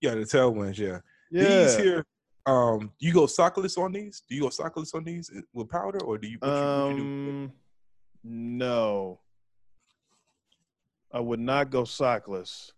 Yeah, 0.00 0.14
the 0.14 0.20
tailwinds. 0.22 0.78
Yeah. 0.78 1.00
Yeah. 1.30 1.64
These 1.64 1.76
here, 1.76 2.06
um, 2.46 2.92
do 2.98 3.06
you 3.06 3.12
go 3.12 3.26
sockless 3.26 3.76
on 3.76 3.92
these? 3.92 4.22
Do 4.28 4.34
you 4.34 4.42
go 4.42 4.48
sockless 4.48 4.94
on 4.94 5.04
these 5.04 5.30
with 5.52 5.68
powder, 5.68 6.02
or 6.04 6.16
do 6.16 6.28
you? 6.28 6.38
What 6.40 6.48
you, 6.48 6.54
you 6.54 6.96
do? 6.96 7.02
Um, 7.02 7.52
no, 8.24 9.20
I 11.12 11.20
would 11.20 11.40
not 11.40 11.70
go 11.70 11.82
sockless. 11.82 12.72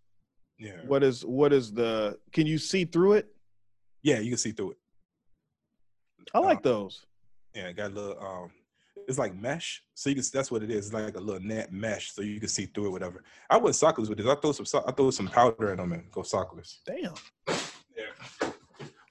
Yeah, 0.58 0.72
What 0.86 1.02
is 1.02 1.24
what 1.24 1.52
is 1.52 1.72
the? 1.72 2.18
Can 2.32 2.46
you 2.46 2.58
see 2.58 2.84
through 2.84 3.12
it? 3.14 3.28
yeah, 4.02 4.18
you 4.18 4.30
can 4.30 4.38
see 4.38 4.52
through 4.52 4.72
it. 4.72 4.78
I 6.34 6.38
like 6.38 6.58
Uh, 6.58 6.62
those. 6.62 7.06
Yeah, 7.54 7.70
got 7.72 7.92
a 7.92 7.94
little. 7.94 8.18
Um, 8.22 8.50
it's 9.10 9.18
like 9.18 9.34
mesh, 9.34 9.82
so 9.94 10.08
you 10.08 10.16
can. 10.16 10.24
That's 10.32 10.50
what 10.50 10.62
it 10.62 10.70
is. 10.70 10.86
It's 10.86 10.94
like 10.94 11.16
a 11.16 11.20
little 11.20 11.42
net 11.42 11.72
mesh, 11.72 12.12
so 12.12 12.22
you 12.22 12.40
can 12.40 12.48
see 12.48 12.66
through 12.66 12.86
it. 12.86 12.90
Whatever. 12.90 13.22
I 13.50 13.58
went 13.58 13.76
sockless 13.76 14.08
with 14.08 14.18
this. 14.18 14.26
I 14.26 14.34
throw 14.36 14.52
some. 14.52 14.82
I 14.86 14.92
throw 14.92 15.10
some 15.10 15.28
powder 15.28 15.72
in 15.72 15.76
them 15.78 15.92
and 15.92 16.10
go 16.10 16.22
sockless. 16.22 16.78
Damn. 16.86 17.14
Yeah. 17.48 18.50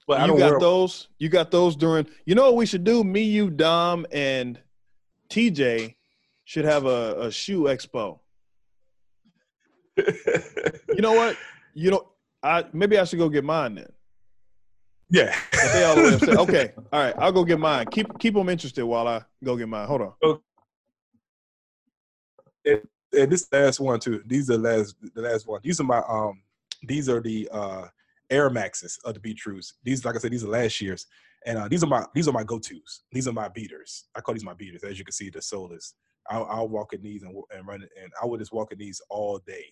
But 0.08 0.18
I 0.18 0.22
you 0.22 0.28
don't 0.28 0.38
got 0.38 0.50
wear. 0.52 0.60
those. 0.60 1.08
You 1.18 1.28
got 1.28 1.50
those 1.52 1.76
during. 1.76 2.06
You 2.24 2.34
know 2.34 2.44
what 2.44 2.56
we 2.56 2.66
should 2.66 2.82
do? 2.82 3.04
Me, 3.04 3.22
you, 3.22 3.50
Dom, 3.50 4.06
and 4.10 4.58
TJ 5.28 5.94
should 6.44 6.64
have 6.64 6.86
a, 6.86 7.20
a 7.20 7.30
shoe 7.30 7.64
expo. 7.64 8.18
You 10.94 11.02
know 11.02 11.12
what? 11.12 11.36
You 11.72 11.92
know, 11.92 12.08
I 12.42 12.64
maybe 12.72 12.98
I 12.98 13.04
should 13.04 13.18
go 13.18 13.28
get 13.28 13.44
mine 13.44 13.76
then. 13.76 13.92
Yeah. 15.10 15.36
They 15.72 15.84
all 15.84 16.14
upset. 16.14 16.36
Okay, 16.36 16.72
all 16.92 17.00
right. 17.00 17.14
I'll 17.18 17.32
go 17.32 17.44
get 17.44 17.58
mine. 17.58 17.86
Keep 17.90 18.18
keep 18.18 18.34
them 18.34 18.48
interested 18.48 18.84
while 18.84 19.08
I 19.08 19.22
go 19.42 19.56
get 19.56 19.68
mine. 19.68 19.86
Hold 19.86 20.14
on. 20.24 20.40
and 22.64 23.32
this 23.32 23.46
last 23.52 23.80
one 23.80 24.00
too. 24.00 24.22
These 24.26 24.50
are 24.50 24.56
the 24.56 24.62
last 24.62 24.94
the 25.14 25.22
last 25.22 25.46
one. 25.46 25.60
These 25.62 25.80
are 25.80 25.84
my 25.84 26.02
um 26.08 26.42
these 26.82 27.08
are 27.08 27.20
the 27.20 27.48
uh 27.52 27.86
Air 28.30 28.48
Maxes 28.50 28.98
of 29.04 29.14
the 29.14 29.20
B 29.20 29.34
Trues. 29.34 29.74
These 29.82 30.04
like 30.04 30.14
I 30.14 30.18
said, 30.18 30.32
these 30.32 30.44
are 30.44 30.48
last 30.48 30.80
year's. 30.80 31.06
And 31.46 31.58
uh, 31.58 31.68
these 31.68 31.82
are 31.82 31.86
my 31.86 32.04
these 32.14 32.28
are 32.28 32.32
my 32.32 32.44
go-tos. 32.44 33.02
These 33.12 33.26
are 33.26 33.32
my 33.32 33.48
beaters. 33.48 34.04
I 34.14 34.20
call 34.20 34.34
these 34.34 34.44
my 34.44 34.54
beaters. 34.54 34.84
As 34.84 34.98
you 34.98 35.04
can 35.04 35.12
see, 35.12 35.30
the 35.30 35.38
solas. 35.38 35.94
I'll, 36.28 36.44
I'll 36.44 36.68
walk 36.68 36.92
in 36.92 37.02
these 37.02 37.22
and, 37.22 37.34
and 37.50 37.66
run 37.66 37.82
it, 37.82 37.88
and 38.00 38.12
I 38.22 38.26
would 38.26 38.40
just 38.40 38.52
walk 38.52 38.72
in 38.72 38.78
these 38.78 39.00
all 39.08 39.38
day. 39.46 39.64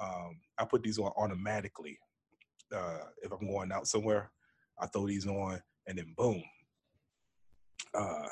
Um, 0.00 0.40
I 0.58 0.64
put 0.64 0.82
these 0.82 0.98
on 0.98 1.12
automatically. 1.16 1.98
Uh, 2.74 3.00
if 3.22 3.30
I'm 3.30 3.46
going 3.46 3.70
out 3.70 3.86
somewhere, 3.86 4.30
I 4.78 4.86
throw 4.86 5.06
these 5.06 5.26
on, 5.26 5.60
and 5.86 5.98
then 5.98 6.14
boom. 6.16 6.42
Uh, 7.94 8.26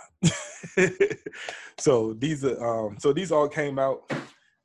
so 1.78 2.14
these 2.14 2.44
are 2.44 2.86
um, 2.88 2.96
so 2.98 3.12
these 3.12 3.32
all 3.32 3.48
came 3.48 3.78
out. 3.78 4.10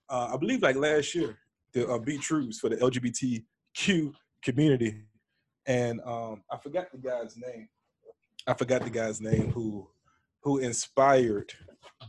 Uh, 0.10 0.32
I 0.34 0.38
believe 0.38 0.62
like 0.62 0.76
last 0.76 1.14
year, 1.14 1.38
the 1.74 1.88
uh, 1.88 2.00
B 2.00 2.18
Trues 2.18 2.60
for 2.60 2.70
the 2.70 2.78
LGBTQ 2.78 4.14
community, 4.44 5.04
and 5.66 6.02
um, 6.06 6.44
I 6.52 6.58
forgot 6.58 6.92
the 6.92 6.98
guy's 6.98 7.36
name. 7.38 7.68
I 8.48 8.54
forgot 8.54 8.84
the 8.84 8.90
guy's 8.90 9.22
name 9.22 9.52
who 9.52 9.88
who 10.44 10.60
inspired 10.60 11.52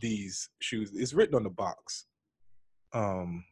these 0.00 0.48
shoes. 0.60 0.92
It's 0.94 1.12
written 1.12 1.34
on 1.34 1.42
the 1.42 1.50
box. 1.50 2.06
Um, 2.94 3.44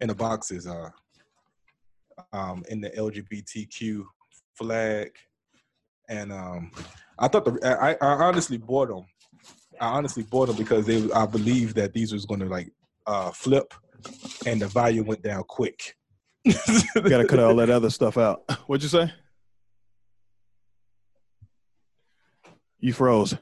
and 0.00 0.10
the 0.10 0.14
box 0.14 0.50
is 0.50 0.66
uh 0.66 0.90
um, 2.32 2.64
in 2.68 2.80
the 2.80 2.90
LGBTQ 2.90 4.04
flag, 4.54 5.10
and 6.08 6.32
um, 6.32 6.70
I 7.18 7.28
thought 7.28 7.44
the 7.44 7.58
I, 7.80 7.92
I 7.92 8.24
honestly 8.24 8.58
bought 8.58 8.88
them. 8.88 9.04
I 9.80 9.88
honestly 9.88 10.22
bought 10.22 10.48
them 10.48 10.56
because 10.56 10.86
they 10.86 11.10
I 11.12 11.26
believe 11.26 11.74
that 11.74 11.92
these 11.92 12.12
was 12.12 12.26
going 12.26 12.40
to 12.40 12.46
like 12.46 12.70
uh, 13.06 13.30
flip, 13.30 13.74
and 14.46 14.60
the 14.60 14.68
value 14.68 15.02
went 15.02 15.22
down 15.22 15.44
quick. 15.44 15.96
Got 16.46 17.18
to 17.18 17.26
cut 17.26 17.40
all 17.40 17.56
that 17.56 17.70
other 17.70 17.90
stuff 17.90 18.16
out. 18.16 18.42
What'd 18.66 18.82
you 18.82 18.88
say? 18.88 19.12
You 22.78 22.92
froze. 22.92 23.36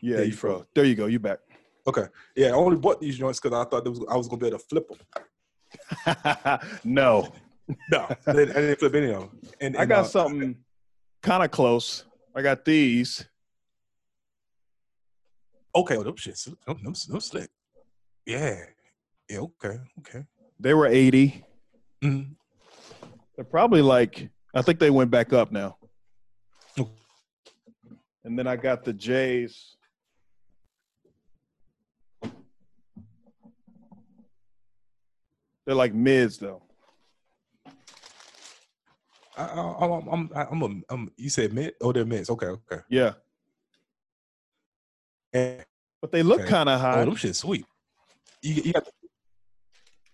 Yeah, 0.00 0.18
you 0.18 0.24
you 0.24 0.32
froze. 0.32 0.64
There 0.74 0.84
you 0.84 0.94
go. 0.94 1.06
You 1.06 1.18
back. 1.18 1.38
Okay, 1.86 2.06
yeah, 2.36 2.48
I 2.48 2.52
only 2.52 2.76
bought 2.76 3.00
these 3.00 3.18
joints 3.18 3.40
because 3.40 3.56
I 3.58 3.68
thought 3.68 3.82
there 3.84 3.90
was 3.90 4.04
I 4.08 4.16
was 4.16 4.28
going 4.28 4.38
to 4.40 4.44
be 4.44 4.48
able 4.48 4.58
to 4.58 4.64
flip 4.64 4.88
them. 4.88 6.58
no, 6.84 7.32
No, 7.90 8.06
I 8.26 8.32
didn't, 8.32 8.56
I 8.56 8.60
didn't 8.60 8.78
flip 8.78 8.94
any 8.94 9.12
of 9.12 9.20
them. 9.20 9.40
And, 9.60 9.76
I 9.76 9.84
got 9.84 10.00
uh, 10.00 10.08
something 10.08 10.56
kind 11.22 11.42
of 11.42 11.50
close. 11.50 12.04
I 12.34 12.42
got 12.42 12.64
these. 12.64 13.26
Okay, 15.74 15.96
well, 15.96 16.04
them 16.04 16.16
shits, 16.16 16.44
them, 16.44 16.56
them, 16.66 16.94
them 17.08 17.20
slick. 17.20 17.50
Yeah, 18.26 18.64
yeah, 19.28 19.38
okay, 19.38 19.78
okay. 20.00 20.24
They 20.60 20.74
were 20.74 20.86
80. 20.86 21.44
Mhm. 22.04 22.34
They're 23.36 23.44
probably 23.44 23.82
like, 23.82 24.28
I 24.54 24.62
think 24.62 24.78
they 24.78 24.90
went 24.90 25.10
back 25.10 25.32
up 25.32 25.50
now. 25.50 25.78
Okay. 26.78 26.90
And 28.24 28.38
then 28.38 28.46
I 28.46 28.56
got 28.56 28.84
the 28.84 28.92
J's. 28.92 29.76
They're 35.72 35.78
like 35.78 35.94
mids 35.94 36.36
though. 36.36 36.60
I, 39.34 39.42
I, 39.42 39.86
I'm, 39.86 40.06
I'm, 40.06 40.30
I'm, 40.34 40.62
I'm, 40.62 40.84
I'm, 40.90 41.10
you 41.16 41.30
said 41.30 41.54
mid? 41.54 41.72
Oh, 41.80 41.92
they're 41.92 42.04
mids. 42.04 42.28
Okay, 42.28 42.48
okay. 42.48 42.82
Yeah. 42.90 43.14
And, 45.32 45.64
But 46.02 46.12
they 46.12 46.22
look 46.22 46.40
Okay. 46.42 46.50
kind 46.50 46.68
of 46.68 46.78
high. 46.78 46.92
oh, 46.92 46.96
high. 46.96 47.04
them 47.06 47.16
shit 47.16 47.34
sweet. 47.34 47.64
You, 48.42 48.62
you 48.64 48.72
got 48.74 48.84
the, 48.84 48.90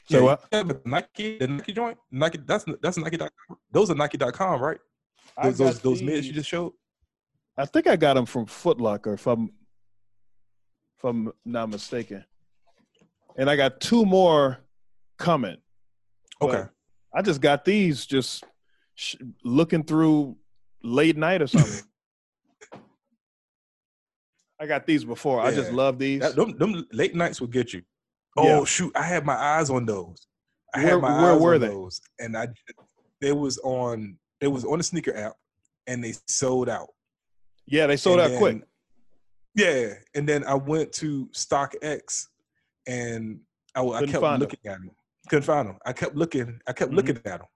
So 0.08 0.18
yeah, 0.18 0.22
what? 0.22 0.48
the 0.52 0.80
Nike, 0.84 1.38
the 1.38 1.48
Nike 1.48 1.72
joint. 1.72 1.98
Nike, 2.12 2.38
that's 2.46 2.64
that's 2.80 2.96
Nike.com. 2.96 3.58
Those 3.72 3.90
are 3.90 3.96
Nike.com, 3.96 4.60
right? 4.60 4.78
Those 5.42 5.58
those, 5.58 5.80
those 5.80 6.02
mids 6.02 6.24
you 6.28 6.34
just 6.34 6.48
showed. 6.48 6.72
I 7.56 7.64
think 7.64 7.88
I 7.88 7.96
got 7.96 8.14
them 8.14 8.26
from 8.26 8.46
Foot 8.46 8.80
Locker, 8.80 9.14
if 9.14 9.26
I'm 9.26 9.50
if 10.98 11.02
I'm 11.02 11.32
not 11.44 11.68
mistaken. 11.68 12.24
And 13.36 13.50
I 13.50 13.56
got 13.56 13.80
two 13.80 14.04
more 14.06 14.58
coming. 15.18 15.56
But 16.40 16.48
Okay. 16.50 16.68
I 17.14 17.22
just 17.22 17.40
got 17.40 17.64
these 17.64 18.06
just 18.06 18.44
sh- 18.94 19.16
looking 19.44 19.82
through 19.82 20.36
late 20.82 21.16
night 21.16 21.42
or 21.42 21.46
something. 21.46 21.84
I 24.60 24.66
got 24.66 24.86
these 24.86 25.04
before. 25.04 25.40
I 25.40 25.54
just 25.54 25.72
love 25.72 25.98
these. 25.98 26.20
That, 26.20 26.34
them, 26.36 26.56
them 26.58 26.86
late 26.92 27.14
nights 27.14 27.40
will 27.40 27.48
get 27.48 27.72
you. 27.72 27.82
Oh 28.36 28.44
Yeah. 28.60 28.64
shoot! 28.64 28.92
I 28.96 29.02
had 29.02 29.24
my 29.24 29.34
eyes 29.36 29.70
on 29.70 29.86
those. 29.86 30.26
I 30.74 30.78
Where- 30.82 30.92
had 30.94 31.02
my 31.02 31.22
where 31.22 31.32
eyes 31.34 31.40
were 31.40 31.54
on 31.54 31.60
they? 31.60 31.68
those, 31.68 32.00
and 32.18 32.36
I 32.36 32.48
they 33.20 33.32
was 33.32 33.58
on 33.58 34.18
they 34.40 34.48
was 34.48 34.64
on 34.64 34.78
the 34.78 34.84
sneaker 34.84 35.16
app, 35.16 35.34
and 35.86 36.02
they 36.02 36.14
sold 36.26 36.68
out. 36.68 36.88
yeah, 37.66 37.86
they 37.86 37.96
sold 37.96 38.20
And 38.20 38.32
out 38.34 38.38
quick. 38.38 38.62
Yeah, 39.54 39.94
and 40.14 40.28
then 40.28 40.44
I 40.44 40.54
went 40.54 40.92
to 40.94 41.26
StockX, 41.28 42.26
and 42.86 43.40
I, 43.74 43.80
I 43.82 44.06
kept 44.06 44.22
looking 44.22 44.58
at 44.66 44.78
them. 44.78 44.90
Couldn't 45.28 45.44
find 45.44 45.68
them. 45.68 45.78
I 45.84 45.92
kept 45.92 46.14
looking. 46.16 46.60
I 46.66 46.72
kept 46.72 46.92
Mhm. 46.92 46.96
looking 46.96 47.16
at 47.16 47.24
them, 47.24 47.46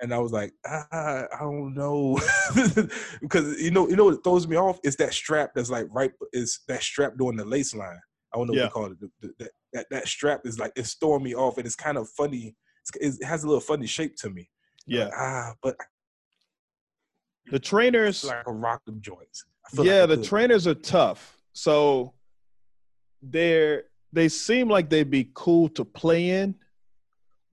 and 0.00 0.12
I 0.14 0.18
was 0.18 0.32
like, 0.32 0.52
ah, 0.66 0.86
I 0.92 1.38
don't 1.40 1.74
know, 1.74 2.18
because 3.20 3.60
you 3.60 3.70
know, 3.70 3.88
you 3.88 3.96
know 3.96 4.06
what 4.06 4.22
throws 4.24 4.46
me 4.46 4.56
off 4.56 4.78
is 4.84 4.96
that 4.96 5.12
strap 5.14 5.50
that's 5.54 5.70
like 5.70 5.86
right 5.90 6.12
is 6.32 6.60
that 6.68 6.82
strap 6.82 7.16
doing 7.18 7.36
the 7.36 7.44
lace 7.44 7.74
line. 7.74 7.98
I 8.32 8.38
don't 8.38 8.48
know 8.48 8.54
Yeah. 8.54 8.62
what 8.62 8.66
you 8.66 8.72
call 8.72 8.92
it. 8.92 9.00
The- 9.00 9.10
the- 9.20 9.34
that, 9.38 9.50
that 9.72 9.86
that 9.90 10.08
strap 10.08 10.40
is 10.44 10.58
like 10.58 10.72
it's 10.76 10.94
throwing 10.94 11.22
me 11.22 11.34
off, 11.34 11.56
and 11.58 11.66
it's 11.66 11.76
kind 11.76 11.98
of 11.98 12.08
funny. 12.10 12.56
It's, 13.00 13.18
it 13.20 13.24
has 13.24 13.44
a 13.44 13.46
little 13.46 13.60
funny 13.60 13.86
shape 13.86 14.16
to 14.16 14.30
me. 14.30 14.50
Yeah. 14.86 15.04
Like, 15.04 15.14
ah, 15.16 15.54
but 15.62 15.76
The 17.50 17.58
trainers 17.58 18.24
like 18.24 18.46
a 18.46 18.52
rock 18.52 18.84
them 18.84 19.00
joints. 19.00 19.44
I 19.66 19.70
feel 19.70 19.84
like 19.84 19.92
yeah 19.94 20.02
I 20.02 20.06
the 20.06 20.16
could. 20.16 20.24
trainers 20.24 20.66
are 20.66 20.74
tough 20.74 21.38
so 21.54 22.12
they're 23.22 23.84
they 24.12 24.28
seem 24.28 24.68
like 24.68 24.90
they'd 24.90 25.10
be 25.10 25.30
cool 25.34 25.68
to 25.70 25.84
play 25.84 26.30
in 26.30 26.54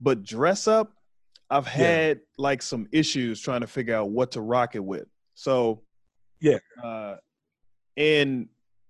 but 0.01 0.23
dress 0.23 0.67
up 0.67 0.91
i've 1.49 1.65
Yeah. 1.67 1.71
had 1.71 2.19
like 2.37 2.61
some 2.61 2.87
issues 2.91 3.39
trying 3.39 3.61
to 3.61 3.67
figure 3.67 3.95
out 3.95 4.09
what 4.09 4.31
to 4.31 4.41
rock 4.41 4.75
it 4.75 4.83
with 4.83 5.07
so 5.35 5.81
Yeah. 6.39 6.57
uh 6.83 7.17
and 7.97 8.49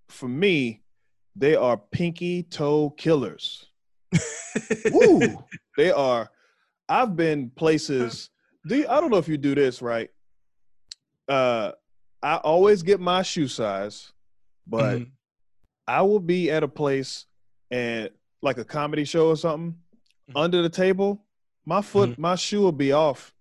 for 0.09 0.27
me 0.29 0.83
they 1.35 1.55
are 1.55 1.77
pinky 1.77 2.43
toe 2.43 2.89
killers 2.91 3.65
Woo! 4.91 5.43
they 5.77 5.91
are 5.91 6.29
i've 6.89 7.15
been 7.15 7.49
places 7.51 8.29
do 8.67 8.77
you, 8.77 8.87
i 8.87 8.99
don't 8.99 9.09
know 9.11 9.17
if 9.17 9.27
you 9.27 9.37
do 9.37 9.55
this 9.55 9.81
right 9.81 10.09
uh 11.29 11.71
i 12.21 12.35
always 12.37 12.83
get 12.83 12.99
my 12.99 13.21
shoe 13.21 13.47
size 13.47 14.11
but 14.67 14.99
Mhm. 14.99 15.11
i 15.87 16.01
will 16.01 16.19
be 16.19 16.51
at 16.51 16.63
a 16.63 16.67
place 16.67 17.25
and 17.71 18.09
like 18.41 18.57
a 18.57 18.65
comedy 18.65 19.05
show 19.05 19.29
or 19.29 19.37
something. 19.37 19.77
Under 20.35 20.61
the 20.61 20.69
table 20.69 21.23
my 21.65 21.81
foot 21.81 22.17
my 22.17 22.35
shoe 22.35 22.61
will 22.61 22.71
be 22.71 22.91
off 22.91 23.33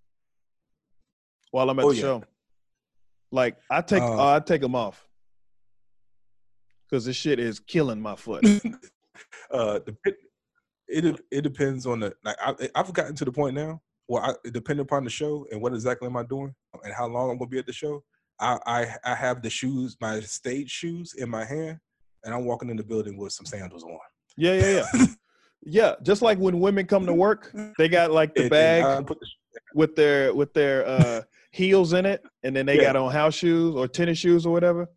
while 1.50 1.68
i'm 1.70 1.78
at 1.78 1.84
Oh, 1.84 1.90
the 1.90 1.96
yeah. 1.96 2.00
show 2.02 2.24
like 3.32 3.56
i 3.70 3.80
take 3.80 4.02
Uh, 4.02 4.14
oh, 4.16 4.34
i 4.34 4.40
take 4.40 4.60
them 4.60 4.74
off 4.74 5.06
because 6.88 7.04
this 7.04 7.16
shit 7.16 7.38
is 7.38 7.60
killing 7.60 8.00
my 8.00 8.16
foot 8.16 8.44
uh 9.52 9.78
the 9.86 9.96
it 10.88 11.04
it 11.04 11.20
it 11.30 11.40
depends 11.42 11.86
on 11.86 12.00
the 12.00 12.12
like 12.24 12.36
I, 12.44 12.68
I've 12.74 12.92
gotten 12.92 13.14
to 13.16 13.24
the 13.24 13.30
point 13.32 13.54
now 13.54 13.80
where 14.08 14.22
I 14.24 14.34
depending 14.50 14.82
upon 14.82 15.04
the 15.04 15.10
show 15.10 15.46
and 15.52 15.60
what 15.62 15.72
exactly 15.72 16.06
am 16.06 16.16
I 16.16 16.24
doing 16.24 16.52
and 16.82 16.92
how 16.92 17.06
long 17.06 17.30
I'm 17.30 17.38
gonna 17.38 17.48
be 17.48 17.60
at 17.60 17.66
the 17.66 17.72
show. 17.72 18.02
I 18.40 18.58
I, 18.66 18.86
I 19.04 19.14
have 19.14 19.40
the 19.40 19.50
shoes, 19.50 19.96
my 20.00 20.18
stage 20.18 20.68
shoes 20.68 21.14
in 21.16 21.30
my 21.30 21.44
hand, 21.44 21.78
and 22.24 22.34
I'm 22.34 22.44
walking 22.44 22.70
in 22.70 22.76
the 22.76 22.82
building 22.82 23.16
with 23.16 23.32
some 23.32 23.46
sandals 23.46 23.84
on. 23.84 23.96
yeah 24.36 24.54
yeah 24.54 24.82
yeah 24.94 25.04
yeah 25.62 25.94
just 26.02 26.22
like 26.22 26.38
when 26.38 26.58
women 26.60 26.86
come 26.86 27.04
to 27.06 27.12
work 27.14 27.52
they 27.78 27.88
got 27.88 28.10
like 28.10 28.34
the 28.34 28.48
bag 28.48 28.82
and 28.82 28.92
I 28.92 29.02
put 29.02 29.18
the, 29.20 29.26
with 29.74 29.94
their 29.96 30.32
with 30.34 30.54
their 30.54 30.86
uh 30.86 31.22
heels 31.52 31.92
in 31.92 32.06
it 32.06 32.22
and 32.42 32.54
then 32.56 32.64
they 32.66 32.76
Yeah. 32.76 32.84
got 32.92 32.96
on 32.96 33.12
house 33.12 33.34
shoes 33.34 33.74
or 33.74 33.86
tennis 33.88 34.18
shoes 34.18 34.46
or 34.46 34.52
whatever 34.52 34.88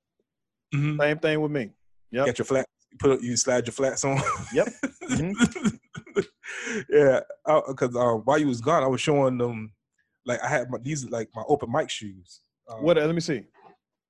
Mhm. 0.74 1.00
same 1.00 1.20
thing 1.20 1.42
with 1.42 1.52
me 1.52 1.72
Yeah, 2.12 2.26
Get 2.26 2.38
your 2.40 2.46
flat. 2.46 2.66
You 2.92 2.98
put 3.00 3.22
you 3.22 3.36
slide 3.38 3.66
your 3.68 3.74
flats 3.74 4.04
on. 4.06 4.22
Yep. 4.54 4.68
Mm-hmm. 5.04 6.20
yeah, 6.90 7.20
because 7.68 7.96
um, 7.96 8.22
while 8.26 8.38
you 8.40 8.48
was 8.48 8.62
gone, 8.62 8.84
I 8.84 8.88
was 8.88 9.02
showing 9.02 9.38
them 9.38 9.74
like 10.26 10.42
I 10.42 10.48
had 10.48 10.70
my 10.70 10.78
these 10.82 11.06
like 11.10 11.30
my 11.36 11.44
open 11.48 11.72
mic 11.72 11.90
shoes. 11.90 12.42
Um, 12.70 12.82
what 12.84 12.98
let 12.98 13.14
me 13.14 13.20
see 13.22 13.44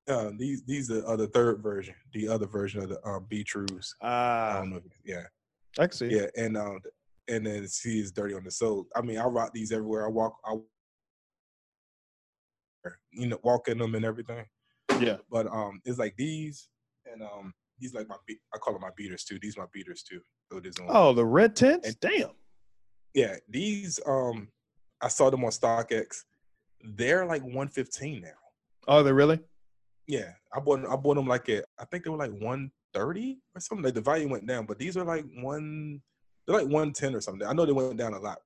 Uh, 0.08 0.30
these 0.38 0.62
these 0.64 0.90
are, 0.90 1.16
the 1.16 1.26
third 1.28 1.62
version, 1.62 1.94
the 2.12 2.28
other 2.28 2.46
version 2.46 2.82
of 2.82 2.88
the 2.90 3.06
um, 3.06 3.26
B 3.28 3.42
Trues. 3.44 3.94
Ah 4.00 4.58
don't 4.60 4.70
know. 4.70 4.76
if- 4.76 4.84
Yeah, 5.04 5.24
i 5.78 5.88
see 5.88 6.06
yeah, 6.08 6.26
and 6.36 6.56
um, 6.56 6.78
and 7.28 7.46
then 7.46 7.66
C 7.66 7.98
is 8.00 8.12
dirty 8.12 8.34
on 8.34 8.44
the 8.44 8.50
sole. 8.50 8.86
I 8.94 9.00
mean, 9.00 9.16
I 9.18 9.24
rock 9.24 9.52
these 9.54 9.72
everywhere 9.72 10.04
I 10.04 10.08
walk. 10.10 10.36
I 10.44 10.56
you 13.12 13.28
know 13.28 13.38
walk 13.42 13.68
in 13.68 13.78
them 13.78 13.94
and 13.94 14.04
everything. 14.04 14.44
yeah 15.00 15.16
But 15.30 15.46
um, 15.46 15.80
it's 15.84 15.98
like 15.98 16.14
these 16.16 16.68
and 17.10 17.22
um, 17.22 17.54
these 17.78 17.94
like 17.94 18.08
my 18.08 18.16
be- 18.26 18.40
I 18.54 18.58
call 18.58 18.74
them 18.74 18.82
my 18.82 18.90
beaters 18.96 19.24
too. 19.24 19.38
These 19.40 19.56
my 19.56 19.64
beaters 19.72 20.02
too. 20.02 20.20
So 20.52 20.60
oh 20.88 21.12
the 21.14 21.24
red 21.24 21.56
tints 21.56 21.88
And- 21.88 22.00
damn 22.00 22.30
yeah, 23.14 23.36
these 23.48 24.00
um, 24.06 24.48
I 25.00 25.08
saw 25.08 25.30
them 25.30 25.44
on 25.44 25.50
StockX. 25.50 26.24
They're 26.82 27.24
like 27.24 27.42
115 27.42 28.20
now. 28.22 28.28
oh 28.88 29.02
they 29.02 29.12
really 29.12 29.40
Yeah, 30.06 30.32
I 30.54 30.60
bought 30.60 30.84
I 30.86 30.96
bought 30.96 31.14
them 31.16 31.26
like 31.26 31.48
at 31.48 31.64
I 31.78 31.84
think 31.86 32.04
they 32.04 32.10
were 32.10 32.18
like 32.18 32.32
130 32.94 33.38
or 33.54 33.60
something. 33.60 33.84
Like 33.84 33.94
the 33.94 34.00
value 34.00 34.28
went 34.28 34.46
down, 34.46 34.66
but 34.66 34.78
these 34.78 34.96
are 34.96 35.04
like 35.04 35.24
one. 35.36 36.00
They're 36.46 36.56
like 36.56 36.66
110 36.66 37.14
or 37.14 37.20
something. 37.20 37.46
I 37.46 37.52
know 37.52 37.64
they 37.64 37.72
went 37.72 37.96
down 37.96 38.14
a 38.14 38.18
lot. 38.20 38.38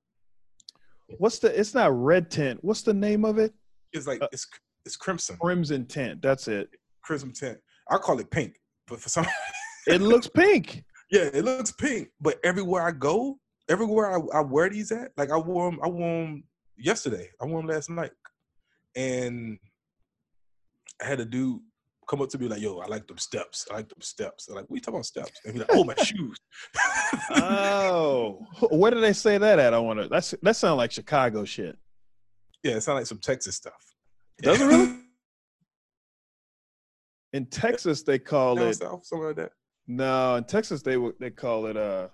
what's 1.17 1.39
the 1.39 1.59
it's 1.59 1.73
not 1.73 1.91
red 1.91 2.29
tint 2.29 2.63
what's 2.63 2.83
the 2.83 2.93
name 2.93 3.25
of 3.25 3.39
it 3.39 3.51
It's 3.93 4.05
like 4.05 4.21
Uh, 4.21 4.27
it's 4.31 4.47
it's 4.85 4.95
crimson, 4.95 5.37
crimson 5.41 5.85
tint 5.85 6.21
that's 6.21 6.47
it 6.47 6.69
crimson 7.01 7.33
tint. 7.33 7.57
I 7.89 7.97
call 7.97 8.19
it 8.19 8.29
pink, 8.29 8.53
but 8.87 8.99
for 9.01 9.09
some, 9.09 9.25
it 9.87 10.01
looks 10.01 10.27
pink 10.27 10.83
yeah, 11.11 11.29
it 11.33 11.43
looks 11.43 11.71
pink. 11.71 12.09
But 12.21 12.39
everywhere 12.43 12.83
I 12.83 12.91
go, 12.91 13.39
everywhere 13.67 14.11
I, 14.11 14.39
I 14.39 14.41
wear 14.41 14.69
these 14.69 14.91
at, 14.91 15.11
like 15.17 15.31
I 15.31 15.37
wore 15.37 15.69
them, 15.69 15.79
I 15.83 15.87
wore 15.87 16.23
them 16.23 16.43
yesterday. 16.77 17.29
I 17.41 17.45
wore 17.45 17.61
them 17.61 17.69
last 17.69 17.89
night, 17.89 18.11
and 18.95 19.57
I 21.01 21.05
had 21.05 21.19
a 21.19 21.25
dude 21.25 21.61
come 22.09 22.21
up 22.21 22.29
to 22.29 22.37
me 22.37 22.47
like, 22.47 22.61
"Yo, 22.61 22.79
I 22.79 22.87
like 22.87 23.07
them 23.07 23.17
steps. 23.17 23.67
I 23.71 23.75
like 23.75 23.89
them 23.89 24.01
steps." 24.01 24.47
I'm 24.49 24.55
like, 24.55 24.65
"We 24.69 24.79
talking 24.79 24.95
about 24.95 25.05
steps?" 25.05 25.39
And 25.45 25.53
be 25.53 25.59
like, 25.59 25.69
"Oh, 25.71 25.83
my 25.83 25.93
shoes." 26.03 26.37
oh, 27.31 28.45
where 28.71 28.91
did 28.91 29.03
they 29.03 29.13
say 29.13 29.37
that 29.37 29.59
at? 29.59 29.73
I 29.73 29.79
want 29.79 29.99
to. 30.01 30.07
That's 30.07 30.33
that 30.41 30.55
sounds 30.55 30.77
like 30.77 30.91
Chicago 30.91 31.45
shit. 31.45 31.77
Yeah, 32.63 32.73
it 32.73 32.81
sounds 32.81 32.97
like 32.97 33.05
some 33.05 33.19
Texas 33.19 33.55
stuff. 33.55 33.81
Does 34.41 34.59
it 34.59 34.65
really? 34.65 34.95
In 37.31 37.45
Texas, 37.45 38.01
they 38.01 38.17
call 38.17 38.55
Down 38.55 38.67
it 38.69 38.73
south, 38.73 39.05
something 39.05 39.27
like 39.27 39.35
that. 39.35 39.51
no. 39.87 40.35
In 40.35 40.43
Texas, 40.45 40.81
they 40.81 40.97
would 40.97 41.13
they 41.19 41.29
call 41.29 41.67
it 41.67 41.77
uh, 41.77 42.07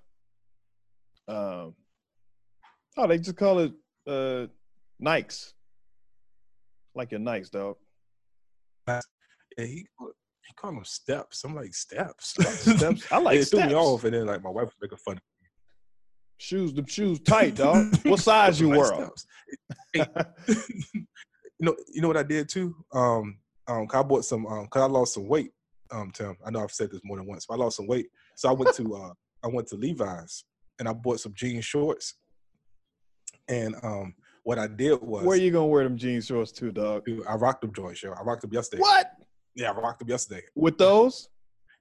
um, 1.29 1.73
oh, 2.97 3.07
they 3.07 3.17
just 3.17 3.37
call 3.37 3.59
it 3.59 3.71
uh, 4.07 4.47
Nikes, 5.01 5.53
like 6.95 7.11
your 7.11 7.21
Nikes, 7.21 7.49
dog. 7.49 7.77
Yeah, 9.57 9.65
he 9.65 9.87
he 10.47 10.53
called 10.55 10.77
them 10.77 10.85
steps. 10.85 11.43
I'm 11.43 11.55
like 11.55 11.73
steps. 11.73 12.35
Steps. 12.59 13.11
I 13.11 13.17
like 13.17 13.39
it 13.39 13.45
threw 13.45 13.65
me 13.65 13.73
off, 13.73 14.03
and 14.03 14.13
then 14.13 14.25
like 14.25 14.43
my 14.43 14.49
wife 14.49 14.65
was 14.65 14.75
making 14.81 14.97
fun. 14.97 15.19
Shoes, 16.37 16.73
the 16.73 16.85
shoes 16.87 17.19
tight, 17.21 17.55
dog. 17.55 17.95
What 18.03 18.19
size 18.19 18.59
you 18.59 18.69
wear? 18.69 18.85
steps. 18.85 19.25
you 19.95 20.05
know, 21.61 21.75
you 21.93 22.01
know 22.01 22.09
what 22.09 22.17
I 22.17 22.23
did 22.23 22.49
too. 22.49 22.75
Um, 22.93 23.37
um, 23.67 23.87
I 23.93 24.03
bought 24.03 24.25
some. 24.25 24.45
Um, 24.45 24.67
cause 24.67 24.81
I 24.81 24.85
lost 24.85 25.13
some 25.13 25.27
weight. 25.27 25.51
Um, 25.91 26.11
Tim, 26.11 26.35
I 26.45 26.51
know 26.51 26.61
I've 26.61 26.71
said 26.71 26.91
this 26.91 27.01
more 27.03 27.17
than 27.17 27.27
once, 27.27 27.45
but 27.45 27.55
I 27.55 27.57
lost 27.57 27.77
some 27.77 27.87
weight. 27.87 28.07
So 28.35 28.49
I 28.49 28.51
went 28.51 28.75
to 28.75 28.95
uh, 28.95 29.13
I 29.43 29.47
went 29.47 29.67
to 29.69 29.75
Levi's 29.75 30.43
and 30.79 30.87
I 30.87 30.93
bought 30.93 31.19
some 31.19 31.33
jean 31.35 31.61
shorts. 31.61 32.15
And 33.47 33.75
um, 33.83 34.15
what 34.43 34.59
I 34.59 34.67
did 34.67 35.01
was, 35.01 35.23
Where 35.23 35.37
you 35.37 35.51
gonna 35.51 35.67
wear 35.67 35.83
them 35.83 35.97
jean 35.97 36.21
shorts 36.21 36.51
to, 36.53 36.71
dog? 36.71 37.05
Dude, 37.05 37.25
I 37.27 37.35
rocked 37.35 37.61
them 37.61 37.73
joints, 37.73 38.03
yo. 38.03 38.11
I 38.11 38.21
rocked 38.21 38.41
them 38.41 38.53
yesterday. 38.53 38.81
What 38.81 39.11
Yeah, 39.55 39.71
I 39.71 39.73
rocked 39.73 39.99
them 39.99 40.09
yesterday. 40.09 40.41
with 40.55 40.77
those? 40.77 41.29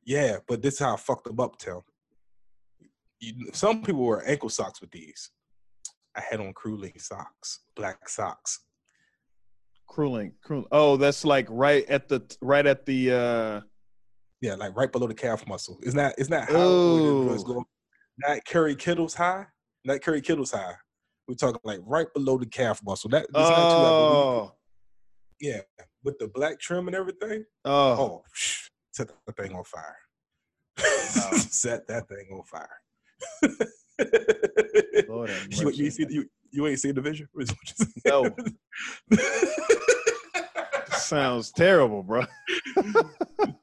Yeah, 0.04 0.36
but 0.46 0.62
this 0.62 0.74
is 0.74 0.80
how 0.80 0.94
I 0.94 0.96
fucked 0.96 1.24
them 1.24 1.40
up, 1.40 1.58
Tim. 1.58 1.80
You, 3.20 3.50
some 3.52 3.82
people 3.82 4.04
wear 4.06 4.28
ankle 4.28 4.48
socks 4.48 4.80
with 4.80 4.90
these. 4.90 5.30
I 6.16 6.20
had 6.20 6.40
on 6.40 6.52
crew 6.52 6.76
link 6.76 7.00
socks, 7.00 7.60
black 7.74 8.08
socks. 8.08 8.60
Crueling, 9.88 10.32
crueling. 10.42 10.66
Oh, 10.72 10.96
that's 10.96 11.24
like 11.24 11.46
right 11.50 11.84
at 11.88 12.08
the 12.08 12.22
right 12.40 12.66
at 12.66 12.86
the. 12.86 13.10
uh 13.12 13.60
Yeah, 14.40 14.54
like 14.54 14.76
right 14.76 14.90
below 14.90 15.06
the 15.06 15.14
calf 15.14 15.46
muscle. 15.46 15.78
It's 15.82 15.94
not. 15.94 16.14
It's 16.18 16.30
not 16.30 16.48
how 16.50 16.56
Ooh. 16.60 17.32
it's 17.32 17.44
going. 17.44 17.64
Not 18.18 18.44
Curry 18.46 18.76
Kittle's 18.76 19.14
high. 19.14 19.46
Not 19.84 20.00
Curry 20.02 20.20
Kittle's 20.20 20.52
high. 20.52 20.74
We're 21.26 21.34
talking 21.34 21.60
like 21.64 21.80
right 21.84 22.06
below 22.14 22.38
the 22.38 22.46
calf 22.46 22.80
muscle. 22.84 23.10
That. 23.10 23.26
That's 23.32 23.48
not 23.48 23.70
too 23.70 23.76
Oh, 23.76 24.52
Yeah, 25.40 25.60
with 26.04 26.18
the 26.18 26.28
black 26.28 26.60
trim 26.60 26.86
and 26.86 26.96
everything. 26.96 27.44
oh, 27.64 27.92
Oh, 27.92 28.22
psh, 28.36 28.68
set 28.92 29.08
the 29.26 29.32
thing 29.32 29.54
on 29.54 29.64
fire. 29.64 29.96
Wow. 30.78 31.30
set 31.38 31.86
that 31.88 32.08
thing 32.08 32.28
on 32.32 32.42
fire. 32.44 32.68
Lord 35.08 35.30
you, 35.50 35.70
you, 35.70 35.90
see, 35.90 36.06
you, 36.10 36.28
you 36.50 36.66
ain't 36.66 36.80
seen 36.80 36.94
the 36.94 37.00
vision? 37.00 37.28
Is 37.38 37.50
what 37.50 37.58
you 37.66 37.74
saying? 37.76 38.34
No. 39.10 39.18
sounds 40.96 41.52
terrible, 41.52 42.02
bro. 42.02 42.24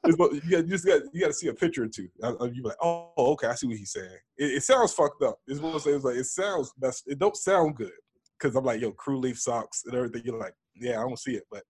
You, 0.04 0.62
just 0.64 0.86
got 0.86 1.02
you 1.12 1.20
got 1.20 1.28
to 1.28 1.32
see 1.32 1.48
a 1.48 1.54
picture 1.54 1.84
or 1.84 1.88
two. 1.88 2.08
You 2.22 2.62
like, 2.64 2.76
oh, 2.82 3.12
okay, 3.16 3.48
I 3.48 3.54
see 3.54 3.66
what 3.66 3.76
he's 3.76 3.92
saying. 3.92 4.16
It, 4.36 4.54
it 4.56 4.62
sounds 4.62 4.92
fucked 4.92 5.22
up. 5.22 5.38
It's 5.46 5.60
what 5.60 5.74
I'm 5.74 5.80
saying. 5.80 5.96
It's 5.96 6.04
like 6.04 6.16
it 6.16 6.24
sounds 6.24 6.72
messed. 6.80 7.04
It 7.06 7.18
don't 7.18 7.36
sound 7.36 7.76
good 7.76 7.92
because 8.38 8.56
I'm 8.56 8.64
like, 8.64 8.80
yo, 8.80 8.92
crew 8.92 9.18
leaf 9.18 9.38
socks 9.38 9.82
and 9.86 9.94
everything. 9.94 10.22
You're 10.24 10.38
like, 10.38 10.54
yeah, 10.74 10.98
I 10.98 11.02
don't 11.02 11.18
see 11.18 11.34
it, 11.34 11.44
but 11.50 11.62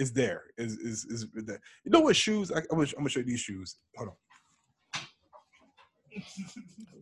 it's 0.00 0.10
there. 0.10 0.44
Is 0.56 0.78
is 0.78 1.04
is 1.04 1.26
there. 1.34 1.60
You 1.84 1.90
know 1.90 2.00
what 2.00 2.16
shoes? 2.16 2.50
I, 2.50 2.58
I'm, 2.58 2.64
gonna, 2.70 2.82
I'm 2.82 2.98
gonna 2.98 3.10
show 3.10 3.20
you 3.20 3.26
these 3.26 3.40
shoes. 3.40 3.76
Hold 3.96 4.10
on. 4.10 4.14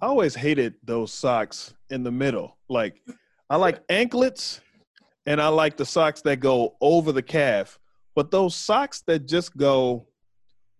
I 0.03 0.07
always 0.07 0.35
hated 0.35 0.75
those 0.83 1.13
socks 1.13 1.75
in 1.91 2.03
the 2.03 2.11
middle. 2.11 2.59
Like, 2.69 3.01
I 3.49 3.57
like 3.57 3.81
anklets, 3.89 4.61
and 5.27 5.41
I 5.41 5.49
like 5.49 5.77
the 5.77 5.87
socks 5.87 6.23
that 6.23 6.41
go 6.41 6.77
over 6.81 7.13
the 7.13 7.23
calf. 7.23 7.79
But 8.17 8.33
those 8.33 8.57
socks 8.57 9.03
that 9.07 9.27
just 9.27 9.57
go 9.57 10.09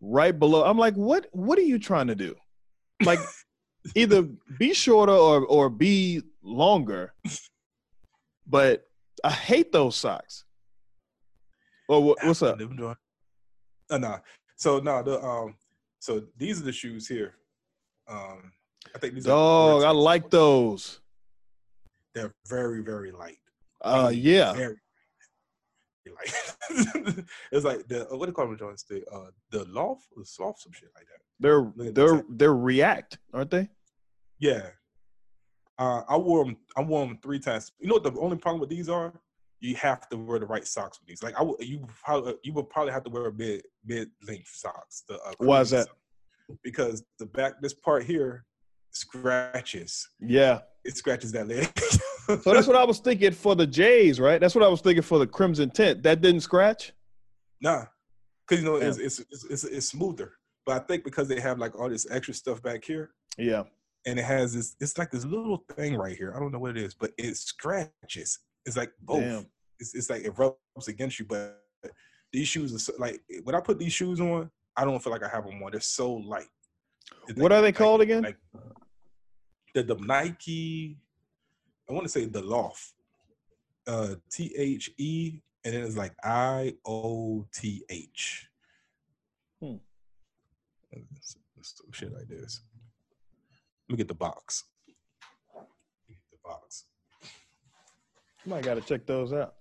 right 0.01 0.37
below, 0.37 0.65
I'm 0.65 0.79
like, 0.79 0.95
what? 0.95 1.29
What 1.31 1.57
are 1.59 1.63
you 1.63 1.79
trying 1.79 2.09
to 2.09 2.17
do? 2.17 2.35
Like, 3.05 3.21
either 3.95 4.23
be 4.59 4.75
shorter 4.75 5.13
or 5.13 5.47
or 5.47 5.71
be 5.71 6.23
longer. 6.43 7.15
But 8.45 8.89
I 9.23 9.31
hate 9.31 9.71
those 9.71 9.95
socks. 9.95 10.45
Well, 11.89 12.03
what, 12.03 12.19
what's 12.25 12.43
up? 12.43 12.59
Doing- 12.59 12.95
Uh, 13.91 13.99
nah. 13.99 14.19
So 14.57 14.79
no, 14.81 15.03
the 15.03 15.21
um, 15.23 15.55
so 16.01 16.23
these 16.37 16.61
are 16.61 16.65
the 16.65 16.73
shoes 16.73 17.09
here. 17.09 17.35
Um, 18.09 18.53
I 18.95 18.99
think 18.99 19.15
these 19.15 19.25
Dog, 19.25 19.83
I 19.85 19.91
like 19.91 20.31
those. 20.31 21.01
They're 22.15 22.35
very 22.47 22.83
very 22.83 23.13
light. 23.13 23.39
Uh, 23.81 24.11
yeah. 24.13 24.53
Very 24.53 24.77
light. 26.07 26.35
it's 27.53 27.65
like 27.65 27.87
the 27.89 28.07
what 28.11 28.27
do 28.27 28.31
you 28.31 28.33
call 28.33 28.47
them 28.49 28.59
joints? 28.59 28.83
The 28.83 29.05
uh 29.13 29.31
the 29.51 29.65
loft, 29.67 30.09
the 30.17 30.25
sloth, 30.25 30.61
some 30.61 30.73
shit 30.73 30.91
like 30.95 31.07
that. 31.07 31.21
They're 31.41 31.61
Look 31.61 31.89
at 31.89 31.95
the 31.95 32.07
they're 32.07 32.25
they're 32.29 32.55
React, 32.55 33.19
aren't 33.33 33.51
they? 33.51 33.69
Yeah. 34.39 34.69
Uh, 35.79 36.03
I 36.09 36.17
wore 36.17 36.45
them. 36.45 36.57
I 36.77 36.83
wore 36.83 37.07
them 37.07 37.19
three 37.23 37.39
times. 37.39 37.73
You 37.79 37.89
know 37.89 37.95
what 37.95 38.03
the 38.03 38.19
only 38.19 38.37
problem 38.37 38.61
with 38.61 38.69
these 38.71 38.89
are? 38.89 39.13
You 39.61 39.75
have 39.77 40.09
to 40.11 40.17
wear 40.17 40.39
the 40.39 40.47
right 40.47 40.67
socks 40.67 41.01
with 41.01 41.09
these. 41.09 41.23
Like 41.23 41.35
I, 41.39 41.43
would- 41.43 41.61
you 41.61 41.85
probably 42.05 42.35
you 42.45 42.53
would 42.53 42.69
probably 42.71 42.93
have 42.93 43.05
to 43.05 43.11
wear 43.11 43.27
a 43.27 43.33
mid 43.33 43.63
mid 43.85 44.11
length 44.27 44.51
socks. 44.55 45.03
The 45.09 45.15
uh, 45.15 45.33
Why 45.39 45.61
is 45.61 45.71
that? 45.71 45.87
socks. 45.87 45.99
Because 46.63 47.05
the 47.19 47.27
back, 47.27 47.61
this 47.61 47.75
part 47.75 48.05
here, 48.05 48.45
scratches. 48.93 50.09
Yeah. 50.21 50.61
It 50.85 50.97
scratches 50.97 51.33
that 51.33 51.49
leg. 51.49 51.69
So 52.43 52.53
that's 52.53 52.67
what 52.67 52.77
I 52.77 52.85
was 52.85 52.99
thinking 52.99 53.33
for 53.33 53.57
the 53.57 53.67
Jays, 53.67 54.21
right? 54.21 54.39
That's 54.39 54.55
what 54.55 54.63
I 54.63 54.69
was 54.69 54.83
thinking 54.83 55.01
for 55.03 55.19
the 55.19 55.27
Crimson 55.27 55.71
Tint. 55.71 56.03
That 56.03 56.21
didn't 56.21 56.43
scratch. 56.43 56.93
Nah, 57.63 57.87
because 58.47 58.63
you 58.63 58.69
know 58.71 58.77
it's, 58.77 58.99
it's 58.99 59.19
it's 59.31 59.45
it's 59.45 59.65
it's 59.65 59.89
smoother. 59.89 60.33
But 60.67 60.77
I 60.83 60.85
think 60.85 61.05
because 61.05 61.27
they 61.27 61.41
have 61.41 61.59
like 61.59 61.75
all 61.81 61.89
this 61.89 62.07
extra 62.11 62.35
stuff 62.35 62.63
back 62.63 62.85
here, 62.85 63.13
Yeah. 63.39 63.63
and 64.05 64.19
it 64.19 64.27
has 64.27 64.53
this, 64.53 64.77
it's 64.79 64.99
like 64.99 65.11
this 65.11 65.25
little 65.25 65.65
thing 65.75 65.97
right 65.97 66.15
here. 66.19 66.35
I 66.37 66.39
don't 66.39 66.53
know 66.53 66.59
what 66.59 66.77
it 66.77 66.83
is, 66.85 66.93
but 66.93 67.13
it 67.17 67.35
scratches. 67.35 68.41
It's 68.69 68.77
like 68.77 68.93
both. 69.01 69.47
It's, 69.81 69.95
it's 69.95 70.11
like 70.11 70.23
it 70.25 70.33
rubs 70.39 70.89
against 70.89 71.19
you. 71.19 71.25
But 71.25 71.61
these 72.33 72.47
shoes 72.49 72.75
are 72.75 72.79
so, 72.79 72.93
like 72.99 73.21
when 73.43 73.55
I 73.55 73.61
put 73.61 73.79
these 73.79 73.93
shoes 73.93 74.21
on, 74.21 74.51
I 74.77 74.85
don't 74.85 75.03
feel 75.03 75.13
like 75.13 75.23
I 75.25 75.29
have 75.29 75.45
them 75.47 75.63
on. 75.63 75.73
They're 75.73 75.81
so 75.81 76.13
light. 76.13 76.47
It's 77.29 77.39
What 77.41 77.51
like- 77.51 77.59
are 77.59 77.63
they 77.63 77.69
like- 77.69 77.75
called 77.77 78.01
again? 78.03 78.23
Like 78.23 78.39
the 79.75 79.83
the 79.83 79.95
Nike. 79.97 80.99
I 81.89 81.93
want 81.95 82.05
to 82.05 82.11
say 82.11 82.27
the 82.27 82.43
Loft. 82.43 82.93
Uh, 83.87 84.17
T 84.31 84.53
H 84.55 84.91
E, 84.99 85.41
and 85.65 85.75
then 85.75 85.83
it's 85.83 85.97
like 85.97 86.13
I 86.23 86.75
O 86.85 87.47
T 87.55 87.83
H. 87.89 88.47
Hmm. 89.63 89.77
Shit 91.93 92.13
like 92.13 92.29
this. 92.29 92.61
Let 93.89 93.93
me 93.93 93.97
get 93.97 94.09
the 94.09 94.15
box. 94.15 94.65
Get 96.07 96.19
The 96.31 96.39
box. 96.45 96.85
Might 98.49 98.65
got 98.65 98.75
to 98.75 98.81
check 98.81 99.05
those 99.05 99.35
out. 99.35 99.53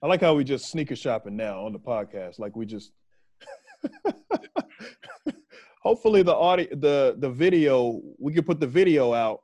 I 0.00 0.06
like 0.06 0.20
how 0.20 0.34
we 0.34 0.44
just 0.44 0.70
sneaker 0.70 0.94
shopping 0.94 1.36
now 1.36 1.66
on 1.66 1.72
the 1.72 1.80
podcast. 1.80 2.38
Like 2.38 2.54
we 2.54 2.64
just. 2.64 2.92
Hopefully 5.82 6.22
the 6.22 6.34
audio, 6.34 6.68
the 6.76 7.16
the 7.18 7.28
video, 7.28 8.00
we 8.20 8.32
can 8.32 8.44
put 8.44 8.60
the 8.60 8.68
video 8.68 9.12
out 9.12 9.40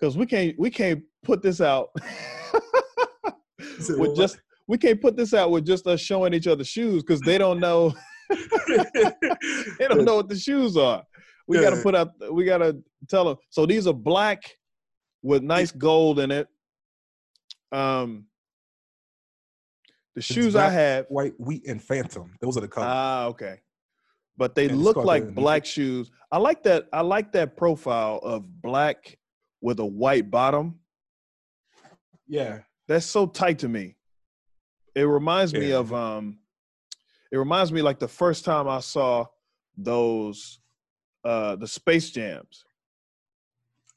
because 0.00 0.16
we 0.16 0.24
can't 0.24 0.58
we 0.58 0.70
can't 0.70 1.02
put 1.22 1.42
this 1.42 1.60
out 1.60 1.90
with 3.90 4.16
just 4.16 4.40
we 4.66 4.78
can't 4.78 5.02
put 5.02 5.14
this 5.14 5.34
out 5.34 5.50
with 5.50 5.66
just 5.66 5.86
us 5.86 6.00
showing 6.00 6.32
each 6.32 6.46
other 6.46 6.64
shoes 6.64 7.02
because 7.02 7.20
they 7.20 7.36
don't 7.36 7.60
know 7.60 7.94
they 9.78 9.88
don't 9.88 10.06
know 10.06 10.16
what 10.16 10.30
the 10.30 10.38
shoes 10.38 10.78
are. 10.78 11.02
We 11.46 11.60
got 11.60 11.74
to 11.74 11.82
put 11.82 11.94
out. 11.94 12.12
We 12.32 12.46
got 12.46 12.58
to 12.58 12.78
tell 13.10 13.26
them. 13.26 13.36
So 13.50 13.66
these 13.66 13.86
are 13.86 13.92
black 13.92 14.42
with 15.22 15.42
nice 15.42 15.70
gold 15.70 16.18
in 16.20 16.30
it. 16.30 16.48
Um, 17.72 18.26
the 20.14 20.22
shoes 20.22 20.56
I 20.56 20.68
have. 20.70 21.06
white, 21.08 21.34
wheat, 21.38 21.66
and 21.68 21.82
phantom. 21.82 22.34
Those 22.40 22.56
are 22.56 22.60
the 22.60 22.68
colors. 22.68 22.88
Ah, 22.90 23.24
okay. 23.26 23.60
But 24.36 24.54
they 24.54 24.66
And 24.68 24.82
look 24.82 24.96
like 24.96 25.34
black 25.34 25.64
shoes. 25.64 26.10
I 26.30 26.38
like 26.38 26.62
that. 26.64 26.88
I 26.92 27.00
like 27.00 27.32
that 27.32 27.56
profile 27.56 28.18
of 28.22 28.62
black 28.62 29.18
with 29.60 29.80
a 29.80 29.84
white 29.86 30.30
bottom. 30.30 30.80
yeah. 32.26 32.60
That's 32.86 33.04
so 33.04 33.26
tight 33.26 33.58
to 33.60 33.68
me. 33.68 33.96
It 34.94 35.02
reminds 35.02 35.52
me 35.52 35.72
of 35.72 35.92
um 35.92 36.38
it 37.30 37.36
reminds 37.36 37.70
me 37.70 37.82
like 37.82 37.98
the 37.98 38.08
first 38.08 38.44
time 38.44 38.66
I 38.66 38.80
saw 38.80 39.26
those 39.76 40.58
uh 41.24 41.56
the 41.56 41.66
Space 41.68 42.10
Jams. 42.10 42.64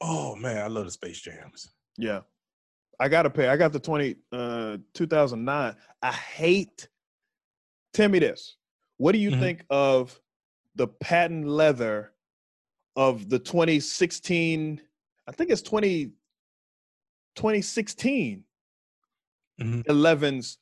Oh 0.00 0.36
man, 0.36 0.58
I 0.62 0.66
love 0.66 0.84
the 0.84 0.90
Space 0.90 1.20
Jams. 1.20 1.72
Yeah. 1.96 2.20
I 3.00 3.08
got 3.08 3.26
a 3.26 3.30
pair. 3.30 3.50
I 3.50 3.56
got 3.56 3.72
the 3.72 3.80
20 3.80 4.16
uh 4.32 4.78
2009. 4.94 5.76
I 6.02 6.12
hate 6.12 6.88
tell 7.92 8.08
me 8.08 8.18
this: 8.18 8.56
What 8.96 9.12
do 9.12 9.18
you 9.18 9.30
Mhm. 9.30 9.38
think 9.40 9.64
of 9.70 10.20
the 10.74 10.88
patent 10.88 11.46
leather 11.46 12.12
of 12.96 13.28
the 13.28 13.38
2016? 13.38 14.80
I 15.26 15.32
think 15.32 15.50
it's 15.50 15.62
20, 15.62 16.12
2016 17.34 18.44
Mhm. 19.60 19.84
11s 19.86 20.58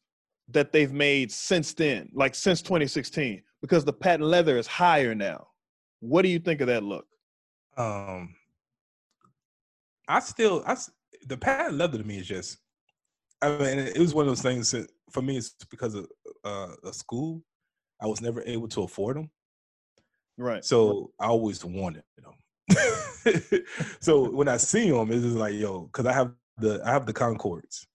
that 0.48 0.72
they've 0.72 0.92
made 0.92 1.30
since 1.30 1.72
then, 1.74 2.10
like 2.12 2.34
since 2.34 2.60
2016, 2.62 3.42
because 3.60 3.84
the 3.84 3.92
patent 3.92 4.28
leather 4.28 4.58
is 4.58 4.66
higher 4.66 5.14
now. 5.14 5.48
What 6.00 6.22
do 6.22 6.28
you 6.28 6.38
think 6.38 6.60
of 6.60 6.66
that 6.66 6.82
look? 6.82 7.06
Um, 7.76 8.34
I 10.08 10.18
still, 10.20 10.62
I 10.66 10.76
the 11.26 11.36
patent 11.36 11.76
leather 11.76 11.98
to 11.98 12.04
me 12.04 12.18
is 12.18 12.26
just. 12.26 12.58
I 13.42 13.56
mean, 13.56 13.78
it 13.78 13.98
was 13.98 14.12
one 14.14 14.24
of 14.26 14.30
those 14.30 14.42
things 14.42 14.70
that 14.72 14.90
for 15.10 15.22
me, 15.22 15.38
it's 15.38 15.54
because 15.70 15.94
of 15.94 16.06
uh, 16.44 16.68
a 16.84 16.92
school. 16.92 17.42
I 18.02 18.06
was 18.06 18.20
never 18.20 18.42
able 18.46 18.68
to 18.68 18.82
afford 18.82 19.16
them, 19.16 19.30
Right. 20.38 20.64
so 20.64 21.10
I 21.18 21.26
always 21.26 21.64
wanted 21.64 22.02
them. 22.18 22.34
so 24.00 24.30
when 24.30 24.48
I 24.48 24.56
see 24.56 24.90
them, 24.90 25.10
it's 25.12 25.22
just 25.22 25.36
like 25.36 25.54
yo, 25.54 25.82
because 25.82 26.06
I 26.06 26.12
have 26.12 26.32
the 26.58 26.80
I 26.84 26.90
have 26.92 27.06
the 27.06 27.12
Concords, 27.12 27.86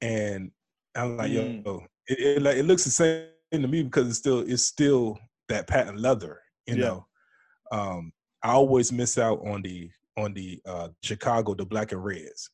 and 0.00 0.50
I'm 0.94 1.16
like 1.16 1.30
Mm. 1.32 1.64
yo, 1.64 1.86
it, 2.08 2.18
it 2.38 2.42
like 2.42 2.56
it 2.56 2.64
looks 2.64 2.84
the 2.84 2.90
same 2.90 3.28
to 3.52 3.68
me 3.68 3.82
because 3.82 4.08
it's 4.08 4.18
still 4.18 4.40
it's 4.40 4.64
still 4.64 5.18
that 5.48 5.66
patent 5.66 5.98
leather, 6.00 6.40
you 6.66 6.76
Yeah. 6.76 6.82
know. 6.82 7.06
Um, 7.72 8.12
I 8.42 8.52
always 8.52 8.92
miss 8.92 9.18
out 9.18 9.40
on 9.46 9.62
the 9.62 9.90
on 10.16 10.34
the 10.34 10.60
uh 10.66 10.88
Chicago, 11.02 11.54
the 11.54 11.64
black 11.66 11.92
and 11.92 12.04
reds, 12.04 12.50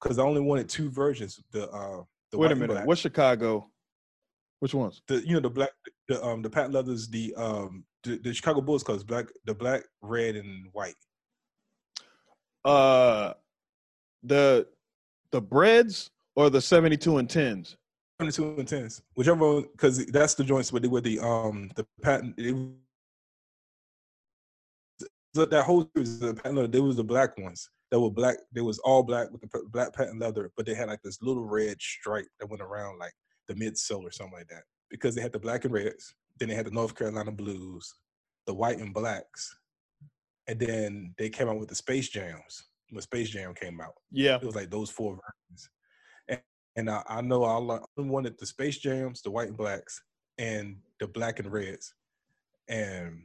because 0.00 0.18
I 0.18 0.22
only 0.22 0.40
wanted 0.40 0.68
two 0.68 0.90
versions. 0.90 1.40
The 1.50 1.70
uh, 1.70 2.02
the 2.30 2.38
Wait 2.38 2.52
a 2.52 2.54
minute. 2.54 2.72
black. 2.72 2.86
What's 2.86 3.00
Chicago? 3.00 3.68
Which 4.60 4.74
ones? 4.74 5.00
the 5.08 5.26
you 5.26 5.34
know 5.34 5.40
the 5.40 5.50
black 5.50 5.70
the 6.08 6.22
um 6.24 6.42
the 6.42 6.50
patent 6.50 6.74
leathers 6.74 7.08
the 7.08 7.34
um 7.36 7.84
the, 8.02 8.18
the 8.18 8.34
Chicago 8.34 8.60
Bulls 8.60 8.82
colors 8.82 9.02
black 9.02 9.26
the 9.46 9.54
black 9.54 9.84
red 10.02 10.36
and 10.36 10.66
white. 10.72 10.94
Uh, 12.64 13.32
the 14.22 14.66
the 15.32 15.40
breads 15.40 16.10
or 16.36 16.50
the 16.50 16.60
72 16.60 17.18
and 17.18 17.28
10s? 17.28 17.76
Seventy 18.20 18.36
two 18.36 18.54
and 18.58 18.68
tens, 18.68 19.00
whichever 19.14 19.62
because 19.62 20.04
that's 20.06 20.34
the 20.34 20.44
joints 20.44 20.70
where 20.72 20.80
they 20.80 20.88
were 20.88 21.00
the 21.00 21.18
um 21.20 21.70
the 21.74 21.86
patent. 22.02 22.34
It, 22.36 22.54
so 25.34 25.46
that 25.46 25.62
whole 25.64 25.88
series, 25.94 26.18
the 26.18 26.34
patent 26.34 26.56
leather, 26.56 26.68
they 26.68 26.80
was 26.80 26.96
the 26.96 27.04
black 27.04 27.38
ones 27.38 27.70
that 27.90 28.00
were 28.00 28.10
black. 28.10 28.36
They 28.52 28.60
was 28.60 28.78
all 28.80 29.02
black 29.02 29.30
with 29.30 29.40
the 29.40 29.62
black 29.70 29.92
patent 29.94 30.20
leather, 30.20 30.50
but 30.56 30.66
they 30.66 30.74
had 30.74 30.88
like 30.88 31.02
this 31.02 31.20
little 31.22 31.44
red 31.44 31.80
stripe 31.80 32.28
that 32.38 32.46
went 32.48 32.62
around 32.62 32.98
like 32.98 33.14
the 33.48 33.54
midsole 33.54 34.02
or 34.02 34.10
something 34.12 34.38
like 34.38 34.48
that. 34.48 34.62
Because 34.90 35.14
they 35.14 35.22
had 35.22 35.32
the 35.32 35.38
black 35.38 35.64
and 35.64 35.72
reds, 35.74 36.14
then 36.38 36.48
they 36.48 36.54
had 36.54 36.66
the 36.66 36.70
North 36.70 36.94
Carolina 36.96 37.30
blues, 37.32 37.94
the 38.46 38.54
white 38.54 38.78
and 38.78 38.94
blacks, 38.94 39.56
and 40.48 40.58
then 40.58 41.14
they 41.18 41.28
came 41.30 41.48
out 41.48 41.58
with 41.58 41.68
the 41.68 41.74
Space 41.74 42.08
Jams. 42.08 42.64
When 42.90 43.02
Space 43.02 43.30
Jam 43.30 43.54
came 43.54 43.80
out, 43.80 43.94
Yeah. 44.10 44.36
it 44.36 44.44
was 44.44 44.56
like 44.56 44.70
those 44.70 44.90
four 44.90 45.12
versions. 45.12 45.70
And, 46.28 46.40
and 46.76 46.90
I, 46.90 47.02
I 47.08 47.20
know 47.20 47.44
I 47.44 47.78
wanted 48.00 48.36
the 48.38 48.46
Space 48.46 48.78
Jams, 48.78 49.22
the 49.22 49.30
white 49.30 49.48
and 49.48 49.56
blacks, 49.56 50.02
and 50.38 50.78
the 50.98 51.06
black 51.06 51.38
and 51.38 51.52
reds. 51.52 51.94
And 52.68 53.22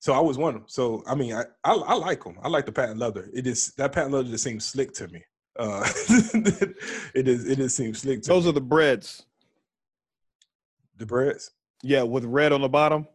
so 0.00 0.12
I 0.12 0.18
was 0.20 0.36
one 0.38 0.54
of 0.56 0.60
them. 0.62 0.68
So 0.68 1.02
I 1.06 1.14
mean, 1.14 1.32
I, 1.34 1.44
I 1.62 1.72
I 1.74 1.94
like 1.94 2.24
them. 2.24 2.36
I 2.42 2.48
like 2.48 2.66
the 2.66 2.72
patent 2.72 2.98
leather. 2.98 3.28
It 3.32 3.46
is 3.46 3.72
that 3.76 3.92
patent 3.92 4.12
leather 4.12 4.28
just 4.28 4.42
seems 4.44 4.64
slick 4.64 4.92
to 4.94 5.06
me. 5.08 5.22
Uh, 5.58 5.82
it 7.14 7.28
is 7.28 7.46
it 7.46 7.56
just 7.56 7.76
seems 7.76 8.00
slick 8.00 8.22
to 8.22 8.28
Those 8.28 8.44
me. 8.44 8.50
are 8.50 8.52
the 8.54 8.60
breads. 8.60 9.22
the 10.96 11.06
breads. 11.06 11.50
Yeah, 11.82 12.02
with 12.02 12.24
red 12.24 12.52
on 12.52 12.60
the 12.60 12.68
bottom. 12.68 13.06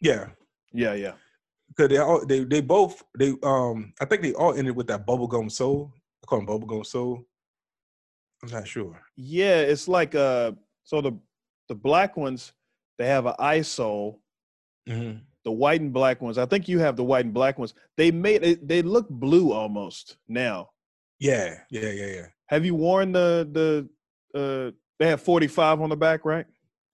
Yeah, 0.00 0.28
Yeah, 0.72 0.94
yeah. 0.94 1.12
because 1.68 1.88
they 1.90 1.98
all 1.98 2.24
they 2.26 2.44
they 2.44 2.60
both 2.60 3.02
they 3.18 3.34
um 3.42 3.92
I 4.00 4.04
think 4.04 4.22
they 4.22 4.32
all 4.34 4.54
ended 4.54 4.76
with 4.76 4.86
that 4.88 5.06
bubblegum 5.06 5.50
sole. 5.50 5.92
I 6.22 6.26
call 6.26 6.38
them 6.40 6.46
bubblegum 6.48 6.84
sole. 6.86 7.24
I'm 8.42 8.50
not 8.50 8.66
sure. 8.68 9.00
Yeah, 9.16 9.60
it's 9.60 9.88
like 9.88 10.14
uh 10.14 10.52
so 10.84 11.00
the 11.00 11.12
the 11.68 11.74
black 11.74 12.16
ones 12.16 12.52
they 12.98 13.06
have 13.06 13.26
an 13.26 13.34
ISO. 13.40 14.18
Mm-hmm. 14.88 15.18
The 15.48 15.52
white 15.52 15.80
and 15.80 15.94
black 15.94 16.20
ones. 16.20 16.36
I 16.36 16.44
think 16.44 16.68
you 16.68 16.78
have 16.80 16.94
the 16.94 17.04
white 17.04 17.24
and 17.24 17.32
black 17.32 17.58
ones. 17.58 17.72
They 17.96 18.10
made 18.10 18.44
it 18.44 18.68
they 18.68 18.82
look 18.82 19.08
blue 19.08 19.50
almost 19.50 20.18
now. 20.28 20.68
Yeah, 21.18 21.54
yeah, 21.70 21.88
yeah, 21.88 22.06
yeah. 22.06 22.26
Have 22.48 22.66
you 22.66 22.74
worn 22.74 23.12
the 23.12 23.48
the 23.50 24.38
uh 24.38 24.72
they 24.98 25.08
have 25.08 25.22
45 25.22 25.80
on 25.80 25.88
the 25.88 25.96
back, 25.96 26.26
right? 26.26 26.44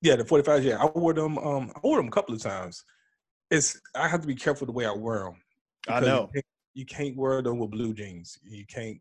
Yeah, 0.02 0.14
the 0.14 0.24
45. 0.24 0.62
Yeah, 0.62 0.80
I 0.80 0.86
wore 0.96 1.12
them. 1.14 1.36
Um, 1.38 1.72
I 1.74 1.80
wore 1.82 1.96
them 1.96 2.06
a 2.06 2.12
couple 2.12 2.32
of 2.32 2.40
times. 2.40 2.84
It's 3.50 3.80
I 3.96 4.06
have 4.06 4.20
to 4.20 4.26
be 4.28 4.36
careful 4.36 4.68
the 4.68 4.72
way 4.72 4.86
I 4.86 4.92
wear 4.92 5.24
them. 5.24 5.42
I 5.88 5.98
know. 5.98 6.30
You 6.32 6.34
can't, 6.34 6.46
you 6.74 6.86
can't 6.86 7.16
wear 7.16 7.42
them 7.42 7.58
with 7.58 7.72
blue 7.72 7.92
jeans. 7.92 8.38
You 8.44 8.64
can't. 8.66 8.98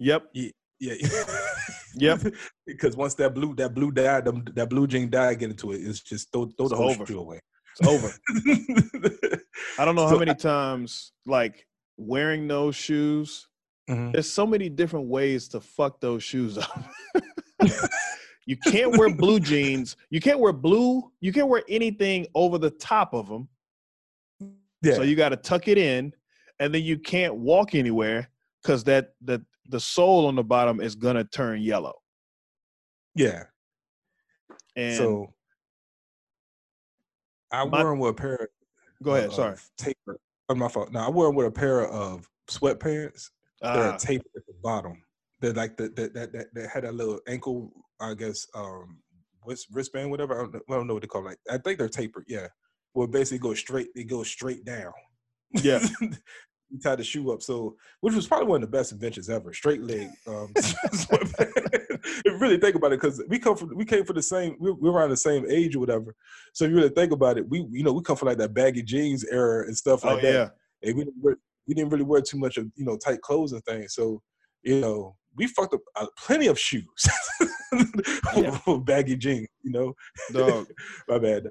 Yep. 0.00 0.22
Yeah. 0.34 0.50
Yep. 1.98 2.20
because 2.66 2.94
once 2.94 3.14
that 3.14 3.32
blue 3.32 3.54
that 3.54 3.72
blue 3.74 3.90
dye 3.90 4.20
them, 4.20 4.44
that 4.54 4.68
blue 4.68 4.86
jean 4.86 5.08
dye 5.08 5.32
get 5.32 5.48
into 5.48 5.72
it, 5.72 5.76
it's 5.78 6.00
just 6.02 6.30
throw 6.30 6.44
throw 6.44 6.66
It's 6.66 6.70
the 6.72 6.76
whole 6.76 6.90
over. 6.90 7.10
away. 7.14 7.40
It's 7.78 7.88
over. 7.88 8.12
I 9.78 9.84
don't 9.84 9.94
know 9.94 10.06
how 10.06 10.14
So 10.14 10.18
many 10.18 10.34
times 10.34 11.12
like 11.26 11.66
wearing 11.96 12.48
those 12.48 12.76
shoes. 12.76 13.48
Mhm. 13.88 14.12
There's 14.12 14.30
so 14.32 14.46
many 14.46 14.68
different 14.68 15.06
ways 15.08 15.48
to 15.48 15.60
fuck 15.60 16.00
those 16.00 16.22
shoes 16.22 16.58
up. 16.58 16.84
you 18.46 18.56
can't 18.56 18.96
wear 18.96 19.14
blue 19.14 19.38
jeans. 19.40 19.96
You 20.10 20.20
can't 20.20 20.40
wear 20.40 20.52
blue. 20.52 21.12
You 21.20 21.32
can't 21.32 21.48
wear 21.48 21.62
anything 21.68 22.26
over 22.34 22.58
the 22.58 22.70
top 22.70 23.14
of 23.14 23.28
them. 23.28 23.48
Yeah. 24.82 24.94
So 24.94 25.02
you 25.02 25.16
got 25.16 25.30
to 25.30 25.36
tuck 25.36 25.68
it 25.68 25.78
in, 25.78 26.12
and 26.60 26.74
then 26.74 26.82
you 26.82 26.98
can't 26.98 27.34
walk 27.36 27.74
anywhere 27.74 28.28
because 28.62 28.84
that 28.84 29.14
that 29.22 29.40
the 29.68 29.80
sole 29.80 30.26
on 30.26 30.34
the 30.36 30.44
bottom 30.44 30.80
is 30.80 30.94
gonna 30.94 31.24
turn 31.24 31.60
yellow. 31.60 31.94
yeah. 33.14 33.44
And 34.76 34.96
so 34.96 35.32
I 37.50 37.64
My- 37.64 37.82
wore 37.82 37.90
them 37.90 37.98
with 38.00 38.10
a 38.10 38.14
pair. 38.14 38.34
Of, 38.36 38.48
go 39.02 39.14
ahead. 39.14 39.26
of 39.28 39.34
Sorry. 39.34 39.56
Taper. 39.76 40.18
Oh, 40.48 40.54
my 40.54 40.68
fault. 40.68 40.92
No, 40.92 41.00
I 41.00 41.10
wore 41.10 41.26
them 41.26 41.34
with 41.36 41.46
a 41.46 41.50
pair 41.50 41.86
of 41.86 42.28
sweatpants. 42.48 43.30
They're 43.62 43.92
Ah, 43.92 43.96
taped 43.96 44.26
at 44.36 44.46
the 44.46 44.54
bottom. 44.62 45.02
They're 45.40 45.52
like 45.52 45.76
the, 45.76 45.88
the 45.88 46.08
that 46.14 46.32
that 46.32 46.46
that 46.54 46.68
had 46.70 46.84
a 46.84 46.92
little 46.92 47.20
ankle, 47.26 47.72
I 48.00 48.14
guess, 48.14 48.46
um, 48.54 49.00
wrist, 49.44 49.66
wristband, 49.72 50.10
whatever. 50.10 50.34
I 50.34 50.42
don't, 50.42 50.54
know, 50.54 50.60
I 50.70 50.72
don't 50.74 50.86
know 50.86 50.94
what 50.94 51.02
they 51.02 51.08
call 51.08 51.22
it. 51.22 51.30
Like, 51.30 51.38
I 51.50 51.58
think 51.58 51.78
they're 51.78 51.88
tapered. 51.88 52.24
Yeah, 52.28 52.48
well, 52.94 53.06
basically 53.06 53.38
go 53.38 53.54
straight. 53.54 53.88
They 53.94 54.04
go 54.04 54.22
straight 54.22 54.64
down. 54.64 54.92
Yeah. 55.52 55.84
you 56.70 56.78
tied 56.78 56.98
the 56.98 57.04
shoe 57.04 57.30
up. 57.32 57.42
So, 57.42 57.76
which 58.00 58.14
was 58.14 58.26
probably 58.26 58.48
one 58.48 58.62
of 58.62 58.70
the 58.70 58.76
best 58.76 58.92
inventions 58.92 59.28
ever. 59.30 59.52
Straight 59.52 59.82
leg. 59.82 60.08
Um, 60.26 60.52
really 62.40 62.58
think 62.58 62.76
about 62.76 62.92
it, 62.92 63.00
because 63.00 63.22
we 63.28 63.38
come 63.38 63.56
from, 63.56 63.74
we 63.76 63.84
came 63.84 64.04
from 64.04 64.16
the 64.16 64.22
same, 64.22 64.56
we 64.58 64.70
we're 64.72 64.92
around 64.92 65.10
the 65.10 65.16
same 65.16 65.46
age 65.50 65.76
or 65.76 65.80
whatever. 65.80 66.14
So, 66.52 66.64
if 66.64 66.70
you 66.70 66.76
really 66.76 66.88
think 66.90 67.12
about 67.12 67.38
it, 67.38 67.48
we, 67.48 67.66
you 67.70 67.82
know, 67.82 67.92
we 67.92 68.02
come 68.02 68.16
from 68.16 68.28
like 68.28 68.38
that 68.38 68.54
baggy 68.54 68.82
jeans 68.82 69.24
era 69.24 69.66
and 69.66 69.76
stuff 69.76 70.04
oh 70.04 70.14
like 70.14 70.22
that 70.22 70.32
yeah. 70.32 70.48
and 70.88 70.96
we 70.96 71.04
didn't, 71.04 71.22
wear, 71.22 71.36
we 71.66 71.74
didn't 71.74 71.90
really 71.90 72.04
wear 72.04 72.20
too 72.20 72.38
much 72.38 72.56
of 72.56 72.66
you 72.74 72.84
know 72.84 72.96
tight 72.96 73.20
clothes 73.20 73.52
and 73.52 73.64
things. 73.64 73.94
So 73.94 74.22
you 74.62 74.80
know 74.80 75.16
we 75.36 75.46
fucked 75.46 75.74
up 75.74 75.80
uh, 75.96 76.06
plenty 76.18 76.46
of 76.46 76.58
shoes, 76.58 76.84
Yeah. 78.36 78.58
baggy 78.84 79.16
jeans. 79.16 79.48
You 79.62 79.72
know, 79.72 79.94
Dog. 80.32 80.66
my 81.08 81.18
bad. 81.18 81.48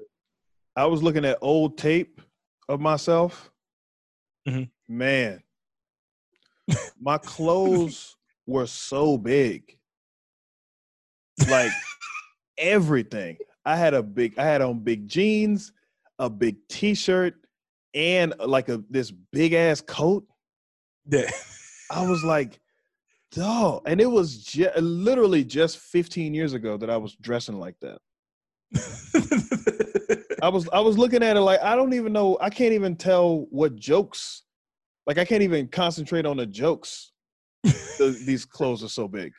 I 0.74 0.86
was 0.86 1.02
looking 1.02 1.24
at 1.24 1.38
old 1.40 1.78
tape 1.78 2.20
of 2.68 2.80
myself. 2.80 3.50
Mhm. 4.48 4.70
Man, 4.88 5.42
my 7.00 7.18
clothes 7.18 8.16
were 8.46 8.66
so 8.66 9.18
big. 9.18 9.78
Like 11.48 11.72
everything. 12.58 13.38
I 13.64 13.76
had 13.76 13.94
a 13.94 14.02
big, 14.02 14.38
I 14.38 14.44
had 14.44 14.62
on 14.62 14.78
big 14.80 15.08
jeans, 15.08 15.72
a 16.18 16.30
big 16.30 16.56
t-shirt, 16.68 17.34
and 17.94 18.34
uh, 18.38 18.46
like 18.46 18.68
a 18.68 18.82
this 18.88 19.10
big 19.10 19.52
ass 19.52 19.80
coat. 19.80 20.24
Yeah, 21.08 21.30
I 21.90 22.08
was 22.08 22.22
like, 22.24 22.60
dog. 23.32 23.82
And 23.86 24.00
it 24.00 24.06
was 24.06 24.44
ju- 24.44 24.70
literally 24.76 25.44
just 25.44 25.78
15 25.78 26.34
years 26.34 26.52
ago 26.52 26.76
that 26.76 26.90
I 26.90 26.96
was 26.96 27.14
dressing 27.16 27.58
like 27.58 27.76
that. 27.80 27.98
I 30.42 30.48
was 30.48 30.68
I 30.72 30.80
was 30.80 30.98
looking 30.98 31.22
at 31.22 31.36
it 31.36 31.40
like 31.40 31.62
I 31.62 31.76
don't 31.76 31.94
even 31.94 32.12
know 32.12 32.36
I 32.40 32.50
can't 32.50 32.72
even 32.72 32.96
tell 32.96 33.46
what 33.50 33.76
jokes 33.76 34.42
like 35.06 35.18
I 35.18 35.24
can't 35.24 35.42
even 35.42 35.68
concentrate 35.68 36.26
on 36.26 36.36
the 36.36 36.46
jokes. 36.46 37.12
The- 37.62 38.20
these 38.26 38.44
clothes 38.44 38.82
are 38.84 38.88
so 38.88 39.08
big. 39.08 39.32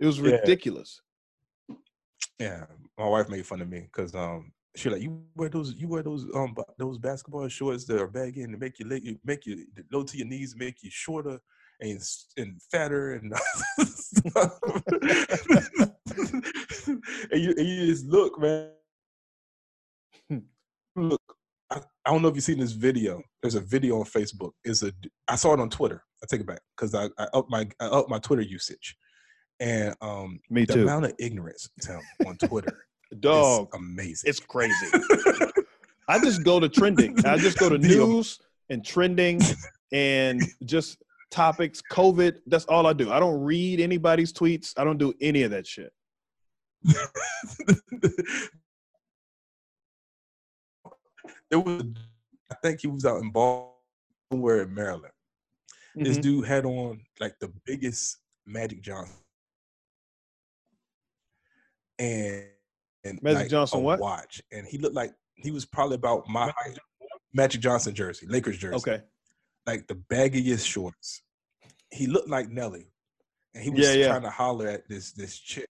It 0.00 0.06
was 0.06 0.20
ridiculous. 0.20 1.00
yeah. 2.38 2.64
My 2.98 3.06
wife 3.06 3.28
made 3.28 3.46
fun 3.46 3.60
of 3.60 3.68
me 3.68 3.80
because 3.80 4.14
um 4.14 4.52
she 4.76 4.88
like 4.88 5.02
you 5.02 5.22
wear 5.34 5.48
those 5.48 5.74
you 5.74 5.88
wear 5.88 6.02
those 6.02 6.26
um 6.34 6.54
those 6.78 6.98
basketball 6.98 7.48
shorts 7.48 7.84
that 7.86 8.00
are 8.00 8.06
baggy 8.06 8.42
and 8.42 8.58
make 8.58 8.78
you 8.78 8.86
leg 8.86 9.18
make 9.24 9.44
you 9.46 9.66
low 9.92 10.02
to 10.02 10.16
your 10.16 10.26
knees 10.26 10.54
make 10.56 10.82
you 10.82 10.90
shorter 10.90 11.40
and 11.80 12.00
and 12.36 12.60
fatter 12.70 13.14
and 13.14 13.34
stuff. 13.86 14.58
and 16.86 17.40
you 17.42 17.54
and 17.56 17.66
you 17.66 17.86
just 17.86 18.06
look 18.06 18.38
man 18.40 18.70
I, 21.70 21.80
I 22.04 22.10
don't 22.10 22.22
know 22.22 22.28
if 22.28 22.34
you've 22.34 22.44
seen 22.44 22.58
this 22.58 22.72
video. 22.72 23.22
There's 23.42 23.54
a 23.54 23.60
video 23.60 23.98
on 24.00 24.04
Facebook. 24.04 24.52
Is 24.64 24.82
a 24.82 24.92
I 25.28 25.36
saw 25.36 25.54
it 25.54 25.60
on 25.60 25.70
Twitter. 25.70 26.02
I 26.22 26.26
take 26.28 26.40
it 26.40 26.46
back 26.46 26.60
because 26.76 26.94
I, 26.94 27.06
I 27.18 27.26
up 27.34 27.46
my 27.48 27.68
I 27.80 27.86
up 27.86 28.08
my 28.08 28.18
Twitter 28.18 28.42
usage, 28.42 28.96
and 29.60 29.94
um, 30.00 30.40
Me 30.50 30.64
the 30.64 30.74
too. 30.74 30.82
amount 30.82 31.06
of 31.06 31.14
ignorance 31.18 31.68
Tim, 31.80 32.00
on 32.26 32.36
Twitter 32.36 32.86
Dog, 33.20 33.68
is 33.72 33.80
amazing. 33.80 34.28
it's 34.30 34.40
crazy. 34.40 34.74
I 36.08 36.18
just 36.18 36.42
go 36.44 36.58
to 36.60 36.68
trending. 36.68 37.24
I 37.24 37.36
just 37.38 37.58
go 37.58 37.68
to 37.68 37.78
news 37.78 38.38
and 38.68 38.84
trending 38.84 39.40
and 39.92 40.42
just 40.64 40.98
topics, 41.30 41.80
COVID. 41.92 42.36
That's 42.46 42.64
all 42.64 42.86
I 42.86 42.92
do. 42.92 43.12
I 43.12 43.20
don't 43.20 43.40
read 43.40 43.80
anybody's 43.80 44.32
tweets. 44.32 44.72
I 44.76 44.82
don't 44.84 44.98
do 44.98 45.14
any 45.20 45.42
of 45.44 45.52
that 45.52 45.66
shit. 45.68 45.92
it 51.50 51.56
was. 51.56 51.82
I 52.50 52.54
think 52.62 52.80
he 52.80 52.88
was 52.88 53.04
out 53.04 53.22
in 53.22 53.30
Baltimore 53.30 54.62
in 54.62 54.74
Maryland. 54.74 55.12
This 55.94 56.18
Mhm. 56.18 56.22
dude 56.22 56.46
had 56.46 56.64
on 56.64 57.04
like 57.20 57.38
the 57.40 57.48
biggest 57.64 58.18
Magic 58.46 58.80
Johnson, 58.80 59.16
and 61.98 62.46
and 63.04 63.22
Magic 63.22 63.38
like, 63.42 63.50
Johnson 63.50 63.78
a 63.78 63.82
what? 63.82 63.98
watch, 64.00 64.42
and 64.52 64.66
he 64.66 64.78
looked 64.78 64.94
like 64.94 65.14
he 65.36 65.50
was 65.50 65.64
probably 65.64 65.94
about 65.96 66.28
my 66.28 66.52
height. 66.56 66.78
Magic 67.32 67.60
Johnson 67.60 67.94
jersey, 67.94 68.26
Lakers 68.26 68.58
jersey, 68.58 68.76
Okay. 68.76 69.02
like 69.66 69.86
the 69.86 69.94
baggiest 69.94 70.66
shorts. 70.66 71.22
He 71.90 72.06
looked 72.06 72.28
like 72.28 72.48
Nelly, 72.50 72.92
and 73.54 73.62
he 73.64 73.70
was 73.70 73.80
Yeah, 73.86 73.92
yeah. 73.94 74.08
trying 74.08 74.22
to 74.22 74.30
holler 74.30 74.68
at 74.68 74.88
this 74.88 75.12
this 75.12 75.38
chick. 75.38 75.68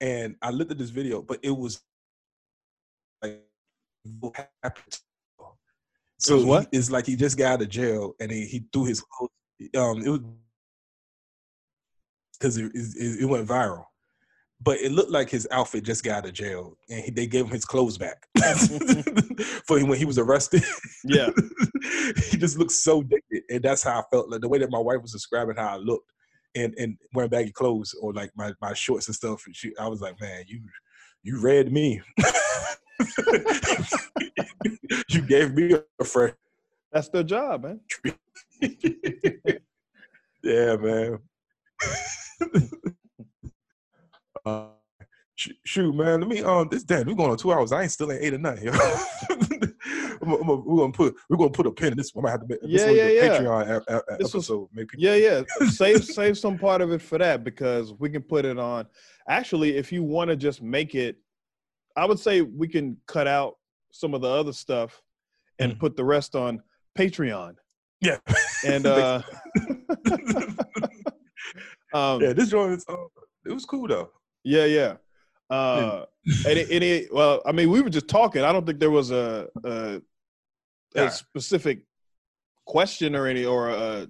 And 0.00 0.36
I 0.42 0.50
looked 0.50 0.70
at 0.72 0.78
this 0.78 0.90
video, 0.90 1.22
but 1.22 1.40
it 1.42 1.50
was 1.50 1.82
so 6.18 6.44
what? 6.44 6.68
he- 6.70 6.78
it's 6.78 6.90
like 6.90 7.06
he 7.06 7.16
just 7.16 7.36
got 7.36 7.54
out 7.54 7.62
of 7.62 7.68
jail 7.68 8.14
and 8.20 8.30
he, 8.30 8.46
he 8.46 8.64
threw 8.72 8.84
his 8.84 9.00
clothes. 9.00 9.30
Um, 9.76 10.02
it 10.02 10.10
was 10.10 10.20
because 12.38 12.56
it, 12.58 12.70
it, 12.74 13.22
it 13.22 13.24
went 13.24 13.48
viral, 13.48 13.84
but 14.60 14.78
it 14.80 14.92
looked 14.92 15.10
like 15.10 15.30
his 15.30 15.48
outfit 15.50 15.84
just 15.84 16.04
got 16.04 16.18
out 16.18 16.26
of 16.26 16.32
jail, 16.34 16.76
and 16.90 17.02
he, 17.04 17.10
they 17.10 17.26
gave 17.26 17.46
him 17.46 17.50
his 17.50 17.64
clothes 17.64 17.96
back 17.98 18.26
for 19.66 19.80
when 19.84 19.98
he 19.98 20.04
was 20.04 20.18
arrested. 20.18 20.62
Yeah. 21.04 21.30
he 22.30 22.36
just 22.36 22.58
looked 22.58 22.72
so 22.72 23.02
dated, 23.02 23.44
and 23.48 23.62
that's 23.62 23.82
how 23.82 24.00
I 24.00 24.02
felt. 24.10 24.28
Like 24.30 24.40
the 24.40 24.48
way 24.48 24.58
that 24.58 24.70
my 24.70 24.78
wife 24.78 25.02
was 25.02 25.12
describing 25.12 25.56
how 25.56 25.74
I 25.74 25.76
looked, 25.76 26.10
and 26.54 26.74
and 26.78 26.98
wearing 27.14 27.30
baggy 27.30 27.52
clothes 27.52 27.94
or 28.00 28.12
like 28.12 28.30
my 28.36 28.52
my 28.60 28.74
shorts 28.74 29.08
and 29.08 29.14
stuff. 29.14 29.44
And 29.46 29.54
she, 29.54 29.72
I 29.78 29.88
was 29.88 30.00
like, 30.00 30.20
man, 30.20 30.44
you 30.46 30.60
you 31.22 31.40
read 31.40 31.72
me. 31.72 32.02
you 35.10 35.20
gave 35.22 35.54
me 35.54 35.74
a 36.00 36.04
fresh 36.04 36.32
That's 36.92 37.08
their 37.08 37.22
job, 37.22 37.64
man. 37.64 37.80
yeah, 40.42 40.76
man. 40.76 41.18
uh, 44.46 44.66
shoot, 45.64 45.94
man. 45.94 46.20
Let 46.20 46.28
me 46.28 46.42
um. 46.42 46.68
This 46.70 46.84
damn, 46.84 47.06
we're 47.06 47.14
going 47.14 47.30
on 47.30 47.36
two 47.36 47.52
hours. 47.52 47.72
I 47.72 47.82
ain't 47.82 47.92
still 47.92 48.10
ain't 48.12 48.22
eight 48.22 48.34
or. 48.34 48.38
Yo. 48.38 48.72
I'm, 50.22 50.32
I'm, 50.32 50.64
we're 50.64 50.78
gonna 50.78 50.92
put 50.92 51.14
we're 51.28 51.36
gonna 51.36 51.50
put 51.50 51.66
a 51.66 51.70
pin 51.70 51.92
in 51.92 51.98
this. 51.98 52.10
I 52.16 52.20
might 52.20 52.30
have 52.30 52.40
to 52.40 52.46
make 52.48 52.60
this 52.62 52.70
Yeah, 52.70 52.86
one 52.86 52.96
yeah, 52.96 53.08
yeah. 53.08 53.38
Patreon 53.38 53.68
a, 53.68 53.94
a, 53.94 53.98
a 53.98 54.16
This 54.18 54.34
was- 54.34 54.50
episode. 54.50 54.68
People, 54.74 54.98
Yeah, 54.98 55.14
yeah. 55.14 55.42
save 55.68 56.04
save 56.04 56.38
some 56.38 56.58
part 56.58 56.80
of 56.80 56.92
it 56.92 57.02
for 57.02 57.18
that 57.18 57.44
because 57.44 57.92
we 57.98 58.10
can 58.10 58.22
put 58.22 58.44
it 58.44 58.58
on. 58.58 58.86
Actually, 59.28 59.76
if 59.76 59.92
you 59.92 60.02
want 60.02 60.30
to 60.30 60.36
just 60.36 60.62
make 60.62 60.94
it, 60.94 61.16
I 61.96 62.04
would 62.04 62.18
say 62.18 62.42
we 62.42 62.68
can 62.68 62.96
cut 63.06 63.26
out 63.26 63.54
some 63.92 64.12
of 64.14 64.20
the 64.20 64.28
other 64.28 64.52
stuff 64.52 65.00
and 65.58 65.72
Mhm. 65.72 65.78
put 65.80 65.96
the 65.96 66.04
rest 66.04 66.34
on 66.36 66.62
Patreon. 66.98 67.56
yeah. 68.00 68.18
And 68.66 68.86
uh 68.86 69.22
um 71.94 72.20
yeah, 72.20 72.32
this 72.32 72.50
joint 72.50 72.72
is 72.72 72.84
uh, 72.88 72.96
it 73.46 73.52
was 73.52 73.64
cool 73.64 73.86
though. 73.88 74.10
yeah, 74.44 74.64
yeah. 74.64 74.96
Uh 75.50 76.04
and 76.46 76.58
it, 76.58 76.70
and 76.70 76.82
it 76.84 77.12
well, 77.14 77.40
I 77.46 77.52
mean, 77.52 77.70
we 77.70 77.80
were 77.80 77.90
just 77.90 78.08
talking. 78.08 78.42
I 78.42 78.52
don't 78.52 78.66
think 78.66 78.80
there 78.80 78.90
was 78.90 79.10
a 79.12 79.48
a, 79.64 80.02
Yeah. 80.94 81.04
a 81.04 81.10
specific 81.10 81.82
question 82.66 83.14
or 83.14 83.26
any 83.26 83.44
or 83.44 83.70
a 83.70 84.08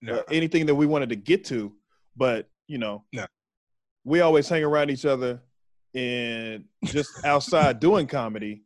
No. 0.00 0.14
uh, 0.18 0.22
anything 0.30 0.66
that 0.66 0.74
we 0.74 0.86
wanted 0.86 1.10
to 1.10 1.16
get 1.16 1.44
to, 1.46 1.72
but 2.16 2.48
you 2.66 2.78
know, 2.78 3.04
No. 3.12 3.26
we 4.04 4.20
always 4.20 4.48
hang 4.48 4.64
around 4.64 4.90
each 4.90 5.04
other 5.04 5.42
and 5.94 6.64
just 6.84 7.24
outside 7.24 7.80
doing 7.80 8.06
comedy. 8.06 8.62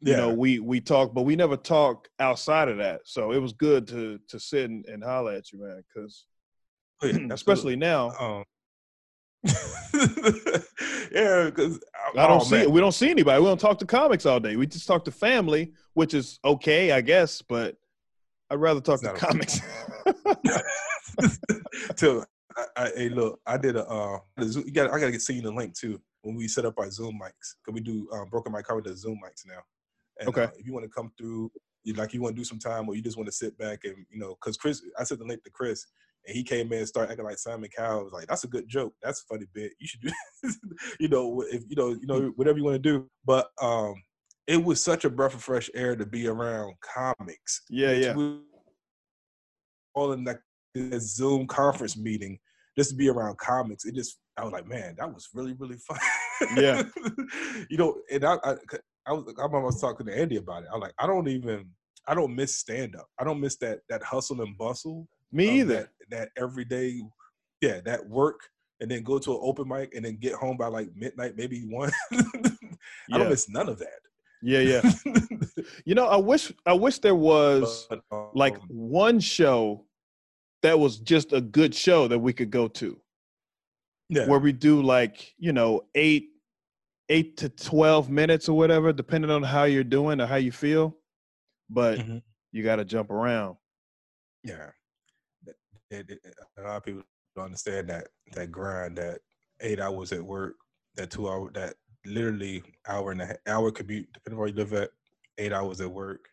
You 0.00 0.12
yeah, 0.12 0.18
know, 0.18 0.32
we 0.32 0.60
we 0.60 0.80
talk, 0.80 1.12
but 1.12 1.22
we 1.22 1.34
never 1.34 1.56
talk 1.56 2.08
outside 2.20 2.68
of 2.68 2.76
that. 2.78 3.00
So 3.04 3.32
it 3.32 3.38
was 3.38 3.52
good 3.52 3.88
to 3.88 4.20
to 4.28 4.38
sit 4.38 4.70
and, 4.70 4.86
and 4.86 5.02
holler 5.02 5.32
at 5.32 5.50
you, 5.52 5.60
man, 5.60 5.82
because 5.92 6.24
Oh, 7.02 7.06
yeah, 7.06 7.18
especially 7.30 7.76
now, 7.76 8.10
um. 8.18 8.44
yeah, 11.12 11.44
because 11.44 11.80
I 12.16 12.26
don't 12.26 12.40
see 12.42 12.66
we 12.66 12.80
don't 12.80 12.92
see 12.92 13.08
anybody. 13.08 13.40
We 13.40 13.46
don't 13.46 13.60
talk 13.60 13.78
to 13.78 13.86
comics 13.86 14.26
all 14.26 14.40
day. 14.40 14.56
We 14.56 14.66
just 14.66 14.86
talk 14.86 15.04
to 15.04 15.12
family, 15.12 15.72
which 15.94 16.12
is 16.12 16.40
okay, 16.44 16.90
I 16.90 17.00
guess, 17.00 17.40
but 17.40 17.76
I'd 18.50 18.56
rather 18.56 18.80
talk 18.80 19.00
to 19.02 19.12
comics. 19.12 19.60
Till 21.96 22.24
I, 22.56 22.64
I, 22.76 22.90
hey, 22.96 23.08
look, 23.10 23.40
I 23.46 23.58
did 23.58 23.76
a. 23.76 23.86
Uh, 23.86 24.18
you 24.40 24.72
got. 24.72 24.90
I 24.92 24.98
gotta 24.98 25.12
get 25.12 25.22
see 25.22 25.34
you 25.34 25.42
the 25.42 25.52
link 25.52 25.78
too 25.78 26.00
when 26.22 26.36
we 26.36 26.48
set 26.48 26.64
up 26.64 26.78
our 26.78 26.90
Zoom 26.90 27.18
mics. 27.22 27.54
Cause 27.64 27.74
we 27.74 27.80
do 27.80 28.08
um, 28.12 28.28
broken 28.28 28.52
mic 28.52 28.66
cover 28.66 28.80
the 28.80 28.96
Zoom 28.96 29.20
mics 29.24 29.46
now. 29.46 29.60
And, 30.20 30.28
Okay. 30.28 30.44
Uh, 30.44 30.50
if 30.58 30.66
you 30.66 30.72
want 30.72 30.84
to 30.84 30.90
come 30.90 31.12
through, 31.16 31.50
you 31.84 31.94
like 31.94 32.12
you 32.12 32.20
want 32.20 32.34
to 32.34 32.40
do 32.40 32.44
some 32.44 32.58
time, 32.58 32.88
or 32.88 32.96
you 32.96 33.02
just 33.02 33.16
want 33.16 33.28
to 33.28 33.32
sit 33.32 33.56
back 33.56 33.84
and 33.84 33.96
you 34.10 34.18
know, 34.18 34.36
cause 34.40 34.56
Chris, 34.56 34.82
I 34.98 35.04
sent 35.04 35.20
the 35.20 35.26
link 35.26 35.42
to 35.44 35.50
Chris, 35.50 35.86
and 36.26 36.36
he 36.36 36.42
came 36.42 36.72
in 36.72 36.80
and 36.80 36.88
started 36.88 37.12
acting 37.12 37.24
like 37.24 37.38
Simon 37.38 37.70
Cowell. 37.74 38.00
I 38.00 38.02
was 38.02 38.12
like, 38.12 38.26
that's 38.26 38.44
a 38.44 38.48
good 38.48 38.68
joke. 38.68 38.94
That's 39.02 39.22
a 39.22 39.34
funny 39.34 39.46
bit. 39.54 39.72
You 39.78 39.86
should 39.86 40.00
do, 40.02 40.10
you 41.00 41.08
know, 41.08 41.42
if 41.42 41.62
you 41.68 41.76
know, 41.76 41.90
you 41.90 42.06
know, 42.06 42.32
whatever 42.36 42.58
you 42.58 42.64
want 42.64 42.74
to 42.74 42.78
do. 42.78 43.08
But 43.24 43.50
um, 43.62 43.94
it 44.48 44.62
was 44.62 44.82
such 44.82 45.04
a 45.04 45.10
breath 45.10 45.34
of 45.34 45.42
fresh 45.42 45.70
air 45.74 45.94
to 45.94 46.06
be 46.06 46.26
around 46.26 46.74
comics 46.80 47.62
yeah, 47.68 47.92
yeah. 47.92 48.14
we 48.14 48.40
all 49.94 50.12
in 50.12 50.24
like 50.24 50.40
a 50.74 50.98
Zoom 50.98 51.46
conference 51.46 51.96
meeting 51.96 52.38
just 52.76 52.90
to 52.90 52.96
be 52.96 53.08
around 53.08 53.36
comics. 53.38 53.84
It 53.84 53.94
just 53.94 54.18
I 54.38 54.44
was 54.44 54.52
like, 54.52 54.68
man, 54.68 54.94
that 54.98 55.12
was 55.12 55.28
really 55.34 55.54
really 55.54 55.76
fun. 55.76 55.98
Yeah. 56.56 56.82
you 57.70 57.76
know, 57.76 57.96
and 58.10 58.24
I 58.24 58.36
I, 58.44 58.54
I 59.06 59.12
was 59.12 59.34
I 59.40 59.46
was 59.46 59.80
talking 59.80 60.06
to 60.06 60.16
Andy 60.16 60.36
about 60.36 60.62
it. 60.62 60.68
I 60.72 60.76
was 60.76 60.82
like, 60.82 60.94
I 60.98 61.06
don't 61.06 61.28
even 61.28 61.68
I 62.06 62.14
don't 62.14 62.34
miss 62.34 62.54
stand 62.56 62.94
up. 62.96 63.08
I 63.18 63.24
don't 63.24 63.40
miss 63.40 63.56
that 63.56 63.80
that 63.88 64.02
hustle 64.02 64.40
and 64.42 64.56
bustle. 64.56 65.08
Me 65.32 65.60
either. 65.60 65.74
That, 65.74 65.88
that 66.10 66.28
everyday, 66.42 67.02
yeah, 67.60 67.80
that 67.84 68.08
work. 68.08 68.40
And 68.80 68.88
then 68.88 69.02
go 69.02 69.18
to 69.18 69.32
an 69.32 69.40
open 69.42 69.66
mic 69.68 69.92
and 69.96 70.04
then 70.04 70.16
get 70.20 70.34
home 70.34 70.56
by 70.56 70.68
like 70.68 70.88
midnight, 70.94 71.36
maybe 71.36 71.62
one. 71.68 71.90
I 72.12 72.22
Yeah. 73.08 73.18
don't 73.18 73.28
miss 73.30 73.48
none 73.48 73.68
of 73.68 73.78
that. 73.80 73.98
Yeah, 74.40 74.60
yeah. 74.60 74.82
You 75.84 75.94
know, 75.96 76.06
I 76.06 76.16
wish 76.16 76.52
I 76.64 76.72
wish 76.72 77.00
there 77.00 77.16
was 77.16 77.86
But, 77.90 78.00
um, 78.12 78.28
like 78.34 78.56
one 78.68 79.18
show 79.18 79.84
that 80.62 80.78
was 80.78 80.98
just 81.00 81.32
a 81.32 81.40
good 81.40 81.74
show 81.74 82.06
that 82.08 82.18
we 82.18 82.32
could 82.32 82.50
go 82.50 82.68
to 82.68 83.00
yeah, 84.08 84.26
where 84.26 84.38
we 84.38 84.52
do 84.52 84.82
like 84.82 85.34
you 85.38 85.52
know 85.52 85.82
eight 85.94 86.30
eight 87.10 87.36
to 87.38 87.48
12 87.48 88.10
minutes 88.10 88.48
or 88.48 88.56
whatever 88.56 88.92
depending 88.92 89.30
on 89.30 89.42
how 89.42 89.64
you're 89.64 89.84
doing 89.84 90.20
or 90.20 90.26
how 90.26 90.36
you 90.36 90.52
feel 90.52 90.96
but 91.70 91.98
Mhm. 91.98 92.22
you 92.52 92.62
got 92.62 92.76
to 92.76 92.84
jump 92.84 93.10
around 93.10 93.56
Yeah, 94.44 94.70
that- 95.44 95.56
that- 95.90 96.34
a 96.58 96.62
lot 96.62 96.76
of 96.76 96.84
people 96.84 97.02
don't 97.34 97.46
understand 97.46 97.88
that 97.90 98.08
that 98.32 98.50
grind, 98.50 98.96
that 98.98 99.20
eight 99.60 99.80
hours 99.80 100.12
at 100.12 100.22
work, 100.22 100.56
that 100.94 101.10
two 101.10 101.28
hour, 101.28 101.50
that 101.52 101.74
literally 102.04 102.62
hour 102.86 103.10
and 103.12 103.22
a 103.22 103.26
ha- 103.26 103.36
hour 103.46 103.70
commute, 103.72 104.10
depending 104.12 104.34
on 104.36 104.38
where 104.40 104.48
you 104.48 104.54
live 104.54 104.72
at, 104.74 104.90
eight 105.38 105.52
hours 105.52 105.80
at 105.80 105.90
work. 105.90 106.28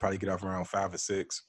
Probably 0.00 0.18
get 0.18 0.28
off 0.28 0.42
around 0.42 0.66
five 0.66 0.92
or 0.94 0.98
six 0.98 1.42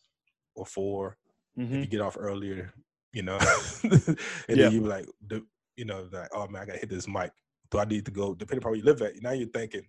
or 0.55 0.65
four. 0.65 1.17
If 1.55 1.69
Mhm. 1.69 1.81
you 1.81 1.87
get 1.87 2.01
off 2.01 2.17
earlier, 2.19 2.73
you 3.13 3.21
know, 3.23 3.37
and 3.83 4.57
Yeah. 4.57 4.69
then 4.69 4.71
you 4.73 4.81
like, 4.81 5.05
the- 5.27 5.45
you 5.79 5.85
know, 5.85 6.09
like, 6.11 6.27
oh 6.33 6.45
man, 6.47 6.63
I 6.63 6.65
gotta 6.65 6.79
hit 6.79 6.89
this 6.89 7.07
mic. 7.07 7.31
Do 7.71 7.79
I 7.79 7.85
need 7.85 8.05
to 8.05 8.11
go? 8.11 8.35
Depending 8.35 8.65
on 8.65 8.71
where 8.71 8.77
you 8.77 8.83
live 8.83 9.01
at, 9.01 9.13
now 9.21 9.31
you're 9.31 9.47
thinking, 9.47 9.83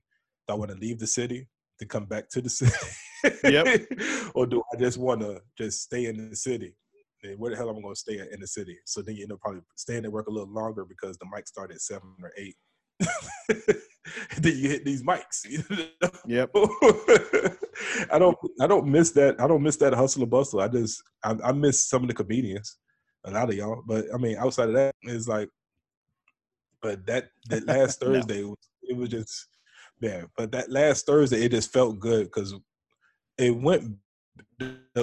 do 0.46 0.54
I 0.54 0.56
want 0.56 0.70
to 0.70 0.76
leave 0.76 1.00
the 1.00 1.06
city 1.06 1.48
to 1.80 1.86
come 1.86 2.04
back 2.04 2.28
to 2.30 2.40
the 2.40 2.48
city? 2.60 2.72
Yep. 3.42 3.86
or 4.34 4.46
do 4.46 4.62
I 4.72 4.76
just 4.76 4.98
want 4.98 5.22
to 5.22 5.40
just 5.58 5.82
stay 5.82 6.06
in 6.06 6.30
the 6.30 6.36
city? 6.36 6.76
And 7.24 7.38
where 7.38 7.50
the 7.50 7.56
hell 7.56 7.68
am 7.68 7.78
I 7.78 7.80
going 7.80 7.94
to 7.94 8.00
stay 8.00 8.20
at 8.20 8.32
in 8.32 8.40
the 8.40 8.46
city? 8.46 8.78
So 8.86 9.02
then 9.02 9.16
you 9.16 9.24
end 9.24 9.32
up 9.32 9.40
probably 9.40 9.62
staying 9.76 10.04
at 10.04 10.12
work 10.12 10.28
a 10.28 10.30
little 10.30 10.52
longer 10.52 10.84
because 10.84 11.18
the 11.18 11.26
mic 11.34 11.48
started 11.48 11.74
at 11.74 11.80
seven 11.80 12.14
or 12.22 12.32
eight. 12.38 12.54
then 13.48 14.56
you 14.56 14.68
hit 14.68 14.84
these 14.84 15.02
mics. 15.02 15.44
you 15.48 15.64
know? 15.70 16.10
yep 16.26 16.50
I 18.10 18.18
don't 18.18 18.36
I 18.60 18.66
don't 18.66 18.86
miss 18.86 19.10
that 19.12 19.40
I 19.40 19.46
don't 19.46 19.62
miss 19.62 19.76
that 19.76 19.94
hustle 19.94 20.22
and 20.22 20.30
bustle. 20.30 20.60
I 20.60 20.68
just 20.68 21.02
I, 21.24 21.34
I 21.44 21.52
miss 21.52 21.88
some 21.88 22.02
of 22.02 22.08
the 22.08 22.14
comedians, 22.14 22.78
a 23.24 23.30
lot 23.30 23.48
of 23.48 23.54
y'all. 23.54 23.82
But 23.86 24.06
I 24.14 24.18
mean, 24.18 24.36
outside 24.36 24.68
of 24.68 24.74
that, 24.74 24.94
it's 25.02 25.28
like, 25.28 25.48
but 26.82 27.06
that 27.06 27.30
that 27.48 27.66
last 27.66 28.00
Thursday 28.00 28.44
was 28.44 28.58
it 28.82 28.96
was 28.96 29.08
just 29.08 29.48
Yeah, 30.00 30.24
but 30.36 30.50
that 30.52 30.70
last 30.70 31.06
Thursday, 31.06 31.44
it 31.44 31.50
just 31.50 31.72
felt 31.72 32.00
good 32.00 32.24
because 32.24 32.54
it 33.38 33.50
went. 33.50 33.96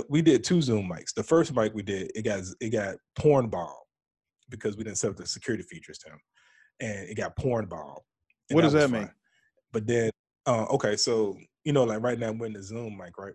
We 0.09 0.21
did 0.21 0.43
two 0.43 0.61
Zoom 0.61 0.89
mics. 0.89 1.13
The 1.13 1.23
first 1.23 1.53
mic 1.53 1.73
we 1.73 1.83
did, 1.83 2.11
it 2.15 2.23
got 2.23 2.43
it 2.59 2.69
got 2.69 2.95
porn 3.17 3.47
bomb 3.47 3.73
because 4.49 4.75
we 4.75 4.83
didn't 4.83 4.97
set 4.97 5.11
up 5.11 5.17
the 5.17 5.27
security 5.27 5.63
features 5.63 5.99
to 5.99 6.09
him, 6.09 6.19
and 6.79 7.09
it 7.09 7.15
got 7.15 7.35
porn 7.35 7.67
bomb. 7.67 7.97
What 8.51 8.61
does 8.61 8.73
that 8.73 8.89
mean? 8.89 9.09
But 9.71 9.85
then, 9.85 10.09
uh, 10.45 10.65
okay, 10.71 10.95
so 10.95 11.37
you 11.63 11.73
know, 11.73 11.83
like 11.83 12.01
right 12.01 12.17
now 12.17 12.31
we're 12.31 12.47
in 12.47 12.53
the 12.53 12.63
Zoom 12.63 12.97
mic, 12.97 13.17
right? 13.17 13.33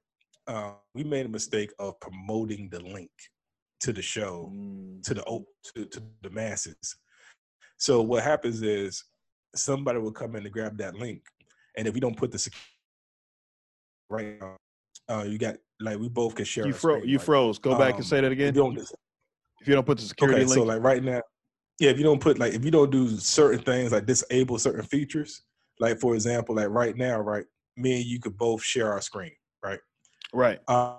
Uh, 0.49 0.73
we 0.95 1.05
made 1.05 1.27
a 1.27 1.29
mistake 1.29 1.71
of 1.79 1.99
promoting 2.01 2.69
the 2.71 2.81
link 2.81 3.11
to 3.81 3.93
the 3.93 4.03
show 4.03 4.51
Mm, 4.53 5.03
to 5.05 5.15
the 5.15 5.45
to, 5.75 5.85
to 5.85 6.03
the 6.23 6.31
masses. 6.31 6.97
So 7.83 8.01
what 8.01 8.23
happens 8.23 8.63
is 8.63 9.03
somebody 9.57 9.99
will 9.99 10.13
come 10.13 10.37
in 10.37 10.45
to 10.45 10.51
grab 10.51 10.79
that 10.79 10.95
link, 10.95 11.23
and 11.77 11.89
if 11.89 11.95
we 11.95 11.99
don't 11.99 12.17
put 12.17 12.31
the 12.31 12.39
sec- 12.39 12.53
right 14.09 14.41
now, 14.41 14.57
uh, 15.09 15.25
you 15.25 15.37
got 15.37 15.57
like 15.81 15.99
we 15.99 16.09
both 16.09 16.37
can 16.37 16.45
share. 16.45 16.65
You 16.65 16.75
froze. 16.75 16.99
screen, 16.99 17.11
You 17.11 17.19
like, 17.19 17.27
froze. 17.27 17.59
Go 17.59 17.77
back 17.77 17.95
um, 17.95 17.97
and 17.97 18.07
say 18.07 18.21
that 18.21 18.31
again. 18.31 18.55
you 18.55 18.71
If 19.61 19.67
you 19.67 19.75
don't 19.75 19.85
put 19.85 19.99
the 19.99 20.05
security 20.05 20.43
okay, 20.43 20.45
link. 20.45 20.55
so 20.55 20.63
like 20.63 20.81
right 20.81 21.03
now, 21.03 21.23
yeah, 21.81 21.91
if 21.91 21.99
you 21.99 22.05
don't 22.05 22.21
put 22.21 22.39
like 22.39 22.53
if 22.55 22.65
you 22.65 22.71
don't 22.71 22.93
do 22.93 23.09
certain 23.17 23.59
things 23.59 23.91
like 23.91 24.07
disable 24.07 24.61
certain 24.61 24.85
features, 24.85 25.43
like 25.81 25.99
for 25.99 26.15
example, 26.15 26.55
like 26.55 26.69
right 26.69 26.97
now, 26.97 27.19
right, 27.19 27.47
me 27.77 27.97
and 27.97 28.05
you 28.05 28.21
could 28.21 28.39
both 28.39 28.63
share 28.63 28.93
our 28.93 29.01
screen, 29.01 29.33
right? 29.61 29.81
right. 30.33 30.61
Uh, 30.69 30.99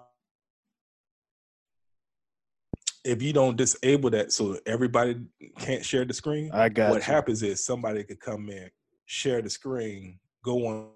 if 3.03 3.21
you 3.21 3.33
don't 3.33 3.57
disable 3.57 4.09
that 4.11 4.31
so 4.31 4.57
everybody 4.65 5.19
can't 5.59 5.83
share 5.83 6.05
the 6.05 6.13
screen, 6.13 6.51
I 6.53 6.69
got 6.69 6.91
what 6.91 7.05
you. 7.05 7.13
happens 7.13 7.43
is 7.43 7.63
somebody 7.63 8.03
could 8.03 8.19
come 8.19 8.49
in, 8.49 8.69
share 9.05 9.41
the 9.41 9.49
screen, 9.49 10.19
go 10.43 10.67
on, 10.67 10.87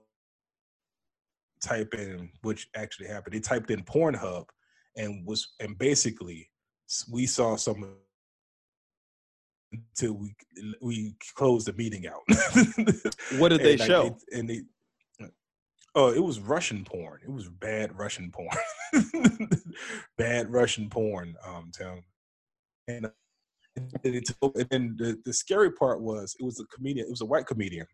type 1.61 1.93
in, 1.93 2.29
which 2.43 2.69
actually 2.75 3.07
happened. 3.07 3.33
They 3.35 3.39
typed 3.39 3.71
in 3.71 3.83
Pornhub, 3.83 4.45
and 4.95 5.25
was 5.27 5.53
and 5.59 5.77
basically 5.77 6.49
we 7.11 7.25
saw 7.25 7.55
some 7.55 7.95
until 9.73 10.13
we 10.13 10.33
we 10.81 11.15
closed 11.35 11.67
the 11.67 11.73
meeting 11.73 12.07
out. 12.07 12.21
What 13.37 13.49
did 13.49 13.61
they 13.61 13.71
And, 13.71 13.79
like, 13.81 13.87
show? 13.87 14.17
and 14.33 14.49
they, 14.49 14.61
oh, 15.95 16.13
it 16.13 16.23
was 16.23 16.39
Russian 16.39 16.83
porn. 16.83 17.19
It 17.23 17.31
was 17.31 17.49
bad 17.49 17.97
Russian 17.97 18.31
porn. 18.31 18.49
bad 20.17 20.51
Russian 20.51 20.89
porn. 20.89 21.35
Um, 21.45 21.71
Tim. 21.73 22.03
And, 22.87 23.05
uh, 23.07 23.09
it, 24.03 24.29
and 24.41 24.67
then 24.69 24.95
the, 24.97 25.17
the 25.25 25.33
scary 25.33 25.71
part 25.71 26.01
was 26.01 26.35
it 26.39 26.43
was 26.43 26.59
a 26.59 26.65
comedian. 26.65 27.07
It 27.07 27.11
was 27.11 27.21
a 27.21 27.25
white 27.25 27.45
comedian 27.45 27.85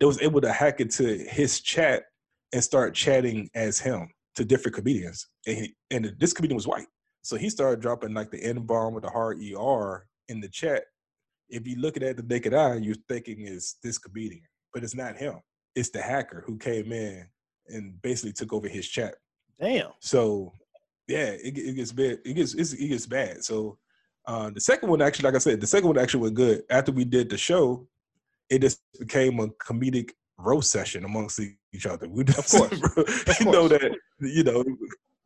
that 0.00 0.06
was 0.06 0.20
able 0.20 0.40
to 0.40 0.52
hack 0.52 0.80
into 0.80 1.18
his 1.28 1.60
chat 1.60 2.04
and 2.52 2.62
start 2.62 2.94
chatting 2.94 3.48
as 3.54 3.78
him 3.78 4.08
to 4.36 4.44
different 4.44 4.74
comedians. 4.74 5.26
And 5.46 5.56
he, 5.56 5.74
and 5.90 6.14
this 6.18 6.32
comedian 6.32 6.56
was 6.56 6.66
white, 6.66 6.86
so 7.22 7.36
he 7.36 7.48
started 7.48 7.80
dropping 7.80 8.14
like 8.14 8.30
the 8.30 8.42
N 8.42 8.60
bomb 8.60 8.94
with 8.94 9.04
the 9.04 9.10
hard 9.10 9.38
er 9.38 10.06
in 10.28 10.40
the 10.40 10.48
chat. 10.48 10.84
If 11.48 11.66
you 11.66 11.76
look 11.76 11.96
at 11.96 12.02
it 12.02 12.16
the 12.16 12.22
naked 12.22 12.54
eye, 12.54 12.76
you're 12.76 12.96
thinking 13.08 13.46
is 13.46 13.76
this 13.82 13.98
comedian, 13.98 14.42
but 14.72 14.82
it's 14.82 14.94
not 14.94 15.16
him. 15.16 15.40
It's 15.74 15.90
the 15.90 16.02
hacker 16.02 16.42
who 16.46 16.56
came 16.56 16.92
in 16.92 17.26
and 17.68 18.00
basically 18.02 18.32
took 18.32 18.52
over 18.52 18.68
his 18.68 18.88
chat. 18.88 19.16
Damn. 19.60 19.90
So 20.00 20.52
yeah, 21.08 21.30
it, 21.30 21.56
it 21.58 21.76
gets 21.76 21.92
bad. 21.92 22.18
It 22.24 22.34
gets 22.34 22.54
it's, 22.54 22.72
it 22.72 22.88
gets 22.88 23.06
bad. 23.06 23.44
So 23.44 23.78
uh, 24.26 24.50
the 24.50 24.60
second 24.60 24.88
one 24.88 25.02
actually, 25.02 25.24
like 25.24 25.34
I 25.34 25.38
said, 25.38 25.60
the 25.60 25.66
second 25.66 25.88
one 25.88 25.98
actually 25.98 26.20
went 26.22 26.34
good. 26.34 26.62
After 26.70 26.92
we 26.92 27.04
did 27.04 27.28
the 27.28 27.38
show, 27.38 27.86
it 28.48 28.60
just 28.60 28.80
became 28.98 29.40
a 29.40 29.48
comedic 29.48 30.10
roast 30.38 30.70
session 30.70 31.04
amongst 31.04 31.40
each 31.72 31.86
other. 31.86 32.08
We 32.08 32.24
just, 32.24 32.50
course. 32.56 33.40
you 33.40 33.50
know 33.50 33.68
that 33.68 33.96
you 34.20 34.44
know 34.44 34.64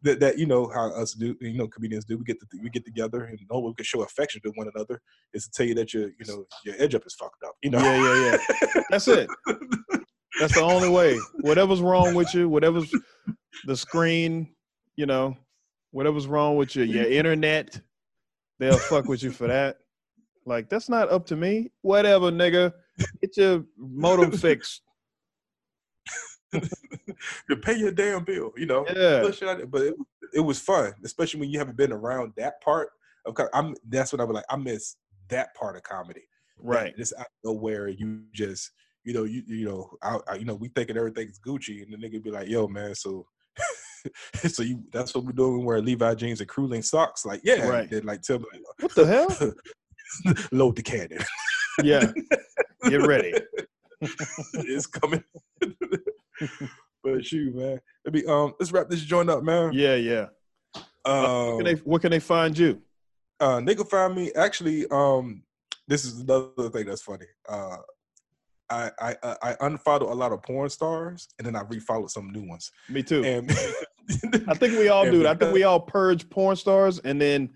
that, 0.03 0.21
that 0.21 0.39
you 0.39 0.47
know 0.47 0.69
how 0.69 0.91
us 0.93 1.13
do 1.13 1.37
you 1.41 1.57
know 1.57 1.69
comedians 1.69 2.05
do. 2.05 2.19
We 2.19 2.25
get 2.25 2.41
to, 2.41 2.47
we 2.63 2.71
get 2.71 2.85
together 2.85 3.25
and 3.25 3.39
know 3.51 3.61
we 3.61 3.75
can 3.75 3.85
show 3.85 4.03
affection 4.03 4.41
to 4.43 4.53
one 4.55 4.71
another 4.75 5.01
is 5.33 5.45
to 5.45 5.51
tell 5.51 5.67
you 5.67 5.75
that 5.77 5.95
your 5.95 6.09
you 6.09 6.27
know 6.27 6.45
your 6.65 6.75
edge 6.79 6.95
up 6.95 7.07
is 7.07 7.15
fucked 7.15 7.43
up. 7.45 7.55
You 7.63 7.71
know. 7.71 7.79
Yeah, 7.79 8.03
yeah, 8.03 8.39
yeah. 8.75 8.83
That's 8.91 9.09
it. 9.09 9.29
That's 10.39 10.55
the 10.55 10.63
only 10.63 10.89
way. 10.89 11.19
Whatever's 11.41 11.81
wrong 11.81 12.15
with 12.15 12.33
you, 12.35 12.49
whatever's 12.49 12.93
the 13.65 13.77
screen, 13.77 14.55
you 14.97 15.07
know, 15.07 15.37
whatever's 15.91 16.27
wrong 16.27 16.57
with 16.57 16.77
you, 16.77 16.85
your 16.85 17.07
internet, 17.07 17.81
they'll 18.59 18.79
fuck 18.79 19.07
with 19.07 19.23
you 19.23 19.31
for 19.31 19.47
that. 19.47 19.77
Like 20.47 20.69
that's 20.69 20.89
not 20.89 21.11
up 21.11 21.27
to 21.27 21.37
me. 21.37 21.71
Whatever, 21.83 22.31
nigga. 22.31 22.73
Get 23.21 23.37
your 23.37 23.65
modem 23.77 24.33
fixed. 24.39 24.83
to 26.53 27.57
pay 27.63 27.77
your 27.77 27.93
damn 27.93 28.25
bill, 28.25 28.53
you 28.57 28.67
know. 28.67 28.87
Yeah. 28.89 29.17
Little 29.17 29.33
shit 29.33 29.49
like 29.49 29.59
that. 29.59 29.71
But 29.71 29.83
it, 29.83 29.95
it 30.35 30.41
was 30.41 30.59
fun, 30.59 30.95
especially 31.05 31.41
when 31.41 31.51
you 31.51 31.59
haven't 31.59 31.77
been 31.77 31.93
around 31.93 32.33
that 32.37 32.61
part 32.63 32.89
of. 33.27 33.37
I'm 33.53 33.75
that's 33.89 34.13
what 34.13 34.21
I 34.21 34.25
was 34.25 34.37
like. 34.37 34.45
I 34.49 34.57
miss 34.57 34.97
that 35.29 35.55
part 35.55 35.77
of 35.77 35.83
comedy. 35.83 36.23
Right. 36.61 36.97
Just 36.97 37.13
out 37.15 37.27
of 37.27 37.27
nowhere, 37.45 37.89
you 37.89 38.23
just 38.33 38.71
you 39.09 39.15
know 39.15 39.25
you 39.25 39.43
you 39.47 39.65
know 39.67 39.91
I, 40.03 40.19
I, 40.29 40.35
you 40.35 40.45
know 40.45 40.55
we 40.55 40.69
thinking 40.69 40.99
everything's 40.99 41.41
Gucci, 41.41 41.83
and 41.83 41.91
the 41.91 41.97
nigga 41.97 42.23
be 42.23 42.31
like, 42.31 42.49
"Yo, 42.49 42.69
man, 42.69 42.95
so." 42.95 43.27
so 44.35 44.63
you 44.63 44.85
that's 44.93 45.15
what 45.15 45.25
we're 45.25 45.33
doing. 45.33 45.59
We 45.61 45.65
wear 45.65 45.81
Levi 45.81 46.15
jeans 46.15 46.41
and 46.41 46.49
crew 46.49 46.67
link 46.67 46.85
socks. 46.85 47.25
Like, 47.25 47.41
yeah, 47.43 47.67
Right. 47.67 47.91
Then 47.91 48.05
like 48.05 48.23
tell 48.23 48.39
me, 48.39 48.47
What 48.79 48.95
the 48.95 49.07
hell? 49.07 50.35
load 50.53 50.77
the 50.77 50.83
cannon. 50.83 51.19
Yeah. 51.83 52.13
Get 52.89 53.05
ready. 53.07 53.33
it's 54.01 54.87
coming. 54.87 55.25
but 57.03 57.27
shoot, 57.27 57.57
man. 57.57 57.81
Let 58.05 58.15
me 58.15 58.25
um 58.27 58.55
let's 58.61 58.71
wrap 58.71 58.89
this 58.89 59.01
joint 59.01 59.31
up, 59.31 59.43
man. 59.43 59.73
Yeah, 59.73 59.97
yeah. 59.97 60.27
Um, 61.05 61.25
Where 61.25 61.57
can 61.57 61.65
they, 61.65 61.75
where 61.83 62.01
can 62.01 62.11
they 62.13 62.21
find 62.21 62.57
you? 62.57 62.81
uh 63.41 63.61
they 63.61 63.75
can 63.75 63.87
find 63.87 64.15
me 64.15 64.33
actually 64.35 64.87
um 64.91 65.43
this 65.87 66.05
is 66.05 66.21
another 66.21 66.71
thing 66.71 66.87
that's 66.87 67.03
funny 67.03 67.27
uh 67.49 67.77
I, 68.71 68.91
I 69.01 69.17
I 69.23 69.37
I 69.43 69.57
unfollowed 69.61 70.03
a 70.03 70.15
lot 70.15 70.33
of 70.33 70.43
porn 70.43 70.69
stars 70.71 71.29
and 71.39 71.47
then 71.47 71.57
I 71.57 71.63
refollowed 71.65 72.11
some 72.11 72.31
new 72.31 72.47
ones. 72.47 72.71
Me 72.89 73.03
too. 73.03 73.25
And 73.25 73.51
I 74.49 74.55
think 74.55 74.79
we 74.79 74.89
all 74.89 75.05
do. 75.11 75.27
I 75.27 75.35
think 75.35 75.53
we 75.55 75.65
all 75.65 75.81
purge 75.81 76.29
porn 76.31 76.57
stars, 76.57 76.99
and 77.01 77.21
then, 77.21 77.51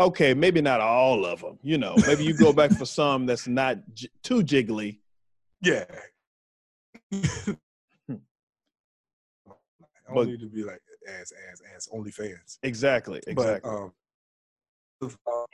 okay, 0.00 0.34
maybe 0.34 0.60
not 0.60 0.80
all 0.80 1.24
of 1.24 1.40
them. 1.40 1.58
You 1.62 1.78
know, 1.78 1.94
maybe 2.06 2.24
you 2.24 2.36
go 2.36 2.52
back 2.52 2.72
for 2.72 2.84
some 2.86 3.26
that's 3.26 3.46
not 3.48 3.78
j- 3.94 4.08
too 4.22 4.42
jiggly. 4.42 4.98
yeah. 5.62 5.84
I 7.12 7.24
don't 10.14 10.14
But- 10.14 10.26
need 10.28 10.40
to 10.40 10.46
be 10.48 10.62
like 10.64 10.80
as 11.08 11.32
as 11.52 11.62
as 11.76 11.88
OnlyFans. 11.92 12.58
Exactly. 12.62 13.20
Exactly. 13.26 13.60
But 13.62 13.68
um, 13.68 13.92
uh, 15.26 15.44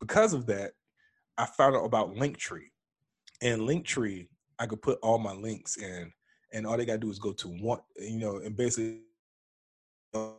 because 0.00 0.32
of 0.32 0.46
that, 0.46 0.72
I 1.38 1.46
found 1.46 1.76
out 1.76 1.84
about 1.84 2.14
Linktree. 2.14 2.70
And 3.42 3.62
Linktree, 3.62 4.28
I 4.58 4.66
could 4.66 4.82
put 4.82 4.98
all 5.02 5.18
my 5.18 5.32
links 5.32 5.76
in, 5.76 6.12
and 6.52 6.66
all 6.66 6.76
they 6.76 6.84
gotta 6.84 6.98
do 6.98 7.10
is 7.10 7.18
go 7.18 7.32
to 7.32 7.48
one, 7.48 7.80
you 7.96 8.18
know, 8.18 8.36
and 8.38 8.56
basically 8.56 9.00
all 10.14 10.36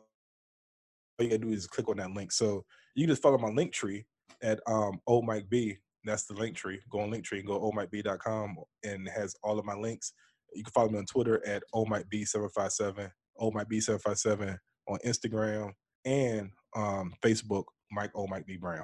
you 1.19 1.28
gotta 1.28 1.38
do 1.40 1.49
is 1.49 1.68
click 1.68 1.90
on 1.90 1.98
that 1.98 2.11
link. 2.11 2.32
So 2.32 2.65
you 2.95 3.06
can 3.06 3.11
just 3.11 3.22
follow 3.22 3.38
my 3.38 3.49
Linktree 3.49 4.03
at 4.44 4.60
um 4.68 4.99
old 5.07 5.26
Mike 5.26 5.49
B. 5.49 5.78
That's 6.03 6.26
the 6.26 6.34
link 6.34 6.56
tree. 6.56 6.80
Go 6.90 6.99
on 7.02 7.11
link 7.11 7.23
tree 7.26 7.40
and 7.40 7.48
go 7.48 7.60
oldmikeb.com, 7.60 8.57
and 8.84 9.07
it 9.07 9.11
has 9.11 9.36
all 9.44 9.60
of 9.60 9.65
my 9.65 9.76
links. 9.76 10.14
You 10.53 10.64
can 10.64 10.72
follow 10.72 10.90
me 10.90 10.98
on 10.98 11.06
Twitter 11.06 11.45
at 11.45 11.64
oldmikeb757, 11.76 13.10
oldmikeb757 13.40 14.57
on 14.88 14.98
Instagram 15.06 15.72
and 16.06 16.49
um, 16.76 17.14
Facebook, 17.23 17.65
Mike 17.91 18.11
O 18.15 18.26
Mike 18.28 18.45
B 18.48 18.57
Brown. 18.57 18.84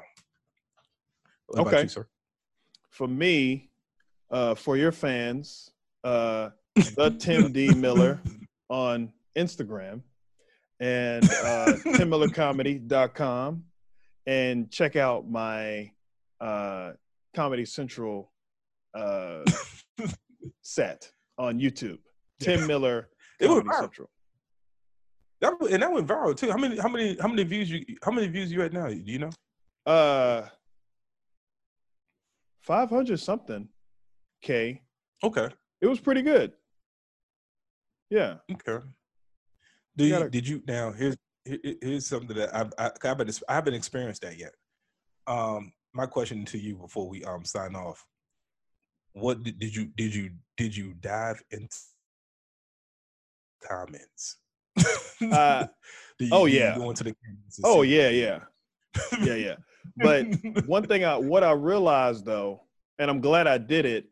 What 1.47 1.59
about 1.61 1.73
Okay. 1.73 1.83
you, 1.83 1.89
sir? 1.89 2.07
for 2.91 3.07
me, 3.07 3.69
uh, 4.31 4.55
for 4.55 4.77
your 4.77 4.91
fans, 4.91 5.71
uh, 6.03 6.49
the 6.75 7.15
Tim 7.19 7.51
D 7.51 7.73
Miller 7.73 8.21
on 8.69 9.11
Instagram 9.37 10.01
and 10.79 11.23
uh, 11.23 11.73
timmillercomedy.com 11.95 13.63
and 14.25 14.71
check 14.71 14.95
out 14.95 15.29
my 15.29 15.91
uh, 16.41 16.91
Comedy 17.35 17.65
Central 17.65 18.31
uh, 18.93 19.43
set 20.61 21.09
on 21.37 21.59
YouTube. 21.59 21.99
Tim 22.39 22.67
Miller 22.67 23.09
It 23.39 23.49
went 23.49 23.65
Comedy 23.65 23.69
viral. 23.69 23.81
Central. 23.81 24.09
That 25.39 25.53
and 25.71 25.83
that 25.83 25.91
went 25.91 26.07
viral 26.07 26.35
too. 26.35 26.51
How 26.51 26.57
many 26.57 26.77
how 26.77 26.89
many 26.89 27.15
how 27.19 27.27
many 27.27 27.43
views 27.43 27.69
you 27.69 27.85
how 28.03 28.11
many 28.11 28.27
views 28.27 28.51
you 28.51 28.61
at 28.63 28.73
now? 28.73 28.87
Do 28.87 28.95
you 28.95 29.19
know? 29.19 29.29
Uh, 29.85 30.47
500 32.63 33.17
something 33.19 33.69
K. 34.41 34.81
Okay. 35.23 35.49
It 35.81 35.87
was 35.87 35.99
pretty 35.99 36.21
good. 36.21 36.53
Yeah. 38.09 38.35
Okay. 38.51 38.83
Do 39.95 40.03
You 40.03 40.05
you, 40.05 40.11
gotta- 40.11 40.29
did 40.29 40.47
you 40.47 40.61
now? 40.67 40.91
Here's 40.91 41.15
here's 41.45 42.05
something 42.05 42.35
that 42.35 42.53
I've 42.55 42.73
I, 42.77 42.87
I 43.03 43.07
haven't 43.07 43.41
I 43.47 43.53
haven't 43.55 43.73
experienced 43.73 44.21
that 44.21 44.37
yet. 44.37 44.53
Um, 45.27 45.71
my 45.93 46.05
question 46.05 46.45
to 46.45 46.57
you 46.57 46.75
before 46.75 47.07
we 47.09 47.23
um 47.23 47.43
sign 47.45 47.75
off: 47.75 48.05
What 49.13 49.43
did, 49.43 49.59
did 49.59 49.75
you 49.75 49.85
did 49.95 50.13
you 50.13 50.31
did 50.57 50.75
you 50.75 50.93
dive 50.99 51.41
into 51.51 51.77
comments? 53.67 54.37
Uh, 55.31 55.65
you, 56.19 56.29
oh, 56.31 56.45
yeah. 56.45 56.75
go 56.77 56.91
into 56.91 57.03
the 57.03 57.15
oh 57.63 57.81
yeah, 57.81 58.09
yeah, 58.09 58.39
yeah, 59.23 59.33
yeah. 59.33 59.55
But 59.97 60.27
one 60.67 60.85
thing 60.85 61.03
I 61.03 61.17
what 61.17 61.43
I 61.43 61.53
realized 61.53 62.23
though, 62.23 62.61
and 62.99 63.09
I'm 63.09 63.19
glad 63.19 63.47
I 63.47 63.57
did 63.57 63.85
it, 63.87 64.05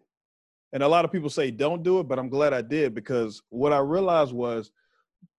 and 0.76 0.84
a 0.84 0.88
lot 0.89 1.06
of 1.06 1.11
people 1.11 1.30
say 1.30 1.52
don't 1.52 1.84
do 1.84 2.02
it, 2.02 2.03
but 2.10 2.19
I'm 2.19 2.27
glad 2.27 2.52
I 2.52 2.61
did 2.61 2.93
because 2.93 3.41
what 3.47 3.72
I 3.72 3.77
realized 3.77 4.34
was 4.34 4.72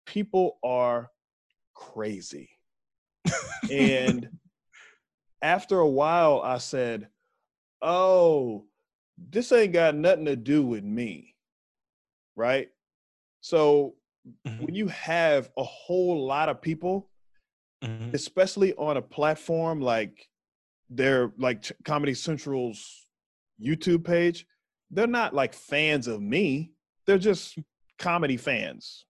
people 0.06 0.58
are 0.64 1.10
crazy. 1.74 2.48
and 3.70 4.30
after 5.42 5.78
a 5.78 5.86
while 5.88 6.40
I 6.42 6.56
said, 6.56 7.08
"Oh, 7.82 8.64
this 9.18 9.52
ain't 9.52 9.74
got 9.74 9.94
nothing 9.94 10.24
to 10.24 10.36
do 10.36 10.64
with 10.64 10.82
me." 10.82 11.34
Right? 12.34 12.70
So 13.42 13.96
Mhm, 14.46 14.62
when 14.62 14.74
you 14.74 14.88
have 14.88 15.50
a 15.58 15.62
whole 15.62 16.24
lot 16.26 16.48
of 16.48 16.62
people 16.62 17.10
mhm. 17.84 18.14
especially 18.14 18.72
on 18.74 18.96
a 18.96 19.02
platform 19.02 19.82
like 19.82 20.30
their 20.88 21.30
like 21.36 21.70
Comedy 21.84 22.14
Central's 22.14 23.06
YouTube 23.60 24.02
page, 24.02 24.46
they're 24.90 25.06
not 25.06 25.34
like 25.34 25.54
fans 25.54 26.06
of 26.06 26.20
me. 26.20 26.72
They're 27.06 27.18
just 27.18 27.58
comedy 27.98 28.36
fans. 28.36 29.04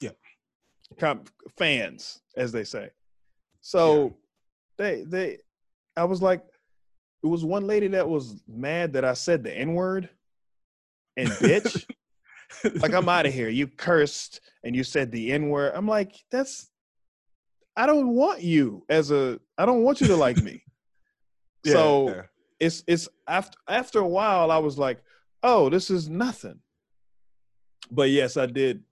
Yeah. 0.00 0.10
Com- 0.98 1.24
fans, 1.58 2.20
as 2.36 2.52
they 2.52 2.64
say. 2.64 2.90
So 3.60 4.16
they 4.78 5.04
they 5.06 5.38
I 5.96 6.04
was 6.04 6.22
like, 6.22 6.42
it 7.22 7.26
was 7.26 7.44
one 7.44 7.66
lady 7.66 7.88
that 7.88 8.08
was 8.08 8.42
mad 8.48 8.94
that 8.94 9.04
I 9.04 9.14
said 9.14 9.42
the 9.44 9.52
N-word 9.52 10.08
and 11.16 11.28
bitch. 11.28 11.84
like 12.80 12.94
I'm 12.94 13.08
out 13.08 13.26
of 13.26 13.34
here. 13.34 13.48
You 13.48 13.66
cursed 13.66 14.40
and 14.64 14.74
you 14.74 14.84
said 14.84 15.12
the 15.12 15.32
N 15.32 15.48
word. 15.48 15.72
I'm 15.74 15.86
like, 15.86 16.16
that's 16.30 16.68
I 17.76 17.86
don't 17.86 18.08
want 18.08 18.42
you 18.42 18.84
as 18.88 19.10
a 19.10 19.38
I 19.56 19.66
don't 19.66 19.82
want 19.82 20.00
you 20.00 20.08
to 20.08 20.16
like 20.16 20.38
me. 20.38 20.62
Yeah, 21.62 21.72
so 21.74 22.08
yeah. 22.08 22.22
It's 22.60 22.84
it's 22.86 23.08
after 23.26 23.58
after 23.68 23.98
a 24.00 24.06
while 24.06 24.50
I 24.50 24.58
was 24.58 24.78
like, 24.78 25.02
oh, 25.42 25.68
this 25.70 25.90
is 25.90 26.08
nothing. 26.08 26.60
But 27.90 28.10
yes, 28.10 28.36
I 28.36 28.46
did 28.46 28.84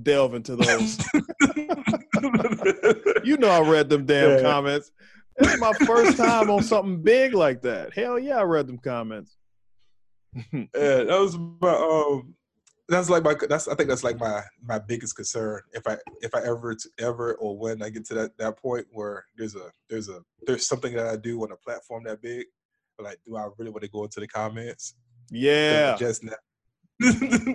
delve 0.00 0.34
into 0.34 0.56
those. 0.56 0.98
you 3.24 3.36
know 3.36 3.48
I 3.50 3.60
read 3.60 3.88
them 3.88 4.06
damn 4.06 4.36
Yeah. 4.36 4.42
comments. 4.42 4.92
It's 5.36 5.60
my 5.60 5.72
first 5.86 6.16
time 6.16 6.50
on 6.50 6.62
something 6.62 7.02
big 7.02 7.34
like 7.34 7.62
that. 7.62 7.92
Hell 7.94 8.18
yeah, 8.18 8.38
I 8.38 8.42
read 8.42 8.66
them 8.66 8.78
comments. 8.78 9.36
Yeah, 10.52 10.68
that 11.04 11.18
was 11.18 11.36
my 11.60 11.70
um 11.74 12.34
that's 12.88 13.10
like 13.10 13.24
my 13.24 13.34
that's 13.48 13.66
I 13.68 13.74
think 13.74 13.88
that's 13.88 14.04
like 14.04 14.18
my 14.18 14.42
my 14.64 14.78
biggest 14.78 15.16
concern 15.16 15.60
if 15.72 15.86
I 15.86 15.96
if 16.22 16.34
I 16.34 16.42
ever 16.42 16.76
ever 16.98 17.34
or 17.34 17.56
when 17.58 17.82
I 17.82 17.90
get 17.90 18.04
to 18.06 18.14
that 18.14 18.36
that 18.38 18.56
point 18.56 18.86
where 18.92 19.24
there's 19.36 19.54
a 19.56 19.70
there's 19.88 20.08
a 20.08 20.20
there's 20.46 20.66
something 20.68 20.94
that 20.94 21.06
I 21.08 21.16
do 21.16 21.42
on 21.42 21.50
a 21.52 21.56
platform 21.56 22.04
that 22.04 22.22
big 22.22 22.46
like 23.02 23.18
do 23.26 23.36
I 23.36 23.48
really 23.58 23.70
want 23.70 23.82
to 23.82 23.88
go 23.90 24.04
into 24.04 24.20
the 24.20 24.28
comments 24.28 24.94
yeah. 25.30 25.96
just 25.96 26.22
now 26.24 26.32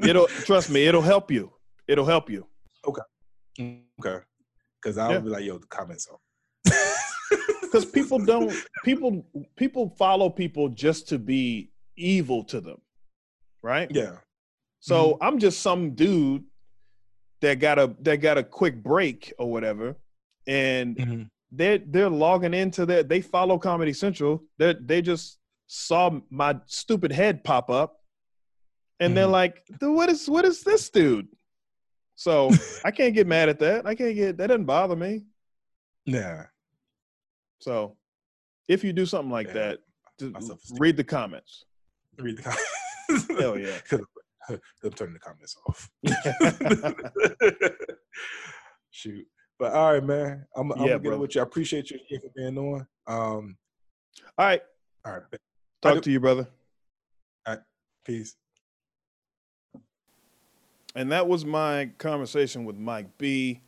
It'll 0.03 0.27
trust 0.45 0.69
me, 0.71 0.85
it'll 0.87 1.01
help 1.03 1.29
you. 1.29 1.51
It'll 1.87 2.05
help 2.05 2.29
you. 2.29 2.47
okay 2.87 3.01
Okay. 3.99 4.23
because 4.81 4.97
I'll 4.97 5.11
Yeah. 5.13 5.19
be 5.19 5.29
like 5.29 5.43
yo 5.45 5.57
the 5.57 5.67
comments 5.67 6.07
are 6.11 6.19
because 7.61 7.85
people 7.85 8.19
don't 8.19 8.53
people 8.83 9.25
people 9.55 9.89
follow 9.97 10.29
people 10.29 10.69
just 10.69 11.07
to 11.09 11.19
be 11.19 11.71
evil 11.97 12.43
to 12.45 12.59
them 12.59 12.79
right 13.61 13.89
yeah 13.91 14.17
so 14.79 15.17
i'm 15.21 15.39
just 15.39 15.61
some 15.61 15.91
dude 15.95 16.43
that 17.41 17.55
got 17.59 17.77
a 17.79 17.95
that 18.01 18.17
got 18.17 18.37
a 18.37 18.43
quick 18.43 18.81
break 18.83 19.31
or 19.39 19.49
whatever 19.51 19.95
and 20.47 20.97
Mhm. 20.97 21.29
They're 21.57 21.79
they're 21.79 22.09
logging 22.09 22.53
into 22.53 22.85
that 22.85 23.07
they 23.09 23.21
follow 23.21 23.57
comedy 23.57 23.93
central 23.93 24.43
they 24.57 24.75
they 24.81 25.01
just 25.01 25.39
saw 25.67 26.19
my 26.29 26.55
stupid 26.65 27.11
head 27.11 27.43
pop 27.43 27.69
up 27.69 28.01
and 28.99 29.15
they're 29.15 29.27
Mhm. 29.27 29.31
like 29.31 29.63
what 29.81 30.09
is 30.09 30.29
what 30.29 30.45
is 30.45 30.61
this 30.63 30.89
dude 30.89 31.27
so 32.15 32.49
i 32.85 32.91
can't 32.91 33.13
get 33.13 33.27
mad 33.27 33.49
at 33.49 33.59
that 33.59 33.85
i 33.85 33.95
can't 33.95 34.15
get 34.15 34.37
that 34.37 34.47
doesn't 34.47 34.65
bother 34.65 34.95
me 34.95 35.23
yeah 36.05 36.45
So 37.59 37.97
if 38.67 38.83
you 38.83 38.93
do 38.93 39.05
something 39.05 39.31
like 39.31 39.47
Yeah. 39.47 39.53
that, 39.53 39.79
just 40.19 40.73
read 40.79 40.97
the 40.97 41.03
comments. 41.03 41.65
read 42.17 42.37
the 42.37 42.43
comments 42.43 43.27
Hell 43.39 43.57
yeah. 43.59 43.79
I'm 44.83 44.91
turning 44.91 45.13
the 45.13 45.19
comments 45.19 45.55
off 45.67 45.89
Shoot. 48.91 49.27
But 49.57 49.73
all 49.73 49.93
right, 49.93 50.03
man. 50.03 50.45
I'm, 50.55 50.71
I'm 50.71 50.79
Yeah, 50.79 50.85
gonna 50.85 50.93
get 50.95 51.01
brother. 51.03 51.17
with 51.19 51.35
you. 51.35 51.41
I 51.41 51.43
appreciate 51.43 51.89
you 51.91 51.99
for 52.09 52.29
being 52.35 52.57
on. 52.57 52.87
Um, 53.07 53.57
All 54.37 54.45
right. 54.45 54.61
all 55.05 55.13
right, 55.13 55.23
Talk 55.81 56.01
to 56.01 56.11
you, 56.11 56.19
brother. 56.19 56.47
peace. 58.03 58.35
And 60.95 61.11
that 61.11 61.27
was 61.27 61.43
my 61.43 61.89
conversation 61.97 62.65
with 62.65 62.77
Mike 62.77 63.17
B. 63.17 63.61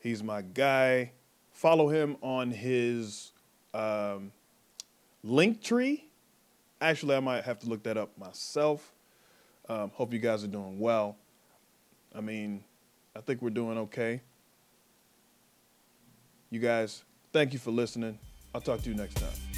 He's 0.00 0.22
my 0.22 0.42
guy. 0.42 1.12
Follow 1.52 1.88
him 1.88 2.16
on 2.20 2.50
his 2.50 3.32
um, 3.72 4.32
link 5.22 5.62
tree. 5.62 6.08
Actually, 6.80 7.16
I 7.16 7.20
might 7.20 7.44
have 7.44 7.58
to 7.60 7.68
look 7.68 7.82
that 7.84 7.96
up 7.96 8.16
myself. 8.18 8.92
Um, 9.68 9.90
hope 9.94 10.12
you 10.12 10.18
guys 10.18 10.44
are 10.44 10.48
doing 10.48 10.78
well. 10.78 11.16
I 12.14 12.20
mean, 12.20 12.64
I 13.16 13.20
think 13.20 13.40
we're 13.40 13.50
doing 13.50 13.78
okay. 13.78 14.20
You 16.54 16.60
guys, 16.60 17.02
thank 17.32 17.52
you 17.52 17.58
for 17.58 17.72
listening. 17.72 18.16
I'll 18.54 18.60
talk 18.60 18.80
to 18.82 18.88
you 18.88 18.94
next 18.94 19.14
time. 19.14 19.53